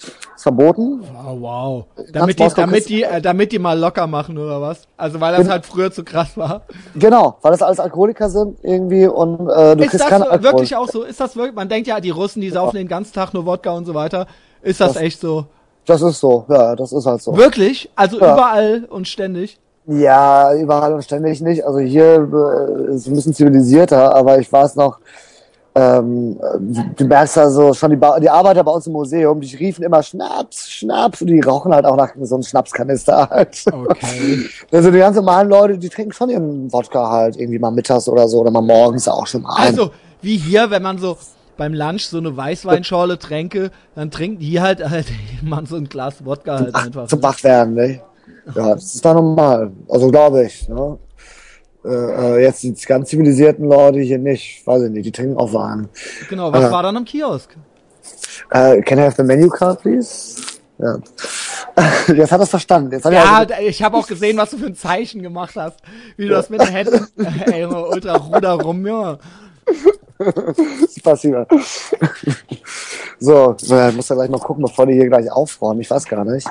ist 0.42 0.42
verboten. 0.42 1.02
Oh, 1.14 1.40
wow. 1.40 1.84
Damit 2.12 2.38
die, 2.38 2.48
damit, 2.56 2.88
die, 2.88 3.02
äh, 3.04 3.20
damit 3.20 3.52
die 3.52 3.58
mal 3.58 3.78
locker 3.78 4.06
machen 4.06 4.36
oder 4.36 4.60
was? 4.60 4.88
Also 4.96 5.20
weil 5.20 5.36
das 5.36 5.48
halt 5.48 5.64
früher 5.64 5.92
zu 5.92 6.04
krass 6.04 6.36
war. 6.36 6.62
Genau, 6.94 7.36
weil 7.42 7.52
das 7.52 7.62
alles 7.62 7.78
Alkoholiker 7.78 8.28
sind 8.28 8.58
irgendwie 8.62 9.06
und 9.06 9.48
äh, 9.48 9.76
du 9.76 9.84
ist 9.84 9.90
kriegst 9.90 10.00
das 10.00 10.12
Alkohol. 10.12 10.42
wirklich 10.42 10.76
auch 10.76 10.88
so? 10.88 11.04
Ist 11.04 11.20
das 11.20 11.36
wirklich? 11.36 11.54
Man 11.54 11.68
denkt 11.68 11.86
ja, 11.86 12.00
die 12.00 12.10
Russen, 12.10 12.40
die 12.40 12.50
saufen 12.50 12.76
ja. 12.76 12.82
den 12.82 12.88
ganzen 12.88 13.12
Tag 13.12 13.32
nur 13.34 13.46
Wodka 13.46 13.70
und 13.70 13.84
so 13.84 13.94
weiter. 13.94 14.26
Ist 14.62 14.80
das, 14.80 14.94
das 14.94 15.02
echt 15.02 15.20
so? 15.20 15.46
Das 15.86 16.02
ist 16.02 16.20
so, 16.20 16.44
ja, 16.48 16.76
das 16.76 16.92
ist 16.92 17.06
halt 17.06 17.22
so. 17.22 17.36
Wirklich? 17.36 17.90
Also 17.94 18.18
ja. 18.20 18.34
überall 18.34 18.86
und 18.90 19.08
ständig? 19.08 19.58
Ja, 19.87 20.55
überall 20.55 20.95
und 20.95 21.03
ständig 21.03 21.41
nicht. 21.41 21.64
Also 21.66 21.80
hier 21.80 22.28
äh, 22.33 22.95
ist 22.95 23.07
ein 23.09 23.14
bisschen 23.14 23.35
zivilisierter, 23.35 24.14
aber 24.14 24.39
ich 24.39 24.53
weiß 24.53 24.76
noch, 24.76 24.99
ähm, 25.74 26.39
du 26.97 27.05
merkst 27.07 27.39
also 27.39 27.72
schon 27.72 27.91
die, 27.91 27.97
ba 27.97 28.20
die 28.20 28.28
Arbeiter 28.28 28.62
bei 28.62 28.72
uns 28.72 28.87
im 28.87 28.93
Museum, 28.93 29.41
die 29.41 29.57
riefen 29.57 29.83
immer 29.83 30.03
Schnaps, 30.03 30.70
Schnaps 30.70 31.22
und 31.22 31.28
die 31.28 31.41
rauchen 31.41 31.72
halt 31.74 31.87
auch 31.87 31.97
nach 31.97 32.11
so 32.20 32.35
einem 32.35 32.45
Schnapskanister 32.45 33.30
halt. 33.30 33.64
Okay. 33.66 34.45
Also 34.70 34.91
die 34.91 34.99
ganz 34.99 35.16
normalen 35.16 35.49
Leute, 35.49 35.78
die 35.78 35.89
trinken 35.89 36.12
schon 36.12 36.28
ihren 36.28 36.72
Wodka 36.72 37.11
halt 37.11 37.37
irgendwie 37.37 37.59
mal 37.59 37.70
mittags 37.70 38.07
oder 38.09 38.28
so 38.28 38.41
oder 38.41 38.51
mal 38.51 38.61
morgens 38.61 39.09
auch 39.09 39.26
schon 39.26 39.43
mal. 39.43 39.57
Also 39.57 39.91
wie 40.20 40.37
hier, 40.37 40.70
wenn 40.70 40.83
man 40.83 40.99
so 40.99 41.16
beim 41.57 41.72
Lunch 41.72 42.07
so 42.07 42.18
eine 42.18 42.37
Weißweinschorle 42.37 43.18
tränke, 43.18 43.70
dann 43.95 44.11
trinken 44.11 44.41
die 44.41 44.61
halt 44.61 44.89
halt 44.91 45.07
man 45.43 45.64
so 45.64 45.76
ein 45.76 45.89
Glas 45.89 46.24
Wodka 46.24 46.59
halt 46.59 46.70
Ach, 46.74 46.85
einfach. 46.85 47.07
Zum? 47.07 47.22
Wachwerden, 47.22 47.74
ne? 47.74 48.01
Ja, 48.55 48.74
das 48.74 48.95
ist 48.95 49.05
da 49.05 49.14
normal. 49.14 49.72
Also 49.88 50.09
glaube 50.09 50.45
ich. 50.45 50.68
Ne? 50.68 50.99
Äh, 51.84 51.88
äh, 51.88 52.43
jetzt 52.43 52.62
die 52.62 52.74
ganz 52.86 53.09
zivilisierten 53.09 53.68
Leute 53.68 54.01
hier 54.01 54.18
nicht, 54.18 54.64
weiß 54.66 54.82
ich 54.84 54.90
nicht, 54.90 55.07
die 55.07 55.12
trinken 55.12 55.36
auch 55.36 55.53
Wein. 55.53 55.88
Genau, 56.28 56.53
was 56.53 56.64
äh, 56.64 56.70
war 56.70 56.82
dann 56.82 56.97
am 56.97 57.05
Kiosk? 57.05 57.57
Uh, 58.55 58.80
can 58.82 58.99
I 58.99 59.03
have 59.03 59.16
the 59.16 59.22
menu 59.22 59.49
card, 59.49 59.80
please? 59.80 60.40
Ja. 60.78 60.99
Jetzt 62.14 62.32
hat 62.32 62.40
er 62.40 62.47
verstanden. 62.47 62.93
Jetzt 62.93 63.05
hat 63.05 63.12
ja, 63.12 63.43
er 63.43 63.62
ich 63.62 63.82
habe 63.82 63.97
auch 63.97 64.07
gesehen, 64.07 64.36
was 64.36 64.51
du 64.51 64.59
für 64.59 64.66
ein 64.66 64.76
Zeichen 64.76 65.22
gemacht 65.22 65.57
hast. 65.57 65.78
Wie 66.16 66.24
du 66.26 66.30
das 66.30 66.51
mit 66.51 66.61
den 66.61 66.68
Händen, 66.68 67.07
ey, 67.51 67.64
ultra 67.64 68.16
ruder 68.16 68.53
rum, 68.53 68.86
ja. 68.86 69.18
Passiver. 71.03 71.47
so, 73.18 73.57
so, 73.59 73.88
ich 73.88 73.95
muss 73.95 74.09
ja 74.09 74.16
gleich 74.16 74.28
mal 74.30 74.38
gucken, 74.38 74.62
bevor 74.62 74.86
die 74.86 74.95
hier 74.95 75.09
gleich 75.09 75.30
aufräumen. 75.30 75.80
Ich 75.80 75.90
weiß 75.90 76.05
gar 76.05 76.24
nicht. 76.24 76.49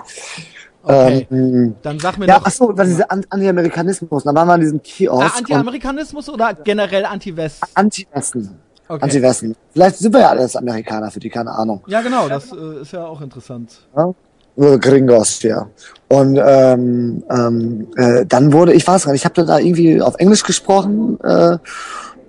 Okay. 0.83 1.27
Ähm, 1.29 1.75
Dann 1.81 1.99
sag 1.99 2.17
mir 2.17 2.27
ja, 2.27 2.37
noch. 2.37 2.45
Achso, 2.45 2.71
was 2.75 2.87
diese 2.87 3.09
Anti-Amerikanismus. 3.09 4.23
Dann 4.23 4.35
waren 4.35 4.47
wir 4.47 4.53
an 4.53 4.61
diesem 4.61 4.81
Kiosk. 4.81 5.23
Ah, 5.23 5.37
Anti-Amerikanismus 5.37 6.29
oder 6.29 6.53
generell 6.53 7.05
Anti-West? 7.05 7.63
Anti-Westen. 7.73 8.49
Okay. 8.87 9.03
Anti-Westen. 9.03 9.55
Vielleicht 9.71 9.97
sind 9.97 10.13
wir 10.13 10.21
ja 10.21 10.29
alles 10.29 10.55
Amerikaner 10.55 11.11
für 11.11 11.19
die, 11.19 11.29
keine 11.29 11.51
Ahnung. 11.51 11.81
Ja, 11.87 12.01
genau, 12.01 12.27
das 12.27 12.51
äh, 12.51 12.81
ist 12.81 12.91
ja 12.91 13.05
auch 13.05 13.21
interessant. 13.21 13.79
Ja? 13.95 14.13
Gringos, 14.57 15.41
ja. 15.43 15.67
Und 16.09 16.37
ähm, 16.43 17.23
ähm, 17.29 17.87
äh, 17.95 18.25
dann 18.25 18.51
wurde, 18.51 18.73
ich 18.73 18.85
weiß 18.85 19.05
gar 19.05 19.13
nicht, 19.13 19.21
ich 19.21 19.25
habe 19.25 19.45
da 19.45 19.59
irgendwie 19.59 20.01
auf 20.01 20.15
Englisch 20.15 20.43
gesprochen 20.43 21.17
äh, 21.23 21.57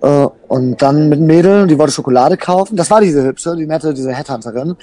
äh, 0.01 0.27
und 0.47 0.81
dann 0.81 1.09
mit 1.09 1.19
Mädel, 1.19 1.67
die 1.67 1.77
wollte 1.77 1.91
Schokolade 1.91 2.37
kaufen. 2.37 2.77
Das 2.77 2.89
war 2.89 3.01
diese 3.01 3.23
hübsche, 3.23 3.55
die 3.55 3.67
nette, 3.67 3.93
diese 3.93 4.13
Headhunterin. 4.13 4.75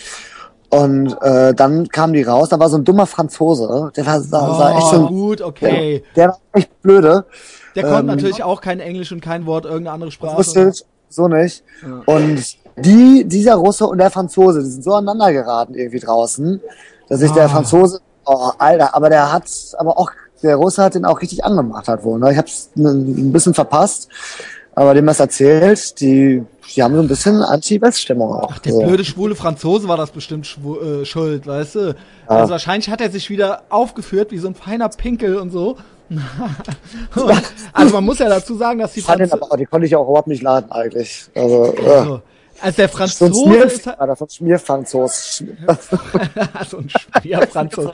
Und 0.70 1.16
äh, 1.20 1.52
dann 1.52 1.88
kam 1.88 2.12
die 2.12 2.22
raus, 2.22 2.48
da 2.48 2.58
war 2.60 2.68
so 2.68 2.76
ein 2.76 2.84
dummer 2.84 3.06
Franzose, 3.06 3.90
der 3.96 4.06
war, 4.06 4.20
sah, 4.20 4.54
sah 4.54 4.78
echt 4.78 4.88
schon 4.88 5.04
oh, 5.04 5.08
gut, 5.08 5.42
okay. 5.42 6.04
Der, 6.14 6.26
der 6.26 6.28
war 6.28 6.38
echt 6.52 6.82
blöde. 6.82 7.24
Der 7.74 7.84
ähm, 7.84 7.90
konnte 7.90 8.06
natürlich 8.06 8.42
auch 8.44 8.60
kein 8.60 8.78
Englisch 8.78 9.10
und 9.10 9.20
kein 9.20 9.46
Wort 9.46 9.64
irgendeine 9.64 9.94
andere 9.94 10.12
Sprache. 10.12 10.38
Wusste 10.38 10.72
so 11.08 11.26
nicht. 11.26 11.64
Ja. 11.82 12.02
Und 12.06 12.56
die, 12.76 13.24
dieser 13.26 13.56
Russe 13.56 13.86
und 13.86 13.98
der 13.98 14.10
Franzose, 14.10 14.62
die 14.62 14.70
sind 14.70 14.84
so 14.84 14.94
aneinander 14.94 15.32
geraten 15.32 15.74
irgendwie 15.74 15.98
draußen, 15.98 16.60
dass 17.08 17.18
sich 17.18 17.32
oh. 17.32 17.34
der 17.34 17.48
Franzose, 17.48 18.00
oh, 18.24 18.50
Alter, 18.58 18.94
aber 18.94 19.10
der 19.10 19.32
hat 19.32 19.50
aber 19.76 19.98
auch 19.98 20.12
der 20.42 20.56
Russe 20.56 20.82
hat 20.82 20.94
den 20.94 21.04
auch 21.04 21.20
richtig 21.20 21.44
angemacht 21.44 21.88
hat 21.88 22.02
wohl. 22.04 22.18
Ne? 22.18 22.32
Ich 22.32 22.38
habe 22.38 22.48
es 22.48 22.70
ein 22.76 23.32
bisschen 23.32 23.54
verpasst, 23.54 24.08
aber 24.80 24.94
dem 24.94 25.06
was 25.06 25.20
erzählt, 25.20 26.00
die, 26.00 26.42
die 26.74 26.82
haben 26.82 26.94
so 26.94 27.02
ein 27.02 27.08
bisschen 27.08 27.42
Anti-West-Stimmung 27.42 28.32
auch. 28.32 28.52
Ach, 28.54 28.58
der 28.60 28.72
so. 28.72 28.78
blöde 28.80 29.04
schwule 29.04 29.34
Franzose 29.34 29.86
war 29.88 29.98
das 29.98 30.10
bestimmt 30.10 30.46
äh, 30.56 31.04
schuld, 31.04 31.46
weißt 31.46 31.74
du? 31.74 31.80
Ja. 31.80 31.94
Also 32.26 32.52
wahrscheinlich 32.52 32.88
hat 32.88 33.02
er 33.02 33.10
sich 33.10 33.28
wieder 33.28 33.64
aufgeführt 33.68 34.30
wie 34.32 34.38
so 34.38 34.48
ein 34.48 34.54
feiner 34.54 34.88
Pinkel 34.88 35.36
und 35.36 35.50
so. 35.50 35.76
und, 36.08 37.42
also 37.74 37.94
man 37.94 38.04
muss 38.04 38.20
ja 38.20 38.30
dazu 38.30 38.54
sagen, 38.54 38.78
dass 38.78 38.94
die 38.94 39.02
Franzosen... 39.02 39.38
Die 39.58 39.66
konnte 39.66 39.86
ich 39.86 39.94
auch 39.94 40.08
überhaupt 40.08 40.28
nicht 40.28 40.42
laden 40.42 40.72
eigentlich. 40.72 41.26
Also, 41.34 41.74
also 41.86 42.22
also 42.62 42.76
der 42.76 42.88
Franzose 42.88 43.34
so 43.34 43.46
ein 43.46 43.54
ist 43.62 43.86
halt, 43.86 44.10
ist 44.10 44.22
ein 44.22 44.30
Schmierfranzos. 44.30 45.44
so 46.68 46.78
ein 46.78 46.88
Schmierfranzos. 46.88 47.90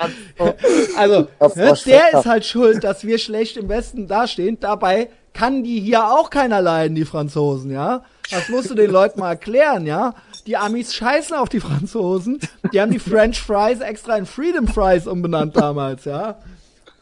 also, 0.97 1.29
ne, 1.55 1.75
der 1.85 2.19
ist 2.19 2.27
halt 2.27 2.45
schuld, 2.45 2.85
dass 2.85 3.05
wir 3.05 3.19
schlecht 3.19 3.57
im 3.57 3.69
Westen 3.69 4.07
dastehen. 4.07 4.59
Dabei 4.61 5.09
kann 5.37 5.63
die 5.63 5.81
hier 5.81 6.09
auch 6.09 6.31
keiner 6.31 6.63
leiden, 6.63 6.95
die 6.95 7.05
Franzosen, 7.05 7.71
ja? 7.71 8.03
Das 8.31 8.49
musst 8.49 8.71
du 8.71 8.75
den 8.75 8.91
Leuten 8.91 9.21
mal 9.21 9.31
erklären, 9.31 9.87
ja? 9.87 10.15
Die 10.47 10.57
Amis 10.57 10.95
scheißen 10.95 11.37
auf 11.37 11.49
die 11.49 11.61
Franzosen. 11.61 12.41
Die 12.73 12.81
haben 12.81 12.91
die 12.91 12.99
French 12.99 13.41
Fries 13.41 13.81
extra 13.81 14.17
in 14.17 14.27
Freedom 14.27 14.67
Fries 14.67 15.07
umbenannt 15.07 15.57
damals, 15.57 16.07
ja? 16.07 16.37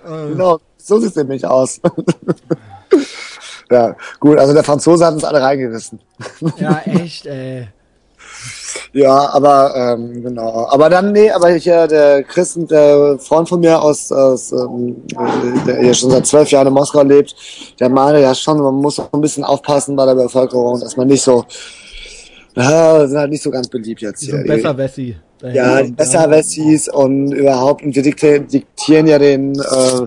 Genau, 0.04 0.60
so 0.76 0.98
sieht 0.98 1.10
es 1.10 1.16
nämlich 1.16 1.46
aus. 1.46 1.80
Ja, 3.70 3.96
gut, 4.20 4.38
also 4.38 4.52
der 4.52 4.62
Franzose 4.62 5.06
hat 5.06 5.14
uns 5.14 5.24
alle 5.24 5.40
reingerissen. 5.40 5.98
Ja, 6.58 6.82
echt, 6.84 7.24
ey. 7.24 7.68
Ja, 8.92 9.30
aber 9.32 9.74
ähm, 9.76 10.22
genau. 10.22 10.66
Aber 10.70 10.88
dann, 10.88 11.12
nee, 11.12 11.30
aber 11.30 11.50
hier 11.50 11.86
der 11.86 12.22
Chris 12.22 12.54
der 12.56 13.18
Freund 13.18 13.48
von 13.48 13.60
mir 13.60 13.80
aus, 13.80 14.10
aus 14.12 14.52
ähm, 14.52 15.02
der 15.66 15.80
hier 15.80 15.94
schon 15.94 16.10
seit 16.10 16.26
zwölf 16.26 16.50
Jahren 16.50 16.68
in 16.68 16.74
Moskau 16.74 17.02
lebt, 17.02 17.34
der 17.80 17.88
meinte 17.88 18.20
ja 18.20 18.34
schon, 18.34 18.60
man 18.60 18.74
muss 18.74 18.98
ein 19.00 19.20
bisschen 19.20 19.44
aufpassen 19.44 19.96
bei 19.96 20.06
der 20.06 20.14
Bevölkerung, 20.14 20.80
dass 20.80 20.96
man 20.96 21.08
nicht 21.08 21.22
so, 21.22 21.44
ja, 22.56 23.06
sind 23.06 23.18
halt 23.18 23.30
nicht 23.30 23.42
so 23.42 23.50
ganz 23.50 23.68
beliebt 23.68 24.00
jetzt 24.00 24.22
hier. 24.22 24.38
So 24.38 24.46
besser 24.46 24.76
Wessi. 24.76 25.16
Ja, 25.52 25.82
besser 25.82 26.30
Wessis 26.30 26.88
und 26.88 27.32
überhaupt, 27.32 27.82
und 27.82 27.94
wir 27.94 28.02
diktieren 28.02 29.06
ja 29.06 29.18
den 29.18 29.58
äh, 29.58 30.06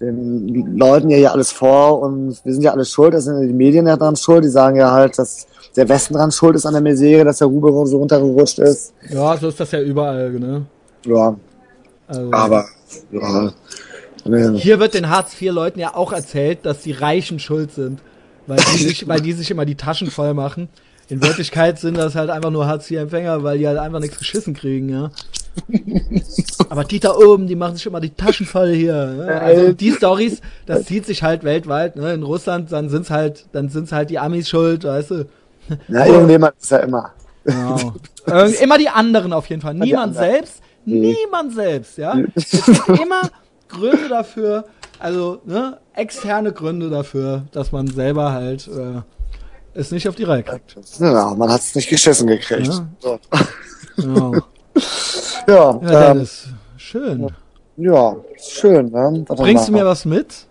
den 0.00 0.76
Leuten 0.76 1.10
ja 1.10 1.16
hier 1.16 1.32
alles 1.32 1.52
vor 1.52 2.00
und 2.00 2.38
wir 2.44 2.52
sind 2.52 2.62
ja 2.62 2.72
alle 2.72 2.84
schuld, 2.84 3.14
das 3.14 3.24
sind 3.24 3.40
die 3.40 3.52
Medien 3.52 3.86
ja 3.86 3.96
dran 3.96 4.16
schuld, 4.16 4.44
die 4.44 4.48
sagen 4.48 4.76
ja 4.76 4.90
halt, 4.90 5.18
dass 5.18 5.46
der 5.74 5.88
Westen 5.88 6.14
dran 6.14 6.32
schuld 6.32 6.56
ist 6.56 6.66
an 6.66 6.74
der 6.74 6.82
Misere, 6.82 7.24
dass 7.24 7.38
der 7.38 7.48
Rubel 7.48 7.86
so 7.86 7.98
runtergerutscht 7.98 8.58
ist. 8.58 8.92
Ja, 9.08 9.36
so 9.36 9.48
ist 9.48 9.60
das 9.60 9.70
ja 9.72 9.80
überall, 9.80 10.32
ne? 10.32 10.66
Ja. 11.04 11.36
Also, 12.08 12.32
Aber, 12.32 12.66
ja. 13.10 13.52
Hier 14.54 14.80
wird 14.80 14.94
den 14.94 15.08
Hartz-IV-Leuten 15.08 15.78
ja 15.78 15.94
auch 15.94 16.12
erzählt, 16.12 16.60
dass 16.64 16.82
die 16.82 16.92
Reichen 16.92 17.38
schuld 17.38 17.72
sind, 17.72 18.00
weil 18.46 18.58
die 18.58 18.84
sich, 18.88 19.08
weil 19.08 19.20
die 19.20 19.32
sich 19.32 19.50
immer 19.50 19.64
die 19.64 19.76
Taschen 19.76 20.10
voll 20.10 20.34
machen. 20.34 20.68
In 21.08 21.22
Wirklichkeit 21.22 21.78
sind 21.78 21.96
das 21.96 22.14
halt 22.14 22.30
einfach 22.30 22.50
nur 22.50 22.66
Hartz-IV-Empfänger, 22.66 23.42
weil 23.42 23.58
die 23.58 23.68
halt 23.68 23.78
einfach 23.78 24.00
nichts 24.00 24.18
geschissen 24.18 24.54
kriegen, 24.54 24.88
ja. 24.88 25.10
Aber 26.68 26.84
die 26.84 27.00
da 27.00 27.14
oben, 27.14 27.46
die 27.46 27.54
machen 27.54 27.76
sich 27.76 27.86
immer 27.86 28.00
die 28.00 28.10
Taschen 28.10 28.46
voll 28.46 28.74
hier. 28.74 29.06
Ne? 29.06 29.40
Also 29.40 29.72
die 29.72 29.92
Stories, 29.92 30.40
das 30.66 30.84
zieht 30.84 31.06
sich 31.06 31.22
halt 31.22 31.44
weltweit. 31.44 31.96
Ne? 31.96 32.12
In 32.12 32.22
Russland, 32.22 32.72
dann 32.72 32.88
sind's 32.88 33.10
halt, 33.10 33.46
dann 33.52 33.68
sind's 33.68 33.92
halt 33.92 34.10
die 34.10 34.18
Amis 34.18 34.48
schuld, 34.48 34.84
weißt 34.84 35.10
du. 35.12 35.26
Ja, 35.88 36.06
irgendjemand 36.06 36.54
ist 36.60 36.70
ja 36.70 36.78
immer. 36.78 37.12
Genau. 37.44 37.92
immer 38.60 38.78
die 38.78 38.88
anderen 38.88 39.32
auf 39.32 39.46
jeden 39.46 39.62
Fall. 39.62 39.74
Niemand 39.74 40.16
selbst. 40.16 40.60
Nee. 40.84 41.16
Niemand 41.24 41.54
selbst, 41.54 41.98
ja. 41.98 42.16
Es 42.34 42.50
gibt 42.50 42.88
immer 43.00 43.22
Gründe 43.68 44.08
dafür, 44.08 44.64
also 44.98 45.40
ne, 45.44 45.78
externe 45.94 46.52
Gründe 46.52 46.90
dafür, 46.90 47.42
dass 47.52 47.72
man 47.72 47.88
selber 47.88 48.32
halt 48.32 48.68
äh, 48.68 49.02
es 49.76 49.90
nicht 49.90 50.08
auf 50.08 50.14
die 50.14 50.24
Reihe 50.24 50.42
kriegt. 50.42 50.76
Ja, 50.98 51.34
man 51.34 51.50
hat 51.50 51.60
es 51.60 51.74
nicht 51.74 51.88
geschissen 51.88 52.26
gekriegt. 52.26 52.66
Ja. 52.68 52.86
So. 53.00 53.18
Genau. 53.96 54.34
Ja, 55.48 55.80
ja 55.80 56.10
ähm, 56.10 56.28
schön. 56.76 57.30
Ja, 57.76 58.16
schön. 58.36 58.90
Ne? 58.90 59.24
Bringst 59.28 59.68
du 59.68 59.72
mir 59.72 59.86
was 59.86 60.04
mit? 60.04 60.46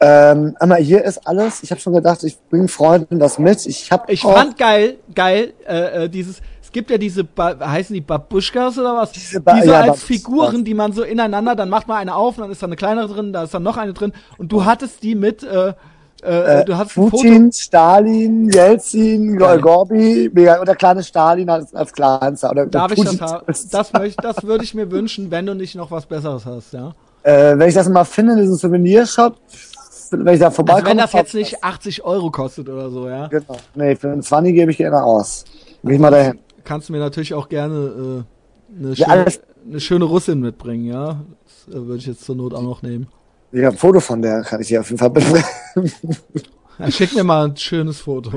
Ähm, 0.00 0.56
aber 0.58 0.76
hier 0.76 1.04
ist 1.04 1.24
alles. 1.28 1.62
Ich 1.62 1.70
habe 1.70 1.80
schon 1.80 1.92
gedacht, 1.92 2.24
ich 2.24 2.36
bringe 2.50 2.66
Freunden 2.66 3.20
was 3.20 3.38
mit. 3.38 3.66
Ich 3.66 3.92
habe. 3.92 4.12
Ich 4.12 4.22
fand 4.22 4.58
geil, 4.58 4.96
geil 5.14 5.52
äh, 5.68 6.04
äh, 6.04 6.08
dieses. 6.08 6.40
Es 6.60 6.72
gibt 6.72 6.90
ja 6.90 6.98
diese, 6.98 7.22
ba 7.22 7.56
heißen 7.60 7.94
die 7.94 8.00
Babuschkas 8.00 8.78
oder 8.78 8.96
was? 8.96 9.12
Diese, 9.12 9.40
ba 9.40 9.54
diese 9.54 9.72
ja, 9.72 9.82
als 9.82 10.02
Figuren, 10.02 10.64
die 10.64 10.74
man 10.74 10.92
so 10.92 11.02
ineinander, 11.02 11.54
dann 11.54 11.68
macht 11.68 11.86
man 11.86 11.98
eine 11.98 12.16
auf, 12.16 12.36
dann 12.36 12.50
ist 12.50 12.62
da 12.62 12.66
eine 12.66 12.76
kleinere 12.76 13.06
drin, 13.08 13.32
da 13.32 13.44
ist 13.44 13.54
dann 13.54 13.62
noch 13.62 13.76
eine 13.76 13.92
drin. 13.92 14.12
Und 14.38 14.50
du 14.50 14.64
hattest 14.64 15.02
die 15.02 15.14
mit. 15.14 15.44
Äh, 15.44 15.74
äh, 16.22 16.60
äh, 16.60 16.64
du 16.64 16.76
hast 16.76 16.94
Putin, 16.94 17.50
Stalin, 17.50 18.48
Jelzin, 18.48 19.40
ja. 19.40 19.56
Gorbi, 19.56 20.30
mega, 20.32 20.60
oder 20.60 20.76
kleine 20.76 21.02
Stalin 21.02 21.50
als, 21.50 21.74
als 21.74 21.92
kleinster. 21.92 22.50
Oder 22.50 22.66
Darf 22.66 22.94
Putin. 22.94 23.12
ich 23.12 23.18
das 23.18 23.32
haben? 23.32 23.44
Das, 23.70 23.92
möchte, 23.92 24.22
das 24.22 24.42
würde 24.44 24.62
ich 24.62 24.72
mir 24.74 24.90
wünschen, 24.90 25.32
wenn 25.32 25.46
du 25.46 25.54
nicht 25.54 25.74
noch 25.74 25.90
was 25.90 26.06
Besseres 26.06 26.46
hast, 26.46 26.74
ja? 26.74 26.94
Äh, 27.24 27.58
wenn 27.58 27.68
ich 27.68 27.74
das 27.74 27.88
mal 27.88 28.04
finde 28.04 28.34
in 28.34 28.38
diesem 28.38 28.54
Souvenirshop, 28.54 29.36
wenn 30.12 30.34
ich 30.34 30.40
da 30.40 30.50
vorbeikomme. 30.50 30.82
Also 30.82 30.90
wenn 30.90 30.98
das 30.98 31.12
jetzt 31.12 31.34
nicht 31.34 31.64
80 31.64 32.04
Euro 32.04 32.30
kostet 32.30 32.68
oder 32.68 32.90
so, 32.90 33.08
ja? 33.08 33.26
Genau. 33.26 33.56
Nee, 33.74 33.96
für 33.96 34.12
einen 34.12 34.22
20 34.22 34.54
gebe 34.54 34.70
ich 34.70 34.76
gerne 34.76 35.02
aus. 35.02 35.44
Geh 35.82 35.94
ich 35.94 36.00
mal 36.00 36.10
dahin. 36.10 36.38
Kannst 36.62 36.88
du 36.88 36.92
mir 36.92 37.00
natürlich 37.00 37.34
auch 37.34 37.48
gerne 37.48 38.24
äh, 38.78 38.78
eine, 38.78 38.94
ja, 38.94 39.08
schöne, 39.08 39.26
eine 39.68 39.80
schöne 39.80 40.04
Russin 40.04 40.38
mitbringen, 40.38 40.84
ja? 40.84 41.20
Das 41.66 41.74
äh, 41.74 41.84
würde 41.84 41.98
ich 41.98 42.06
jetzt 42.06 42.24
zur 42.24 42.36
Not 42.36 42.54
auch 42.54 42.62
noch 42.62 42.82
nehmen. 42.82 43.08
Ich 43.52 43.62
habe 43.64 43.74
ein 43.74 43.78
Foto 43.78 44.00
von 44.00 44.22
der, 44.22 44.42
kann 44.42 44.60
ich 44.60 44.68
dir 44.68 44.80
auf 44.80 44.88
jeden 44.88 44.98
Fall 44.98 45.10
bringen. 45.10 45.44
Ja, 46.78 46.90
schick 46.90 47.14
mir 47.14 47.22
mal 47.22 47.48
ein 47.48 47.56
schönes 47.56 48.00
Foto. 48.00 48.32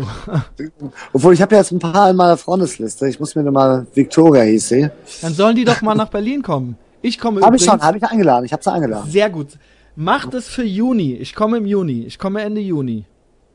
Obwohl, 1.13 1.33
ich 1.33 1.41
habe 1.41 1.55
ja 1.55 1.61
jetzt 1.61 1.71
ein 1.71 1.79
paar 1.79 2.09
in 2.09 2.17
meiner 2.17 2.35
Freundesliste. 2.35 3.07
Ich 3.07 3.19
muss 3.19 3.33
mir 3.33 3.49
mal, 3.49 3.87
Victoria 3.93 4.43
hieß 4.43 4.67
sie. 4.67 4.89
Dann 5.21 5.33
sollen 5.33 5.55
die 5.55 5.63
doch 5.63 5.81
mal 5.81 5.95
nach 5.95 6.09
Berlin 6.09 6.43
kommen. 6.43 6.77
Ich 7.01 7.17
komme 7.17 7.39
Hab 7.39 7.47
übrigens, 7.47 7.63
ich 7.63 7.69
schon, 7.69 7.81
habe 7.81 7.97
ich 7.97 8.03
eingeladen. 8.03 8.45
Ich 8.45 8.51
habe 8.51 8.61
sie 8.61 8.71
eingeladen. 8.71 9.09
Sehr 9.09 9.29
gut. 9.29 9.57
Macht 9.95 10.33
es 10.33 10.47
für 10.47 10.63
Juni. 10.63 11.13
Ich 11.13 11.33
komme 11.33 11.57
im 11.57 11.65
Juni. 11.65 12.03
Ich 12.03 12.19
komme 12.19 12.41
Ende 12.41 12.59
Juni. 12.59 13.05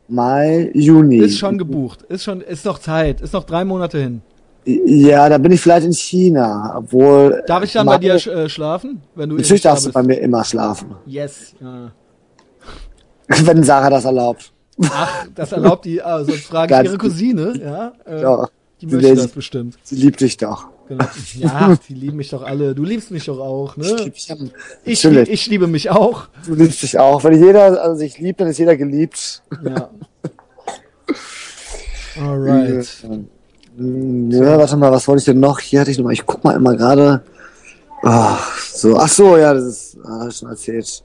Mai, 0.09 0.71
Juni. 0.75 1.19
Ist 1.19 1.39
schon 1.39 1.59
gebucht. 1.59 2.03
Ist 2.03 2.25
schon, 2.25 2.41
ist 2.41 2.65
noch 2.65 2.79
Zeit. 2.79 3.21
Ist 3.21 3.35
noch 3.35 3.45
drei 3.45 3.65
Monate 3.65 3.99
hin. 3.99 4.23
Ja, 4.65 5.29
da 5.29 5.39
bin 5.39 5.53
ich 5.53 5.61
vielleicht 5.61 5.87
in 5.87 5.93
China, 5.93 6.75
obwohl. 6.77 7.43
Darf 7.47 7.65
ich 7.65 7.73
dann 7.73 7.87
bei 7.87 7.99
dir 7.99 8.15
äh, 8.15 8.49
schlafen? 8.49 9.01
Wenn 9.15 9.31
du 9.31 9.37
natürlich 9.37 9.63
darfst 9.63 9.87
du 9.87 9.93
bei 9.93 10.03
mir 10.03 10.21
immer 10.21 10.45
schlafen. 10.45 10.97
Yes. 11.07 11.55
Ja. 11.61 11.93
Wenn 13.45 13.63
Sarah 13.63 13.91
das 13.91 14.05
erlaubt. 14.05 14.53
Ach, 14.83 15.27
das 15.35 15.53
erlaubt 15.53 15.85
die, 15.85 16.03
also 16.03 16.33
frage 16.33 16.75
ich 16.75 16.85
ihre 16.85 16.99
Cousine, 16.99 17.55
ja. 17.63 17.93
Äh, 18.07 18.23
ja. 18.23 18.49
Die 18.81 18.87
möchte 18.87 19.09
sie, 19.09 19.15
das 19.15 19.29
bestimmt. 19.29 19.79
Sie 19.83 19.97
liebt 19.97 20.21
dich 20.21 20.37
doch. 20.37 20.69
Genau. 20.89 21.05
Ja, 21.35 21.77
die 21.89 21.95
lieben 21.95 22.17
mich 22.17 22.31
doch 22.31 22.43
alle. 22.43 22.75
Du 22.75 22.83
liebst 22.83 23.11
mich 23.11 23.27
doch 23.27 23.39
auch, 23.39 23.77
ne? 23.77 23.87
Ich, 23.87 24.29
lieb, 24.29 24.41
ich, 24.85 25.05
ich, 25.05 25.31
ich 25.31 25.47
liebe 25.47 25.67
mich 25.67 25.91
auch. 25.91 26.29
Du 26.47 26.55
liebst 26.55 26.83
dich 26.83 26.99
auch. 26.99 27.23
Wenn 27.23 27.41
jeder 27.41 27.81
also 27.81 27.95
sich 27.95 28.19
liebt, 28.19 28.41
dann 28.41 28.49
ist 28.49 28.59
jeder 28.59 28.77
geliebt. 28.77 29.43
Ja. 29.63 29.91
Alright. 32.21 32.89
Ja, 33.81 34.59
warte 34.59 34.77
mal, 34.77 34.93
was 34.93 35.09
wollte 35.09 35.21
ich 35.21 35.25
denn 35.25 35.41
noch? 35.41 35.59
Hier 35.59 35.81
hatte 35.81 35.91
ich 35.91 35.97
noch 35.97 36.05
mal, 36.05 36.13
ich 36.13 36.27
guck 36.27 36.45
mal 36.45 36.55
immer 36.55 36.77
gerade. 36.77 37.23
Oh, 38.03 38.37
so, 38.75 38.99
ach 38.99 39.09
so, 39.09 39.39
ja, 39.39 39.55
das 39.55 39.65
ist, 39.65 39.99
ah, 40.05 40.31
schon 40.31 40.51
erzählt. 40.51 41.03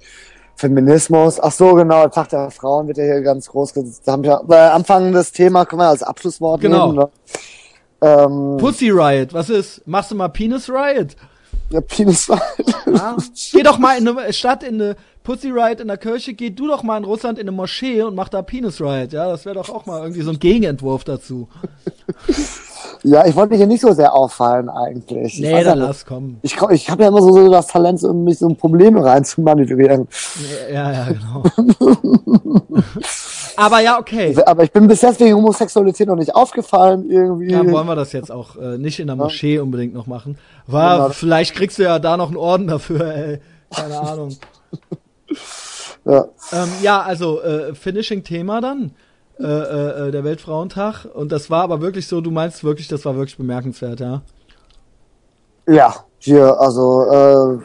Feminismus, 0.58 1.40
ach 1.40 1.52
so, 1.52 1.74
genau, 1.74 2.08
Tag 2.10 2.30
der 2.30 2.52
Frauen 2.52 2.88
wird 2.88 2.98
ja 2.98 3.06
hier 3.06 3.22
ganz 3.22 3.48
groß. 3.48 3.74
Da 4.04 4.12
haben 4.12 4.24
wir 4.24 4.42
äh, 4.50 4.56
Anfang 4.56 5.14
des 5.14 5.32
Thema 5.32 5.66
können 5.66 5.82
wir 5.82 5.88
als 5.88 6.04
Abschlusswort 6.04 6.62
genau. 6.62 6.92
nehmen. 6.92 6.98
Ne? 6.98 7.10
Ähm, 8.02 8.58
Pussy 8.58 8.90
Riot, 8.90 9.34
was 9.34 9.50
ist? 9.50 9.86
Machst 9.88 10.12
du 10.12 10.16
mal 10.16 10.28
Penis 10.28 10.70
Riot? 10.70 11.16
Ja, 11.70 11.80
Penis 11.82 12.30
Riot. 12.30 12.76
Ja. 12.94 13.18
Geh 13.54 13.64
doch 13.64 13.78
mal 13.78 13.98
in 13.98 14.08
eine 14.08 14.34
Stadt, 14.34 14.64
in 14.64 14.82
eine 14.82 14.96
Pussy 15.26 15.50
Riot 15.50 15.82
in 15.82 15.88
der 15.88 15.98
Kirche, 15.98 16.34
geh 16.34 16.52
du 16.52 16.68
doch 16.68 16.84
mal 16.84 16.98
in 16.98 17.04
Russland 17.04 17.38
in 17.40 17.48
eine 17.48 17.52
Moschee 17.52 18.04
und 18.04 18.16
mach 18.16 18.30
da 18.30 18.42
Penis 18.42 18.80
Riot, 18.80 19.12
ja? 19.12 19.28
Das 19.28 19.44
wäre 19.44 19.56
doch 19.56 19.70
auch 19.70 19.86
mal 19.86 20.02
irgendwie 20.02 20.22
so 20.22 20.32
ein 20.32 20.40
Gegenentwurf 20.40 21.04
dazu. 21.04 21.50
Ja, 23.04 23.26
ich 23.26 23.36
wollte 23.36 23.52
mich 23.52 23.60
hier 23.60 23.68
nicht 23.68 23.82
so 23.82 23.92
sehr 23.92 24.14
auffallen 24.14 24.68
eigentlich. 24.68 25.40
Nee, 25.40 25.64
dann 25.64 25.78
lass 25.78 26.06
kommen. 26.06 26.40
Ich, 26.42 26.58
ich 26.72 26.90
habe 26.90 27.04
ja 27.04 27.10
immer 27.10 27.22
so, 27.22 27.32
so 27.32 27.52
das 27.52 27.68
Talent, 27.68 28.04
um 28.04 28.24
mich 28.24 28.40
so 28.40 28.48
in 28.48 28.56
Probleme 28.56 29.04
reinzumanövrieren. 29.04 30.08
Ja, 30.72 30.92
ja, 30.92 31.08
genau. 31.10 31.44
Aber 33.58 33.80
ja, 33.80 34.00
okay. 34.00 34.36
Aber 34.46 34.64
ich 34.64 34.72
bin 34.72 34.88
bis 34.88 35.04
jetzt 35.04 35.20
wegen 35.20 35.36
Homosexualität 35.36 36.08
noch 36.08 36.16
nicht 36.16 36.34
aufgefallen 36.34 37.10
irgendwie. 37.10 37.50
Dann 37.50 37.72
wollen 37.72 37.88
wir 37.88 37.96
das 37.96 38.12
jetzt 38.12 38.32
auch 38.32 38.56
äh, 38.56 38.80
nicht 38.80 39.00
in 39.00 39.08
der 39.08 39.16
Moschee 39.16 39.58
ja. 39.58 39.62
unbedingt 39.62 39.94
noch 39.94 40.08
machen. 40.08 40.40
War, 40.66 40.98
genau. 40.98 41.10
vielleicht 41.10 41.54
kriegst 41.54 41.78
du 41.78 41.84
ja 41.84 42.00
da 42.00 42.18
noch 42.18 42.28
einen 42.28 42.38
Orden 42.38 42.68
dafür, 42.68 43.14
ey. 43.14 43.40
Keine 43.76 44.00
Ahnung. 44.00 44.36
ja. 46.06 46.28
Ähm, 46.52 46.70
ja, 46.82 47.02
also 47.02 47.42
äh, 47.42 47.74
Finishing-Thema 47.76 48.62
dann. 48.62 48.92
Äh, 49.38 49.44
äh, 49.44 50.08
äh, 50.08 50.12
der 50.12 50.24
Weltfrauentag. 50.24 51.06
Und 51.14 51.34
das 51.34 51.50
war 51.50 51.64
aber 51.64 51.82
wirklich 51.82 52.08
so, 52.08 52.22
du 52.22 52.32
meinst 52.32 52.64
wirklich, 52.64 52.88
das 52.88 53.04
war 53.04 53.18
wirklich 53.18 53.36
bemerkenswert, 53.36 54.00
ja? 54.00 54.22
Ja, 55.68 55.94
hier, 56.20 56.58
also 56.58 57.04
äh, 57.12 57.58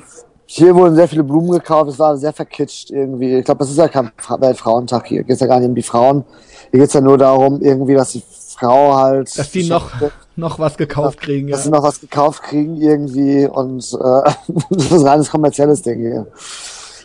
Hier 0.46 0.74
wurden 0.74 0.96
sehr 0.96 1.06
viele 1.06 1.22
Blumen 1.22 1.52
gekauft, 1.52 1.90
es 1.90 1.98
war 2.00 2.16
sehr 2.16 2.32
verkitscht 2.32 2.90
irgendwie. 2.90 3.38
Ich 3.38 3.44
glaube, 3.44 3.58
das 3.58 3.70
ist 3.70 3.76
ja 3.76 3.86
kein 3.86 4.10
Weltfrauentag 4.38 5.06
hier. 5.06 5.22
Geht 5.22 5.40
ja 5.40 5.46
gar 5.46 5.60
nicht 5.60 5.68
um 5.68 5.76
die 5.76 5.82
Frauen. 5.82 6.24
Hier 6.72 6.80
geht's 6.80 6.94
ja 6.94 7.00
nur 7.00 7.18
darum, 7.18 7.62
irgendwie, 7.62 7.94
dass 7.94 8.12
die 8.12 8.24
Frau 8.58 8.96
halt. 8.96 9.38
Dass 9.38 9.52
die 9.52 9.68
noch, 9.68 9.92
noch 10.34 10.58
was 10.58 10.76
gekauft 10.76 11.20
kriegen, 11.20 11.46
ja. 11.46 11.54
Dass 11.54 11.64
sie 11.64 11.70
noch 11.70 11.84
was 11.84 12.00
gekauft 12.00 12.42
kriegen 12.42 12.76
irgendwie 12.78 13.46
und 13.46 13.92
äh, 13.92 14.32
das 14.70 14.86
ist 14.86 14.92
ein 14.92 15.06
reines 15.06 15.30
kommerzielles 15.30 15.82
Ding 15.82 16.00
hier. 16.00 16.26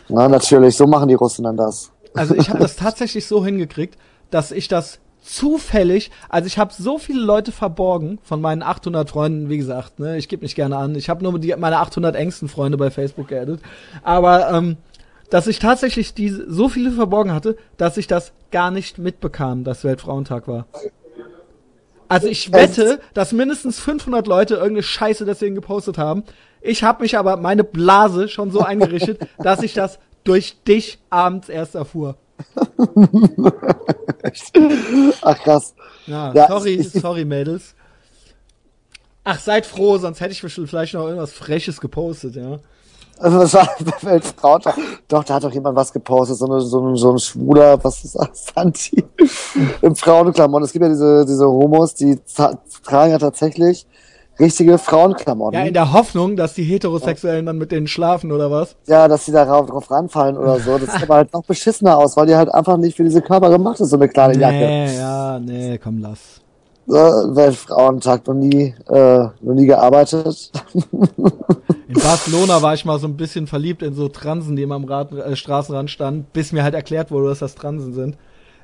Na, 0.08 0.28
natürlich, 0.28 0.76
so 0.76 0.86
machen 0.86 1.08
die 1.08 1.14
Russen 1.14 1.44
dann 1.44 1.56
das. 1.56 1.90
Also 2.14 2.34
ich 2.34 2.48
habe 2.48 2.60
das 2.60 2.76
tatsächlich 2.76 3.26
so 3.26 3.44
hingekriegt, 3.44 3.98
dass 4.30 4.52
ich 4.52 4.68
das 4.68 4.98
zufällig, 5.22 6.10
also 6.28 6.46
ich 6.46 6.56
habe 6.56 6.72
so 6.72 6.98
viele 6.98 7.20
Leute 7.20 7.50
verborgen 7.50 8.18
von 8.22 8.40
meinen 8.40 8.62
800 8.62 9.10
Freunden, 9.10 9.48
wie 9.48 9.58
gesagt, 9.58 9.98
ne, 9.98 10.16
ich 10.16 10.28
gebe 10.28 10.44
nicht 10.44 10.54
gerne 10.54 10.76
an, 10.76 10.94
ich 10.94 11.08
habe 11.08 11.24
nur 11.24 11.38
die, 11.38 11.54
meine 11.56 11.78
800 11.78 12.14
engsten 12.14 12.48
Freunde 12.48 12.76
bei 12.76 12.90
Facebook 12.90 13.28
geaddet, 13.28 13.60
aber 14.04 14.50
ähm, 14.52 14.76
dass 15.30 15.48
ich 15.48 15.58
tatsächlich 15.58 16.14
die 16.14 16.28
so 16.28 16.68
viele 16.68 16.92
verborgen 16.92 17.32
hatte, 17.32 17.56
dass 17.76 17.96
ich 17.96 18.06
das 18.06 18.32
gar 18.52 18.70
nicht 18.70 18.98
mitbekam, 18.98 19.64
dass 19.64 19.82
Weltfrauentag 19.82 20.46
war. 20.46 20.66
Also 22.08 22.28
ich 22.28 22.52
wette, 22.52 23.00
dass 23.14 23.32
mindestens 23.32 23.80
500 23.80 24.28
Leute 24.28 24.54
irgendeine 24.54 24.84
Scheiße 24.84 25.24
deswegen 25.24 25.56
gepostet 25.56 25.98
haben. 25.98 26.22
Ich 26.60 26.82
habe 26.82 27.02
mich 27.02 27.16
aber 27.16 27.36
meine 27.36 27.64
Blase 27.64 28.28
schon 28.28 28.50
so 28.50 28.60
eingerichtet, 28.60 29.26
dass 29.38 29.62
ich 29.62 29.74
das 29.74 29.98
durch 30.24 30.62
dich 30.64 30.98
abends 31.10 31.48
erst 31.48 31.74
erfuhr. 31.74 32.16
Ach 35.22 35.38
krass. 35.38 35.74
Ja, 36.06 36.32
ja 36.32 36.48
sorry, 36.48 36.82
sorry, 36.82 37.24
Mädels. 37.24 37.74
Ach, 39.24 39.40
seid 39.40 39.66
froh, 39.66 39.98
sonst 39.98 40.20
hätte 40.20 40.32
ich 40.32 40.40
vielleicht 40.40 40.94
noch 40.94 41.04
irgendwas 41.04 41.32
Freches 41.32 41.80
gepostet, 41.80 42.36
ja. 42.36 42.60
Also 43.18 43.38
das 43.38 43.54
war 43.54 43.68
Weltfrau. 44.02 44.58
Doch, 45.08 45.24
da 45.24 45.34
hat 45.34 45.44
doch 45.44 45.52
jemand 45.52 45.76
was 45.76 45.92
gepostet, 45.92 46.36
so, 46.36 46.46
eine, 46.46 46.60
so, 46.60 46.80
ein, 46.80 46.96
so 46.96 47.12
ein 47.12 47.18
schwuler, 47.18 47.82
was 47.82 48.04
ist 48.04 48.14
das, 48.14 48.46
Santi? 48.54 49.04
Im 49.80 49.96
Frauenklamotten. 49.96 50.64
Es 50.64 50.72
gibt 50.72 50.82
ja 50.82 50.88
diese, 50.88 51.24
diese 51.26 51.46
Homos, 51.46 51.94
die 51.94 52.18
tragen 52.84 53.12
ja 53.12 53.18
tatsächlich 53.18 53.86
richtige 54.38 54.78
Frauenklamotten. 54.78 55.58
Ja, 55.58 55.66
in 55.66 55.74
der 55.74 55.92
Hoffnung, 55.92 56.36
dass 56.36 56.54
die 56.54 56.64
Heterosexuellen 56.64 57.46
dann 57.46 57.58
mit 57.58 57.72
denen 57.72 57.86
schlafen 57.86 58.32
oder 58.32 58.50
was? 58.50 58.76
Ja, 58.86 59.08
dass 59.08 59.26
sie 59.26 59.32
darauf 59.32 59.66
drauf 59.66 59.90
ranfallen 59.90 60.36
oder 60.36 60.58
so. 60.60 60.78
Das 60.78 60.92
sieht 60.92 61.02
aber 61.02 61.16
halt 61.16 61.32
noch 61.32 61.44
beschissener 61.44 61.96
aus, 61.96 62.16
weil 62.16 62.26
die 62.26 62.36
halt 62.36 62.52
einfach 62.52 62.76
nicht 62.76 62.96
für 62.96 63.04
diese 63.04 63.22
Körper 63.22 63.50
gemacht 63.50 63.80
ist, 63.80 63.90
so 63.90 63.96
eine 63.96 64.08
kleine 64.08 64.38
Jacke. 64.38 64.56
Nee, 64.56 64.96
ja, 64.96 65.38
nee, 65.38 65.78
komm, 65.78 65.98
lass. 65.98 66.40
Weltfrauentag 66.86 68.26
noch 68.28 68.34
nie, 68.34 68.74
äh, 68.88 69.28
noch 69.40 69.54
nie 69.54 69.66
gearbeitet. 69.66 70.52
In 71.88 71.94
Barcelona 71.94 72.62
war 72.62 72.74
ich 72.74 72.84
mal 72.84 72.98
so 72.98 73.06
ein 73.06 73.16
bisschen 73.16 73.46
verliebt 73.46 73.82
in 73.82 73.94
so 73.94 74.08
Transen, 74.08 74.56
die 74.56 74.62
immer 74.62 74.74
am 74.74 74.84
Rad, 74.84 75.12
äh, 75.12 75.36
Straßenrand 75.36 75.90
standen, 75.90 76.26
bis 76.32 76.52
mir 76.52 76.62
halt 76.62 76.74
erklärt 76.74 77.10
wurde, 77.10 77.28
dass 77.28 77.38
das 77.38 77.54
Transen 77.54 77.92
sind. 77.92 78.16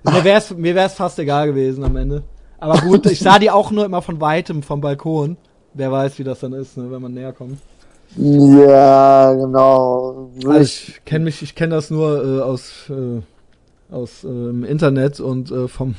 Mir 0.05 0.25
wär's, 0.25 0.53
mir 0.55 0.75
wär's 0.75 0.95
fast 0.95 1.19
egal 1.19 1.47
gewesen 1.47 1.85
am 1.85 1.97
Ende. 1.97 2.25
Aber 2.59 2.79
gut, 2.79 3.07
ich 3.07 3.21
sah 3.21 3.39
die 3.39 3.51
auch 3.51 3.71
nur 3.71 3.85
immer 3.85 4.03
von 4.03 4.21
weitem 4.21 4.63
vom 4.63 4.81
Balkon. 4.81 5.37
Wer 5.75 5.91
weiß, 5.91 6.19
wie 6.19 6.25
das 6.25 6.41
dann 6.41 6.53
ist, 6.53 6.77
ne, 6.77 6.91
wenn 6.91 7.03
man 7.03 7.15
näher 7.15 7.33
kommt. 7.33 7.59
Ja, 8.17 9.33
genau. 9.33 10.31
Also 10.45 10.61
ich 10.61 11.01
kenne 11.05 11.25
mich, 11.25 11.43
ich 11.43 11.55
kenne 11.55 11.75
das 11.75 11.91
nur 11.91 12.25
äh, 12.25 12.43
aus 12.43 12.91
äh, 12.91 13.23
aus 13.93 14.25
äh, 14.25 14.29
im 14.29 14.65
Internet 14.65 15.21
und 15.21 15.51
äh, 15.51 15.69
vom 15.69 15.95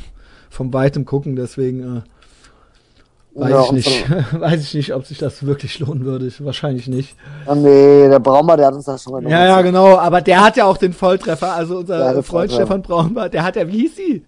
vom 0.50 0.72
weitem 0.74 1.06
gucken, 1.06 1.36
deswegen 1.36 1.98
äh, 1.98 3.40
weiß 3.40 3.50
ja, 3.50 3.64
ich 3.64 3.72
nicht, 3.72 4.12
weiß 4.40 4.62
ich 4.62 4.74
nicht, 4.76 4.94
ob 4.94 5.06
sich 5.08 5.18
das 5.18 5.46
wirklich 5.46 5.80
lohnen 5.80 6.06
würde. 6.06 6.32
Wahrscheinlich 6.40 6.88
nicht. 6.88 7.16
Ja, 7.48 7.56
nee, 7.56 8.08
der 8.08 8.20
Braunbar, 8.20 8.58
der 8.58 8.68
hat 8.68 8.76
uns 8.76 8.86
das 8.86 9.04
schon 9.04 9.14
mal. 9.14 9.24
Ja, 9.24 9.46
ja, 9.46 9.62
genau. 9.62 9.98
Aber 9.98 10.22
der 10.22 10.44
hat 10.44 10.56
ja 10.58 10.66
auch 10.66 10.78
den 10.78 10.94
Volltreffer. 10.94 11.54
Also 11.54 11.78
unser 11.78 11.98
Freund 11.98 12.26
Volltreffer. 12.26 12.62
Stefan 12.62 12.82
Braunbar, 12.84 13.30
der 13.30 13.44
hat 13.44 13.56
ja, 13.56 13.68
wie 13.68 13.80
hieß 13.80 13.96
sie? 13.96 14.26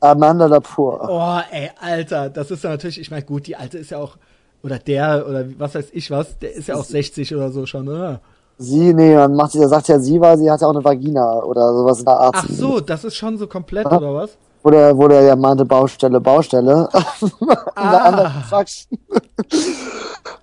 Amanda 0.00 0.46
Lapur. 0.46 1.08
Oh, 1.08 1.40
ey, 1.50 1.70
Alter, 1.80 2.28
das 2.28 2.50
ist 2.50 2.64
ja 2.64 2.70
natürlich, 2.70 3.00
ich 3.00 3.10
meine, 3.10 3.22
gut, 3.22 3.46
die 3.46 3.56
Alte 3.56 3.78
ist 3.78 3.90
ja 3.90 3.98
auch 3.98 4.16
oder 4.62 4.78
der, 4.78 5.26
oder 5.28 5.44
was 5.58 5.74
weiß 5.74 5.88
ich 5.92 6.10
was, 6.10 6.38
der 6.38 6.54
ist 6.54 6.68
ja 6.68 6.76
auch 6.76 6.84
60 6.84 7.34
oder 7.34 7.50
so 7.50 7.66
schon, 7.66 7.88
oder? 7.88 8.20
Sie, 8.58 8.94
nee, 8.94 9.14
man 9.14 9.34
macht, 9.34 9.54
der 9.54 9.68
sagt 9.68 9.88
ja 9.88 9.98
sie, 9.98 10.20
weil 10.20 10.38
sie 10.38 10.50
hat 10.50 10.60
ja 10.60 10.68
auch 10.68 10.74
eine 10.74 10.84
Vagina 10.84 11.42
oder 11.42 11.72
sowas 11.72 11.98
in 11.98 12.04
der 12.04 12.14
Art. 12.14 12.34
Ach 12.36 12.48
so, 12.48 12.80
das 12.80 13.04
ist 13.04 13.16
schon 13.16 13.36
so 13.38 13.46
komplett, 13.46 13.86
ja? 13.86 13.96
oder 13.96 14.14
was? 14.14 14.36
Wo 14.62 14.70
der, 14.70 14.96
wo 14.96 15.08
der 15.08 15.22
ja 15.22 15.34
meinte, 15.34 15.64
Baustelle, 15.64 16.20
Baustelle. 16.20 16.88
ah. 17.74 18.30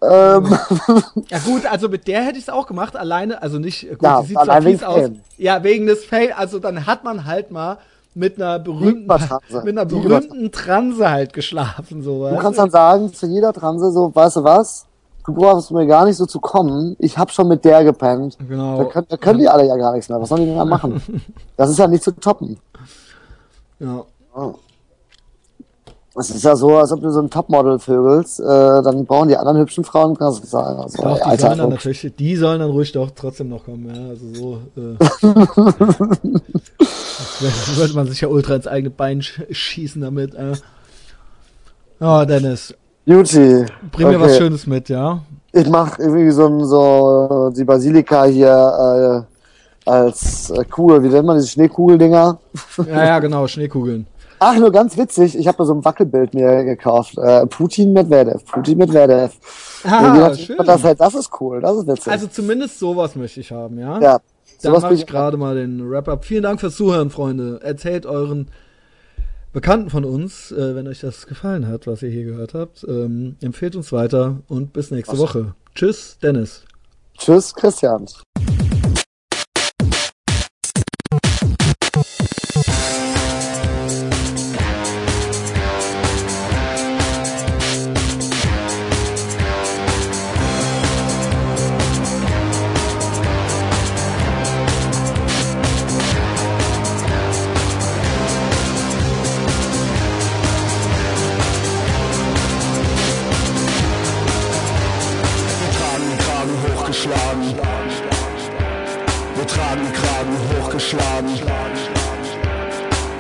ähm. 0.02 0.58
Ja 1.30 1.40
gut, 1.46 1.66
also 1.66 1.88
mit 1.88 2.06
der 2.08 2.24
hätte 2.24 2.38
ich 2.38 2.44
es 2.44 2.50
auch 2.50 2.68
gemacht, 2.68 2.98
alleine, 2.98 3.42
also 3.42 3.60
nicht, 3.60 3.88
gut, 3.90 4.02
ja, 4.02 4.22
die 4.22 4.28
sieht 4.28 4.42
zwar 4.42 4.62
fies 4.62 4.84
aus. 4.84 5.12
Ja, 5.38 5.64
wegen 5.64 5.88
des 5.88 6.04
Fail, 6.04 6.34
also 6.34 6.60
dann 6.60 6.86
hat 6.86 7.06
man 7.06 7.24
halt 7.24 7.52
mal 7.52 7.78
mit 8.16 8.38
einer 8.38 8.60
berühmten, 8.60 9.08
mit 9.08 9.78
einer 9.78 9.86
berühmten 9.86 10.52
Transe 10.52 11.10
halt 11.10 11.34
geschlafen, 11.34 12.02
so. 12.02 12.30
Du 12.30 12.38
kannst 12.38 12.60
dann 12.60 12.72
sagen 12.72 13.14
zu 13.14 13.28
jeder 13.28 13.54
Transe 13.54 13.92
so, 13.92 14.14
weißt 14.14 14.38
du 14.38 14.44
was? 14.44 14.86
Du 15.26 15.36
brauchst 15.36 15.70
mir 15.70 15.86
gar 15.86 16.06
nicht 16.06 16.18
so 16.18 16.26
zu 16.26 16.40
kommen. 16.40 16.96
Ich 16.98 17.18
hab 17.18 17.32
schon 17.32 17.48
mit 17.48 17.64
der 17.64 17.84
gepennt. 17.84 18.38
Genau. 18.48 18.80
Da 18.80 18.86
können, 18.86 19.06
da 19.10 19.18
können 19.18 19.40
die 19.40 19.48
alle 19.48 19.68
ja 19.68 19.76
gar 19.76 19.94
nichts 19.94 20.10
mehr. 20.10 20.20
Was 20.20 20.30
sollen 20.30 20.42
die 20.42 20.48
denn 20.48 20.58
da 20.58 20.66
machen? 20.66 21.02
Das 21.56 21.70
ist 21.70 21.78
ja 21.78 21.88
nicht 21.88 22.04
zu 22.04 22.12
toppen. 22.12 22.58
Ja. 23.80 24.06
Oh. 24.34 24.56
Es 26.20 26.30
ist 26.30 26.44
ja 26.44 26.56
so, 26.56 26.78
als 26.78 26.92
ob 26.92 27.02
du 27.02 27.10
so 27.12 27.22
ein 27.22 27.30
Topmodel 27.30 27.80
vögelst, 27.80 28.42
äh, 28.42 28.44
dann 28.44 29.06
brauchen 29.06 29.30
die 29.30 29.38
anderen 29.38 29.60
hübschen 29.60 29.86
Frauen 29.86 30.16
das 30.16 30.38
sagen. 30.50 30.80
Also, 30.80 31.02
Doch, 31.02 31.32
die, 31.32 31.38
sollen 31.38 31.58
dann 31.58 31.70
natürlich, 31.70 32.12
die 32.18 32.36
sollen 32.36 32.60
dann 32.60 32.72
ruhig 32.72 32.92
doch 32.92 33.12
trotzdem 33.12 33.48
noch 33.50 33.64
kommen, 33.64 33.90
ja. 33.94 34.10
Also 34.10 34.26
so, 34.34 34.60
äh, 34.76 34.98
würde 37.78 37.94
man 37.94 38.08
sich 38.08 38.20
ja 38.22 38.28
ultra 38.28 38.56
ins 38.56 38.68
eigene 38.68 38.90
Bein 38.90 39.22
schießen 39.22 40.02
damit, 40.02 40.34
äh. 40.36 40.56
Ja, 42.02 42.26
Dennis. 42.26 42.74
Juti. 43.06 43.66
Bring 43.92 44.08
okay. 44.08 44.18
mir 44.18 44.22
was 44.22 44.38
Schönes 44.38 44.66
mit, 44.68 44.90
ja. 44.90 45.22
Ich 45.52 45.68
mach 45.68 46.00
irgendwie 46.00 46.32
so, 46.32 46.64
so 46.66 47.52
die 47.56 47.64
Basilika 47.64 48.26
hier 48.26 49.26
äh, 49.26 49.30
als 49.90 50.52
äh, 50.52 50.64
Kugel, 50.66 51.04
wie 51.04 51.08
nennt 51.08 51.26
man 51.26 51.38
diese 51.38 51.50
Schneekugeldinger? 51.50 52.38
Ja, 52.88 53.06
ja, 53.06 53.20
genau, 53.20 53.48
Schneekugeln. 53.48 54.06
Ach, 54.40 54.58
nur 54.58 54.72
ganz 54.72 54.98
witzig, 54.98 55.38
ich 55.38 55.48
habe 55.48 55.58
da 55.58 55.66
so 55.66 55.74
ein 55.74 55.84
Wackelbild 55.84 56.34
mir 56.34 56.64
gekauft. 56.64 57.18
Äh, 57.18 57.46
Putin 57.48 57.94
Medvedev, 57.94 58.46
Putin 58.46 58.78
Medvedev. 58.78 59.34
Ah, 59.84 60.34
schön. 60.34 60.58
Das, 60.66 60.84
halt, 60.84 61.00
das 61.00 61.14
ist 61.14 61.30
cool, 61.42 61.62
das 61.62 61.78
ist 61.78 61.88
witzig. 61.88 62.12
Also 62.12 62.28
zumindest 62.28 62.80
sowas 62.80 63.16
möchte 63.16 63.42
ich 63.42 63.52
haben, 63.52 63.78
ja? 63.78 64.00
Ja. 64.00 64.20
Dann 64.62 64.74
mache 64.74 64.94
ich 64.94 65.06
gerade 65.06 65.38
mal 65.38 65.56
den 65.56 65.90
Wrap-Up. 65.90 66.26
Vielen 66.26 66.44
Dank 66.44 66.60
fürs 66.60 66.76
Zuhören, 66.76 67.10
Freunde. 67.10 67.60
Erzählt 67.64 68.06
euren 68.06 68.50
Bekannten 69.54 69.90
von 69.90 70.06
uns, 70.06 70.52
äh, 70.52 70.76
wenn 70.76 70.88
euch 70.88 71.00
das 71.00 71.26
gefallen 71.28 71.68
hat, 71.68 71.88
was 71.88 72.02
ihr 72.04 72.10
hier 72.10 72.26
gehört 72.26 72.54
habt. 72.54 72.86
Ähm, 72.88 73.36
empfehlt 73.42 73.76
uns 73.76 73.92
weiter 73.92 74.38
und 74.48 74.74
bis 74.74 74.92
nächste. 74.92 75.18
Woche. 75.18 75.56
Tschüss, 75.76 76.18
Dennis. 76.22 76.66
Tschüss, 77.18 77.54
Christian. 77.56 78.06
geschlagen. 107.00 107.56
Wir 109.36 109.48
tragen 109.48 109.82
die 109.88 109.94
Kragen 109.94 110.36
hochgeschlagen. 110.50 111.30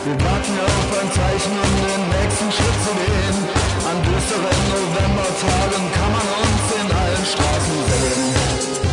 Wir 0.06 0.15
warten 0.26 0.56
auf 0.68 0.99
ein 0.99 1.11
Zeichen, 1.11 1.53
um 1.65 1.73
den 1.88 2.03
nächsten 2.19 2.51
Schritt 2.51 2.80
zu 2.85 2.93
gehen. 2.99 3.38
An 3.89 3.97
düsteren 4.03 4.60
Novembertagen 4.72 5.84
kann 5.95 6.11
man 6.11 6.27
uns 6.43 6.64
in 6.76 6.88
allen 6.91 7.26
Straßen 7.26 7.80
sehen. 7.89 8.89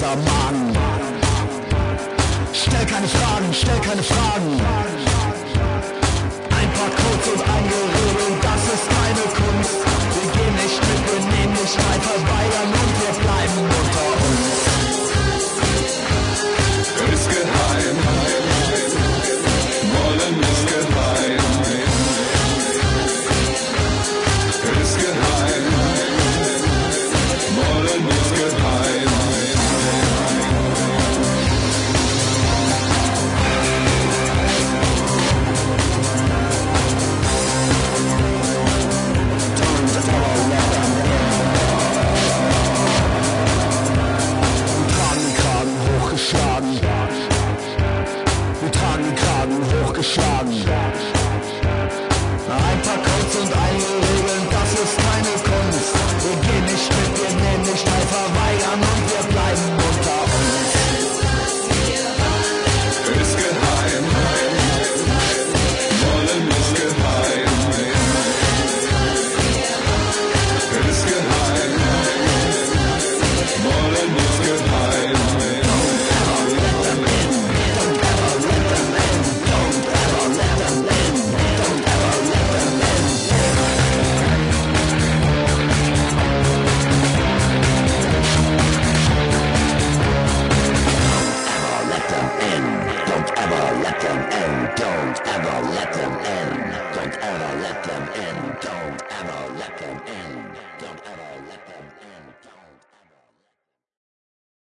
großer 0.00 0.16
Mann. 0.16 0.76
Stell 2.52 2.86
keine 2.86 3.08
Fragen, 3.08 3.52
stell 3.52 3.80
keine 3.80 4.02
Fragen. 4.02 4.60
Ein 6.58 6.72
paar 6.72 6.90
Codes 6.90 7.28
und 7.34 7.40
eingeredet, 7.40 8.42
das 8.42 8.62
ist 8.74 8.86
keine 8.88 9.24
Kunst. 9.38 9.76
Wir 10.14 10.32
gehen 10.32 10.54
nicht 10.54 10.80
mit, 10.80 11.00
wir 11.12 11.20
nehmen 11.38 11.52
nicht 11.52 11.76
weiter, 11.76 12.14
bei 12.32 12.44
der 12.48 12.66
Mitte. 12.68 12.79